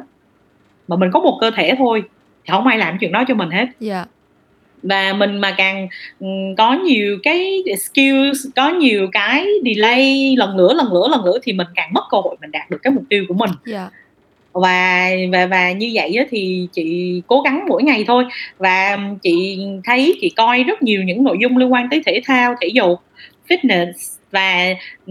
mà 0.87 0.95
mình 0.95 1.11
có 1.13 1.19
một 1.19 1.37
cơ 1.41 1.51
thể 1.51 1.75
thôi 1.77 2.03
thì 2.45 2.51
không 2.51 2.67
ai 2.67 2.77
làm 2.77 2.97
chuyện 2.97 3.11
đó 3.11 3.23
cho 3.27 3.33
mình 3.35 3.49
hết. 3.49 3.65
Dạ 3.79 4.05
và 4.83 5.13
mình 5.13 5.37
mà 5.37 5.51
càng 5.57 5.87
ừm, 6.19 6.55
có 6.57 6.73
nhiều 6.73 7.17
cái 7.23 7.63
skills 7.77 8.45
có 8.55 8.69
nhiều 8.69 9.07
cái 9.11 9.45
delay 9.65 10.35
lần 10.37 10.57
nữa 10.57 10.73
lần 10.73 10.93
nữa 10.93 11.07
lần 11.11 11.25
nữa 11.25 11.37
thì 11.43 11.53
mình 11.53 11.67
càng 11.75 11.89
mất 11.93 12.03
cơ 12.11 12.17
hội 12.23 12.35
mình 12.41 12.51
đạt 12.51 12.69
được 12.69 12.77
cái 12.83 12.93
mục 12.93 13.03
tiêu 13.09 13.25
của 13.27 13.33
mình 13.33 13.49
Dạ. 13.65 13.89
và 14.53 15.09
và 15.31 15.45
và 15.45 15.71
như 15.71 15.91
vậy 15.93 16.15
á, 16.17 16.25
thì 16.29 16.67
chị 16.73 17.21
cố 17.27 17.41
gắng 17.41 17.65
mỗi 17.67 17.83
ngày 17.83 18.03
thôi 18.07 18.25
và 18.57 18.97
chị 19.23 19.59
thấy 19.85 20.17
chị 20.21 20.29
coi 20.29 20.63
rất 20.63 20.83
nhiều 20.83 21.03
những 21.03 21.23
nội 21.23 21.37
dung 21.41 21.57
liên 21.57 21.73
quan 21.73 21.87
tới 21.91 22.01
thể 22.05 22.21
thao 22.25 22.55
thể 22.61 22.67
dục 22.67 22.99
fitness 23.49 23.91
và 24.31 24.65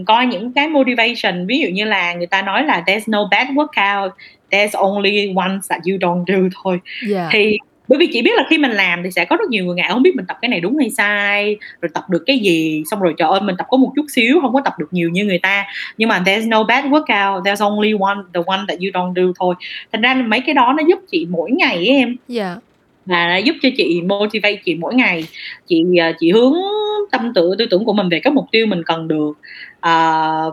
coi 0.05 0.25
những 0.25 0.53
cái 0.53 0.67
motivation 0.67 1.45
ví 1.47 1.59
dụ 1.59 1.67
như 1.69 1.83
là 1.85 2.13
người 2.13 2.27
ta 2.27 2.41
nói 2.41 2.63
là 2.65 2.83
there's 2.87 3.01
no 3.07 3.27
bad 3.31 3.47
workout 3.47 4.09
there's 4.51 4.79
only 4.93 5.33
one 5.35 5.57
that 5.69 5.81
you 5.89 5.97
don't 5.97 6.23
do 6.27 6.49
thôi 6.63 6.79
Dạ. 7.07 7.29
thì 7.31 7.57
bởi 7.87 7.99
vì 7.99 8.07
chị 8.13 8.21
biết 8.21 8.31
là 8.35 8.45
khi 8.49 8.57
mình 8.57 8.71
làm 8.71 9.03
thì 9.03 9.11
sẽ 9.11 9.25
có 9.25 9.35
rất 9.35 9.49
nhiều 9.49 9.65
người 9.65 9.75
ngại 9.75 9.89
không 9.91 10.03
biết 10.03 10.15
mình 10.15 10.25
tập 10.25 10.37
cái 10.41 10.49
này 10.49 10.59
đúng 10.59 10.77
hay 10.77 10.89
sai 10.89 11.57
rồi 11.81 11.89
tập 11.93 12.03
được 12.09 12.23
cái 12.25 12.39
gì. 12.39 12.83
Xong 12.91 12.99
rồi 12.99 13.13
trời 13.17 13.29
ơi 13.29 13.41
mình 13.41 13.55
tập 13.57 13.67
có 13.69 13.77
một 13.77 13.91
chút 13.95 14.05
xíu 14.09 14.39
không 14.41 14.53
có 14.53 14.61
tập 14.65 14.73
được 14.79 14.87
nhiều 14.91 15.09
như 15.09 15.25
người 15.25 15.39
ta. 15.39 15.65
Nhưng 15.97 16.09
mà 16.09 16.21
there's 16.25 16.47
no 16.49 16.63
bad 16.63 16.85
workout 16.85 17.43
there's 17.43 17.75
only 17.75 17.93
one 17.99 18.17
the 18.33 18.41
one 18.45 18.59
that 18.67 18.79
you 18.79 18.89
don't 18.93 19.13
do 19.13 19.33
thôi. 19.39 19.55
Thành 19.91 20.01
ra 20.01 20.13
mấy 20.13 20.41
cái 20.41 20.55
đó 20.55 20.73
nó 20.77 20.83
giúp 20.87 20.99
chị 21.11 21.27
mỗi 21.29 21.51
ngày 21.51 21.75
ấy 21.75 21.87
em. 21.87 22.15
Dạ. 22.27 22.55
và 23.05 23.27
nó 23.27 23.37
giúp 23.37 23.55
cho 23.61 23.69
chị 23.77 24.01
motivate 24.01 24.55
chị 24.65 24.75
mỗi 24.75 24.95
ngày. 24.95 25.25
Chị 25.67 25.83
à, 25.99 26.13
chị 26.19 26.31
hướng 26.31 26.53
tâm 27.11 27.33
tự 27.35 27.55
tư 27.57 27.65
tưởng 27.71 27.85
của 27.85 27.93
mình 27.93 28.09
về 28.09 28.19
các 28.19 28.33
mục 28.33 28.45
tiêu 28.51 28.65
mình 28.65 28.83
cần 28.85 29.07
được 29.07 29.33
à, 29.81 29.91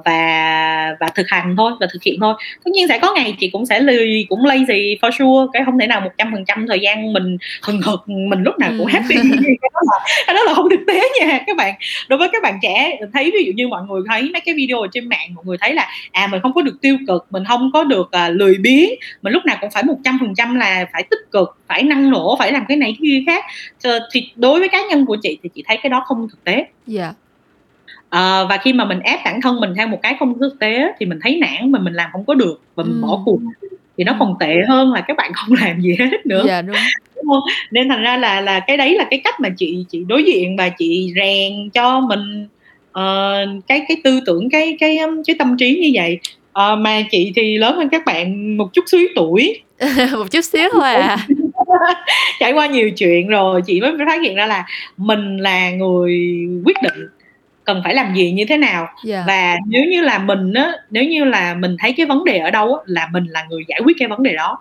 và 0.05 0.97
và 1.01 1.07
thực 1.15 1.29
hành 1.29 1.55
thôi 1.57 1.73
và 1.81 1.87
thực 1.93 2.03
hiện 2.03 2.21
thôi. 2.21 2.35
Tất 2.65 2.71
nhiên 2.73 2.89
sẽ 2.89 2.99
có 2.99 3.13
ngày 3.15 3.35
chị 3.41 3.51
cũng 3.53 3.67
sẽ 3.67 3.81
lười 3.81 4.27
cũng 4.29 4.43
lazy 4.43 4.99
for 4.99 5.11
sure. 5.11 5.51
Cái 5.53 5.63
không 5.65 5.79
thể 5.79 5.87
nào 5.87 6.01
một 6.01 6.11
trăm 6.19 6.33
phần 6.33 6.45
trăm 6.45 6.67
thời 6.69 6.81
gian 6.81 7.13
mình 7.13 7.37
mình 7.69 7.81
ngược 7.87 8.09
mình 8.09 8.43
lúc 8.43 8.59
nào 8.59 8.71
cũng 8.79 8.87
Ừ. 8.87 8.93
happy. 8.93 9.15
Cái 9.63 9.71
đó 9.73 9.81
là 9.93 9.99
cái 10.27 10.35
đó 10.35 10.43
là 10.43 10.55
không 10.55 10.71
thực 10.71 10.81
tế 10.87 11.01
nha 11.21 11.41
các 11.47 11.57
bạn. 11.57 11.75
Đối 12.09 12.19
với 12.19 12.29
các 12.33 12.43
bạn 12.43 12.59
trẻ 12.63 12.99
thấy 13.13 13.31
ví 13.35 13.45
dụ 13.47 13.53
như 13.55 13.69
mọi 13.69 13.83
người 13.89 14.03
thấy 14.09 14.23
mấy 14.33 14.41
cái 14.41 14.55
video 14.55 14.79
trên 14.93 15.09
mạng 15.09 15.29
mọi 15.35 15.45
người 15.47 15.57
thấy 15.61 15.75
là 15.75 15.89
à 16.13 16.27
mình 16.27 16.41
không 16.43 16.53
có 16.53 16.63
được 16.63 16.77
tiêu 16.83 16.97
cực 17.09 17.27
mình 17.31 17.45
không 17.49 17.71
có 17.73 17.85
được 17.85 18.11
à, 18.13 18.29
lười 18.29 18.55
biếng 18.55 18.91
mình 19.23 19.33
lúc 19.33 19.45
nào 19.47 19.57
cũng 19.61 19.71
phải 19.71 19.83
một 19.83 19.97
trăm 20.05 20.19
phần 20.21 20.35
trăm 20.37 20.55
là 20.55 20.87
phải 20.93 21.03
tích 21.11 21.21
cực 21.33 21.57
phải 21.69 21.83
năng 21.83 22.11
nổ 22.11 22.37
phải 22.39 22.53
làm 22.53 22.65
cái 22.69 22.77
này 22.77 22.91
cái 22.99 22.99
kia 23.03 23.23
khác. 23.27 23.45
Ờ, 23.85 24.09
thì 24.13 24.31
đối 24.37 24.61
với 24.61 24.69
cá 24.69 24.79
nhân 24.91 25.07
của 25.07 25.17
chị 25.23 25.39
thì 25.43 25.49
chị 25.55 25.63
thấy 25.67 25.77
cái 25.83 25.91
đó 25.91 26.03
không 26.07 26.29
thực 26.31 26.45
tế. 26.45 26.65
Dạ. 26.87 27.13
Ờ, 28.11 28.47
và 28.51 28.57
khi 28.57 28.73
mà 28.73 28.85
mình 28.85 29.01
ép 29.01 29.19
bản 29.25 29.41
thân 29.41 29.61
mình 29.61 29.71
theo 29.77 29.87
một 29.87 29.99
cái 30.03 30.17
không 30.19 30.39
thực 30.41 30.59
tế 30.59 30.93
thì 30.99 31.07
mình 31.07 31.19
thấy 31.23 31.37
nản 31.41 31.73
mà 31.73 31.79
mình 31.79 31.93
làm 31.95 32.11
không 32.13 32.25
có 32.27 32.35
được 32.35 32.61
và 32.75 32.85
mình 32.85 33.01
Ừ. 33.03 33.07
bỏ 33.07 33.23
cuộc 33.25 33.39
thì 33.99 34.05
nó 34.05 34.17
còn 34.19 34.35
tệ 34.41 34.55
hơn 34.69 34.93
là 34.93 35.01
các 35.01 35.17
bạn 35.17 35.33
không 35.35 35.57
làm 35.63 35.81
gì 35.81 35.97
hết 35.99 36.27
nữa 36.27 36.45
Dạ 36.47 36.63
đúng. 36.63 36.77
đúng 37.17 37.25
không 37.29 37.41
nên 37.71 37.89
thành 37.89 38.03
ra 38.03 38.17
là 38.17 38.41
là 38.41 38.61
cái 38.61 38.77
đấy 38.77 38.95
là 38.95 39.05
cái 39.11 39.21
cách 39.25 39.41
mà 39.41 39.49
chị 39.57 39.85
chị 39.91 40.05
đối 40.09 40.25
diện 40.25 40.57
và 40.57 40.69
chị 40.69 41.13
rèn 41.17 41.71
cho 41.71 42.01
mình 42.01 42.47
ờ, 42.93 43.35
cái 43.69 43.85
cái 43.89 43.97
tư 44.05 44.21
tưởng 44.27 44.51
cái 44.51 44.77
cái 44.81 44.99
cái 45.27 45.37
tâm 45.39 45.57
trí 45.57 45.79
như 45.83 45.91
vậy 45.95 46.19
Ờ, 46.53 46.77
mà 46.77 47.03
chị 47.11 47.33
thì 47.37 47.59
lớn 47.59 47.77
hơn 47.77 47.89
các 47.89 48.03
bạn 48.07 48.57
một 48.57 48.69
chút 48.73 48.85
xíu 48.87 49.01
tuổi 49.15 49.61
một 50.13 50.31
chút 50.31 50.41
xíu 50.41 50.69
thôi 50.73 50.95
à. 50.95 51.17
trải 52.41 52.53
qua 52.53 52.67
nhiều 52.67 52.91
chuyện 52.91 53.29
rồi 53.29 53.63
chị 53.67 53.81
mới 53.81 53.93
phát 54.07 54.23
hiện 54.23 54.35
ra 54.35 54.47
là 54.47 54.67
mình 54.97 55.37
là 55.37 55.71
người 55.71 56.47
quyết 56.65 56.77
định 56.83 57.07
cần 57.69 57.81
phải 57.85 57.95
làm 57.95 58.15
gì 58.15 58.33
như 58.33 58.45
thế 58.49 58.57
nào 58.57 58.89
Dạ. 59.05 59.25
và 59.27 59.57
nếu 59.67 59.85
như 59.85 60.01
là 60.03 60.19
mình 60.19 60.53
á 60.55 60.73
nếu 60.91 61.05
như 61.05 61.25
là 61.25 61.55
mình 61.55 61.77
thấy 61.79 61.93
cái 61.97 62.07
vấn 62.07 62.25
đề 62.25 62.39
ở 62.39 62.51
đâu 62.51 62.75
á 62.75 62.81
là 62.87 63.09
mình 63.13 63.25
là 63.29 63.45
người 63.51 63.63
giải 63.69 63.81
quyết 63.85 63.97
cái 63.99 64.09
vấn 64.09 64.23
đề 64.23 64.35
đó 64.37 64.59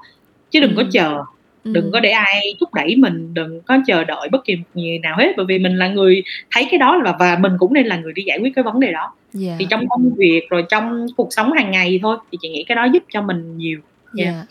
chứ 0.52 0.60
đừng 0.60 0.76
có 0.76 0.82
Ừ. 0.82 0.88
chờ 0.92 1.24
đừng 1.64 1.84
Ừ. 1.86 1.90
có 1.94 2.00
để 2.00 2.10
ai 2.12 2.42
thúc 2.60 2.74
đẩy 2.74 2.96
mình 2.96 3.34
đừng 3.34 3.62
có 3.62 3.78
chờ 3.88 4.04
đợi 4.04 4.30
bất 4.32 4.46
kỳ 4.46 4.56
một 4.56 4.64
người 4.74 5.00
nào 5.00 5.16
hết 5.18 5.34
bởi 5.38 5.46
vì 5.46 5.60
mình 5.60 5.78
là 5.78 5.88
người 5.88 6.24
thấy 6.52 6.68
cái 6.72 6.78
đó 6.78 7.02
và 7.04 7.14
và 7.20 7.38
mình 7.40 7.52
cũng 7.60 7.74
nên 7.74 7.86
là 7.86 7.98
người 7.98 8.14
đi 8.14 8.24
giải 8.24 8.40
quyết 8.40 8.52
cái 8.56 8.64
vấn 8.64 8.80
đề 8.80 8.92
đó 8.92 9.14
Dạ. 9.34 9.56
thì 9.60 9.68
trong 9.70 9.90
công 9.90 10.10
việc 10.18 10.42
rồi 10.50 10.64
trong 10.70 11.06
cuộc 11.18 11.28
sống 11.32 11.52
hàng 11.52 11.72
ngày 11.72 12.00
thôi 12.04 12.18
thì 12.32 12.38
chị 12.42 12.50
nghĩ 12.50 12.64
cái 12.68 12.76
đó 12.76 12.88
giúp 12.94 13.04
cho 13.14 13.22
mình 13.22 13.58
nhiều 13.58 13.80
Dạ. 14.14 14.44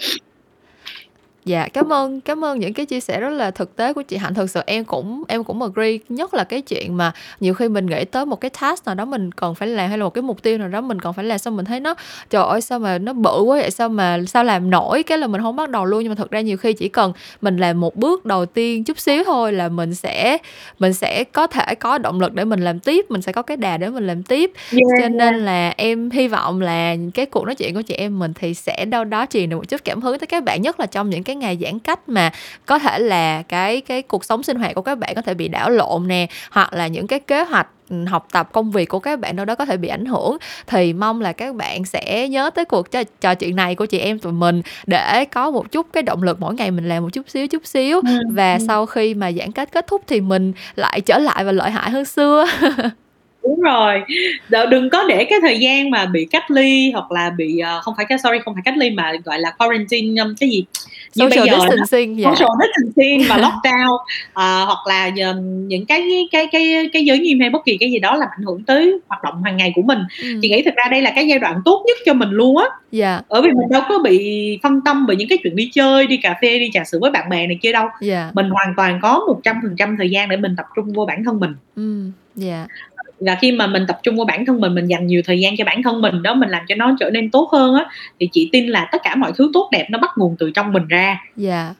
Dạ, 1.46 1.68
cảm 1.68 1.92
ơn 1.92 2.20
cảm 2.20 2.44
ơn 2.44 2.60
những 2.60 2.72
cái 2.72 2.86
chia 2.86 3.00
sẻ 3.00 3.20
rất 3.20 3.28
là 3.30 3.50
thực 3.50 3.76
tế 3.76 3.92
của 3.92 4.02
chị 4.02 4.16
Hạnh. 4.16 4.34
Thực 4.34 4.50
sự 4.50 4.60
em 4.66 4.84
cũng 4.84 5.22
em 5.28 5.44
cũng 5.44 5.62
agree, 5.62 5.96
nhất 6.08 6.34
là 6.34 6.44
cái 6.44 6.60
chuyện 6.62 6.96
mà 6.96 7.12
nhiều 7.40 7.54
khi 7.54 7.68
mình 7.68 7.86
nghĩ 7.86 8.04
tới 8.04 8.26
một 8.26 8.40
cái 8.40 8.50
task 8.60 8.86
nào 8.86 8.94
đó 8.94 9.04
mình 9.04 9.32
cần 9.32 9.54
phải 9.54 9.68
làm 9.68 9.88
hay 9.88 9.98
là 9.98 10.04
một 10.04 10.10
cái 10.10 10.22
mục 10.22 10.42
tiêu 10.42 10.58
nào 10.58 10.68
đó 10.68 10.80
mình 10.80 11.00
cần 11.00 11.12
phải 11.12 11.24
làm 11.24 11.38
xong 11.38 11.56
mình 11.56 11.64
thấy 11.64 11.80
nó 11.80 11.94
trời 12.30 12.42
ơi 12.42 12.60
sao 12.60 12.78
mà 12.78 12.98
nó 12.98 13.12
bự 13.12 13.40
quá 13.40 13.58
vậy 13.60 13.70
sao 13.70 13.88
mà 13.88 14.18
sao 14.26 14.44
làm 14.44 14.70
nổi 14.70 15.02
cái 15.02 15.18
là 15.18 15.26
mình 15.26 15.40
không 15.42 15.56
bắt 15.56 15.70
đầu 15.70 15.84
luôn 15.84 16.02
nhưng 16.02 16.10
mà 16.10 16.14
thực 16.14 16.30
ra 16.30 16.40
nhiều 16.40 16.56
khi 16.56 16.72
chỉ 16.72 16.88
cần 16.88 17.12
mình 17.40 17.56
làm 17.56 17.80
một 17.80 17.96
bước 17.96 18.24
đầu 18.24 18.46
tiên 18.46 18.84
chút 18.84 18.98
xíu 18.98 19.24
thôi 19.24 19.52
là 19.52 19.68
mình 19.68 19.94
sẽ 19.94 20.38
mình 20.78 20.92
sẽ 20.92 21.24
có 21.24 21.46
thể 21.46 21.74
có 21.74 21.98
động 21.98 22.20
lực 22.20 22.34
để 22.34 22.44
mình 22.44 22.60
làm 22.60 22.80
tiếp, 22.80 23.06
mình 23.08 23.22
sẽ 23.22 23.32
có 23.32 23.42
cái 23.42 23.56
đà 23.56 23.76
để 23.76 23.88
mình 23.88 24.06
làm 24.06 24.22
tiếp. 24.22 24.52
Cho 24.98 25.08
nên 25.08 25.44
là 25.44 25.74
em 25.76 26.10
hy 26.10 26.28
vọng 26.28 26.60
là 26.60 26.96
cái 27.14 27.26
cuộc 27.26 27.44
nói 27.44 27.54
chuyện 27.54 27.74
của 27.74 27.82
chị 27.82 27.94
em 27.94 28.18
mình 28.18 28.32
thì 28.34 28.54
sẽ 28.54 28.84
đâu 28.84 29.04
đó 29.04 29.26
truyền 29.30 29.50
được 29.50 29.56
một 29.56 29.68
chút 29.68 29.80
cảm 29.84 30.00
hứng 30.02 30.18
tới 30.18 30.26
các 30.26 30.44
bạn 30.44 30.62
nhất 30.62 30.80
là 30.80 30.86
trong 30.86 31.10
những 31.10 31.22
cái 31.22 31.35
ngày 31.38 31.58
giãn 31.60 31.78
cách 31.78 32.08
mà 32.08 32.30
có 32.66 32.78
thể 32.78 32.98
là 32.98 33.42
cái 33.42 33.80
cái 33.80 34.02
cuộc 34.02 34.24
sống 34.24 34.42
sinh 34.42 34.56
hoạt 34.56 34.74
của 34.74 34.82
các 34.82 34.98
bạn 34.98 35.14
có 35.14 35.22
thể 35.22 35.34
bị 35.34 35.48
đảo 35.48 35.70
lộn 35.70 36.08
nè 36.08 36.26
hoặc 36.50 36.72
là 36.72 36.86
những 36.86 37.06
cái 37.06 37.20
kế 37.20 37.44
hoạch 37.44 37.68
ừ, 37.90 38.04
học 38.08 38.28
tập 38.32 38.48
công 38.52 38.70
việc 38.70 38.88
của 38.88 38.98
các 38.98 39.20
bạn 39.20 39.36
đâu 39.36 39.46
đó 39.46 39.54
có 39.54 39.64
thể 39.64 39.76
bị 39.76 39.88
ảnh 39.88 40.06
hưởng 40.06 40.36
thì 40.66 40.92
mong 40.92 41.20
là 41.20 41.32
các 41.32 41.54
bạn 41.54 41.84
sẽ 41.84 42.28
nhớ 42.28 42.50
tới 42.50 42.64
cuộc 42.64 42.90
trò, 42.90 43.02
trò 43.20 43.34
chuyện 43.34 43.56
này 43.56 43.74
của 43.74 43.86
chị 43.86 43.98
em 43.98 44.18
tụi 44.18 44.32
mình 44.32 44.62
để 44.86 45.24
có 45.24 45.50
một 45.50 45.72
chút 45.72 45.86
cái 45.92 46.02
động 46.02 46.22
lực 46.22 46.40
mỗi 46.40 46.54
ngày 46.54 46.70
mình 46.70 46.88
làm 46.88 47.02
một 47.02 47.08
chút 47.12 47.28
xíu 47.28 47.46
chút 47.46 47.66
xíu. 47.66 48.00
Ừ, 48.00 48.18
và 48.30 48.52
ừ. 48.54 48.64
sau 48.66 48.86
khi 48.86 49.14
mà 49.14 49.32
giãn 49.32 49.52
cách 49.52 49.68
kết 49.72 49.86
thúc 49.86 50.02
thì 50.06 50.20
mình 50.20 50.52
lại 50.76 51.00
trở 51.00 51.18
lại 51.18 51.44
và 51.44 51.52
lợi 51.52 51.70
hại 51.70 51.90
hơn 51.90 52.04
xưa. 52.04 52.46
Đúng 53.46 53.60
rồi. 53.60 54.02
Đừng 54.70 54.90
có 54.90 55.04
để 55.08 55.24
cái 55.24 55.38
thời 55.42 55.58
gian 55.58 55.90
mà 55.90 56.06
bị 56.06 56.26
cách 56.30 56.50
ly 56.50 56.90
hoặc 56.92 57.12
là 57.12 57.30
bị 57.30 57.58
ờ, 57.58 57.80
không 57.80 57.94
phải 57.96 58.06
cái 58.08 58.18
sorry 58.18 58.38
không 58.44 58.54
phải 58.54 58.62
cách 58.64 58.76
ly 58.76 58.90
mà 58.90 59.12
gọi 59.24 59.38
là 59.38 59.50
quarantine 59.50 60.22
um, 60.22 60.34
cái 60.40 60.48
gì 60.50 60.64
như 61.16 61.28
social 61.30 61.38
bây 61.38 61.48
giờ 61.48 61.58
distancing 61.60 62.18
dạ. 62.18 62.30
Social 62.30 62.48
distancing 62.62 63.28
và 63.28 63.36
lockdown. 63.48 63.98
Ờ, 64.32 64.64
hoặc 64.64 64.86
là 64.86 65.10
ờ, 65.24 65.34
những 65.42 65.86
cái 65.86 66.28
cái 66.32 66.46
cái 66.52 66.90
cái 66.92 67.04
giới 67.04 67.18
nghiêm 67.18 67.40
hay 67.40 67.50
bất 67.50 67.64
kỳ 67.64 67.76
cái 67.80 67.90
gì 67.90 67.98
đó 67.98 68.16
làm 68.16 68.28
ảnh 68.38 68.42
hưởng 68.46 68.64
tới 68.64 68.98
hoạt 69.08 69.24
động 69.24 69.42
hàng 69.44 69.56
ngày 69.56 69.72
của 69.74 69.82
mình. 69.82 69.98
Ừ. 70.22 70.28
chị 70.42 70.48
nghĩ 70.48 70.62
thực 70.62 70.74
ra 70.74 70.84
đây 70.90 71.02
là 71.02 71.12
cái 71.14 71.26
giai 71.26 71.38
đoạn 71.38 71.60
tốt 71.64 71.84
nhất 71.86 71.98
cho 72.06 72.14
mình 72.14 72.30
luôn 72.30 72.58
á. 72.58 72.66
Dạ. 72.92 73.20
Bởi 73.28 73.42
vì 73.42 73.48
mình 73.48 73.68
đâu 73.70 73.82
có 73.88 73.98
bị 73.98 74.58
phân 74.62 74.80
tâm 74.84 75.06
bởi 75.06 75.16
những 75.16 75.28
cái 75.28 75.38
chuyện 75.42 75.56
đi 75.56 75.70
chơi 75.72 76.06
đi 76.06 76.16
cà 76.16 76.34
phê 76.42 76.58
đi 76.58 76.70
trà 76.72 76.84
sữa 76.84 76.98
với 77.00 77.10
bạn 77.10 77.28
bè 77.28 77.46
này 77.46 77.58
kia 77.62 77.72
đâu. 77.72 77.88
Dạ. 78.00 78.30
Mình 78.34 78.50
hoàn 78.50 78.74
toàn 78.76 78.98
có 79.02 79.24
một 79.26 79.40
trăm 79.42 79.56
phần 79.62 79.76
trăm 79.76 79.96
thời 79.98 80.10
gian 80.10 80.28
để 80.28 80.36
mình 80.36 80.56
tập 80.56 80.66
trung 80.76 80.92
vô 80.92 81.06
bản 81.06 81.24
thân 81.24 81.40
mình. 81.40 81.54
Ừ 81.76 82.10
dạ 82.36 82.66
và 83.20 83.36
khi 83.40 83.52
mà 83.52 83.66
mình 83.66 83.84
tập 83.88 83.98
trung 84.02 84.16
vào 84.16 84.24
bản 84.24 84.46
thân 84.46 84.60
mình 84.60 84.74
mình 84.74 84.86
dành 84.86 85.06
nhiều 85.06 85.22
thời 85.24 85.40
gian 85.40 85.56
cho 85.56 85.64
bản 85.64 85.82
thân 85.82 86.00
mình 86.00 86.22
đó 86.22 86.34
mình 86.34 86.48
làm 86.48 86.62
cho 86.68 86.74
nó 86.74 86.96
trở 87.00 87.10
nên 87.10 87.30
tốt 87.30 87.48
hơn 87.52 87.74
á 87.74 87.86
thì 88.20 88.28
chị 88.32 88.48
tin 88.52 88.66
là 88.66 88.88
tất 88.92 89.02
cả 89.04 89.14
mọi 89.14 89.32
thứ 89.36 89.50
tốt 89.54 89.68
đẹp 89.72 89.86
nó 89.90 89.98
bắt 89.98 90.10
nguồn 90.16 90.36
từ 90.38 90.50
trong 90.50 90.72
mình 90.72 90.88
ra. 90.88 91.18
Dạ. 91.36 91.74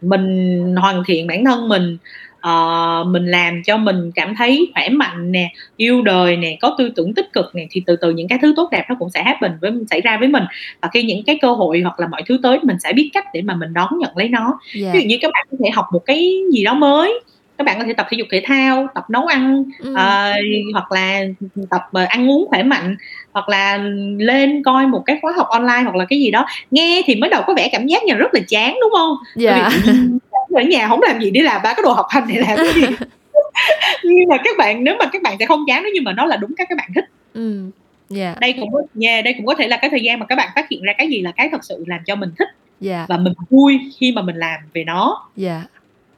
Mình 0.00 0.74
hoàn 0.76 1.02
thiện 1.06 1.26
bản 1.26 1.44
thân 1.44 1.68
mình 1.68 1.98
ờ, 2.40 3.04
mình 3.06 3.26
làm 3.26 3.62
cho 3.62 3.76
mình 3.76 4.10
cảm 4.14 4.34
thấy 4.36 4.70
khỏe 4.74 4.88
mạnh 4.88 5.32
nè 5.32 5.52
yêu 5.76 6.02
đời 6.02 6.36
nè 6.36 6.56
có 6.60 6.74
tư 6.78 6.90
tưởng 6.96 7.14
tích 7.14 7.32
cực 7.32 7.54
nè 7.54 7.66
thì 7.70 7.82
từ 7.86 7.96
từ 7.96 8.10
những 8.10 8.28
cái 8.28 8.38
thứ 8.42 8.52
tốt 8.56 8.68
đẹp 8.72 8.84
nó 8.88 8.94
cũng 8.98 9.10
sẽ 9.10 9.22
happen 9.22 9.52
với 9.60 9.72
xảy 9.90 10.00
ra 10.00 10.16
với 10.18 10.28
mình. 10.28 10.44
Và 10.80 10.88
khi 10.92 11.02
những 11.02 11.24
cái 11.24 11.38
cơ 11.42 11.52
hội 11.52 11.80
hoặc 11.80 12.00
là 12.00 12.06
mọi 12.08 12.22
thứ 12.26 12.38
tới 12.42 12.58
mình 12.62 12.76
sẽ 12.80 12.92
biết 12.92 13.10
cách 13.12 13.24
để 13.34 13.42
mà 13.42 13.54
mình 13.54 13.72
đón 13.72 13.88
nhận 13.98 14.16
lấy 14.16 14.28
nó. 14.28 14.58
Dạ. 14.74 14.90
Ví 14.92 15.00
dụ 15.00 15.06
như 15.06 15.18
các 15.20 15.30
bạn 15.32 15.46
có 15.50 15.56
thể 15.64 15.70
học 15.70 15.86
một 15.92 16.02
cái 16.06 16.34
gì 16.52 16.64
đó 16.64 16.74
mới 16.74 17.20
các 17.62 17.66
bạn 17.66 17.78
có 17.78 17.84
thể 17.84 17.92
tập 17.92 18.06
thể 18.10 18.16
dục 18.16 18.28
thể 18.30 18.42
thao 18.44 18.88
tập 18.94 19.04
nấu 19.10 19.26
ăn 19.26 19.64
ừ. 19.78 19.94
Ờ, 19.96 20.32
hoặc 20.72 20.92
là 20.92 21.20
tập 21.70 21.80
ờ, 21.92 22.04
ăn 22.04 22.30
uống 22.30 22.46
khỏe 22.48 22.62
mạnh 22.62 22.96
hoặc 23.32 23.48
là 23.48 23.78
lên 24.18 24.62
coi 24.62 24.86
một 24.86 25.02
cái 25.06 25.18
khóa 25.22 25.32
học 25.36 25.46
online 25.48 25.82
hoặc 25.82 25.96
là 25.96 26.04
cái 26.04 26.20
gì 26.20 26.30
đó. 26.30 26.46
Nghe 26.70 27.02
thì 27.06 27.14
mới 27.14 27.30
đầu 27.30 27.42
có 27.46 27.54
vẻ 27.54 27.68
cảm 27.72 27.86
giác 27.86 28.04
như 28.04 28.14
rất 28.14 28.34
là 28.34 28.40
chán 28.48 28.76
đúng 28.80 28.92
không? 28.92 29.16
Dạ. 29.36 29.70
Ở 30.54 30.62
nhà 30.62 30.88
không 30.88 31.02
làm 31.02 31.20
gì 31.20 31.30
để 31.30 31.40
làm 31.40 31.60
ba 31.64 31.74
cái 31.74 31.82
đồ 31.82 31.92
học 31.92 32.06
hành 32.08 32.24
này 32.28 32.36
làm 32.36 32.56
cái 32.56 32.72
gì. 32.74 32.82
Nhưng 34.04 34.28
mà 34.28 34.36
các 34.44 34.56
bạn 34.58 34.84
nếu 34.84 34.96
mà 34.98 35.04
các 35.12 35.22
bạn 35.22 35.36
sẽ 35.38 35.46
không 35.46 35.64
chán 35.66 35.82
nếu 35.82 35.92
như 35.92 36.00
mà 36.02 36.12
nó 36.12 36.26
là 36.26 36.36
đúng 36.36 36.54
các 36.56 36.66
các 36.68 36.78
bạn 36.78 36.90
thích. 36.94 37.04
Ừ 37.34 37.70
dạ. 38.08 38.34
Đây 38.40 38.52
cũng 38.60 38.72
có 38.72 38.82
yeah, 39.02 39.24
đây 39.24 39.34
cũng 39.36 39.46
có 39.46 39.54
thể 39.54 39.68
là 39.68 39.76
cái 39.76 39.90
thời 39.90 40.00
gian 40.00 40.18
mà 40.18 40.26
các 40.26 40.36
bạn 40.36 40.48
phát 40.54 40.68
hiện 40.70 40.82
ra 40.82 40.92
cái 40.98 41.08
gì 41.08 41.20
là 41.20 41.32
cái 41.36 41.48
thật 41.52 41.64
sự 41.64 41.84
làm 41.86 42.00
cho 42.06 42.16
mình 42.16 42.30
thích 42.38 42.48
dạ. 42.80 43.06
và 43.08 43.16
mình 43.16 43.32
vui 43.50 43.78
khi 44.00 44.12
mà 44.12 44.22
mình 44.22 44.36
làm 44.36 44.60
về 44.74 44.84
nó. 44.84 45.28
Dạ 45.36 45.62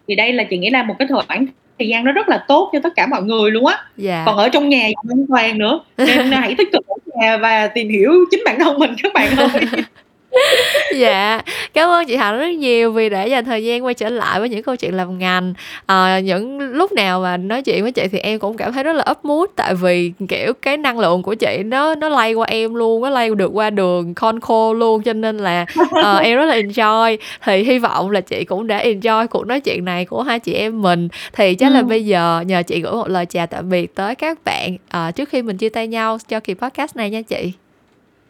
thì 0.09 0.15
đây 0.15 0.33
là 0.33 0.45
chị 0.45 0.59
nghĩ 0.59 0.71
là 0.71 0.83
một 0.83 0.95
cái 0.99 1.09
khoảng 1.27 1.47
thời 1.79 1.89
gian 1.89 2.05
nó 2.05 2.13
rất 2.13 2.29
là 2.29 2.45
tốt 2.49 2.71
cho 2.73 2.81
tất 2.83 2.93
cả 2.97 3.07
mọi 3.07 3.23
người 3.23 3.51
luôn 3.51 3.67
á. 3.67 3.79
Dạ. 3.97 4.23
Còn 4.27 4.37
ở 4.37 4.49
trong 4.49 4.69
nhà 4.69 4.83
an 4.83 5.27
toàn 5.29 5.59
nữa. 5.59 5.81
Nên 5.97 6.31
hãy 6.31 6.55
tích 6.59 6.69
cực 6.73 6.87
ở 6.87 6.97
nhà 7.15 7.37
và 7.37 7.67
tìm 7.67 7.89
hiểu 7.89 8.13
chính 8.31 8.43
bản 8.45 8.59
thân 8.59 8.79
mình 8.79 8.95
các 9.03 9.13
bạn 9.15 9.37
ơi 9.37 9.51
dạ 10.97 11.41
cảm 11.75 11.89
ơn 11.89 12.07
chị 12.07 12.17
hạnh 12.17 12.39
rất 12.39 12.49
nhiều 12.49 12.93
vì 12.93 13.09
đã 13.09 13.25
dành 13.25 13.45
thời 13.45 13.65
gian 13.65 13.85
quay 13.85 13.95
trở 13.95 14.09
lại 14.09 14.41
với 14.41 14.49
những 14.49 14.63
câu 14.63 14.77
chuyện 14.77 14.95
làm 14.95 15.19
ngành. 15.19 15.55
À, 15.87 16.21
những 16.21 16.61
lúc 16.61 16.93
nào 16.93 17.21
mà 17.21 17.37
nói 17.37 17.63
chuyện 17.63 17.83
với 17.83 17.93
chị 17.93 18.09
thì 18.13 18.19
em 18.19 18.39
cũng 18.39 18.57
cảm 18.57 18.73
thấy 18.73 18.85
rất 18.85 18.93
là 18.93 19.03
ấp 19.03 19.25
mút 19.25 19.51
tại 19.57 19.75
vì 19.75 20.13
kiểu 20.29 20.53
cái 20.63 20.77
năng 20.77 20.99
lượng 20.99 21.23
của 21.23 21.35
chị 21.35 21.59
nó 21.65 21.95
nó 21.95 22.09
lay 22.09 22.35
qua 22.35 22.47
em 22.47 22.75
luôn 22.75 23.03
nó 23.03 23.11
lay 23.11 23.31
được 23.31 23.51
qua 23.55 23.71
đường 23.71 24.15
con 24.15 24.41
khô 24.41 24.75
luôn 24.75 25.03
cho 25.03 25.13
nên 25.13 25.39
là 25.39 25.67
uh, 25.81 26.23
em 26.23 26.39
rất 26.39 26.45
là 26.45 26.57
enjoy. 26.57 27.17
Thì 27.45 27.63
hy 27.63 27.79
vọng 27.79 28.11
là 28.11 28.21
chị 28.21 28.45
cũng 28.45 28.67
đã 28.67 28.85
enjoy 28.85 29.27
cuộc 29.27 29.47
nói 29.47 29.61
chuyện 29.61 29.85
này 29.85 30.05
của 30.05 30.23
hai 30.23 30.39
chị 30.39 30.53
em 30.53 30.83
mình. 30.83 31.09
Thì 31.33 31.55
chắc 31.55 31.69
ừ. 31.69 31.75
là 31.75 31.83
bây 31.83 32.05
giờ 32.05 32.45
nhờ 32.47 32.63
chị 32.63 32.81
gửi 32.81 32.93
một 32.93 33.09
lời 33.09 33.27
chào 33.27 33.47
tạm 33.47 33.69
biệt 33.69 33.95
tới 33.95 34.15
các 34.15 34.39
bạn 34.45 34.75
uh, 34.75 35.15
trước 35.15 35.29
khi 35.29 35.43
mình 35.43 35.57
chia 35.57 35.69
tay 35.69 35.89
nhau 35.89 36.19
cho 36.29 36.41
kỳ 36.41 36.55
podcast 36.55 36.97
này 36.97 37.11
nha 37.11 37.23
chị 37.23 37.53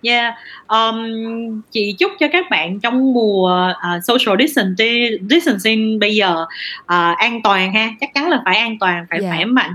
Yeah, 0.04 0.34
um, 0.68 1.60
chị 1.70 1.94
chúc 1.98 2.12
cho 2.20 2.28
các 2.32 2.46
bạn 2.50 2.80
trong 2.80 3.12
mùa 3.12 3.70
uh, 3.70 4.04
social 4.04 4.40
distancing, 4.46 5.28
distancing 5.30 5.98
bây 5.98 6.14
giờ 6.14 6.42
uh, 6.82 7.16
an 7.18 7.40
toàn 7.44 7.72
ha, 7.72 7.90
chắc 8.00 8.14
chắn 8.14 8.28
là 8.28 8.42
phải 8.44 8.56
an 8.56 8.76
toàn, 8.80 9.06
phải 9.10 9.20
yeah. 9.20 9.34
khỏe 9.34 9.44
mạnh 9.44 9.72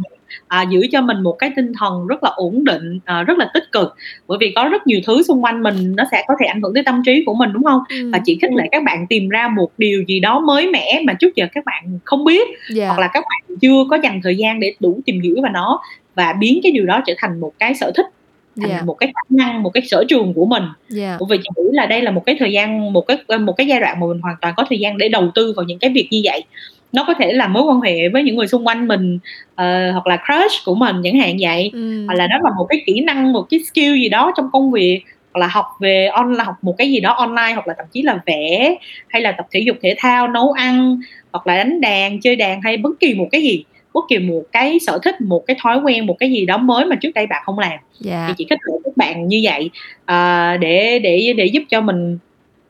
à, 0.48 0.62
giữ 0.62 0.88
cho 0.92 1.02
mình 1.02 1.22
một 1.22 1.36
cái 1.40 1.52
tinh 1.56 1.72
thần 1.80 2.08
rất 2.08 2.24
là 2.24 2.30
ổn 2.30 2.64
định 2.64 3.00
à, 3.06 3.24
rất 3.24 3.38
là 3.38 3.50
tích 3.54 3.72
cực 3.72 3.96
bởi 4.28 4.38
vì 4.42 4.54
có 4.56 4.70
rất 4.72 4.88
nhiều 4.88 5.00
thứ 5.08 5.24
xung 5.24 5.44
quanh 5.44 5.64
mình 5.64 5.96
nó 5.96 6.04
sẽ 6.12 6.24
có 6.28 6.34
thể 6.40 6.46
ảnh 6.46 6.62
hưởng 6.62 6.74
tới 6.74 6.84
tâm 6.84 7.02
trí 7.06 7.24
của 7.26 7.34
mình 7.34 7.54
đúng 7.54 7.64
không 7.64 7.82
ừ. 7.90 8.10
và 8.14 8.20
chị 8.26 8.38
khích 8.42 8.52
lệ 8.54 8.64
các 8.72 8.84
bạn 8.84 9.08
tìm 9.08 9.30
ra 9.30 9.48
một 9.48 9.72
điều 9.78 10.04
gì 10.08 10.20
đó 10.20 10.40
mới 10.40 10.68
mẻ 10.72 11.02
mà 11.06 11.14
trước 11.14 11.36
giờ 11.36 11.48
các 11.54 11.66
bạn 11.66 12.00
không 12.06 12.26
biết 12.26 12.48
yeah. 12.78 12.88
hoặc 12.88 13.00
là 13.00 13.10
các 13.14 13.24
bạn 13.30 13.58
chưa 13.62 13.84
có 13.90 13.98
dành 14.04 14.22
thời 14.24 14.38
gian 14.38 14.60
để 14.60 14.74
đủ 14.80 15.00
tìm 15.06 15.22
hiểu 15.22 15.36
về 15.44 15.50
nó 15.54 15.82
và 16.16 16.34
biến 16.34 16.60
cái 16.64 16.72
điều 16.72 16.86
đó 16.86 17.02
trở 17.06 17.14
thành 17.18 17.40
một 17.40 17.52
cái 17.60 17.76
sở 17.76 17.92
thích 17.96 18.06
thành 18.62 18.70
yeah. 18.70 18.86
một 18.86 18.94
cái 18.94 19.12
khả 19.16 19.22
năng 19.30 19.64
một 19.64 19.70
cái 19.70 19.84
sở 19.86 20.04
trường 20.08 20.34
của 20.34 20.46
mình 20.46 20.64
yeah. 20.98 21.20
bởi 21.20 21.28
vì 21.30 21.38
chị 21.38 21.50
nghĩ 21.56 21.70
là 21.74 21.86
đây 21.86 22.02
là 22.02 22.12
một 22.12 22.26
cái 22.26 22.36
thời 22.40 22.52
gian 22.52 22.94
một 22.94 23.02
cái 23.02 23.18
một 23.40 23.54
cái 23.58 23.68
giai 23.68 23.80
đoạn 23.80 24.00
mà 24.00 24.08
mình 24.08 24.20
hoàn 24.22 24.36
toàn 24.42 24.54
có 24.58 24.66
thời 24.70 24.80
gian 24.80 24.98
để 24.98 25.10
đầu 25.10 25.32
tư 25.36 25.54
vào 25.56 25.64
những 25.64 25.80
cái 25.80 25.90
việc 25.90 26.08
như 26.12 26.22
vậy 26.24 26.44
nó 26.92 27.04
có 27.08 27.14
thể 27.14 27.34
là 27.34 27.48
mối 27.48 27.64
quan 27.64 27.82
hệ 27.82 28.10
với 28.10 28.24
những 28.24 28.36
người 28.36 28.48
xung 28.48 28.68
quanh 28.68 28.88
mình 28.88 29.16
uh, 29.52 29.94
hoặc 29.94 30.08
là 30.08 30.18
crush 30.26 30.66
của 30.66 30.76
mình 30.76 30.96
chẳng 31.04 31.20
hạn 31.20 31.38
vậy 31.40 31.70
ừ. 31.74 32.06
hoặc 32.06 32.14
là 32.14 32.28
nó 32.28 32.38
là 32.44 32.50
một 32.58 32.66
cái 32.70 32.82
kỹ 32.86 33.02
năng 33.02 33.34
một 33.34 33.46
cái 33.50 33.60
skill 33.60 33.94
gì 33.94 34.10
đó 34.10 34.32
trong 34.38 34.50
công 34.52 34.72
việc 34.72 35.02
hoặc 35.34 35.40
là 35.40 35.48
học 35.48 35.66
về 35.80 36.06
online 36.06 36.44
học 36.44 36.56
một 36.62 36.76
cái 36.78 36.92
gì 36.92 37.00
đó 37.00 37.14
online 37.14 37.54
hoặc 37.54 37.68
là 37.68 37.74
thậm 37.78 37.86
chí 37.92 38.02
là 38.02 38.20
vẽ 38.26 38.76
hay 39.08 39.22
là 39.22 39.32
tập 39.32 39.46
thể 39.52 39.60
dục 39.60 39.78
thể 39.82 39.96
thao 39.98 40.28
nấu 40.28 40.52
ăn 40.52 41.00
hoặc 41.32 41.48
là 41.48 41.58
đánh 41.58 41.82
đàn 41.82 42.22
chơi 42.22 42.36
đàn 42.36 42.62
hay 42.62 42.78
bất 42.78 43.00
kỳ 43.00 43.14
một 43.14 43.28
cái 43.32 43.42
gì 43.42 43.64
bất 43.94 44.06
kỳ 44.10 44.18
một 44.18 44.44
cái 44.52 44.80
sở 44.80 45.00
thích 45.04 45.22
một 45.22 45.44
cái 45.48 45.58
thói 45.62 45.80
quen 45.80 46.06
một 46.06 46.16
cái 46.20 46.32
gì 46.32 46.46
đó 46.46 46.58
mới 46.58 46.86
mà 46.86 46.96
trước 46.96 47.12
đây 47.16 47.28
bạn 47.28 47.42
không 47.46 47.60
làm 47.60 47.70
yeah. 47.70 47.82
Dạ. 48.00 48.26
thì 48.28 48.34
chỉ 48.38 48.46
khích 48.50 48.60
lệ 48.64 48.74
các 48.84 48.98
bạn 48.98 49.28
như 49.28 49.42
vậy 49.44 49.70
uh, 50.02 50.60
để 50.60 51.00
để 51.00 51.34
để 51.38 51.46
giúp 51.46 51.64
cho 51.70 51.82
mình 51.82 52.18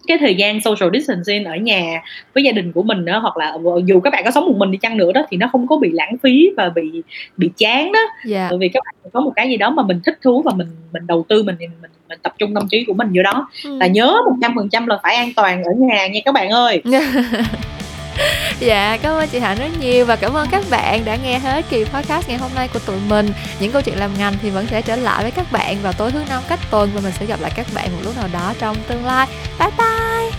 cái 0.08 0.18
thời 0.18 0.36
gian 0.36 0.62
social 0.62 0.90
distancing 0.94 1.44
ở 1.44 1.56
nhà 1.56 2.02
với 2.34 2.44
gia 2.44 2.52
đình 2.52 2.72
của 2.72 2.84
mình 2.84 3.06
đó 3.06 3.20
hoặc 3.20 3.38
là 3.38 3.58
dù 3.86 4.00
các 4.00 4.10
bạn 4.10 4.24
có 4.26 4.32
sống 4.32 4.46
một 4.46 4.56
mình 4.58 4.72
đi 4.72 4.78
chăng 4.78 4.98
nữa 4.98 5.12
đó 5.12 5.22
thì 5.30 5.38
nó 5.38 5.50
không 5.52 5.68
có 5.68 5.78
bị 5.78 5.92
lãng 5.92 6.18
phí 6.24 6.50
và 6.58 6.70
bị 6.70 7.02
bị 7.38 7.50
chán 7.58 7.92
đó 7.92 8.00
yeah. 8.00 8.26
Dạ. 8.26 8.48
bởi 8.50 8.60
vì 8.60 8.70
các 8.70 8.84
bạn 8.86 9.12
có 9.14 9.22
một 9.22 9.32
cái 9.36 9.50
gì 9.50 9.58
đó 9.58 9.70
mà 9.70 9.84
mình 9.84 10.00
thích 10.06 10.20
thú 10.22 10.42
và 10.42 10.52
mình 10.56 10.68
mình 10.94 11.08
đầu 11.08 11.26
tư 11.30 11.44
mình 11.44 11.56
mình 11.60 11.92
mình 12.10 12.20
tập 12.24 12.34
trung 12.38 12.54
tâm 12.54 12.68
trí 12.72 12.86
của 12.86 12.94
mình 12.94 13.08
vô 13.14 13.24
đó 13.24 13.50
ừ. 13.66 13.78
là 13.78 13.88
nhớ 13.88 14.18
một 14.26 14.36
trăm 14.42 14.52
phần 14.56 14.70
trăm 14.70 14.88
là 14.88 15.00
phải 15.04 15.16
an 15.16 15.30
toàn 15.36 15.64
ở 15.64 15.72
nhà 15.78 16.08
nha 16.08 16.20
các 16.26 16.34
bạn 16.34 16.50
ơi 16.50 16.82
dạ 18.60 18.98
cảm 19.02 19.14
ơn 19.16 19.30
chị 19.30 19.40
hạnh 19.40 19.58
rất 19.60 19.80
nhiều 19.80 20.06
và 20.06 20.16
cảm 20.16 20.34
ơn 20.34 20.48
các 20.52 20.64
bạn 20.70 21.06
đã 21.06 21.16
nghe 21.16 21.40
hết 21.40 21.66
kỳ 21.70 21.84
podcast 21.84 22.28
ngày 22.30 22.38
hôm 22.38 22.52
nay 22.56 22.68
của 22.74 22.80
tụi 22.80 22.98
mình. 23.08 23.32
Những 23.60 23.72
câu 23.72 23.82
chuyện 23.82 24.00
làm 24.00 24.18
ngành 24.18 24.34
thì 24.42 24.50
vẫn 24.50 24.68
sẽ 24.68 24.82
trở 24.82 24.96
lại 24.96 25.24
với 25.24 25.32
các 25.32 25.52
bạn 25.52 25.82
vào 25.82 25.94
tối 25.94 26.12
thứ 26.12 26.24
năm 26.30 26.44
cách 26.50 26.60
tuần 26.72 26.92
và 26.94 27.02
mình 27.02 27.14
sẽ 27.20 27.26
gặp 27.26 27.42
lại 27.42 27.52
các 27.56 27.68
bạn 27.74 27.92
một 27.92 28.00
lúc 28.04 28.18
nào 28.18 28.30
đó 28.34 28.54
trong 28.60 28.78
tương 28.88 29.06
lai. 29.06 29.28
Bye 29.60 29.70
bye! 29.78 30.32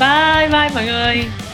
Bye 0.00 0.48
bye 0.48 0.70
mọi 0.74 0.86
người. 0.86 1.45